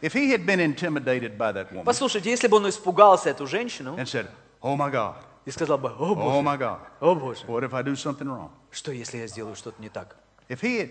if 0.00 0.12
he 0.12 0.30
had 0.30 0.44
been 0.44 0.60
intimidated 0.60 1.38
by 1.38 1.52
that 1.52 1.70
woman 1.72 1.84
Послушайте, 1.84 2.30
если 2.30 2.48
бы 2.48 2.56
он 2.56 2.68
испугался 2.68 3.30
эту 3.30 3.46
женщину 3.46 3.96
and 3.96 4.06
said, 4.06 4.26
Oh 4.60 4.76
my 4.76 4.90
God, 4.90 5.16
и 5.44 5.50
сказал 5.50 5.78
бы, 5.78 5.88
о 5.88 6.12
oh 6.12 6.14
боже, 6.14 6.46
my 6.46 6.58
God, 6.58 6.80
о 7.00 7.14
боже, 7.14 7.44
what 7.46 7.62
if 7.62 7.74
I 7.74 7.82
do 7.82 7.94
something 7.94 8.28
wrong? 8.28 8.50
что 8.70 8.92
если 8.92 9.18
я 9.18 9.26
сделаю 9.26 9.54
что-то 9.56 9.80
не 9.80 9.88
так? 9.88 10.16
If 10.48 10.60
he 10.60 10.78
had, 10.78 10.90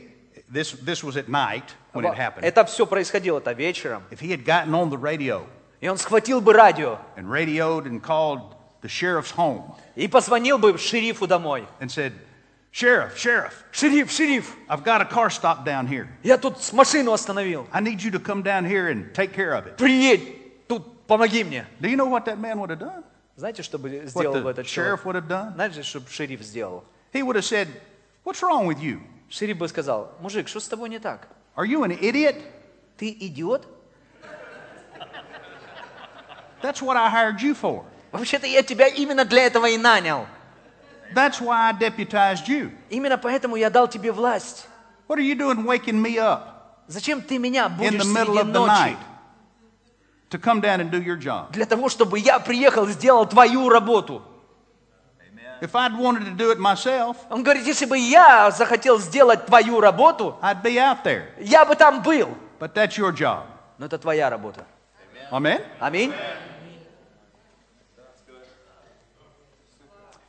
this, 0.51 0.73
this 0.83 1.03
was 1.03 1.15
at 1.15 1.27
night 1.27 1.75
when 1.93 2.05
it 2.05 2.15
happened. 2.15 2.43
Это 2.43 2.65
все 2.65 2.85
происходило-то 2.85 3.51
вечером. 3.53 4.03
If 4.11 4.19
he 4.19 4.29
had 4.29 4.45
gotten 4.45 4.73
on 4.73 4.89
the 4.89 4.97
radio 4.97 5.45
И 5.81 5.87
он 5.87 5.97
схватил 5.97 6.41
бы 6.41 6.53
радио 6.53 6.99
and 7.17 7.27
radioed 7.27 7.85
and 7.85 8.01
called 8.01 8.55
the 8.81 8.87
sheriff's 8.87 9.35
home 9.35 9.75
и 9.95 10.07
позвонил 10.07 10.57
бы 10.57 10.77
шерифу 10.77 11.27
домой. 11.27 11.67
and 11.79 11.89
said, 11.91 12.13
Sheriff, 12.71 13.17
Sheriff, 13.17 13.65
Шериф, 13.73 14.09
шериф, 14.09 14.55
I've 14.69 14.83
got 14.85 15.01
a 15.01 15.05
car 15.05 15.29
stop 15.29 15.65
down 15.65 15.87
here. 15.87 16.07
я 16.23 16.37
тут 16.37 16.55
машину 16.71 17.11
остановил. 17.11 17.67
I 17.73 17.81
need 17.81 18.01
you 18.01 18.11
to 18.11 18.19
come 18.19 18.43
down 18.43 18.63
here 18.63 18.87
and 18.87 19.13
take 19.13 19.33
care 19.33 19.53
of 19.53 19.67
it. 19.67 19.75
Приедь, 19.75 20.67
тут 20.67 21.05
помоги 21.05 21.43
мне. 21.43 21.65
Do 21.81 21.89
you 21.89 21.97
know 21.97 22.05
what 22.05 22.25
that 22.25 22.39
man 22.39 22.59
would 22.59 22.69
have 22.69 22.79
done? 22.79 23.03
Знаете, 23.35 23.63
что 23.63 23.77
бы 23.77 24.03
сделал 24.05 24.41
бы 24.41 24.51
этот 24.51 24.67
sheriff 24.67 25.01
человек? 25.01 25.05
would 25.05 25.15
have 25.15 25.27
done? 25.27 25.53
Знаете, 25.55 25.83
что 25.83 26.01
шериф 26.07 26.41
сделал? 26.41 26.85
He 27.11 27.23
would 27.23 27.35
have 27.35 27.43
said, 27.43 27.67
What's 28.23 28.41
wrong 28.43 28.67
with 28.67 28.79
you? 28.79 29.01
Шериф 29.29 29.57
бы 29.57 29.67
сказал, 29.67 30.15
мужик, 30.21 30.47
что 30.47 30.59
с 30.59 30.67
тобой 30.67 30.89
не 30.89 30.99
так? 30.99 31.27
Are 31.55 31.65
you 31.65 31.83
an 31.83 31.91
idiot? 31.99 32.35
Ты 32.97 33.09
идиот? 33.09 33.65
That's 36.61 36.81
what 36.81 36.95
I 36.97 37.09
hired 37.09 37.41
you 37.41 37.53
for. 37.55 37.83
Вообще-то 38.11 38.45
я 38.47 38.61
тебя 38.63 38.87
именно 38.87 39.25
для 39.25 39.45
этого 39.45 39.67
и 39.67 39.77
нанял. 39.77 40.27
That's 41.13 41.41
why 41.41 41.69
I 41.69 41.73
deputized 41.73 42.47
you. 42.47 42.71
Именно 42.89 43.17
поэтому 43.17 43.55
я 43.55 43.69
дал 43.69 43.87
тебе 43.87 44.11
власть. 44.11 44.67
What 45.07 45.17
are 45.17 45.21
you 45.23 45.35
doing 45.35 45.65
waking 45.65 46.01
me 46.01 46.17
up 46.17 46.47
Зачем 46.87 47.21
ты 47.21 47.37
меня 47.37 47.65
in 47.67 47.77
будешь 47.77 48.01
the 48.01 48.13
middle 48.13 48.35
среди 48.35 48.39
of 48.39 48.53
the 48.53 48.59
ночи? 48.59 48.69
night 48.69 48.97
to 50.29 50.37
come 50.37 50.61
down 50.61 50.79
and 50.81 50.89
do 50.91 51.01
your 51.01 51.17
job? 51.17 51.51
Для 51.51 51.65
того, 51.65 51.89
чтобы 51.89 52.19
я 52.19 52.39
приехал 52.39 52.85
и 52.87 52.91
сделал 52.91 53.25
твою 53.25 53.69
работу. 53.69 54.23
If 55.61 55.75
I'd 55.75 55.95
wanted 55.95 56.25
to 56.25 56.35
do 56.35 56.51
it 56.51 56.57
myself, 56.59 57.17
Он 57.29 57.43
говорит, 57.43 57.65
если 57.67 57.85
бы 57.85 57.95
я 57.97 58.49
захотел 58.51 58.97
сделать 58.99 59.45
твою 59.45 59.79
работу, 59.79 60.37
I'd 60.41 60.61
be 60.63 60.77
out 60.77 61.03
there. 61.03 61.25
я 61.39 61.65
бы 61.65 61.75
там 61.75 62.01
был. 62.01 62.35
But 62.59 62.73
that's 62.73 62.97
your 62.97 63.11
job. 63.11 63.43
Но 63.77 63.85
это 63.85 63.97
твоя 63.99 64.29
работа. 64.29 64.65
Amen? 65.31 65.61
Аминь. 65.79 66.13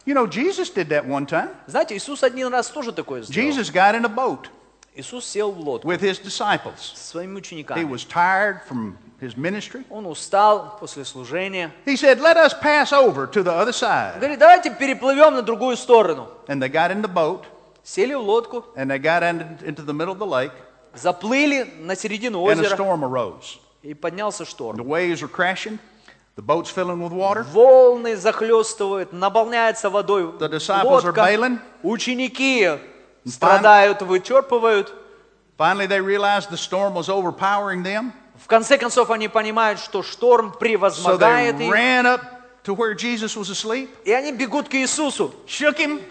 You 0.05 0.13
know, 0.13 0.25
Jesus 0.25 0.69
did 0.69 0.87
that 0.89 1.05
one 1.05 1.25
time. 1.25 1.49
Знаете, 1.67 1.95
Иисус 1.97 2.23
один 2.23 2.47
раз 2.47 2.67
тоже 2.69 2.91
такое 2.93 3.21
сделал. 3.23 3.33
Jesus 3.49 3.69
got 3.71 3.93
in 3.95 4.05
a 4.05 4.09
boat 4.09 4.49
Иисус 4.95 5.25
сел 5.25 5.51
в 5.51 5.59
лодку 5.59 5.87
with 5.87 6.01
his 6.01 6.17
disciples. 6.19 6.93
со 6.95 7.09
своими 7.11 7.35
He 7.35 7.37
учениками. 7.39 7.83
was 7.83 8.03
tired 8.05 8.61
from 8.67 8.95
his 9.19 9.35
ministry. 9.35 9.83
Он 9.89 10.05
устал 10.05 10.77
после 10.79 11.03
служения. 11.05 11.71
He 11.85 11.95
said, 11.97 12.19
Let 12.19 12.37
us 12.37 12.53
pass 12.53 12.91
over 12.93 13.27
to 13.27 13.43
the 13.43 13.51
other 13.51 13.73
side. 13.73 14.19
Говорит, 14.19 14.39
давайте 14.39 14.69
переплывем 14.71 15.33
на 15.35 15.41
другую 15.41 15.75
сторону. 15.77 16.29
And 16.47 16.61
they 16.61 16.69
got 16.69 16.89
in 16.91 17.01
the 17.01 17.07
boat 17.13 17.43
Сели 17.83 18.13
в 18.15 18.21
лодку, 18.21 18.65
and 18.75 18.89
they 18.89 18.97
got 18.99 19.23
in, 19.23 19.59
into 19.63 19.81
the 19.81 19.93
middle 19.93 20.13
of 20.13 20.19
the 20.19 20.25
lake, 20.25 20.51
заплыли 20.93 21.63
на 21.79 21.95
середину 21.95 22.39
and 22.47 22.59
a 22.59 22.63
озера, 22.63 22.75
storm 22.75 23.03
arose. 23.03 23.59
и 23.83 23.93
поднялся 23.93 24.43
The 24.43 24.47
шторм. 24.49 24.85
waves 24.87 25.21
were 25.21 25.27
crashing, 25.29 25.79
the 26.35 26.41
boat's 26.41 26.69
filling 26.69 27.01
with 27.01 27.11
water. 27.11 27.43
Волны 27.51 28.15
захлестывают, 28.15 29.11
наполняется 29.11 29.89
водой 29.89 30.23
The 30.39 30.49
disciples 30.49 31.03
are 31.03 31.11
лодка. 31.13 31.23
bailing. 31.25 31.59
Ученики 31.83 32.69
страдают, 33.25 34.01
вычерпывают. 34.01 34.91
Finally, 35.57 35.87
they 35.87 35.99
realized 35.99 36.49
the 36.51 36.57
storm 36.57 36.93
was 36.93 37.09
overpowering 37.09 37.83
them, 37.83 38.13
В 38.37 38.45
конце 38.47 38.77
концов 38.77 39.09
они 39.09 39.27
понимают, 39.27 39.79
что 39.79 40.03
шторм 40.03 40.49
so 40.49 40.53
they 40.53 40.59
превозмогает 40.59 41.59
их. 41.59 41.71
ran 41.73 42.05
up 42.05 42.21
to 42.63 42.75
where 42.75 42.93
Jesus 42.93 43.35
was 43.35 43.49
asleep, 43.49 43.89
И 44.05 44.11
они 44.11 44.31
бегут 44.31 44.69
к 44.69 44.75
Иисусу. 44.75 45.33
shook 45.47 45.77
him. 45.77 46.01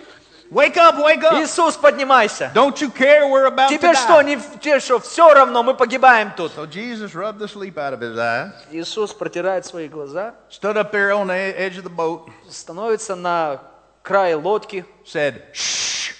Wake 0.50 0.76
up, 0.76 0.96
wake 1.02 1.24
up. 1.24 1.42
Иисус, 1.42 1.76
поднимайся. 1.76 2.52
Don't 2.54 2.80
you 2.80 2.88
care 2.90 3.26
we're 3.26 3.46
about 3.46 3.68
to 3.68 3.76
Тебе 3.76 3.94
что, 3.94 4.22
die? 4.22 4.24
не, 4.24 4.36
тебе 4.60 4.78
что, 4.78 5.00
все 5.00 5.34
равно, 5.34 5.64
мы 5.64 5.74
погибаем 5.74 6.30
тут. 6.36 6.52
So 6.54 6.66
Jesus 6.66 7.14
rubbed 7.14 7.38
the 7.40 7.48
sleep 7.48 7.76
out 7.76 7.92
of 7.92 8.00
his 8.00 8.16
eyes, 8.16 8.52
Иисус 8.70 9.12
протирает 9.12 9.66
свои 9.66 9.88
глаза, 9.88 10.34
stood 10.48 10.76
up 10.76 10.92
there 10.92 11.10
on 11.12 11.26
the 11.26 11.34
e- 11.34 11.54
edge 11.56 11.76
of 11.78 11.82
the 11.82 11.90
boat, 11.90 12.28
становится 12.48 13.16
на 13.16 13.60
крае 14.04 14.36
лодки, 14.36 14.84
said, 15.04 15.42
Shh, 15.52 16.12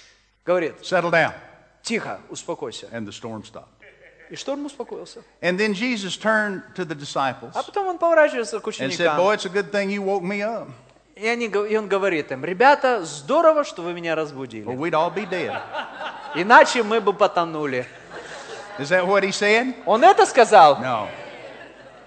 говорит, 0.45 0.74
settle 0.85 1.12
down. 1.12 1.33
тихо, 1.85 2.18
успокойся. 2.29 2.89
And 2.91 3.07
the 3.07 3.12
storm 3.12 3.45
stopped. 3.45 3.68
И 4.29 4.35
шторм 4.35 4.66
успокоился. 4.66 5.22
And 5.41 5.57
then 5.57 5.72
Jesus 5.72 6.16
turned 6.16 6.62
to 6.74 6.85
the 6.85 6.97
disciples 6.97 7.53
А 7.55 7.62
потом 7.62 7.87
он 7.87 7.97
поворачивается 7.99 8.59
к 8.59 8.66
and 8.66 8.91
said, 8.91 9.16
Boy, 9.16 9.35
ученикам. 9.35 9.35
it's 9.37 9.45
a 9.47 9.49
good 9.49 9.70
thing 9.70 9.89
you 9.89 10.03
woke 10.03 10.24
me 10.24 10.43
up, 10.43 10.66
И, 11.22 11.28
они, 11.28 11.45
и 11.45 11.78
он 11.78 11.88
говорит 11.88 12.32
им, 12.32 12.43
ребята, 12.43 13.05
здорово, 13.05 13.63
что 13.63 13.84
вы 13.84 13.93
меня 13.93 14.13
or 14.13 14.15
разбудили. 14.15 14.65
we'd 14.65 14.95
all 14.95 15.13
be 15.13 15.30
dead. 15.30 15.61
Иначе 16.34 16.82
мы 16.82 16.99
бы 16.99 17.13
потонули. 17.13 17.86
Is 18.80 18.89
that 18.89 19.05
what 19.05 19.24
he 19.24 19.32
said? 19.32 19.76
Он 19.86 20.03
это 20.03 20.26
сказал? 20.26 20.80
No. 20.80 21.09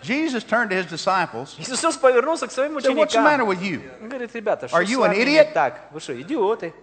Jesus 0.02 0.42
turned 0.42 0.70
to 0.70 0.76
his 0.76 0.86
disciples 0.86 1.54
Иисус 1.58 1.96
повернулся 1.96 2.48
к 2.48 2.50
своим 2.50 2.76
said, 2.80 2.96
What's 2.96 3.14
the 3.14 3.22
matter 3.22 3.44
ученикам. 3.44 3.48
with 3.48 3.62
you? 3.62 3.82
Он 4.02 4.08
говорит, 4.08 4.34
ребята, 4.34 4.66
что 4.66 4.76
Are 4.76 4.82
you 4.82 5.04
an 5.04 5.12
idiot? 5.12 5.52
так? 5.52 5.92
Вы 5.92 6.00
что, 6.00 6.20
идиоты? 6.20 6.74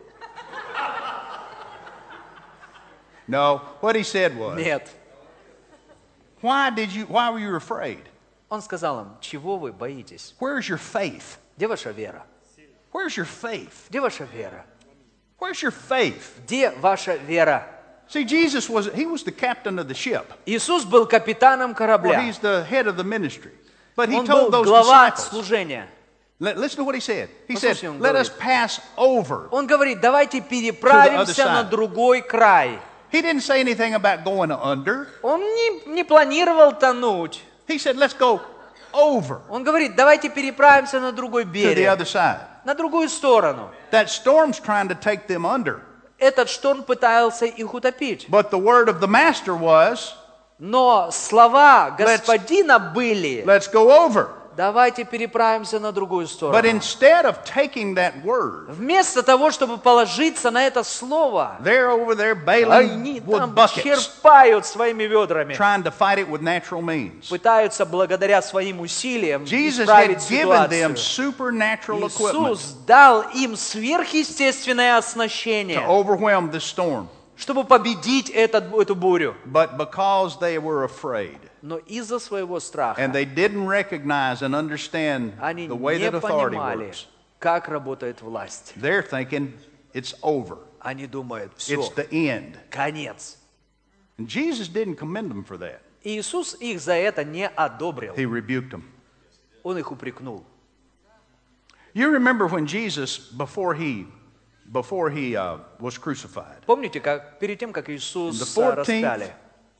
No. 3.27 3.61
What 3.81 3.97
he 3.97 4.03
said 4.03 4.37
was, 4.37 4.55
Нет. 4.55 4.87
Why 6.41 6.69
did 6.69 6.93
you 6.93 7.05
why 7.07 7.29
were 7.29 7.39
you 7.39 7.57
afraid? 7.57 8.05
Он 8.47 8.61
сказал 8.61 9.01
им, 9.01 9.07
чего 9.19 9.57
вы 9.57 9.73
боитесь? 9.73 10.33
Where's 10.39 10.69
your 10.69 10.77
faith? 10.79 11.40
Где 11.56 11.66
ваша 11.66 11.90
вера? 11.90 12.24
Where's 12.92 13.16
your 13.16 13.26
faith? 13.26 13.88
Где 13.90 14.00
ваша 14.00 14.24
вера? 14.24 14.64
Where's 15.38 15.62
your 15.62 15.72
faith? 15.72 16.22
Где 16.46 16.70
ваша 16.70 17.16
вера? 17.16 17.66
See, 18.08 18.24
Jesus 18.24 18.68
was 18.70 18.86
he 18.94 19.04
was 19.04 19.24
the 19.24 19.32
captain 19.32 19.78
of 19.78 19.88
the 19.88 19.94
ship. 19.94 20.24
Иисус 20.46 20.84
был 20.84 21.06
капитаном 21.06 21.72
Or 21.72 21.74
корабля. 21.74 22.20
he's 22.22 22.38
the 22.38 22.64
head 22.64 22.86
of 22.86 22.96
the 22.96 23.04
ministry. 23.04 23.52
But 23.96 24.08
he 24.08 24.16
Он 24.16 24.26
был 24.26 24.50
told 24.50 24.52
those 24.52 24.66
глава 24.66 25.10
disciples, 25.10 25.28
служения. 25.30 25.88
Let- 26.38 26.58
listen 26.58 26.76
to 26.78 26.84
what 26.84 26.94
he 26.94 27.00
said. 27.00 27.28
He 27.48 27.56
said, 27.56 27.70
Послушайте, 27.74 27.88
он 27.90 27.98
Let 28.00 28.12
говорит. 28.12 28.20
us 28.20 28.30
pass 28.38 28.80
over. 28.96 29.48
Он 29.50 29.66
говорит, 29.66 30.00
давайте 30.00 30.40
переправимся 30.42 31.42
side. 31.42 31.52
на 31.52 31.64
другой 31.64 32.20
край. 32.22 32.78
He 33.10 33.22
didn't 33.22 33.40
say 33.40 33.60
anything 33.60 33.94
about 33.94 34.22
going 34.24 34.50
under. 34.50 35.08
Он 35.22 35.40
не, 35.40 35.86
не 35.86 36.04
планировал 36.04 36.72
тонуть. 36.78 37.40
He 37.66 37.78
said, 37.78 37.96
Let's 37.96 38.12
go 38.12 38.40
over 38.93 39.41
Он 39.49 39.63
говорит, 39.63 39.95
давайте 39.95 40.29
переправимся 40.29 40.99
на 40.99 41.11
другой 41.11 41.43
to 41.43 41.51
the 41.51 41.75
берег, 41.75 41.87
other 41.89 42.05
side. 42.05 42.39
на 42.63 42.73
другую 42.75 43.09
сторону. 43.09 43.69
That 43.91 44.09
storm's 44.09 44.59
trying 44.59 44.87
to 44.89 44.95
take 44.95 45.27
them 45.27 45.45
under. 45.45 45.81
Этот 46.19 46.49
шторм 46.49 46.83
пытался 46.83 47.45
их 47.45 47.73
утопить. 47.73 48.27
But 48.29 48.51
the 48.51 48.59
word 48.59 48.87
of 48.89 48.99
the 48.99 49.07
master 49.07 49.55
was, 49.55 50.13
Но 50.59 51.09
слова 51.11 51.95
господина 51.97 52.77
были, 52.77 53.43
Let's 53.45 53.67
go 53.71 53.89
over. 53.91 54.29
Давайте 54.61 55.05
переправимся 55.05 55.79
на 55.79 55.91
другую 55.91 56.27
But 56.27 56.29
сторону. 56.29 56.69
instead 56.69 57.25
of 57.25 57.43
taking 57.43 57.95
that 57.95 58.23
word, 58.23 58.67
Вместо 58.69 59.23
того, 59.23 59.49
чтобы 59.49 59.79
положиться 59.79 60.51
на 60.51 60.67
это 60.67 60.83
слово, 60.83 61.57
they're 61.63 61.89
over 61.89 62.15
there 62.15 62.33
они 62.35 62.45
bailing 62.45 63.25
with 63.25 63.37
там 63.39 63.55
buckets, 63.55 63.81
черпают 63.83 64.65
своими 64.67 65.05
ведрами, 65.05 65.55
trying 65.55 65.81
to 65.81 65.91
fight 65.91 66.19
it 66.19 66.29
with 66.29 66.41
natural 66.43 66.81
means. 66.83 67.27
пытаются 67.27 67.87
благодаря 67.87 68.39
своим 68.43 68.81
усилиям 68.81 69.45
Jesus 69.45 69.85
исправить 69.85 70.19
given 70.29 70.69
them 70.69 70.95
ситуацию. 70.95 70.97
supernatural 70.97 72.07
Иисус 72.07 72.75
дал 72.85 73.23
им 73.33 73.55
сверхъестественное 73.55 74.95
to 74.95 74.99
оснащение, 74.99 75.79
overwhelm 75.87 76.51
this 76.51 76.63
storm. 76.63 77.07
чтобы 77.40 77.64
победить 77.64 78.30
этот, 78.30 78.72
эту 78.72 78.94
бурю. 78.94 79.34
But 79.44 79.76
because 79.76 80.38
they 80.38 80.58
were 80.58 80.84
afraid 80.84 81.38
Но 81.62 81.78
из-за 81.78 82.18
своего 82.18 82.60
страха 82.60 83.00
and 83.00 83.12
they 83.12 83.24
didn't 83.24 83.66
recognize 83.66 84.42
and 84.42 84.54
understand 84.54 85.32
они 85.40 85.68
the 85.68 85.76
way 85.76 85.98
не 85.98 86.04
that 86.10 86.14
authority 86.14 86.56
понимали, 86.56 86.86
works, 86.90 87.06
как 87.38 87.68
работает 87.68 88.22
власть. 88.22 88.72
they're 88.76 89.02
thinking 89.02 89.52
it's 89.92 90.14
over. 90.22 90.58
Они 90.80 91.06
думают, 91.06 91.52
все, 91.56 91.74
It's 91.80 91.90
the 91.94 92.08
end. 92.10 92.56
конец. 92.70 93.36
And 94.18 94.28
Jesus 94.28 94.68
didn't 94.68 94.96
commend 94.96 95.30
them 95.30 95.44
for 95.44 95.58
that. 95.58 95.80
И 96.02 96.18
Иисус 96.18 96.56
их 96.60 96.80
за 96.80 96.92
это 96.94 97.24
не 97.24 97.48
одобрил. 97.48 98.14
He 98.14 98.24
rebuked 98.24 98.70
them. 98.70 98.84
Он 99.62 99.76
их 99.76 99.90
упрекнул. 99.90 100.44
You 101.92 102.10
remember 102.10 102.46
when 102.46 102.66
Jesus, 102.66 103.18
before 103.18 103.74
he 103.74 104.06
before 104.72 105.10
he 105.10 105.36
uh, 105.36 105.58
was 105.78 105.98
crucified. 105.98 106.64
Помните, 106.66 107.00
как 107.00 107.38
перед 107.38 107.58
тем, 107.58 107.72
как 107.72 107.88
In 107.88 107.92
the 107.92 107.96
Иисус 107.96 108.56
а, 108.56 108.74
14th, 108.74 108.76
распяли? 108.76 109.32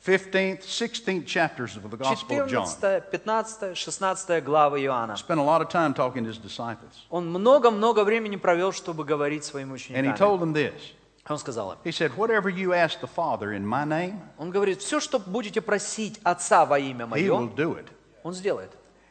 15th, 0.05 0.63
16th 0.63 1.27
chapters 1.27 1.77
of 1.77 1.91
the 1.91 1.97
Gospel 1.97 2.41
of 2.43 2.49
John. 2.49 2.67
14, 2.67 3.11
15, 3.11 3.75
16 3.75 4.45
главы 4.45 4.83
Иоанна. 4.85 5.17
Spent 5.17 5.41
a 5.41 5.43
lot 5.43 5.61
of 5.61 5.69
time 5.69 5.93
talking 5.95 6.23
to 6.25 6.31
his 6.31 6.39
disciples. 6.39 7.07
Он 7.11 7.29
много-много 7.29 8.05
времени 8.05 8.37
провел, 8.37 8.73
чтобы 8.73 9.05
говорить 9.05 9.45
своим 9.45 9.73
And 9.73 9.79
he 9.79 10.13
ученикам. 10.13 10.17
told 10.17 10.41
them 10.41 10.53
this. 10.53 10.75
Он 11.29 11.39
сказал 11.39 11.73
им, 11.73 11.79
He 11.85 11.91
said, 11.91 12.13
Whatever 12.17 12.49
you 12.49 12.73
ask 12.73 13.01
the 13.01 13.09
Father 13.09 13.53
in 13.53 13.67
my 13.67 13.85
name, 13.85 14.21
он 14.39 14.51
говорит, 14.51 14.81
все, 14.81 15.01
что 15.01 15.19
будете 15.19 15.61
просить 15.61 16.21
Отца 16.23 16.65
во 16.65 16.79
имя 16.79 17.07
he 17.07 17.29
will 17.29 17.41
Мое, 17.41 17.55
do 17.57 17.77
it. 17.77 17.87
Он 18.23 18.33
сделает. 18.33 18.71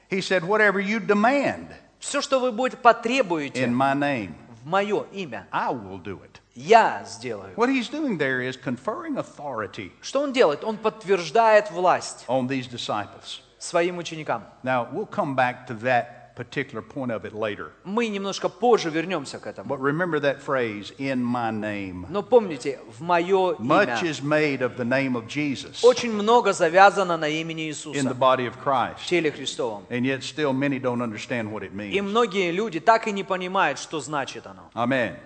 He 0.09 0.21
said, 0.21 0.43
Whatever 0.45 0.79
you 0.79 0.99
demand 1.05 1.73
Все, 1.99 2.21
что 2.21 2.39
вы 2.39 2.51
будете 2.51 2.77
потребуете 2.77 3.63
in 3.63 3.73
my 3.75 3.93
name, 3.93 4.35
в 4.63 4.67
Мое 4.67 5.05
имя, 5.11 5.47
I 5.51 5.71
will 5.71 6.01
do 6.01 6.21
it. 6.23 6.39
Я 6.55 7.03
сделаю. 7.05 7.53
What 7.55 7.69
he's 7.69 7.89
doing 7.89 8.17
there 8.17 8.41
is 8.41 8.57
conferring 8.57 9.17
authority 9.17 9.91
Что 10.01 10.21
Он 10.21 10.33
делает? 10.33 10.63
Он 10.63 10.77
подтверждает 10.77 11.69
власть 11.71 12.25
on 12.27 12.47
these 12.47 12.67
disciples. 12.67 13.41
своим 13.59 13.97
ученикам. 13.97 14.43
Now, 14.63 14.87
we'll 14.91 15.09
come 15.09 15.35
back 15.35 15.67
to 15.67 15.73
that 15.81 16.18
particular 16.44 16.80
point 16.80 17.10
of 17.12 17.24
it 17.26 17.34
later. 17.34 17.72
Мы 17.84 18.08
немножко 18.08 18.48
позже 18.48 18.88
вернемся 18.90 19.38
к 19.38 19.46
этому. 19.46 19.68
But 19.68 19.80
remember 19.80 20.18
that 20.20 20.40
phrase, 20.40 20.92
in 20.98 21.22
my 21.22 21.50
name. 21.50 22.06
Но 22.08 22.22
помните, 22.22 22.78
в 22.98 23.02
Мое 23.02 23.56
Much 23.58 24.02
is 24.02 24.22
made 24.22 24.62
of 24.62 24.76
the 24.78 24.84
name 24.84 25.16
of 25.16 25.26
Jesus 25.28 25.84
очень 25.84 26.12
много 26.12 26.52
завязано 26.52 27.18
на 27.18 27.28
имени 27.28 27.68
in 27.68 27.72
the 27.72 27.92
Иисуса 27.92 28.14
body 28.14 28.46
of 28.46 28.54
в 28.54 28.64
Christ. 28.64 29.06
теле 29.06 29.30
Христовом. 29.30 29.84
And 29.90 30.04
yet, 30.06 30.22
still, 30.22 30.52
many 30.54 30.78
don't 30.80 31.02
understand 31.02 31.52
what 31.52 31.62
it 31.62 31.72
И 31.72 31.76
means. 31.76 32.02
многие 32.02 32.50
люди 32.52 32.80
так 32.80 33.06
и 33.06 33.12
не 33.12 33.22
понимают, 33.24 33.78
что 33.78 34.00
значит 34.00 34.46
оно. 34.46 34.70
Amen. 34.74 35.16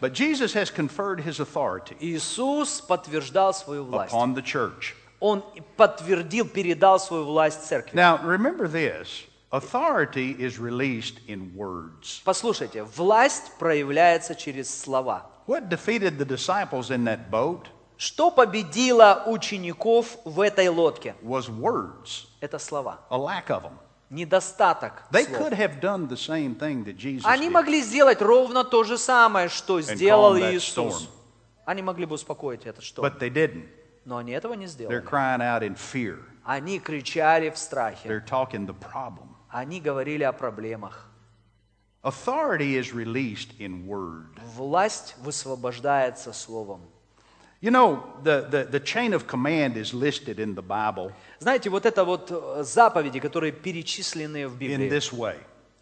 But 0.00 0.12
Jesus 0.14 0.54
has 0.54 0.70
conferred 0.70 1.20
his 1.20 1.40
authority 1.40 1.96
Иисус 2.00 2.80
подтверждал 2.80 3.52
свою 3.52 3.84
власть. 3.84 4.14
upon 4.14 4.34
the 4.34 4.42
church. 4.42 4.94
Он 5.20 5.42
подтвердил, 5.76 6.46
передал 6.46 7.00
свою 7.00 7.24
власть 7.24 7.66
церкви. 7.66 7.96
Now, 7.96 8.18
remember 8.24 8.68
this 8.68 9.27
authority 9.50 10.32
is 10.38 10.58
released 10.58 11.18
in 11.26 11.52
words. 11.54 12.20
Послушайте, 12.24 12.82
власть 12.84 13.52
проявляется 13.58 14.34
через 14.34 14.68
слова. 14.68 15.26
What 15.46 15.68
defeated 15.68 16.18
the 16.18 16.24
disciples 16.26 16.90
in 16.90 17.04
that 17.04 17.30
boat 17.30 17.68
Что 17.96 18.30
победило 18.30 19.24
учеников 19.26 20.18
в 20.24 20.40
этой 20.40 20.68
лодке? 20.68 21.14
was 21.22 21.48
words, 21.48 22.26
Это 22.40 22.58
слова. 22.58 23.00
a 23.10 23.16
lack 23.18 23.48
of 23.48 23.62
them. 23.64 23.72
Недостаток 24.10 25.02
They 25.10 25.24
слов. 25.26 25.38
could 25.38 25.52
have 25.52 25.80
done 25.80 26.06
the 26.08 26.16
same 26.16 26.54
thing 26.54 26.84
that 26.84 26.96
Jesus 26.96 27.24
Они 27.26 27.48
did. 27.48 27.52
могли 27.52 27.80
сделать 27.82 28.22
ровно 28.22 28.64
то 28.64 28.84
же 28.84 28.96
самое, 28.98 29.48
что 29.48 29.80
сделал 29.80 30.36
Иисус. 30.38 31.02
storm. 31.04 31.08
Они 31.66 31.82
могли 31.82 32.06
бы 32.06 32.14
успокоить 32.14 32.64
этот 32.66 32.84
шторм. 32.84 33.04
But 33.06 33.18
they 33.18 33.30
didn't. 33.30 33.66
Но 34.04 34.16
они 34.18 34.32
этого 34.32 34.54
не 34.54 34.64
They're 34.66 34.68
сделали. 34.68 35.02
crying 35.02 35.40
out 35.40 35.62
in 35.62 35.74
fear. 35.76 36.20
Они 36.44 36.78
кричали 36.78 37.50
в 37.50 37.58
страхе. 37.58 38.08
They're 38.08 38.24
talking 38.24 38.66
the 38.66 38.74
problem. 38.78 39.28
Они 39.50 39.80
говорили 39.80 40.24
о 40.24 40.32
проблемах. 40.32 41.08
Authority 42.02 42.76
is 42.76 42.92
released 42.92 43.58
in 43.58 43.86
word. 43.86 44.38
Власть 44.54 45.16
высвобождается 45.18 46.32
словом. 46.32 46.80
You 47.60 47.72
know, 47.72 48.04
the, 48.22 48.46
the, 48.48 48.64
the 48.70 48.78
chain 48.78 49.12
of 49.12 49.26
command 49.26 49.76
is 49.76 49.92
listed 49.92 50.38
in 50.38 50.54
the 50.54 50.62
Bible 50.62 51.12
Знаете, 51.40 51.70
вот 51.70 51.86
это 51.86 52.04
вот 52.04 52.30
э, 52.30 52.62
заповеди, 52.62 53.18
которые 53.18 53.50
перечислены 53.50 54.46
в 54.46 54.54
in 54.54 54.58
Библии, 54.58 54.88
this 54.88 55.12
way. 55.12 55.36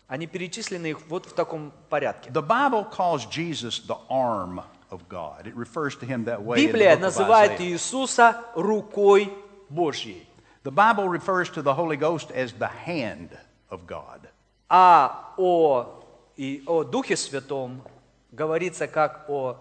они 0.09 0.27
перечислены 0.27 0.97
вот 1.09 1.27
в 1.27 1.35
таком 1.35 1.73
порядке. 1.91 2.31
The 2.31 2.47
Bible 2.47 2.91
calls 2.91 3.27
Jesus 3.27 3.81
the 3.87 3.99
arm 4.09 4.63
of 4.91 5.07
God. 5.11 5.47
It 5.47 5.55
refers 5.55 5.97
to 5.97 6.07
him 6.07 6.25
that 6.25 6.43
way 6.43 6.59
in 6.59 6.67
Библия 6.67 6.97
называет. 6.97 7.61
Иисуса 7.61 8.43
рукой 8.55 9.31
Божьей, 9.69 10.27
The 10.65 10.73
Bible 10.73 11.09
refers 11.09 11.51
to 11.51 11.63
the 11.63 11.75
Holy 11.75 11.97
Ghost 11.97 12.31
as 12.33 12.53
the 12.55 12.69
hand 12.69 13.37
of 13.70 13.86
God. 13.88 14.22
а 14.70 15.34
о, 15.38 16.04
и 16.38 16.64
о 16.66 16.84
Духе 16.84 17.16
Святом 17.16 17.82
говорится 18.32 18.88
как 18.88 19.26
о 19.30 19.58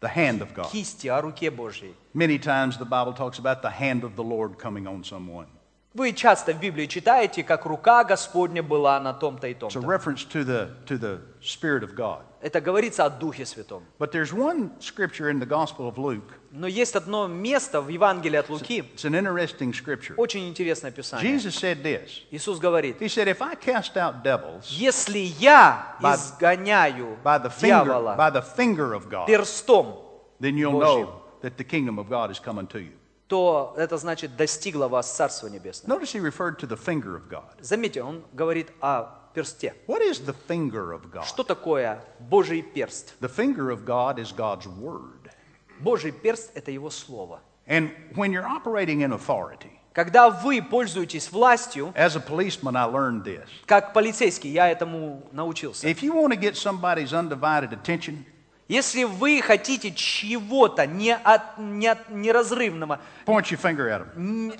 The 0.00 0.14
hand 0.14 0.40
of 0.40 0.54
God. 0.54 0.70
кисти, 0.70 1.08
о 1.08 1.20
руке 1.20 1.50
Божьей. 1.50 1.94
Many 2.14 2.38
times 2.38 2.78
the 2.78 2.84
Bible 2.84 3.12
talks 3.14 3.38
about 3.40 3.62
the 3.62 3.70
hand 3.70 4.04
of 4.04 4.14
the 4.14 4.22
Lord 4.22 4.56
coming 4.58 4.86
on 4.86 5.02
someone. 5.02 5.46
Вы 5.93 6.11
часто 6.13 6.53
в 6.53 6.59
Библии 6.59 6.87
читаете, 6.87 7.43
как 7.43 7.65
рука 7.67 8.03
Господня 8.03 8.63
была 8.63 8.99
на 8.99 9.13
том-то 9.13 9.47
и 9.47 9.53
It's 9.53 9.57
a 9.57 9.59
том-то. 9.59 9.79
reference 9.87 10.25
to 10.25 10.43
the, 10.43 10.69
to 10.87 10.97
the 10.99 11.19
Spirit 11.39 11.83
of 11.83 11.93
God. 11.95 12.21
Это 12.41 12.59
говорится 12.59 13.05
о 13.05 13.09
Духе 13.11 13.45
Святом. 13.45 13.83
But 13.99 14.11
there's 14.11 14.33
one 14.33 14.71
scripture 14.79 15.29
in 15.29 15.39
the 15.39 15.45
Gospel 15.45 15.87
of 15.87 15.97
Luke. 15.99 16.33
Но 16.49 16.65
есть 16.65 16.95
одно 16.95 17.27
место 17.27 17.79
в 17.79 17.89
Евангелии 17.89 18.37
от 18.37 18.49
Луки, 18.49 18.79
It's 18.95 19.05
an 19.05 19.13
interesting 19.13 19.71
scripture. 19.71 20.15
очень 20.17 20.49
интересное 20.49 20.89
писание. 20.91 21.31
Jesus 21.37 21.53
said 21.55 21.83
this. 21.83 22.23
Иисус 22.31 22.57
говорит, 22.57 22.99
He 22.99 23.07
said, 23.07 23.27
If 23.27 23.41
I 23.43 23.53
cast 23.55 23.95
out 23.95 24.23
devils 24.23 24.65
если 24.71 25.19
я 25.19 25.95
By- 26.01 26.15
изгоняю 26.15 27.17
by 27.23 27.37
the 27.39 27.49
finger, 27.51 27.85
дьявола 27.85 28.15
by 28.17 28.31
the 28.31 28.41
finger 28.41 28.93
of 28.93 29.09
God, 29.11 29.27
перстом, 29.27 29.99
then 30.41 30.57
you'll 30.57 30.71
Божьим. 30.71 31.05
know 31.05 31.21
that 31.43 31.55
the 31.57 31.63
kingdom 31.63 31.99
of 31.99 32.09
God 32.09 32.31
is 32.31 32.39
coming 32.39 32.65
to 32.67 32.79
you. 32.79 32.93
То 33.33 33.73
это 33.77 33.97
значит 33.97 34.37
достигло 34.37 34.87
вас 34.87 35.11
Царство 35.11 35.47
Небесное. 35.47 35.89
Notice 35.89 36.13
he 36.13 36.19
referred 36.19 36.59
to 36.59 36.67
the 36.67 36.77
finger 36.77 37.15
of 37.15 37.27
God. 37.27 37.41
Заметьте, 37.61 38.03
он 38.03 38.21
говорит 38.31 38.67
о 38.79 39.05
персте. 39.33 39.73
What 39.87 40.03
is 40.03 40.23
the 40.23 40.35
finger 40.47 40.91
of 40.93 41.11
God? 41.11 41.25
Что 41.25 41.43
такое 41.43 41.99
Божий 42.19 42.61
перст? 42.61 43.15
The 43.21 43.35
finger 43.35 43.71
of 43.71 43.85
God 43.85 44.19
is 44.19 44.31
God's 44.31 44.67
word. 44.67 45.31
Божий 45.79 46.11
перст– 46.11 46.51
это 46.53 46.69
Его 46.69 46.91
Слово. 46.91 47.39
And 47.65 47.89
when 48.15 48.31
you're 48.31 48.45
operating 48.45 49.01
in 49.01 49.13
authority, 49.13 49.71
Когда 49.93 50.29
вы 50.29 50.61
пользуетесь 50.61 51.31
властью, 51.31 51.91
as 51.95 52.15
a 52.15 52.19
policeman, 52.19 52.75
I 52.75 52.85
learned 52.85 53.23
this. 53.23 53.47
как 53.65 53.93
полицейский, 53.93 54.51
я 54.51 54.69
этому 54.69 55.23
научился. 55.31 55.87
If 55.87 56.03
you 56.03 56.13
want 56.13 56.33
to 56.33 56.39
get 56.39 56.55
somebody's 56.55 57.13
undivided 57.13 57.73
attention, 57.73 58.25
Если 58.67 59.03
вы 59.03 59.41
хотите 59.41 59.91
чего-то 59.91 60.85
не 60.85 61.13
от- 61.15 61.57
не 61.57 61.87
от- 61.87 62.09
неразрывного, 62.09 62.99
point 63.25 63.43
your 63.51 63.59
finger 63.61 63.87
at 63.89 64.05
them. 64.15 64.57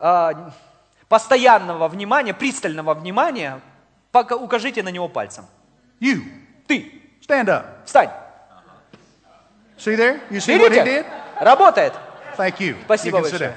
а, 0.00 0.52
постоянного 1.08 1.88
внимания, 1.88 2.34
пристального 2.34 2.94
внимания, 2.94 3.60
пока 4.10 4.34
укажите 4.36 4.82
на 4.82 4.88
него 4.88 5.08
пальцем. 5.08 5.46
You, 6.00 6.22
Ты, 6.66 7.00
stand 7.26 7.46
up. 7.46 7.64
встань. 7.84 8.10
See 9.78 9.96
there? 9.96 10.20
You 10.30 10.38
see 10.40 10.58
what 10.58 10.72
he 10.72 10.84
did? 10.84 11.06
Работает. 11.40 11.92
Thank 12.36 12.58
you. 12.60 12.76
Спасибо 12.84 13.18
can 13.18 13.24
sit 13.24 13.30
большое. 13.32 13.50
down. 13.50 13.54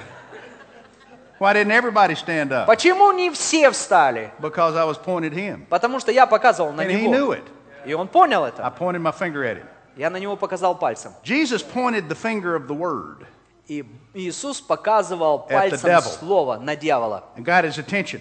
Why 1.38 1.52
didn't 1.52 1.72
everybody 1.72 2.14
stand 2.14 2.50
up? 2.52 2.66
Почему 2.66 3.12
не 3.12 3.30
все 3.30 3.70
встали? 3.70 4.30
Because 4.40 4.74
I 4.76 4.84
was 4.84 4.96
pointing 4.98 5.32
at 5.32 5.34
him. 5.34 5.66
Потому 5.68 6.00
что 6.00 6.10
я 6.10 6.26
показывал 6.26 6.72
на 6.72 6.82
And 6.82 6.90
he 6.90 7.06
knew 7.06 7.10
него. 7.10 7.34
it. 7.34 7.44
И 7.86 7.94
он 7.94 8.08
понял 8.08 8.44
I 8.44 8.48
это. 8.50 8.74
pointed 8.78 9.00
my 9.00 9.12
finger 9.12 9.42
at 9.44 9.58
him. 9.58 9.66
Я 9.96 10.10
на 10.10 10.18
него 10.18 10.36
показал 10.36 10.74
пальцем. 10.78 11.12
Jesus 11.24 11.62
pointed 11.62 12.08
the 12.08 12.14
finger 12.14 12.54
of 12.54 12.66
the 12.66 12.74
word 12.76 13.26
И 13.68 13.84
Иисус 14.14 14.60
показывал 14.60 15.40
пальцем 15.40 16.00
слово 16.02 16.58
на 16.58 16.76
дьявола. 16.76 17.24
and 17.36 17.44
got 17.44 17.64
his 17.64 17.78
attention 17.78 18.20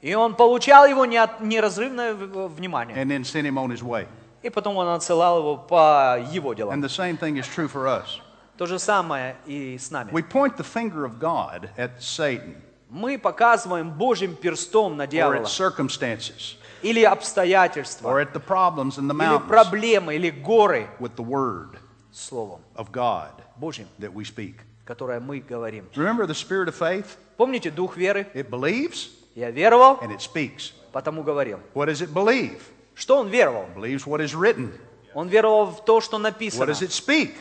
И 0.00 0.14
он 0.14 0.34
получал 0.34 0.86
его 0.86 1.04
неразрывное 1.06 2.14
внимание. 2.14 2.96
and 2.96 3.10
then 3.10 3.24
sent 3.24 3.46
him 3.46 3.56
on 3.58 3.70
his 3.70 3.82
way. 3.82 4.06
И 4.42 4.50
потом 4.50 4.76
он 4.76 4.86
отсылал 4.88 5.38
его 5.40 5.56
по 5.56 6.18
его 6.30 6.52
And 6.52 6.56
делам. 6.56 6.80
the 6.80 6.88
same 6.88 7.16
thing 7.18 7.36
is 7.38 7.46
true 7.48 7.68
for 7.68 7.86
us. 7.88 8.20
То 8.56 8.66
же 8.66 8.78
самое 8.78 9.36
и 9.46 9.76
с 9.78 9.90
нами. 9.90 10.10
We 10.12 10.22
point 10.22 10.56
the 10.56 10.64
finger 10.64 11.04
of 11.04 11.18
God 11.18 11.70
at 11.76 12.00
Satan 12.00 12.54
Мы 12.90 13.18
показываем 13.18 13.90
Божьим 13.90 14.34
перстом 14.36 14.96
на 14.96 15.02
or 15.02 15.06
дьявола. 15.08 15.42
at 15.42 15.48
circumstances 15.48 16.56
Или 16.82 17.02
обстоятельства, 17.02 18.08
or 18.08 18.20
at 18.20 18.32
the 18.32 18.40
problems 18.40 18.98
in 18.98 19.08
the 19.08 19.14
или 19.14 19.24
mountains 19.24 19.48
проблемы, 19.48 20.14
или 20.14 20.30
горы 20.30 20.88
with 21.00 21.16
the 21.16 21.24
word 21.24 21.78
словом 22.12 22.60
of 22.76 22.90
God 22.92 23.32
Божьим, 23.56 23.86
that 23.98 24.12
we 24.12 24.24
speak. 24.24 24.56
которое 24.84 25.20
мы 25.20 25.40
говорим. 25.40 25.86
Remember 25.94 26.26
the 26.26 26.34
spirit 26.34 26.68
of 26.68 26.74
faith? 26.74 27.16
Помните 27.36 27.70
дух 27.70 27.96
веры? 27.96 28.26
It 28.34 28.48
believes 28.50 29.10
Я 29.34 29.50
веровал, 29.50 29.98
and 30.00 30.10
it 30.12 30.20
speaks. 30.20 30.72
потому 30.92 31.22
говорил. 31.22 31.60
What 31.74 31.86
does 31.88 32.00
it 32.00 32.12
believe? 32.12 32.60
Что 32.94 33.18
он 33.18 33.28
веровал? 33.28 33.64
It 33.64 33.74
believes 33.74 34.06
what 34.06 34.20
is 34.20 34.34
written. 34.34 34.72
Он 35.14 35.28
веровал 35.28 35.66
в 35.66 35.84
то, 35.84 36.00
что 36.00 36.16
What 36.16 36.22
написано. 36.22 36.66
does 36.66 36.82
it 36.82 36.90
speak? 36.92 37.34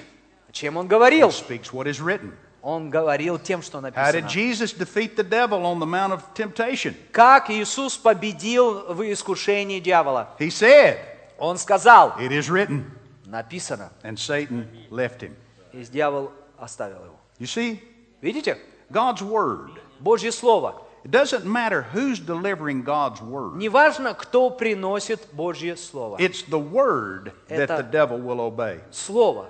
Чем 0.52 0.78
он 0.78 0.88
говорил? 0.88 1.30
It 1.30 1.34
speaks 1.34 1.72
what 1.72 1.88
is 1.88 2.00
written. 2.02 2.34
Он 2.68 2.90
говорил 2.90 3.40
тем, 3.40 3.62
что 3.62 3.78
How 3.78 4.12
did 4.12 4.24
написано. 4.24 4.28
Jesus 4.28 4.74
defeat 4.74 5.16
the 5.16 5.24
devil 5.24 5.66
on 5.66 5.80
the 5.80 5.86
Mount 5.86 6.12
of 6.12 6.22
Temptation? 6.36 6.94
Как 7.14 7.50
Иисус 7.50 7.96
победил 7.96 8.94
в 8.94 9.10
искушении 9.10 9.80
дьявола? 9.80 10.36
He 10.38 10.50
said, 10.50 10.98
Он 11.38 11.58
сказал, 11.58 12.18
It 12.20 12.34
is 12.34 12.50
written. 12.50 12.84
написано. 13.26 13.90
And 14.04 14.20
Satan 14.20 14.68
left 14.92 15.22
him. 15.22 15.34
И 15.72 15.82
дьявол 15.86 16.34
оставил 16.60 17.06
его. 17.06 17.16
You 17.40 17.48
see, 17.48 17.80
Видите? 18.22 18.58
God's 18.92 19.22
word 19.22 19.72
Божье 20.02 20.34
Слово 20.34 20.76
it 21.06 21.12
doesn't 21.12 21.46
matter 21.46 21.84
who's 21.84 22.20
delivering 22.20 22.82
God's 22.84 23.22
word. 23.22 23.56
Неважно, 23.56 24.14
кто 24.14 24.50
приносит 24.50 25.26
Божье 25.32 25.78
Слово. 25.78 26.18
It's 26.18 26.44
the 26.44 26.60
word 26.60 27.32
that 27.48 27.70
the 27.70 27.84
devil 27.84 28.20
will 28.20 28.42
obey. 28.42 28.82
Слово. 28.92 29.50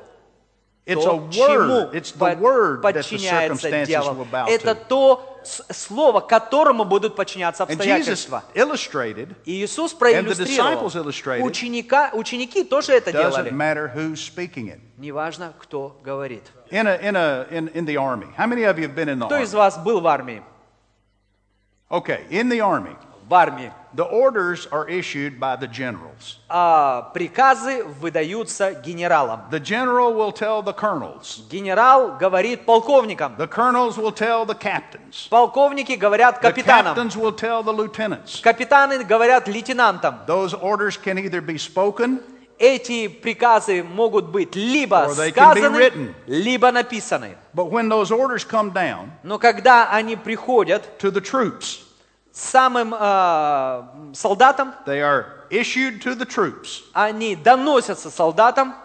It's 0.87 1.01
a 1.01 1.03
то, 1.03 1.29
чему 1.31 1.81
word. 1.81 1.93
It's 1.93 2.13
the 2.13 2.39
word 2.39 2.81
that 2.81 2.93
the 2.93 3.03
подчиняется 3.03 3.67
circumstances 3.67 3.89
will 4.15 4.31
bow 4.31 4.47
Это 4.47 4.71
to. 4.71 4.85
то 4.87 5.39
с- 5.43 5.61
слово, 5.73 6.21
которому 6.21 6.85
будут 6.85 7.17
подчиняться 7.17 7.63
обстоятельства. 7.63 8.43
И 9.43 9.51
Иисус 9.51 9.93
проиллюстрировал. 9.93 10.85
Ученика, 11.43 12.11
ученики 12.13 12.63
тоже 12.63 12.93
это 12.93 13.11
делали. 13.11 13.51
it. 13.51 13.53
Неважно, 14.97 15.53
кто 15.59 15.99
говорит. 16.01 16.43
A, 16.71 16.77
a, 16.77 17.45
Кто 19.25 19.37
из 19.43 19.53
вас 19.53 19.77
был 19.77 19.99
в 19.99 20.07
армии? 20.07 20.41
Okay, 21.89 22.27
in 22.29 22.47
the 22.49 22.59
army, 22.59 22.95
В 23.27 23.33
армии. 23.33 23.73
the 23.96 24.04
orders 24.04 24.66
are 24.70 24.88
issued 24.88 25.38
by 25.38 25.56
the 25.56 25.66
generals. 25.66 26.38
А, 26.48 27.10
приказы 27.14 27.84
выдаются 27.84 28.72
генералам. 28.74 29.42
The 29.50 29.60
general 29.60 30.14
will 30.14 30.32
tell 30.32 30.62
the 30.62 30.72
colonels. 30.72 31.42
Генерал 31.50 32.16
говорит 32.18 32.64
полковникам. 32.64 33.36
The 33.36 33.46
colonels 33.48 33.96
will 33.98 34.12
tell 34.12 34.44
the 34.46 34.54
captains. 34.58 35.28
Полковники 35.30 35.92
говорят 35.92 36.40
The 36.40 36.50
капитанам. 36.52 36.94
captains 36.94 37.16
will 37.16 37.32
tell 37.36 37.62
the 37.62 37.72
lieutenants. 37.72 38.40
Капитаны 38.40 39.04
говорят 39.04 39.46
лейтенантам. 39.48 40.20
Those 40.26 40.54
orders 40.54 40.96
can 40.96 41.18
either 41.18 41.40
be 41.40 41.56
spoken 41.58 42.20
Эти 42.58 43.08
приказы 43.08 43.82
могут 43.82 44.26
быть 44.26 44.54
либо 44.54 45.06
Or 45.06 45.14
they 45.14 45.32
can 45.32 45.54
be 45.54 45.60
сказаны, 45.62 45.76
written. 45.78 46.14
либо 46.28 46.70
написаны. 46.70 47.36
But 47.54 47.70
when 47.70 47.88
those 47.88 48.12
orders 48.12 48.44
come 48.44 48.70
down 48.72 49.10
Но 49.24 49.38
когда 49.38 49.90
они 49.90 50.14
приходят 50.16 50.82
to 50.98 51.10
the 51.10 51.20
troops, 51.20 51.80
самым 52.37 52.93
э, 52.97 53.83
солдатам, 54.13 54.73
they 54.85 55.01
are 55.01 55.25
issued 55.49 56.01
to 56.01 56.15
the 56.15 56.25
troops. 56.25 56.83
они 56.93 57.35
доносятся 57.35 58.09
солдатам. 58.09 58.75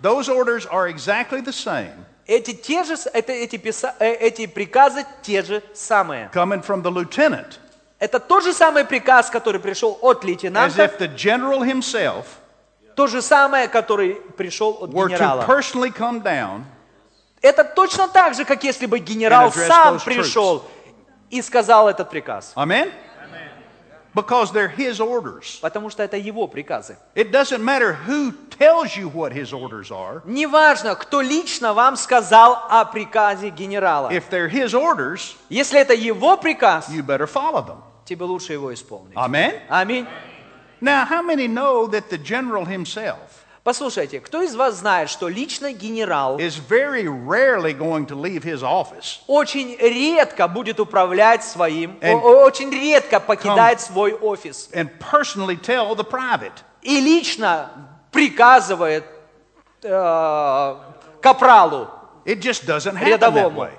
Those 0.00 0.28
orders 0.28 0.66
are 0.66 0.88
exactly 0.88 1.40
the 1.40 1.52
same 1.52 1.92
Эти, 2.26 2.52
те 2.54 2.84
же, 2.84 2.94
это, 3.12 3.32
эти, 3.32 3.56
писа- 3.56 3.94
э, 3.98 4.14
эти 4.14 4.46
приказы 4.46 5.04
те 5.22 5.42
же 5.42 5.62
самые. 5.74 6.30
coming 6.32 6.62
from 6.62 6.82
the 6.82 6.90
lieutenant 6.90 7.58
Это 7.98 8.18
тот 8.18 8.42
же 8.42 8.52
самый 8.52 8.84
приказ, 8.84 9.30
который 9.30 9.60
пришел 9.60 9.96
от 10.02 10.24
as 10.24 10.26
лейтенанта, 10.26 10.84
if 10.84 10.98
the 10.98 11.08
general 11.14 11.60
himself 11.62 12.24
то 12.96 13.06
же 13.06 13.22
самое, 13.22 13.68
который 13.68 14.14
пришел 14.36 14.76
от 14.80 14.90
were 14.90 15.06
to 15.06 15.08
генерала. 15.08 15.44
personally 15.46 15.90
come 15.92 16.22
down 16.22 16.64
Это 17.42 17.64
точно 17.64 18.06
так 18.08 18.34
же, 18.34 18.44
как 18.44 18.62
если 18.64 18.86
бы 18.86 18.98
генерал 19.00 19.52
сам 19.52 19.98
пришел 20.00 20.64
и 21.31 21.41
сказал 21.41 21.89
этот 21.89 22.09
приказ. 22.09 22.53
Amen? 22.55 22.91
Because 24.13 24.51
they're 24.51 24.67
his 24.75 24.99
orders. 24.99 25.59
Потому 25.61 25.91
что 25.91 26.01
это 26.01 26.17
его 26.17 26.47
приказы. 26.47 26.97
It 27.13 27.29
doesn't 27.31 27.61
matter 27.63 27.93
who 28.07 28.33
tells 28.57 28.95
you 28.97 29.09
what 29.09 29.31
his 29.31 29.53
orders 29.53 29.91
are. 29.91 30.23
Неважно, 30.25 30.95
кто 30.95 31.21
лично 31.21 31.73
вам 31.75 31.95
сказал 31.95 32.65
о 32.67 32.83
приказе 32.85 33.49
генерала. 33.49 34.09
If 34.09 34.29
they're 34.31 34.49
his 34.49 34.73
orders, 34.73 35.35
Если 35.49 35.79
это 35.79 35.93
его 35.93 36.35
приказ, 36.37 36.89
you 36.89 37.03
better 37.05 37.27
follow 37.27 37.61
them. 37.63 37.77
тебе 38.05 38.25
лучше 38.25 38.53
его 38.53 38.73
исполнить. 38.73 39.15
Amen? 39.15 39.61
Аминь. 39.69 40.07
Now, 40.81 41.05
how 41.05 41.21
many 41.21 41.47
know 41.47 41.85
that 41.87 42.09
the 42.09 42.17
general 42.17 42.65
himself 42.65 43.40
Послушайте, 43.64 44.18
кто 44.18 44.42
из 44.42 44.56
вас 44.56 44.74
знает, 44.74 45.08
что 45.08 45.28
лично 45.28 45.72
генерал 45.72 46.36
is 46.38 46.56
very 46.68 47.06
rarely 47.06 47.72
going 47.72 48.06
to 48.06 48.16
leave 48.16 48.42
his 48.42 48.60
office 48.62 49.20
очень 49.28 49.76
редко 49.76 50.48
будет 50.48 50.80
управлять 50.80 51.44
своим, 51.44 51.96
очень 52.02 52.70
редко 52.70 53.20
покидает 53.20 53.80
свой 53.80 54.14
офис 54.14 54.68
and 54.72 54.90
personally 54.98 55.56
tell 55.56 55.94
the 55.94 56.02
private? 56.04 56.52
и 56.82 56.98
лично 57.00 57.70
приказывает 58.10 59.04
э, 59.84 60.76
капралу 61.20 61.88
It 62.24 62.40
just 62.40 62.66
doesn't 62.66 62.96
happen 62.96 63.20
that 63.20 63.32
рядовому. 63.32 63.60
way. 63.60 63.70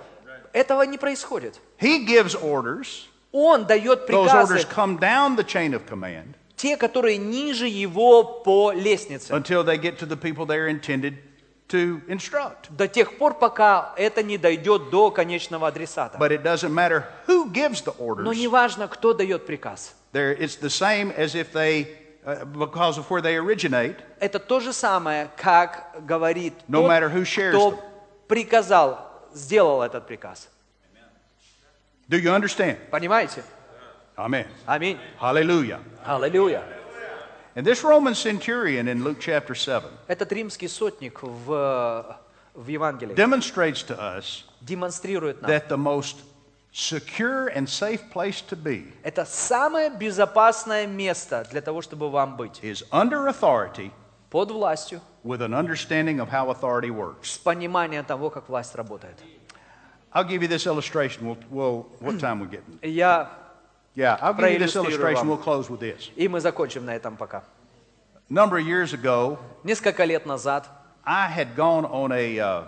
Этого 0.54 0.84
не 0.84 0.98
происходит. 0.98 1.60
He 1.80 2.06
gives 2.06 2.36
orders. 2.36 3.08
Он 3.34 3.66
дает 3.66 4.08
Those 4.08 4.32
orders 4.32 4.66
приказы, 4.66 4.68
come 4.74 4.98
down 4.98 5.36
the 5.36 5.44
chain 5.44 5.74
of 5.74 5.86
command 5.86 6.36
те, 6.64 6.78
которые 6.78 7.18
ниже 7.18 7.68
его 7.68 8.24
по 8.24 8.72
лестнице, 8.72 9.34
until 9.34 9.66
they 9.66 9.78
get 9.78 9.98
to 10.00 10.06
the 10.08 10.16
people 10.16 10.46
they're 10.46 10.70
intended 10.70 11.16
to 11.68 12.02
instruct. 12.08 12.70
до 12.70 12.88
тех 12.88 13.18
пор, 13.18 13.34
пока 13.34 13.94
это 13.98 14.24
не 14.24 14.38
дойдет 14.38 14.90
до 14.90 15.12
конечного 15.12 15.68
адресата. 15.68 16.18
But 16.18 16.32
it 16.32 16.42
doesn't 16.42 16.72
matter 16.74 17.04
who 17.28 17.52
gives 17.52 17.82
the 17.84 17.94
Но 18.00 18.06
orders. 18.06 18.36
не 18.38 18.48
важно, 18.48 18.88
кто 18.88 19.14
дает 19.14 19.46
приказ. 19.46 19.94
There, 20.14 20.32
it's 20.40 20.56
the 20.56 20.70
same 20.70 21.12
as 21.18 21.36
if 21.36 21.52
they, 21.52 21.98
uh, 22.26 22.46
because 22.46 22.98
of 22.98 23.10
where 23.10 23.22
they 23.22 23.36
originate, 23.36 23.98
Это 24.22 24.40
то 24.40 24.62
же 24.62 24.72
самое, 24.72 25.30
как 25.36 25.94
говорит 26.06 26.54
No 26.70 26.84
тот, 26.84 26.90
matter 26.92 27.10
who 27.10 27.26
shares 27.26 27.52
кто 27.52 27.72
them. 27.72 27.80
приказал, 28.30 29.06
сделал 29.34 29.82
этот 29.82 30.08
приказ. 30.08 30.48
do 32.08 32.18
you 32.18 32.32
understand? 32.34 32.78
Понимаете? 32.90 33.44
Amen. 34.17 34.47
Аминь. 34.67 34.99
Hallelujah. 35.21 35.81
Аллилуйя. 36.05 36.65
And 37.55 37.67
this 37.67 37.83
Roman 37.83 38.15
centurion 38.15 38.89
in 38.89 39.03
Luke 39.03 39.19
chapter 39.21 39.55
7 39.55 39.85
Этот 40.07 40.31
римский 40.33 40.69
сотник 40.69 41.23
в, 41.23 42.21
в 42.55 42.69
Евангелии 42.69 43.15
demonstrates 43.15 43.83
to 43.85 43.99
us 43.99 44.45
демонстрирует 44.61 45.43
нам, 45.43 45.51
that 45.51 45.69
the 45.69 45.77
most 45.77 46.17
secure 46.73 47.49
and 47.49 47.69
safe 47.69 48.11
place 48.11 48.41
to 48.41 48.57
be 48.57 48.93
это 49.03 49.25
самое 49.25 49.91
безопасное 49.91 50.87
место 50.87 51.47
для 51.51 51.61
того, 51.61 51.83
чтобы 51.83 52.11
вам 52.11 52.37
быть 52.37 52.61
is 52.63 52.85
under 52.93 53.29
authority 53.29 53.91
под 54.31 54.51
властью, 54.51 55.01
with 55.25 55.43
an 55.43 55.55
understanding 55.55 56.21
of 56.21 56.29
how 56.29 56.51
authority 56.51 56.91
works. 56.91 57.31
с 57.31 57.39
пониманием 57.39 58.05
того, 58.05 58.31
как 58.31 58.49
власть 58.49 58.75
работает. 58.75 59.17
I'll 60.13 60.25
give 60.25 60.43
you 60.43 60.49
this 60.49 60.67
illustration. 60.67 61.27
We'll, 61.27 61.39
we'll, 61.51 61.87
what 62.01 62.19
time 62.19 62.41
we 62.41 62.47
getting? 62.47 62.79
Я, 62.83 63.31
Yeah, 63.95 64.17
I'll 64.21 64.33
give 64.35 64.51
you 64.53 64.59
this 64.59 64.75
Проиллюстрирую 64.75 64.85
illustration. 64.91 65.27
вам. 65.27 65.29
We'll 65.29 65.43
close 65.43 65.69
with 65.69 65.81
this. 65.81 66.11
и 66.17 66.29
мы 66.29 66.41
закончим 66.41 66.85
на 66.85 66.95
этом 66.95 67.17
пока. 67.17 67.43
A 68.31 68.33
number 68.33 68.59
of 68.59 68.67
years 68.67 68.93
ago, 68.93 69.39
Несколько 69.65 70.05
лет 70.05 70.27
назад 70.27 70.67
I 71.05 71.29
had 71.31 71.57
gone 71.57 71.85
on 71.87 72.13
a, 72.13 72.39
uh, 72.39 72.63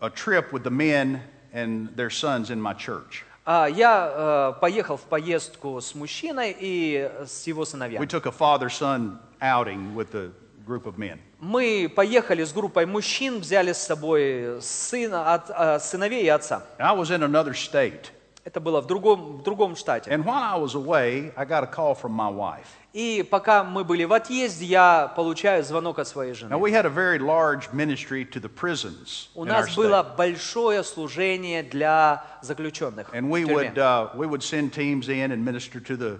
a 0.00 0.10
trip 0.10 0.52
with 0.52 0.62
the 0.64 0.70
men 0.70 1.20
and 1.52 1.94
their 1.96 2.10
sons 2.10 2.50
in 2.50 2.60
my 2.60 2.72
church. 2.74 3.24
а, 3.46 3.66
я 3.68 4.54
э, 4.56 4.60
поехал 4.60 4.96
в 4.96 5.02
поездку 5.02 5.78
с 5.80 5.94
мужчиной 5.94 6.56
и 6.58 7.10
с 7.26 7.46
его 7.46 7.62
We 7.62 7.66
сыновьями. 7.66 8.06
took 8.06 8.24
a 8.26 8.32
father 8.32 8.70
son 8.70 9.18
outing 9.42 9.94
with 9.94 10.14
a 10.14 10.30
group 10.66 10.86
of 10.86 10.96
men. 10.96 11.18
Мы 11.40 11.92
поехали 11.94 12.42
с 12.42 12.54
группой 12.54 12.86
мужчин, 12.86 13.38
взяли 13.40 13.74
с 13.74 13.78
собой 13.78 14.60
сына, 14.62 15.34
от, 15.34 15.50
э, 15.50 15.78
сыновей 15.78 16.24
и 16.24 16.28
отца. 16.28 16.62
And 16.78 16.86
I 16.86 16.92
was 16.96 17.10
in 17.10 17.22
another 17.22 17.52
state. 17.52 18.10
Это 18.45 18.59
было 18.59 18.81
в 18.81 18.87
другом, 18.87 19.37
в 19.37 19.43
другом 19.43 19.75
штате. 19.75 20.09
And 20.09 20.23
while 20.23 20.43
I 20.43 20.57
was 20.57 20.73
away, 20.73 21.31
I 21.35 21.45
got 21.45 21.63
a 21.63 21.67
call 21.67 21.93
from 21.93 22.11
my 22.11 22.29
wife. 22.29 22.65
И 22.93 23.23
пока 23.29 23.63
мы 23.63 23.83
были 23.83 24.03
в 24.05 24.13
отъезде, 24.13 24.65
я 24.65 25.11
получаю 25.15 25.63
звонок 25.63 25.99
от 25.99 26.07
своей 26.07 26.31
Now, 26.31 26.35
жены. 26.35 26.59
we 26.59 26.71
had 26.71 26.85
a 26.85 26.89
very 26.89 27.19
large 27.19 27.71
ministry 27.71 28.25
to 28.25 28.39
the 28.39 28.49
prisons 28.49 29.29
У 29.35 29.45
нас 29.45 29.75
было 29.75 30.01
большое 30.17 30.83
служение 30.83 31.61
для 31.63 32.23
заключенных. 32.41 33.13
And 33.13 33.27
в 33.27 33.31
we 33.31 33.43
тюрьме. 33.43 33.53
would, 33.53 33.77
uh, 33.77 34.09
we 34.15 34.25
would 34.25 34.41
send 34.41 34.71
teams 34.73 35.09
in 35.09 35.31
and 35.31 35.43
minister 35.45 35.79
to 35.79 35.95
the 35.95 36.19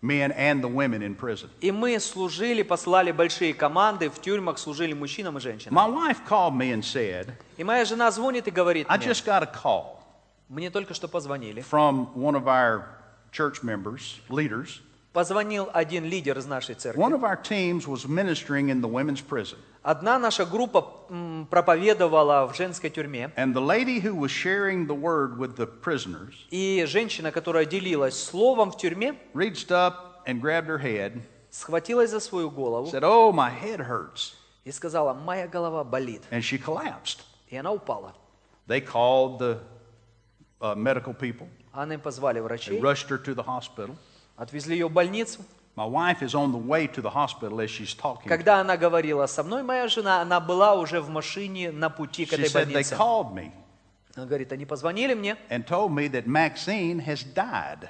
men 0.00 0.30
and 0.32 0.62
the 0.62 0.68
women 0.68 1.02
in 1.02 1.14
prison. 1.16 1.50
И 1.60 1.70
мы 1.72 1.98
служили, 1.98 2.62
послали 2.62 3.10
большие 3.12 3.52
команды, 3.52 4.08
в 4.08 4.20
тюрьмах 4.20 4.58
служили 4.58 4.94
мужчинам 4.94 5.36
и 5.36 5.40
женщинам. 5.40 5.74
My 5.74 5.86
wife 5.92 6.20
called 6.26 6.54
me 6.56 6.72
and 6.72 6.82
said, 6.82 7.32
И 7.58 7.64
моя 7.64 7.84
жена 7.84 8.10
звонит 8.10 8.46
и 8.46 8.50
говорит 8.50 8.86
I 8.88 8.96
мне, 8.96 9.06
just 9.08 9.26
got 9.26 9.42
a 9.42 9.46
call 9.46 9.97
мне 10.48 10.70
только 10.70 10.94
что 10.94 11.08
позвонили. 11.08 11.62
from 11.62 12.08
one 12.14 12.34
of 12.34 12.46
our 12.46 12.84
church 13.32 13.62
members, 13.62 14.20
leaders. 14.28 14.80
Позвонил 15.12 15.68
один 15.72 16.04
лидер 16.04 16.38
из 16.38 16.46
нашей 16.46 16.74
церкви. 16.74 17.00
One 17.00 17.12
of 17.12 17.22
our 17.24 17.36
teams 17.36 17.86
was 17.88 18.06
ministering 18.06 18.68
in 18.68 18.80
the 18.80 18.88
women's 18.88 19.20
prison. 19.22 19.58
Одна 19.82 20.18
наша 20.18 20.44
группа 20.44 20.82
проповедовала 21.50 22.46
в 22.46 22.54
женской 22.56 22.90
тюрьме. 22.90 23.32
And 23.36 23.54
the 23.54 23.60
lady 23.60 24.00
who 24.00 24.14
was 24.14 24.30
sharing 24.30 24.86
the 24.86 24.94
word 24.94 25.38
with 25.38 25.56
the 25.56 25.66
prisoners 25.66 26.34
И 26.50 26.84
женщина, 26.86 27.32
которая 27.32 27.64
делилась 27.64 28.22
словом 28.22 28.70
в 28.70 28.76
тюрьме, 28.76 29.14
reached 29.34 29.70
up 29.70 30.22
and 30.26 30.40
grabbed 30.40 30.66
her 30.68 30.78
head, 30.78 31.20
схватилась 31.50 32.10
за 32.10 32.20
свою 32.20 32.50
голову 32.50 32.88
said, 32.90 33.02
Oh, 33.02 33.32
my 33.32 33.50
head 33.50 33.80
hurts. 33.80 34.34
и 34.64 34.70
сказала, 34.72 35.14
моя 35.14 35.48
голова 35.48 35.84
болит. 35.84 36.22
And 36.30 36.42
she 36.42 36.58
collapsed. 36.58 37.20
И 37.48 37.56
она 37.56 37.72
упала. 37.72 38.14
They 38.66 38.80
called 38.82 39.38
the 39.38 39.58
uh, 40.60 40.74
medical 40.76 41.14
people. 41.14 41.48
Они 41.72 41.96
позвали 41.96 42.40
They 42.40 42.44
врачей, 42.44 42.80
rushed 42.80 43.08
her 43.08 43.18
to 43.18 43.34
the 43.34 43.44
hospital. 43.44 43.96
отвезли 44.36 44.76
ее 44.76 44.88
в 44.88 44.92
больницу. 44.92 45.40
My 45.76 45.86
wife 45.86 46.22
is 46.22 46.34
on 46.34 46.50
the 46.50 46.58
way 46.58 46.88
to 46.88 47.00
the 47.00 47.10
hospital 47.10 47.60
as 47.60 47.70
she's 47.70 47.94
talking. 47.94 48.28
Когда 48.28 48.60
она 48.60 48.76
говорила 48.76 49.26
со 49.26 49.42
мной, 49.44 49.62
моя 49.62 49.86
жена, 49.86 50.20
она 50.22 50.40
была 50.40 50.74
уже 50.74 51.00
в 51.00 51.08
машине 51.08 51.70
на 51.70 51.88
пути 51.88 52.26
к 52.26 52.32
She 52.32 52.36
этой 52.36 52.46
said, 52.48 52.66
They 52.66 52.72
больнице. 52.74 52.96
called 52.96 53.32
me 53.32 53.52
Она 54.16 54.26
говорит, 54.26 54.50
они 54.52 54.66
позвонили 54.66 55.14
мне 55.14 55.36
and 55.48 55.64
told 55.64 55.92
me 55.92 56.08
that 56.08 56.26
Maxine 56.26 56.98
has 57.06 57.22
died. 57.34 57.88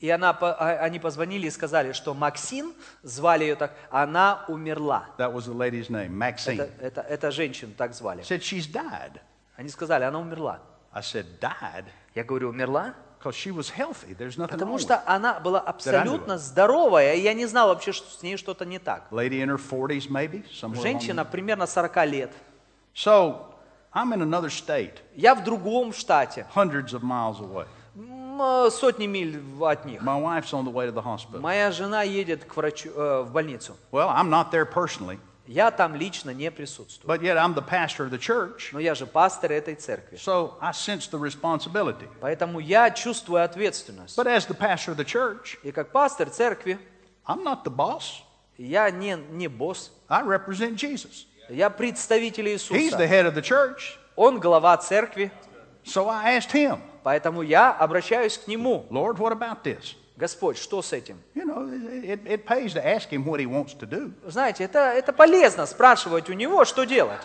И 0.00 0.10
она, 0.10 0.30
а- 0.30 0.78
они 0.82 0.98
позвонили 0.98 1.46
и 1.46 1.50
сказали, 1.50 1.92
что 1.92 2.12
Максин, 2.14 2.74
звали 3.02 3.44
ее 3.44 3.54
так, 3.54 3.74
она 3.90 4.44
умерла. 4.48 5.06
That 5.18 5.32
was 5.32 5.46
the 5.46 5.54
lady's 5.54 5.88
name, 5.88 6.10
Maxine. 6.10 6.60
Это, 6.60 6.72
это, 6.80 7.00
это 7.02 7.30
женщину 7.30 7.72
так 7.76 7.94
звали. 7.94 8.22
Said 8.22 8.40
she's 8.40 8.66
died. 8.70 9.20
Они 9.56 9.68
сказали, 9.70 10.04
она 10.04 10.18
умерла. 10.18 10.60
I 10.92 11.00
said, 11.00 11.24
died? 11.40 11.84
Я 12.14 12.24
говорю, 12.24 12.48
умерла? 12.50 12.94
Because 13.18 13.34
she 13.34 13.50
was 13.50 13.68
healthy. 13.70 14.14
There's 14.14 14.38
nothing 14.38 14.48
wrong 14.48 14.48
Потому 14.58 14.78
что 14.78 15.02
она 15.06 15.38
была 15.40 15.60
абсолютно 15.60 16.38
здоровая, 16.38 17.14
и 17.14 17.20
я 17.20 17.34
не 17.34 17.44
знал 17.46 17.68
вообще, 17.68 17.92
что 17.92 18.10
с 18.10 18.22
ней 18.22 18.36
что-то 18.38 18.64
не 18.64 18.78
так. 18.78 19.04
her. 19.10 19.16
Lady 19.16 19.42
in 19.42 19.48
her 19.48 19.58
40s, 19.58 20.08
maybe, 20.08 20.44
somewhere 20.50 20.76
along 20.76 20.82
Женщина 20.82 21.24
примерно 21.24 21.66
40 21.66 22.06
лет. 22.06 22.32
So 22.94 23.46
I'm 23.92 24.12
in 24.14 24.22
another 24.22 24.48
state, 24.50 24.98
Я 25.14 25.34
в 25.34 25.44
другом 25.44 25.92
штате, 25.92 26.46
hundreds 26.54 26.94
of 26.94 27.02
miles 27.02 27.40
away. 27.40 27.66
м, 27.94 28.40
э, 28.40 28.70
сотни 28.70 29.06
миль 29.06 29.42
от 29.60 29.84
них. 29.84 30.00
My 30.02 30.18
wife's 30.18 30.52
on 30.52 30.64
the 30.64 30.72
way 30.72 30.86
to 30.86 30.92
the 30.92 31.02
hospital. 31.02 31.40
Моя 31.40 31.70
жена 31.72 32.02
едет 32.02 32.44
к 32.44 32.56
врачу, 32.56 32.90
э, 32.94 33.22
в 33.22 33.32
больницу. 33.32 33.76
Well, 33.92 34.08
I'm 34.08 34.30
not 34.30 34.50
there 34.50 34.64
personally, 34.64 35.18
Я 35.52 35.72
там 35.72 35.96
лично 35.96 36.30
не 36.30 36.48
присутствую. 36.50 37.08
but 37.08 37.22
yet 37.22 37.36
I'm 37.36 37.54
the 37.54 37.62
pastor 37.66 38.04
of 38.04 38.10
the 38.10 38.18
church. 38.18 38.70
Но 38.72 38.78
я 38.78 38.94
же 38.94 39.04
пастор 39.04 39.50
этой 39.50 39.74
церкви. 39.74 40.16
So 40.16 40.54
I 40.60 40.70
sense 40.70 41.08
the 41.10 41.18
responsibility. 41.18 42.08
Поэтому 42.20 42.60
я 42.60 42.90
чувствую 42.92 43.42
ответственность. 43.42 44.16
But 44.16 44.26
as 44.28 44.46
the 44.46 44.56
pastor 44.56 44.92
of 44.92 44.96
the 44.96 45.04
church, 45.04 45.58
И 45.64 45.72
как 45.72 45.90
пастор 45.90 46.30
церкви, 46.30 46.78
I'm 47.26 47.42
not 47.42 47.64
the 47.64 47.74
boss. 47.74 48.22
я 48.58 48.88
не, 48.90 49.16
не 49.30 49.48
босс. 49.48 49.90
I 50.08 50.22
represent 50.22 50.76
Jesus. 50.76 51.26
Я 51.48 51.68
представитель 51.68 52.46
He's 52.46 52.68
the 52.68 52.76
Иисуса. 52.78 53.06
head 53.08 53.26
of 53.26 53.34
the 53.34 53.42
church. 53.42 53.98
Он 54.14 54.38
глава 54.38 54.76
церкви. 54.76 55.32
So 55.84 56.08
I 56.08 56.36
asked 56.36 56.52
him, 56.52 56.80
Поэтому 57.02 57.42
я 57.42 57.72
обращаюсь 57.72 58.38
к 58.38 58.46
Нему. 58.46 58.86
Lord, 58.90 59.18
what 59.18 59.32
about 59.32 59.64
this? 59.64 59.96
Господь, 60.20 60.58
что 60.58 60.82
с 60.82 60.92
этим? 60.92 61.16
Знаете, 64.26 64.64
это, 64.64 64.78
это 64.78 65.14
полезно 65.14 65.64
спрашивать 65.64 66.28
у 66.28 66.34
Него, 66.34 66.66
что 66.66 66.84
делать. 66.84 67.20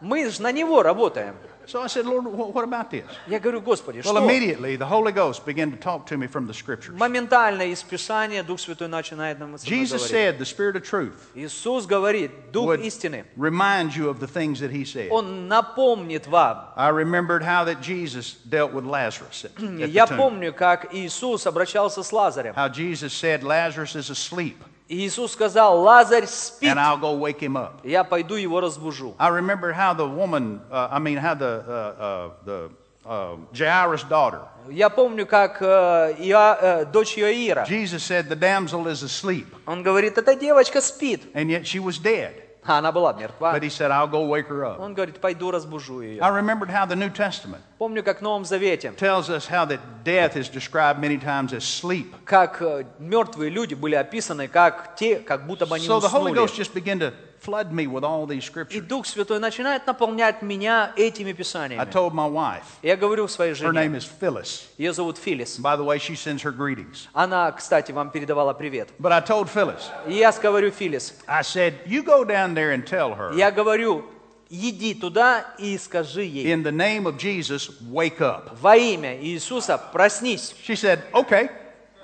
Мы 0.00 0.30
же 0.30 0.40
на 0.42 0.52
Него 0.52 0.82
работаем. 0.84 1.34
So 1.67 1.79
I 1.81 1.87
said, 1.87 2.05
Lord, 2.05 2.25
what, 2.25 2.53
what 2.53 2.63
about 2.65 2.89
this? 2.91 3.05
Я 3.27 3.39
говорю, 3.39 3.61
Господи, 3.61 4.01
Well, 4.03 4.15
что? 4.15 4.23
immediately 4.23 4.75
the 4.75 4.85
Holy 4.85 5.11
Ghost 5.13 5.45
began 5.45 5.71
to 5.71 5.77
talk 5.77 6.05
to 6.07 6.17
me 6.17 6.27
from 6.27 6.45
the 6.47 6.53
scriptures. 6.53 6.97
Моментально 6.97 7.71
из 7.71 7.81
Писания 7.83 8.43
Дух 8.43 8.59
Святой 8.59 8.87
начинает 8.89 9.39
нам 9.39 9.57
со 9.57 9.65
мной 9.65 9.79
Jesus 9.79 10.01
говорить. 10.01 10.11
said, 10.11 10.37
the 10.39 10.45
Spirit 10.45 10.75
of 10.75 10.83
truth 10.83 11.31
Иисус 11.35 11.85
говорит, 11.85 12.51
Дух 12.51 12.65
would 12.65 12.81
истины, 12.81 13.25
remind 13.37 13.95
you 13.95 14.09
of 14.09 14.19
the 14.19 14.27
things 14.27 14.59
that 14.59 14.71
he 14.71 14.83
said. 14.83 15.09
Он 15.11 15.47
напомнит 15.47 16.27
вам. 16.27 16.73
I 16.75 16.89
remembered 16.89 17.43
how 17.43 17.63
that 17.65 17.79
Jesus 17.81 18.33
dealt 18.49 18.73
with 18.73 18.83
Lazarus 18.85 19.45
at, 19.45 19.51
at 19.51 19.77
the 19.77 19.87
Я 19.87 20.07
tomb. 20.07 20.17
помню, 20.17 20.51
как 20.53 20.93
Иисус 20.93 21.45
обращался 21.47 22.03
с 22.03 22.11
Лазарем. 22.11 22.53
How 22.55 22.67
Jesus 22.67 23.13
said, 23.13 23.43
Lazarus 23.43 23.95
is 23.95 24.09
asleep, 24.09 24.57
И 24.74 24.74
Иисус 24.89 25.31
сказал, 25.31 25.79
Лазарь 25.81 26.25
спит, 26.27 26.69
and 26.73 26.77
I'll 26.77 26.97
go 26.99 27.13
wake 27.17 27.39
him 27.39 27.55
up. 27.55 27.79
я 27.83 28.03
пойду 28.03 28.35
его 28.35 28.59
разбужу. 28.59 29.15
I 29.17 29.29
remember 29.29 29.71
how 29.71 29.93
the 29.93 30.05
woman, 30.05 30.59
uh, 30.69 30.89
I 30.91 30.99
mean, 30.99 31.17
how 31.17 31.33
the, 31.33 31.63
uh, 31.65 31.95
uh, 31.99 32.29
the 32.45 32.69
uh, 33.05 33.37
Jairus' 33.53 34.03
daughter, 34.03 34.41
Я 34.69 34.89
помню, 34.89 35.25
как 35.25 35.61
э, 35.61 36.15
Иа- 36.19 36.57
э, 36.61 36.85
дочь 36.91 37.17
Иоира, 37.17 37.65
Jesus 37.65 38.03
said, 38.03 38.27
the 38.29 38.35
damsel 38.35 38.85
is 38.87 39.01
asleep, 39.01 39.47
он 39.65 39.81
говорит, 39.81 40.17
эта 40.17 40.35
девочка 40.35 40.81
спит, 40.81 41.21
and 41.33 41.49
yet 41.49 41.65
she 41.65 41.79
was 41.79 41.97
dead. 41.97 42.33
а 42.65 42.77
она 42.77 42.91
была 42.91 43.13
мертва. 43.13 43.53
But 43.53 43.63
he 43.63 43.69
said, 43.69 43.89
I'll 43.91 44.07
go 44.07 44.25
wake 44.27 44.47
her 44.47 44.63
up. 44.63 44.79
Он 44.79 44.93
говорит, 44.93 45.19
пойду 45.19 45.49
разбужу 45.51 46.01
ее. 46.01 46.21
I 46.21 46.29
remembered 46.29 46.69
how 46.69 46.85
the 46.85 46.95
New 46.95 47.09
Testament 47.09 47.61
Помню, 47.79 48.03
как 48.03 48.19
в 48.19 48.21
Новом 48.21 48.45
Завете, 48.45 48.93
tells 48.95 49.29
us 49.29 49.47
how 49.47 49.65
that 49.65 49.79
death 50.03 50.35
is 50.35 50.47
described 50.47 50.99
many 50.99 51.17
times 51.17 51.53
as 51.53 51.63
sleep. 51.63 52.13
как 52.25 52.61
э, 52.61 52.85
мертвые 52.99 53.49
люди 53.49 53.73
были 53.73 53.95
описаны, 53.95 54.47
как 54.47 54.95
те, 54.95 55.17
как 55.17 55.47
будто 55.47 55.65
бы 55.65 55.75
они 55.75 55.87
So 55.87 55.99
the 55.99 56.09
Holy 56.09 56.31
уснули. 56.31 56.35
Ghost 56.35 56.55
just 56.55 56.73
began 56.73 56.99
to 56.99 57.13
flood 57.45 57.71
me 57.71 57.87
with 57.87 58.03
all 58.03 58.25
these 58.27 58.43
И 58.43 58.47
scriptures. 58.51 58.87
Дух 58.87 59.05
Святой 59.05 59.39
начинает 59.39 59.85
наполнять 59.87 60.41
меня 60.41 60.91
этими 60.95 61.31
I 61.31 61.33
писаниями. 61.33 61.89
told 61.91 62.13
my 62.13 62.27
wife, 62.27 62.63
Я 62.83 62.95
говорю 62.95 63.27
своей 63.27 63.53
her 63.53 63.71
name 63.73 63.93
жене, 63.93 63.97
is 63.97 64.05
Phyllis. 64.05 64.67
ее 64.77 64.93
зовут 64.93 65.17
Филис. 65.17 65.59
By 65.59 65.75
the 65.75 65.83
way, 65.83 65.97
she 65.97 66.15
sends 66.15 66.41
her 66.43 66.51
greetings. 66.51 67.07
Она, 67.13 67.51
кстати, 67.51 67.91
вам 67.91 68.09
передавала 68.11 68.53
привет. 68.53 68.89
But 68.99 69.11
I 69.11 69.21
told 69.21 69.49
Phyllis, 69.49 69.81
И 70.07 70.13
я 70.13 70.31
говорю, 70.31 70.71
Филис, 70.71 71.13
I 71.27 71.41
said, 71.41 71.73
you 71.85 72.03
go 72.03 72.23
down 72.23 72.53
there 72.53 72.71
and 72.71 72.85
tell 72.85 73.15
her, 73.15 73.33
я 73.33 73.49
говорю, 73.51 74.05
иди 74.49 74.93
туда 74.93 75.45
и 75.57 75.77
скажи 75.77 76.23
ей, 76.23 76.53
in 76.53 76.61
the 76.63 76.71
name 76.71 77.07
of 77.07 77.17
Jesus, 77.17 77.71
wake 77.89 78.21
up. 78.21 78.55
во 78.61 78.75
имя 78.75 79.17
Иисуса 79.19 79.77
проснись. 79.91 80.53
She 80.63 80.75
said, 80.75 81.01
okay. 81.13 81.49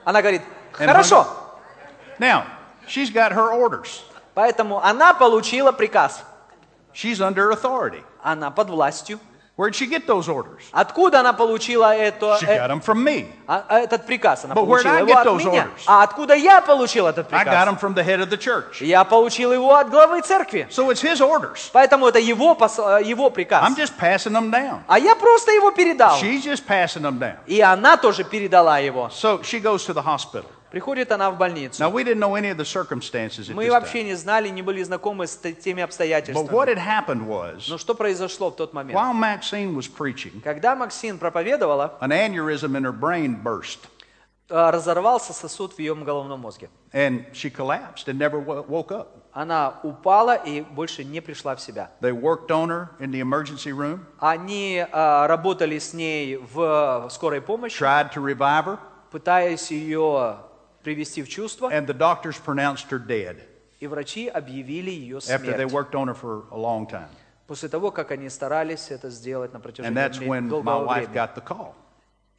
Она 0.05 0.21
говорит, 0.21 0.41
And 0.79 0.89
хорошо. 0.89 1.27
Now, 2.19 2.45
she's 2.87 3.09
got 3.11 3.31
her 3.33 3.51
orders. 3.51 4.01
Поэтому 4.34 4.82
она 4.82 5.14
получила 5.14 5.72
приказ. 5.72 6.22
She's 6.94 7.20
under 7.20 7.50
authority. 7.52 8.02
Она 8.22 8.50
под 8.50 8.70
властью. 8.70 9.18
Where'd 9.54 9.74
she 9.74 9.86
get 9.86 10.06
those 10.06 10.28
orders? 10.28 10.62
Откуда 10.72 11.20
она 11.20 11.34
получила 11.34 11.94
это, 11.94 12.38
She 12.40 12.46
э, 12.48 12.56
got 12.58 12.70
them 12.70 12.80
from 12.82 13.04
me. 13.04 13.26
а- 13.46 13.62
а 13.68 13.80
этот 13.80 14.06
приказ? 14.06 14.46
Она 14.46 14.54
But 14.54 14.64
where'd 14.66 14.82
получила 14.82 14.94
I 14.96 15.00
его 15.00 15.08
get 15.12 15.18
от 15.20 15.26
those 15.26 15.44
меня. 15.44 15.62
orders? 15.64 15.82
А 15.86 16.02
откуда 16.02 16.34
я 16.34 16.60
получил 16.62 17.06
этот 17.06 17.30
I 17.30 17.40
got 17.40 17.44
приказ? 17.44 17.68
them 17.68 17.78
from 17.78 17.94
the 17.94 18.02
head 18.02 18.20
of 18.20 18.30
the 18.30 18.38
church. 18.38 18.80
Я 18.82 19.04
получил 19.04 19.52
его 19.52 19.74
от 19.76 19.90
главы 19.90 20.22
церкви. 20.22 20.66
So 20.70 20.88
it's 20.90 21.02
his 21.02 21.20
orders. 21.20 21.68
Поэтому 21.70 22.08
это 22.08 22.18
его, 22.18 22.54
пос- 22.54 22.78
э, 22.78 23.04
его 23.04 23.28
приказ. 23.28 23.62
I'm 23.62 23.76
just 23.76 23.92
passing 24.00 24.32
them 24.32 24.50
down. 24.50 24.80
А 24.88 24.98
я 24.98 25.14
просто 25.14 25.52
его 25.52 25.70
передал. 25.70 26.18
She's 26.18 26.42
just 26.44 26.64
passing 26.66 27.02
them 27.02 27.18
down. 27.18 27.36
И 27.46 27.60
она 27.60 27.98
тоже 27.98 28.24
передала 28.24 28.78
его. 28.78 29.10
So 29.10 29.42
she 29.42 29.60
goes 29.60 29.84
to 29.84 29.92
the 29.92 30.02
hospital. 30.02 30.46
Приходит 30.72 31.12
она 31.12 31.30
в 31.30 31.36
больницу. 31.36 31.82
Now, 31.82 31.90
we 31.92 32.02
didn't 32.02 32.18
know 32.18 32.34
any 32.34 32.48
of 32.50 32.56
the 32.56 32.64
circumstances 32.64 33.50
at 33.50 33.54
Мы 33.54 33.66
this 33.66 33.70
вообще 33.70 34.00
time. 34.00 34.04
не 34.04 34.14
знали, 34.14 34.48
не 34.48 34.62
были 34.62 34.82
знакомы 34.82 35.26
с 35.26 35.36
теми 35.36 35.80
But 35.80 35.82
what 35.82 35.84
обстоятельствами. 35.84 36.74
had 36.74 36.78
happened 36.78 37.26
was, 37.28 37.68
Но 37.68 37.76
что 37.76 37.94
произошло 37.94 38.50
в 38.50 38.56
тот 38.56 38.72
момент? 38.72 38.98
while 38.98 39.12
Maxine 39.12 39.74
was 39.76 39.86
preaching, 39.86 40.40
Когда 40.42 40.74
Максим 40.74 41.18
проповедовала, 41.18 41.98
an 42.00 42.10
aneurysm 42.10 42.74
in 42.74 42.84
her 42.84 42.92
brain 42.92 43.42
burst. 43.42 43.80
э, 44.48 44.70
разорвался 44.70 45.34
сосуд 45.34 45.74
в 45.74 45.78
ее 45.78 45.94
головном 45.94 46.40
мозге. 46.40 46.70
And 46.94 47.26
she 47.34 47.50
collapsed 47.50 48.06
and 48.08 48.18
never 48.18 48.38
wo- 48.42 48.64
woke 48.66 48.90
up. 48.92 49.08
Она 49.34 49.74
упала 49.82 50.34
и 50.34 50.62
больше 50.62 51.04
не 51.04 51.20
пришла 51.20 51.54
в 51.54 51.60
себя. 51.60 51.90
They 52.00 52.12
worked 52.12 52.48
on 52.50 52.68
her 52.70 52.88
in 52.98 53.10
the 53.10 53.20
emergency 53.20 53.72
room, 53.72 54.00
Они 54.20 54.76
э, 54.90 55.26
работали 55.26 55.78
с 55.78 55.92
ней 55.92 56.36
в 56.36 57.08
скорой 57.10 57.42
помощи, 57.42 57.78
tried 57.82 58.12
to 58.14 58.22
revive 58.22 58.64
her, 58.66 58.78
пытаясь 59.10 59.70
ее 59.70 60.36
привести 60.82 61.22
в 61.22 61.28
чувство, 61.28 61.68
and 61.70 61.86
the 61.86 61.96
doctors 61.96 62.36
pronounced 62.44 62.88
her 62.90 62.98
dead 63.04 63.36
и 63.80 63.86
врачи 63.86 64.28
объявили 64.28 64.90
ее 64.90 65.18
after 65.18 65.56
they 65.56 65.68
смерть. 65.68 65.72
worked 65.72 65.94
on 65.94 66.08
her 66.08 66.14
for 66.14 66.44
a 66.50 66.56
long 66.56 66.86
time. 66.86 67.08
После 67.46 67.68
того, 67.68 67.90
как 67.90 68.10
они 68.12 68.28
старались 68.28 68.90
это 68.90 69.10
сделать 69.10 69.52
на 69.52 69.56
And 69.58 69.62
протяжении 69.62 69.94
that's 69.94 70.18
вре- 70.18 70.28
when 70.28 70.44
my 70.44 70.48
долгого 70.50 70.86
wife 70.86 71.08
времени. 71.08 71.14
got 71.14 71.34
the 71.34 71.42
call. 71.44 71.74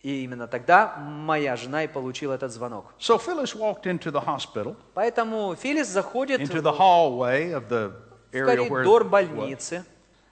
И 0.02 0.24
именно 0.26 0.48
тогда 0.48 0.96
моя 0.98 1.56
жена 1.56 1.84
и 1.86 1.88
получила 1.88 2.34
этот 2.34 2.52
звонок. 2.52 2.94
So 3.00 3.18
Phyllis 3.18 3.56
walked 3.56 3.86
into 3.86 4.12
the 4.12 4.22
hospital, 4.26 4.76
Поэтому 4.94 5.56
Филис 5.56 5.88
заходит 5.88 6.42
into 6.42 6.60
в 6.60 6.64
the 6.64 6.78
hallway 6.78 7.52
of 7.54 7.68
the 7.70 7.92
в 8.32 8.36
area 8.36 8.58
where. 8.64 8.68
коридор 8.84 9.04
больницы, 9.06 9.86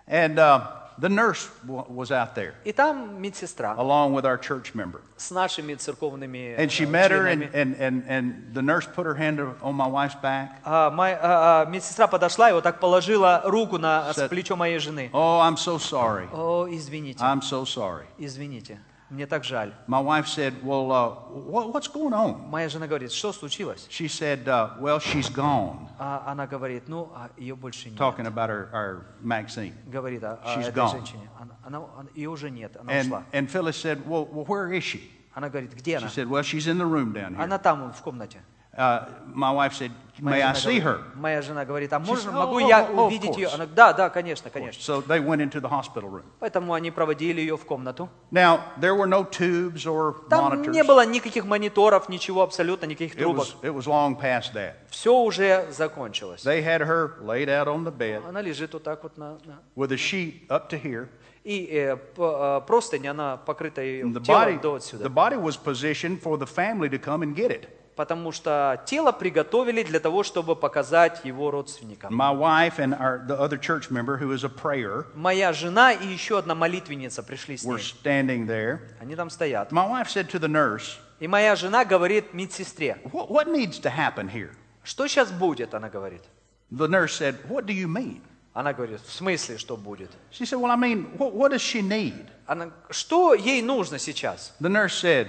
And 0.08 0.38
uh, 0.40 0.81
the 1.02 1.10
nurse 1.10 1.50
was 1.66 2.12
out 2.12 2.36
there 2.36 2.54
и 2.64 2.72
там 2.72 3.20
медсестра 3.20 3.76
along 3.78 4.14
with 4.14 4.24
our 4.24 4.38
church 4.38 4.76
member. 4.76 5.02
с 5.18 5.32
нашими 5.32 5.74
церковными 5.74 6.56
And 6.58 6.72
she 6.72 6.86
э, 6.86 6.90
met 6.90 7.12
her, 7.12 7.26
and, 7.28 7.44
and, 7.54 7.76
and, 7.80 8.04
and 8.08 8.54
the 8.54 8.62
nurse 8.62 8.86
put 8.86 9.06
her 9.06 9.16
hand 9.16 9.40
on 9.62 9.76
my 9.76 9.88
wife's 9.88 10.16
back. 10.22 10.62
А, 10.64 10.90
а, 10.90 11.64
а, 11.64 11.66
медсестра 11.66 12.08
подошла 12.08 12.50
и 12.50 12.54
вот 12.54 12.64
так 12.64 12.80
положила 12.80 13.42
руку 13.44 13.78
на 13.78 14.14
плечо 14.30 14.56
моей 14.56 14.78
жены. 14.78 15.10
Oh, 15.12 15.42
I'm 15.42 15.58
so 15.58 15.78
sorry. 15.78 16.28
О, 16.32 16.68
извините, 16.70 17.24
I'm 17.24 17.42
so 17.42 17.66
sorry. 17.66 18.06
извините, 18.18 18.80
мне 19.11 19.27
так 19.27 19.45
жаль. 19.45 19.73
My 19.87 20.01
wife 20.01 20.27
said, 20.27 20.53
Well, 20.65 20.91
uh, 20.91 21.11
what, 21.49 21.73
what's 21.73 21.87
going 21.89 22.13
on? 22.13 22.49
Моя 22.51 22.69
жена 22.69 22.87
говорит, 22.89 23.13
что 23.13 23.33
случилось? 23.33 23.87
She 23.89 24.09
said, 24.09 24.49
uh, 24.49 24.71
Well, 24.81 24.99
she's 24.99 25.29
gone, 25.31 25.89
А 25.99 26.25
она 26.27 26.47
говорит, 26.47 26.89
ну, 26.89 27.11
а 27.15 27.31
ее 27.37 27.55
больше 27.55 27.89
нет. 27.91 27.99
talking 27.99 28.27
about 28.27 28.49
her, 28.51 28.69
our 28.73 29.05
Maxine. 29.23 29.75
Говорит 29.87 30.25
о, 30.25 30.41
о 30.43 30.57
She's 30.57 30.67
этой 30.69 30.75
gone. 30.75 30.91
женщине. 30.93 31.29
Она, 31.39 31.57
она- 31.65 31.87
она- 31.99 32.09
ее 32.15 32.31
уже 32.31 32.51
нет, 32.51 32.77
она 32.77 32.93
And, 32.93 33.07
ушла. 33.07 33.23
and 33.33 33.49
Phyllis 33.49 33.77
said, 33.77 34.05
well, 34.09 34.27
well, 34.27 34.45
where 34.45 34.73
is 34.73 34.83
she? 34.83 35.09
Она 35.35 35.49
говорит, 35.51 35.73
где 35.75 35.99
She 35.99 36.03
она? 36.05 36.09
said, 36.09 36.29
Well, 36.29 36.43
she's 36.43 36.67
in 36.67 36.79
the 36.79 36.87
room 36.87 37.13
down 37.13 37.35
here. 37.37 37.43
Она 37.45 37.59
там, 37.59 37.93
в 37.93 38.03
комнате. 38.03 38.41
Uh, 38.78 39.06
my 39.34 39.52
wife 39.52 39.74
said, 39.74 39.92
May 40.20 40.42
I 40.44 40.54
жена 40.54 40.54
see 40.54 40.80
говорит- 40.80 40.84
her? 40.84 41.00
моя 41.16 41.42
жена 41.42 41.66
говорит, 41.66 41.92
а 41.94 42.00
можно, 42.00 42.30
said, 42.30 42.34
могу 42.34 42.60
"Oh, 42.60 42.68
я 42.70 42.82
oh, 42.84 42.90
oh, 42.96 42.98
of 43.00 43.08
увидеть 43.08 43.38
ее? 43.38 43.48
course. 43.48 43.56
Она, 43.56 43.66
да, 43.66 43.92
да, 43.94 44.10
конечно, 44.10 44.50
конечно. 44.52 44.80
So 44.82 45.02
they 45.02 45.20
went 45.20 45.42
into 45.42 45.60
the 45.60 45.68
hospital 45.70 46.10
room. 46.10 46.24
Поэтому 46.40 46.74
они 46.74 46.92
проводили 46.92 47.42
ее 47.42 47.58
в 47.58 47.66
комнату. 47.66 48.08
Now, 48.32 48.60
there 48.80 48.94
were 48.96 49.08
no 49.08 49.24
tubes 49.24 49.86
or 49.88 50.16
Там 50.30 50.52
monitors. 50.54 50.72
не 50.74 50.84
было 50.84 51.06
никаких 51.06 51.46
мониторов, 51.46 52.08
ничего 52.08 52.44
абсолютно, 52.44 52.86
никаких 52.86 53.16
It 53.16 53.20
трубок. 53.20 53.48
was, 53.48 53.56
it 53.64 53.74
was 53.74 53.88
long 53.88 54.16
past 54.16 54.54
that. 54.54 54.74
Все 54.92 55.14
уже 55.18 55.66
закончилось. 55.72 56.44
They 56.46 56.62
had 56.64 56.82
her 56.82 57.16
laid 57.22 57.48
out 57.50 57.68
on 57.68 57.84
the 57.84 57.92
bed 57.92 58.24
Она 58.28 58.42
лежит 58.42 58.74
вот 58.74 58.84
так 58.84 59.02
вот 59.04 59.18
на... 59.18 59.38
на- 59.46 59.60
with 59.76 59.92
a 59.92 59.96
sheet 59.98 60.46
up 60.50 60.70
to 60.70 60.80
here. 60.82 61.08
И 61.44 61.68
э, 61.72 61.96
п- 61.96 62.22
э, 62.22 62.62
простынь, 62.68 63.08
она 63.08 63.38
покрыта 63.38 63.82
ее 63.82 64.04
And 64.06 64.14
the 64.14 64.22
тело 64.22 64.46
body, 64.46 64.62
до 64.62 64.74
the 64.76 64.78
отсюда. 64.78 65.10
body 65.10 65.38
was 65.42 65.58
positioned 65.58 66.22
for 66.22 66.38
the 66.38 66.46
family 66.46 66.88
to 66.90 67.00
come 67.00 67.24
and 67.24 67.36
get 67.36 67.50
it. 67.50 67.68
Потому 68.02 68.32
что 68.32 68.82
тело 68.88 69.12
приготовили 69.12 69.84
для 69.84 70.00
того, 70.00 70.24
чтобы 70.24 70.56
показать 70.56 71.24
его 71.24 71.52
родственникам. 71.52 72.12
My 72.12 72.36
wife 72.36 72.80
and 72.80 73.00
our, 73.00 73.24
the 73.28 73.38
other 73.40 73.60
church 73.60 73.92
member, 73.92 74.18
who 74.18 74.32
is 74.34 74.44
a 74.44 74.50
prayer, 74.50 75.06
Моя 75.14 75.54
жена 75.54 75.94
и 75.94 76.08
еще 76.08 76.40
одна 76.40 76.56
молитвенница 76.56 77.22
пришли 77.22 77.58
с 77.58 77.64
were 77.64 77.76
ней. 77.78 77.84
standing 77.84 78.48
there. 78.48 78.80
Они 79.00 79.16
там 79.16 79.30
стоят. 79.30 79.72
My 79.72 79.88
wife 79.88 80.10
said 80.10 80.32
to 80.32 80.40
the 80.40 80.48
nurse, 80.48 80.98
И 81.20 81.28
моя 81.28 81.56
жена 81.56 81.86
говорит 81.86 82.34
медсестре, 82.34 82.98
what, 83.12 83.30
what 83.30 83.48
needs 83.48 83.80
to 83.80 83.92
happen 83.96 84.28
here? 84.28 84.50
что 84.84 85.06
сейчас 85.06 85.30
будет, 85.32 85.76
она 85.76 85.88
говорит. 85.88 86.24
The 86.72 86.88
nurse 86.88 87.14
said, 87.14 87.36
What 87.48 87.68
do 87.68 87.72
you 87.72 87.88
mean? 87.88 88.24
Она 88.56 88.74
говорит, 88.74 89.00
в 89.02 89.14
смысле, 89.14 89.60
что 89.60 89.78
будет? 89.78 90.10
She 90.32 90.46
said, 90.46 90.60
Well, 90.60 90.72
I 90.72 90.76
mean, 90.76 91.06
what, 91.20 91.34
what 91.36 91.52
does 91.52 91.62
she 91.62 91.84
need? 91.84 92.26
Она, 92.48 92.72
что 92.90 93.36
ей 93.36 93.62
нужно 93.62 94.00
сейчас? 94.00 94.56
The 94.60 94.70
nurse 94.70 94.96
said, 95.00 95.28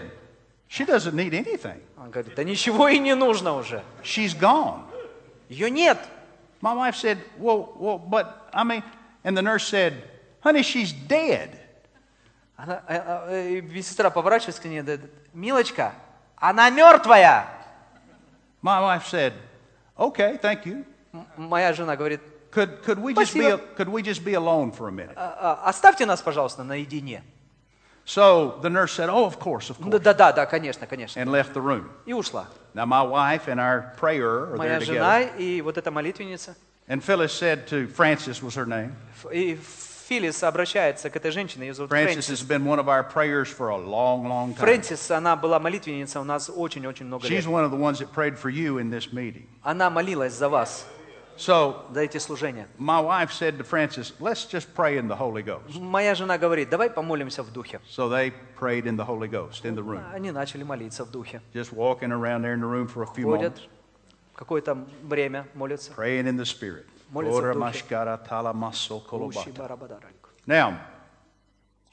She 0.71 0.85
doesn't 0.85 1.13
need 1.15 1.33
anything. 1.33 1.81
Она 1.97 2.09
говорит, 2.09 2.35
да 2.35 2.43
ничего 2.43 2.89
ей 2.89 2.99
не 2.99 3.15
нужно 3.15 3.53
уже. 3.55 3.83
She's 4.03 4.37
gone. 4.37 4.83
Ее 5.49 5.69
нет. 5.69 5.97
My 6.61 6.73
wife 6.75 6.95
said, 6.95 7.17
Well, 7.37 7.73
well, 7.77 7.97
but 7.99 8.49
I 8.53 8.63
mean, 8.63 8.83
and 9.23 9.37
the 9.37 9.41
nurse 9.41 9.65
said, 9.67 9.93
Honey, 10.41 10.63
she's 10.63 10.91
dead. 10.91 11.57
Она, 12.57 12.81
э, 12.87 12.95
э, 12.97 13.59
э, 13.59 13.61
медсестра 13.61 14.09
поворачивается 14.09 14.61
к 14.61 14.65
ней, 14.65 14.81
говорит, 14.81 15.09
Милочка, 15.33 15.93
она 16.35 16.69
мертвая. 16.69 17.47
My 18.63 18.81
wife 18.81 19.05
said, 19.05 19.33
Okay, 19.97 20.37
thank 20.41 20.65
you. 20.65 20.83
М- 21.13 21.25
Моя 21.37 21.71
жена 21.73 21.95
говорит, 21.95 22.21
Could, 22.51 22.81
could, 22.83 22.97
we 22.99 23.13
just 23.13 23.33
be, 23.35 23.41
Спасибо. 23.41 23.57
could 23.75 23.89
we 23.89 24.01
just 24.01 24.23
be 24.25 24.33
alone 24.33 24.71
for 24.71 24.87
a 24.87 24.91
minute? 24.91 25.13
«А, 25.15 25.59
а, 25.63 25.69
оставьте 25.69 26.05
нас, 26.05 26.21
пожалуйста, 26.21 26.63
наедине. 26.63 27.23
So 28.05 28.57
the 28.61 28.69
nurse 28.69 28.93
said, 28.93 29.09
Oh, 29.09 29.25
of 29.25 29.37
course, 29.37 29.69
of 29.69 29.77
Да, 29.79 29.83
course, 29.91 30.01
да, 30.03 30.13
да, 30.13 30.31
да, 30.31 30.45
конечно, 30.45 30.87
конечно. 30.87 31.19
and 31.21 31.29
left 31.29 31.53
the 31.53 31.61
room. 31.61 31.89
И 32.05 32.13
ушла. 32.13 32.47
Now, 32.73 32.85
my 32.85 33.01
wife 33.01 33.47
and 33.49 33.59
our 33.59 33.93
prayer 33.97 34.23
are 34.25 34.47
there 34.49 34.57
Моя 34.57 34.79
together. 34.79 34.93
жена 34.93 35.21
и 35.37 35.61
вот 35.61 35.77
эта 35.77 35.91
молитвенница. 35.91 36.55
And 36.87 37.03
Phyllis 37.03 37.33
said 37.33 37.67
to 37.67 37.85
Frances, 37.87 38.41
was 38.41 38.55
her 38.55 38.65
name. 38.65 38.95
Ф- 39.13 39.31
И 39.33 39.59
Филлис 40.07 40.41
обращается 40.41 41.09
к 41.09 41.17
этой 41.17 41.31
женщине, 41.31 41.67
ее 41.67 41.73
зовут 41.73 41.91
Frances 41.91 42.13
Фрэнсис. 42.25 42.29
has 42.29 42.43
been 42.47 42.63
one 42.63 42.79
of 42.79 42.87
our 42.87 43.03
prayers 43.03 43.49
for 43.49 43.67
a 43.71 43.77
long, 43.77 44.25
long 44.25 44.53
time. 44.53 44.61
Фрэнсис, 44.65 45.11
она 45.11 45.35
была 45.35 45.59
молитвенница 45.59 46.21
у 46.21 46.23
нас 46.23 46.49
очень-очень 46.49 47.05
много 47.07 47.27
She's 47.27 47.43
лет. 47.43 47.47
one 47.47 47.65
of 47.65 47.71
the 47.71 47.77
ones 47.77 47.99
that 47.99 48.13
prayed 48.13 48.37
for 48.39 48.49
you 48.49 48.77
in 48.77 48.89
this 48.89 49.11
meeting. 49.11 49.47
Она 49.63 49.89
молилась 49.89 50.31
за 50.31 50.47
вас, 50.47 50.85
So 51.36 51.86
за 51.92 52.00
эти 52.00 52.18
служения. 52.18 52.68
my 52.78 53.00
wife 53.00 53.32
said 53.32 53.58
to 53.58 53.64
Frances, 53.64 54.12
let's 54.20 54.44
just 54.44 54.74
pray 54.74 54.98
in 54.98 55.08
the 55.08 55.16
Holy 55.16 55.42
Ghost. 55.42 55.78
Моя 55.78 56.14
жена 56.14 56.38
говорит, 56.38 56.70
давай 56.70 56.90
помолимся 56.90 57.42
в 57.42 57.52
духе. 57.52 57.80
So 57.88 58.08
they 58.08 58.32
prayed 58.58 58.86
in 58.86 58.96
the 58.96 59.04
Holy 59.04 59.28
Ghost 59.28 59.64
in 59.64 59.74
the 59.74 59.82
room, 59.82 60.04
Они 60.12 60.30
начали 60.30 60.62
молиться 60.62 61.04
в 61.04 61.10
духе. 61.10 61.40
just 61.54 61.72
walking 61.72 62.12
around 62.12 62.42
there 62.42 62.54
in 62.54 62.60
the 62.60 62.66
room 62.66 62.86
for 62.86 63.02
a 63.02 63.06
few 63.06 63.24
Ходят, 63.24 63.54
moments, 63.56 63.68
какое-то 64.34 64.74
время 65.02 65.46
молятся. 65.54 65.92
praying 65.92 66.26
in 66.26 66.36
the 66.36 66.44
Spirit. 66.44 66.86
Молятся 67.10 67.42
в 67.42 67.54
духе. 67.54 67.84
Now, 70.46 70.78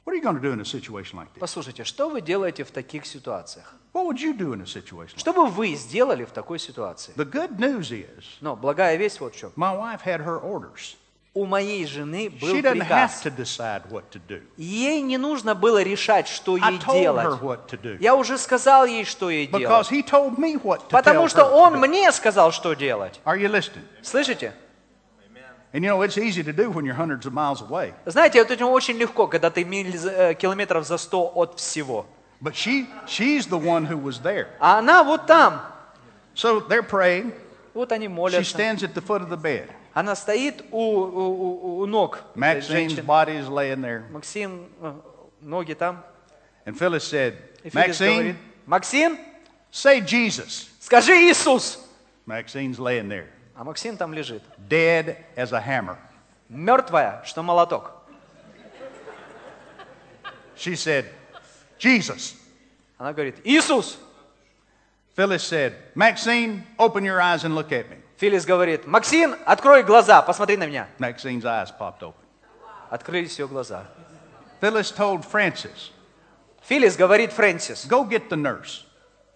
what 0.03 0.13
are 0.13 0.15
you 0.15 0.21
going 0.21 0.35
to 0.35 0.41
do 0.41 0.51
in 0.51 0.59
a 0.59 0.65
situation 0.65 1.17
like 1.17 1.33
this? 1.33 1.39
Послушайте, 1.39 1.83
что 1.83 2.09
вы 2.09 2.21
делаете 2.21 2.63
в 2.63 2.71
таких 2.71 3.05
ситуациях? 3.05 3.75
What 3.91 4.05
would 4.05 4.19
you 4.21 4.33
do 4.37 4.53
in 4.53 4.61
a 4.61 4.65
situation 4.65 5.15
like 5.15 5.19
Что 5.19 5.33
бы 5.33 5.47
вы 5.47 5.73
сделали 5.75 6.23
в 6.25 6.31
такой 6.31 6.59
ситуации? 6.59 7.13
this? 7.15 7.25
The 7.25 7.31
good 7.31 7.57
news 7.57 7.91
is, 7.91 8.23
Но 8.41 8.55
благая 8.55 8.95
весть 8.97 9.19
вот 9.19 9.33
в 9.33 9.37
чем. 9.37 9.51
my 9.55 9.75
wife 9.75 10.01
had 10.05 10.23
her 10.23 10.39
orders. 10.39 10.95
У 11.35 11.45
моей 11.45 11.85
жены 11.85 12.29
был 12.29 12.49
She 12.55 12.61
doesn't 12.61 12.81
have 12.81 13.09
приказ. 13.11 13.21
to 13.23 13.29
decide 13.35 13.83
what 13.91 14.03
to 14.11 14.19
do. 14.27 14.41
Ей 14.57 15.01
не 15.01 15.17
нужно 15.17 15.53
было 15.55 15.81
решать, 15.81 16.27
что 16.27 16.55
I 16.55 16.71
ей 16.73 16.79
told 16.79 16.95
her 16.95 17.01
делать. 17.01 17.41
what 17.41 17.67
to 17.69 17.79
do 17.81 17.97
Я 17.99 18.15
уже 18.15 18.37
сказал 18.37 18.85
ей, 18.85 19.05
что 19.05 19.29
ей 19.29 19.47
because 19.47 19.89
делать. 19.89 19.91
he 19.91 20.03
told 20.03 20.37
me 20.37 20.55
what 20.61 20.79
to 20.87 20.89
Потому 20.89 21.21
tell 21.25 21.29
что 21.29 21.41
her 21.41 21.51
он 21.53 21.73
to 21.73 21.77
do. 21.77 21.87
мне 21.87 22.11
сказал, 22.11 22.51
что 22.51 22.73
делать. 22.73 23.19
Are 23.25 23.37
you 23.39 23.47
listening? 23.49 23.85
Слышите? 24.01 24.53
And 25.71 25.83
you 25.83 25.89
know, 25.91 26.01
it's 26.01 26.17
easy 26.17 26.41
to 26.43 26.51
do 26.51 26.71
when 26.71 26.83
you're 26.83 26.95
hundreds 26.95 27.27
of 27.27 27.33
miles 27.33 27.61
away. 27.61 27.93
Знаете, 28.05 28.39
это 28.39 28.65
очень 28.65 28.97
легко, 28.97 29.27
когда 29.27 29.51
ты 29.51 29.63
миль 29.63 29.95
за- 29.95 30.09
э, 30.31 30.33
километров 30.33 30.85
за 30.87 30.97
100 30.97 31.31
от 31.35 31.59
всего. 31.59 32.07
But 32.40 32.54
she, 32.54 32.86
she's 33.06 33.46
the 33.46 33.56
one 33.58 33.86
who 33.86 33.96
was 33.96 34.20
there. 34.20 34.48
А 34.60 34.78
она 34.78 35.02
вот 35.02 35.26
там. 35.26 35.62
So 36.34 36.60
they're 36.60 36.82
praying. 36.82 37.32
Вот 37.74 37.90
они 37.92 38.06
She 38.06 38.12
молятся. 38.12 38.40
stands 38.44 38.82
at 38.82 38.94
the 38.94 39.00
foot 39.00 39.22
of 39.22 39.28
the 39.30 39.36
bed. 39.40 39.70
Она 39.94 40.14
стоит 40.16 40.64
у, 40.72 40.78
у- 40.78 41.06
у- 41.06 41.78
у 41.80 41.86
ног 41.86 42.20
этой 42.34 42.38
Maxine's 42.60 42.68
женщины. 42.68 43.02
body 43.04 43.36
is 43.38 43.48
laying 43.48 43.80
there. 43.80 44.02
Максим, 44.10 44.68
э, 44.80 44.92
ноги 45.40 45.74
там. 45.74 46.02
And 46.66 46.76
Phyllis 46.76 47.04
said, 47.04 47.34
И 47.62 47.70
Филипп 47.70 47.98
говорит, 47.98 48.36
Maxine, 48.66 49.16
Максим, 49.16 49.18
say 49.72 50.00
Jesus. 50.00 50.68
скажи 50.80 51.12
Иисус. 51.30 51.78
Maxine's 52.26 52.78
laying 52.78 53.08
there, 53.08 53.26
А 53.54 53.62
Максим 53.64 53.96
там 53.96 54.12
лежит. 54.12 54.42
dead 54.68 55.16
as 55.36 55.52
a 55.52 55.60
hammer. 55.60 55.96
Мертвая, 56.48 57.22
что 57.24 57.42
молоток. 57.42 57.92
She 60.56 60.74
said, 60.74 61.06
Jesus. 61.78 62.34
Она 62.98 63.12
говорит, 63.12 63.36
Иисус. 63.44 63.96
Phyllis 65.16 65.44
said, 65.44 65.74
Maxine, 65.94 66.66
open 66.78 67.04
your 67.04 67.20
eyes 67.20 67.44
and 67.44 67.54
look 67.54 67.70
at 67.72 67.88
me. 67.88 67.96
Филис 68.18 68.44
говорит, 68.44 68.86
Максим, 68.86 69.36
открой 69.46 69.82
глаза, 69.82 70.22
посмотри 70.22 70.56
на 70.56 70.66
меня. 70.66 70.88
Maxine's 70.98 71.44
eyes 71.44 71.70
popped 71.70 72.02
open. 72.02 72.14
Открылись 72.90 73.38
ее 73.38 73.46
глаза. 73.46 73.84
Phyllis 74.60 74.90
told 74.90 75.24
Francis, 75.24 75.90
Филис 76.62 76.96
говорит 76.96 77.32
Фрэнсис, 77.32 77.86
go 77.86 78.04
get 78.04 78.28
the 78.28 78.36
nurse. 78.36 78.84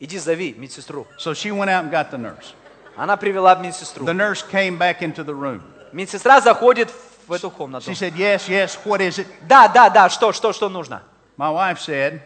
иди 0.00 0.18
зови 0.18 0.54
медсестру. 0.56 1.06
So 1.18 1.34
she 1.34 1.50
went 1.50 1.70
out 1.70 1.84
and 1.84 1.90
got 1.90 2.10
the 2.10 2.18
nurse. 2.18 2.54
Она 2.96 3.16
привела 3.16 3.54
медсестру. 3.56 4.04
The 4.04 4.14
nurse 4.14 4.42
came 4.42 4.78
back 4.78 5.02
into 5.02 5.24
the 5.24 5.34
room. 5.34 5.62
Медсестра 5.92 6.40
заходит 6.40 6.90
в 7.26 7.32
эту 7.32 7.50
комнату. 7.50 7.90
She 7.90 7.94
said, 7.94 8.14
yes, 8.16 8.48
yes, 8.48 8.78
what 8.84 9.00
is 9.00 9.18
it? 9.18 9.26
Да, 9.46 9.68
да, 9.68 9.90
да, 9.90 10.08
что, 10.08 10.32
что, 10.32 10.52
что 10.52 10.68
нужно? 10.68 11.02
My 11.36 11.50
wife 11.52 11.78
said, 11.78 12.20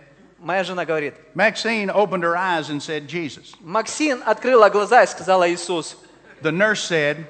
Моя 0.46 0.64
жена 0.64 0.84
говорит, 0.84 1.14
Maxine 1.34 1.88
opened 1.90 2.24
her 2.24 2.36
eyes 2.36 2.68
and 2.68 2.82
said, 2.82 3.06
Jesus. 3.06 3.54
Максим 3.60 4.22
открыла 4.26 4.70
глаза 4.70 5.04
и 5.04 5.06
сказала 5.06 5.48
Иисус. 5.48 5.96
The 6.40 6.50
nurse 6.50 6.82
said, 6.82 7.26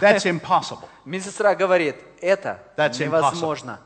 that's 0.00 0.26
impossible. 0.26 0.88
Медсестра 1.04 1.54
говорит, 1.54 1.96
это 2.20 2.58
That's 2.76 2.98
невозможно. 2.98 3.78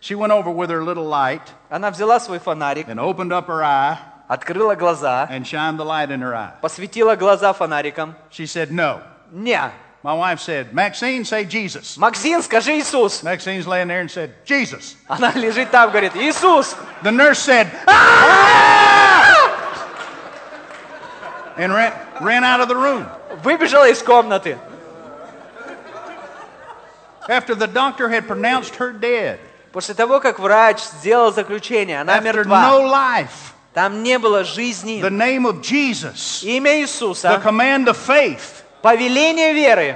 She 0.00 0.14
went 0.14 0.30
over 0.30 0.50
with 0.50 0.70
her 0.70 0.84
little 0.84 1.06
light 1.06 1.42
Она 1.70 1.90
взяла 1.90 2.20
свой 2.20 2.38
фонарик, 2.38 2.86
and 2.88 3.00
opened 3.00 3.32
up 3.32 3.48
her 3.48 3.64
eye 3.64 3.98
открыла 4.28 4.76
глаза, 4.76 5.26
and 5.28 5.44
shined 5.44 5.78
the 5.78 5.84
light 5.84 6.10
in 6.10 6.20
her 6.20 6.34
eye. 6.34 6.52
посветила 6.60 7.16
глаза 7.16 7.52
фонариком. 7.52 8.14
She 8.30 8.46
said, 8.46 8.70
no. 8.70 9.00
Не. 9.32 9.72
My 10.02 10.14
wife 10.14 10.40
said, 10.40 10.72
Maxine, 10.72 11.24
say 11.24 11.44
Jesus. 11.44 11.98
Максим, 11.98 12.40
скажи 12.40 12.78
Иисус. 12.78 13.22
Maxine's 13.24 13.66
laying 13.66 13.88
there 13.88 14.00
and 14.00 14.10
said, 14.10 14.32
Jesus. 14.44 14.94
Она 15.08 15.32
лежит 15.32 15.70
там, 15.70 15.90
говорит, 15.90 16.14
Иисус. 16.14 16.76
The 17.02 17.10
nurse 17.10 17.40
said, 17.40 17.68
"Ah!" 17.88 19.54
and 21.56 21.72
ran, 21.72 21.92
ran 22.20 22.44
out 22.44 22.60
of 22.60 22.68
the 22.68 22.76
room. 22.76 23.06
Выбежала 23.42 23.88
из 23.90 24.00
комнаты. 24.02 24.56
After 27.28 27.54
the 27.54 27.66
doctor 27.66 28.08
had 28.08 28.26
pronounced 28.26 28.76
her 28.76 28.92
dead, 28.92 29.38
После 29.72 29.94
того, 29.94 30.18
как 30.20 30.38
врач 30.38 30.80
сделал 30.80 31.32
заключение, 31.32 32.00
она 32.00 32.18
after 32.18 32.44
мертва. 32.44 32.70
no 32.70 32.80
life, 32.90 33.52
Там 33.74 34.02
не 34.02 34.18
было 34.18 34.44
жизни. 34.44 35.00
the 35.02 35.10
name 35.10 35.44
of 35.44 35.60
Jesus, 35.60 36.42
Имя 36.42 36.70
the 36.70 36.82
Иисуса, 36.84 37.40
command 37.42 37.86
of 37.88 37.96
faith, 37.96 38.61
Повеление 38.83 39.53
веры, 39.53 39.95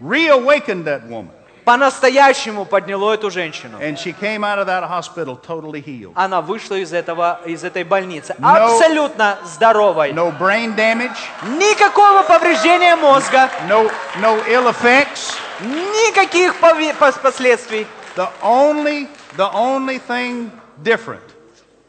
reawakened 0.00 0.84
that 0.84 1.08
woman. 1.08 1.30
по-настоящему 1.64 2.64
подняло 2.64 3.12
эту 3.14 3.28
женщину. 3.30 3.78
And 3.80 3.96
she 3.98 4.12
came 4.12 4.44
out 4.44 4.58
of 4.58 4.66
that 4.66 4.84
hospital 4.84 5.36
totally 5.36 5.80
healed. 5.82 6.12
Она 6.14 6.40
вышла 6.40 6.76
из, 6.76 6.92
этого, 6.92 7.40
из 7.44 7.64
этой 7.64 7.82
больницы 7.82 8.36
No- 8.38 8.48
абсолютно 8.74 9.38
здоровой. 9.44 10.12
No 10.12 10.30
brain 10.38 10.76
damage, 10.76 11.16
Никакого 11.58 12.22
повреждения 12.22 12.94
мозга, 12.94 13.50
no, 13.68 13.90
no 14.20 14.40
ill 14.46 14.68
effects. 14.70 15.34
никаких 15.60 16.54
пове- 16.60 16.94
пос- 16.98 17.20
последствий. 17.20 17.86
The 18.14 18.28
only, 18.42 19.08
the 19.36 19.50
only 19.52 19.98
thing 19.98 20.50
different 20.82 21.20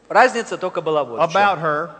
Разница 0.08 0.56
только 0.58 0.80
была 0.80 1.04
вот 1.04 1.20
в 1.20 1.32
чем. 1.32 1.40
about 1.40 1.58
her 1.60 1.90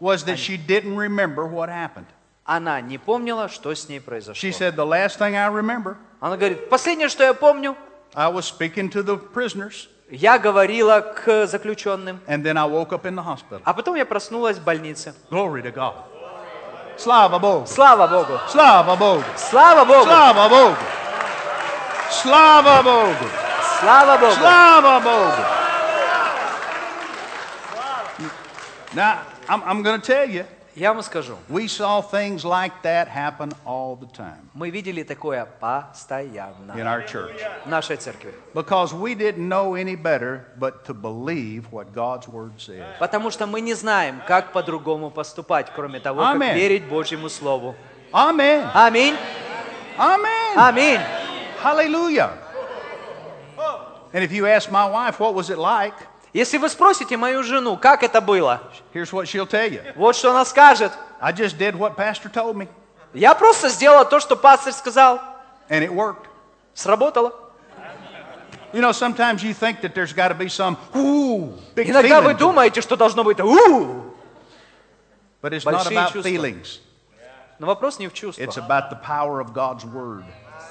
was 0.00 0.24
that 0.24 0.36
she 0.38 0.56
didn't 0.58 0.96
remember 0.96 1.46
what 1.46 1.68
happened. 1.70 2.06
Она 2.45 2.79
не 2.81 2.97
помнила, 2.97 3.49
что 3.49 3.73
с 3.73 3.89
ней 3.89 3.99
произошло. 3.99 4.49
She 4.49 4.51
said, 4.51 4.75
The 4.75 4.85
last 4.85 5.17
thing 5.17 5.35
I 5.35 5.49
remember, 5.49 5.97
Она 6.19 6.37
говорит, 6.37 6.69
последнее, 6.69 7.09
что 7.09 7.23
я 7.23 7.33
помню, 7.33 7.75
I 8.15 8.31
was 8.31 8.45
speaking 8.45 8.89
to 8.91 9.03
the 9.03 9.17
prisoners, 9.33 9.87
я 10.09 10.39
говорила 10.39 11.01
к 11.01 11.45
заключенным, 11.47 12.21
and 12.27 12.43
then 12.43 12.57
I 12.57 12.65
woke 12.65 12.93
up 12.93 13.05
in 13.05 13.15
the 13.15 13.23
hospital. 13.23 13.61
а 13.65 13.73
потом 13.73 13.95
я 13.95 14.05
проснулась 14.05 14.57
в 14.57 14.63
больнице. 14.63 15.13
Glory 15.29 15.61
to 15.61 15.73
God. 15.73 15.95
Slava 16.97 17.37
Bog. 17.39 17.67
Слава 17.67 18.07
Богу! 18.07 18.39
Slava 18.47 18.97
Bog. 18.97 19.23
Слава 19.37 19.85
Богу! 19.85 20.07
Slava 20.09 20.49
Bog. 20.49 20.75
Slava 22.09 22.81
Bog. 22.81 23.15
Слава 23.79 24.17
Богу! 24.17 24.35
Slava 24.39 24.99
Bog. 25.03 25.33
Now, 28.95 29.21
I'm, 29.47 29.61
I'm 29.63 29.83
going 29.83 30.01
to 30.01 30.07
tell 30.07 30.27
you, 30.27 30.45
Я 30.75 30.93
вам 30.93 31.01
скажу, 31.01 31.35
we 31.49 31.67
saw 31.67 32.01
things 32.03 32.45
like 32.45 32.71
that 32.83 33.07
happen 33.07 33.51
all 33.65 33.95
the 33.95 34.07
time 34.15 34.47
мы 34.53 34.69
видели 34.69 35.01
такое 35.01 35.43
in 35.43 35.47
постоянно 35.59 36.73
our 36.73 37.03
church 37.03 37.41
в 37.65 37.69
нашей 37.69 37.97
церкви. 37.97 38.31
because 38.53 38.93
we 38.93 39.15
didn't 39.15 39.47
know 39.49 39.73
any 39.73 39.95
better 39.95 40.45
but 40.59 40.85
to 40.85 40.93
believe 40.93 41.65
what 41.71 41.93
God's 41.95 42.27
Word 42.27 42.59
says. 42.59 42.85
Потому 42.99 43.31
что 43.31 43.47
мы 43.47 43.61
не 43.61 43.73
знаем, 43.73 44.21
как 44.27 44.51
по-другому 44.53 45.09
поступать, 45.09 45.71
кроме 45.75 45.99
того, 45.99 46.21
как 46.21 46.35
Аминь. 46.35 46.53
верить 46.53 46.83
Божьему 46.85 47.29
Слову. 47.29 47.75
Amen. 48.13 48.69
Аминь! 48.75 49.15
Amen. 49.97 50.57
Аминь! 50.57 51.01
Hallelujah. 51.63 52.37
And 54.13 54.23
if 54.23 54.31
you 54.31 54.45
ask 54.45 54.71
my 54.71 54.85
wife, 54.85 55.19
what 55.19 55.33
was 55.33 55.49
it 55.49 55.57
like? 55.57 55.93
Если 56.32 56.56
вы 56.56 56.68
спросите 56.70 57.16
мою 57.18 57.42
жену, 57.42 57.76
как 57.76 58.02
это 58.02 58.20
было, 58.20 58.62
Here's 58.94 59.12
what 59.12 59.26
she'll 59.26 59.46
tell 59.46 59.68
you. 59.70 59.82
вот 59.96 60.16
что 60.16 60.30
она 60.30 60.44
скажет. 60.44 60.92
I 61.20 61.32
just 61.32 61.58
did 61.58 61.74
what 61.76 61.94
Pastor 61.96 62.30
told 62.32 62.56
me, 62.56 62.68
Я 63.12 63.34
просто 63.34 63.68
сделала 63.68 64.04
то, 64.06 64.18
что 64.20 64.34
пастор 64.36 64.72
сказал. 64.72 65.20
and 65.68 65.84
it 65.84 65.90
worked. 65.92 66.26
Сработало. 66.74 67.32
You 68.72 68.80
know, 68.80 68.92
sometimes 68.92 69.42
you 69.42 69.52
think 69.52 69.82
that 69.82 69.94
there's 69.94 70.14
got 70.14 70.28
to 70.28 70.34
be 70.34 70.48
some 70.48 70.78
ooh, 70.96 71.52
big 71.74 71.90
Иногда 71.90 72.22
вы 72.22 72.32
думаете, 72.34 72.80
что 72.80 72.96
должно 72.96 73.22
быть 73.22 73.38
«у». 73.38 74.14
but 75.42 75.52
it's 75.52 75.64
not 75.66 75.86
about 75.86 76.12
чувства. 76.12 76.28
feelings. 76.30 76.78
Но 77.58 77.66
вопрос 77.66 77.98
не 77.98 78.08
в 78.08 78.12
It's 78.12 78.16
чувствах. 78.18 78.56
about 78.56 78.88
the 78.88 78.96
power 79.04 79.40
of 79.40 79.52
God's 79.52 79.84
Word. 79.84 80.24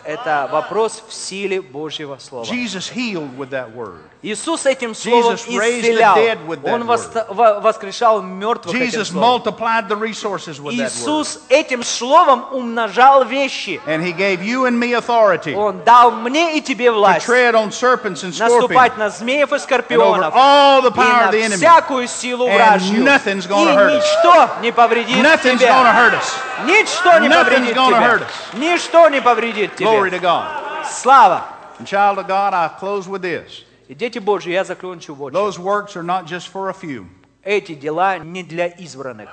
Это 0.03 0.49
вопрос 0.51 1.03
в 1.07 1.13
силе 1.13 1.61
Божьего 1.61 2.17
Слова. 2.17 2.43
Jesus 2.45 2.89
healed 2.89 3.38
with 3.38 3.51
that 3.51 3.75
Word. 3.75 4.01
Иисус 4.23 4.68
этим 4.68 4.93
словом 4.93 5.34
Jesus 5.34 5.48
raised 5.48 5.81
the 5.81 5.93
исцелял. 5.93 6.15
dead 6.15 6.38
with 6.48 6.61
that 6.61 6.72
Он 6.76 6.84
воста- 6.84 7.26
во- 7.34 7.60
воскрешал 7.60 8.22
мертвых 8.22 8.76
этим 8.76 8.85
Jesus 9.02 9.07
словом. 9.10 9.41
multiplied 9.41 9.88
the 9.89 9.95
resources 9.95 10.60
with 10.60 10.77
that 10.77 10.91
Word. 10.91 10.93
Иисус 10.93 11.39
этим 11.49 11.84
словом 11.84 12.45
умножал 12.52 13.23
вещи. 13.26 13.81
And 13.88 14.03
He 14.03 14.11
gave 14.14 14.43
you 14.43 14.65
and 14.68 14.77
me 14.77 14.93
authority 14.93 15.56
Он 15.56 15.84
дал 15.84 16.11
мне 16.11 16.56
и 16.57 16.61
тебе 16.61 16.89
to 16.89 16.93
власть 16.93 17.26
tread 17.27 17.56
on 17.56 17.72
serpents 17.72 18.22
and 18.23 18.31
наступать 18.38 18.91
scorpions 18.93 18.98
на 18.99 19.10
змеев 19.10 19.52
и 19.52 19.56
and 19.56 19.57
over 19.57 19.60
скорпионов 19.60 20.34
all 20.35 20.81
the 20.84 20.89
и 20.91 20.93
power 20.93 21.23
of 21.27 21.31
the 21.31 21.39
на 21.39 21.45
enemy. 21.45 21.57
всякую 21.57 22.07
силу 22.07 22.48
And 22.48 22.53
вражью. 22.53 23.03
nothing's 23.03 23.45
И 23.45 23.49
gonna 23.49 23.73
hurt 23.73 23.91
us. 23.91 24.03
ничто 24.03 24.49
не 24.61 24.72
повредит 24.72 25.18
Nothing's 25.18 25.57
тебе. 25.57 25.68
going 25.68 25.85
to 25.85 25.93
hurt 25.93 26.14
us. 26.14 26.31
Ничто 26.68 27.18
не 27.18 27.27
Nothing's 27.27 27.43
повредит 27.45 27.76
gonna 27.76 27.99
hurt 27.99 28.19
тебе. 28.19 28.27
us. 28.27 28.60
Ничто 28.60 29.10
не 29.10 29.19
повредит 29.19 29.72
Glory 29.80 30.11
тебе. 30.11 30.19
to 30.19 30.22
God. 30.22 30.85
Слава. 30.91 31.43
And 31.80 31.88
child 31.88 32.19
of 32.19 32.27
God, 32.27 32.53
I 32.53 32.69
close 32.80 33.07
with 33.07 33.23
this. 33.23 33.64
И 33.90 33.94
дети 33.94 34.18
Божьи, 34.18 34.51
я 34.52 34.64
закончу 34.64 35.14
вот 35.14 35.32
чем. 35.32 35.40
Those 35.40 35.59
works 35.59 35.94
are 35.97 36.02
not 36.02 36.27
just 36.27 36.51
for 36.52 36.68
a 36.68 36.74
few. 36.74 37.06
Эти 37.44 37.74
дела 37.74 38.18
не 38.18 38.43
для 38.43 38.66
избранных. 38.66 39.28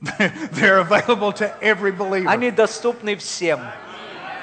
They're 0.53 0.79
available 0.79 1.33
to 1.33 1.51
every 1.61 1.91
believer. 1.91 2.29
Они 2.29 2.51
доступны 2.51 3.17
всем. 3.17 3.59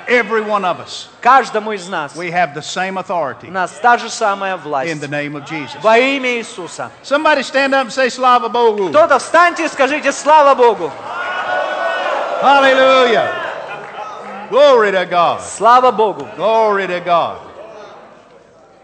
Every 0.07 0.43
one 0.43 0.65
of 0.65 0.79
us. 0.79 1.09
Каждому 1.21 1.73
из 1.73 1.89
нас. 1.89 2.15
We 2.15 2.31
have 2.31 2.55
the 2.55 2.63
same 2.63 2.97
authority 2.97 3.49
У 3.49 3.53
нас 3.53 3.73
та 3.83 3.97
же 3.99 4.09
самая 4.09 4.57
in 4.57 4.63
власть. 4.63 5.01
the 5.01 5.09
name 5.09 5.35
of 5.35 5.47
Jesus. 5.47 5.81
Во 5.83 5.97
имя 5.99 6.37
Иисуса. 6.37 6.91
Somebody 7.03 7.43
stand 7.43 7.75
up 7.75 7.87
and 7.87 7.93
say 7.93 8.09
Slava 8.09 8.49
Bogu. 8.49 8.91
Кто-то 8.91 9.19
встаньте 9.19 9.65
и 9.65 9.69
скажите 9.69 10.13
«Слава 10.13 10.55
Богу». 10.55 10.93
Hallelujah. 12.43 13.33
Glory 14.51 14.93
to 14.93 15.07
God. 15.07 15.41
Слава 15.41 15.91
Богу. 15.91 16.29
Glory 16.37 16.87
to 16.87 17.01
God. 17.01 17.39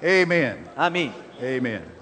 Amen. 0.04 0.64
Amen. 0.78 1.14
Amen. 1.42 1.97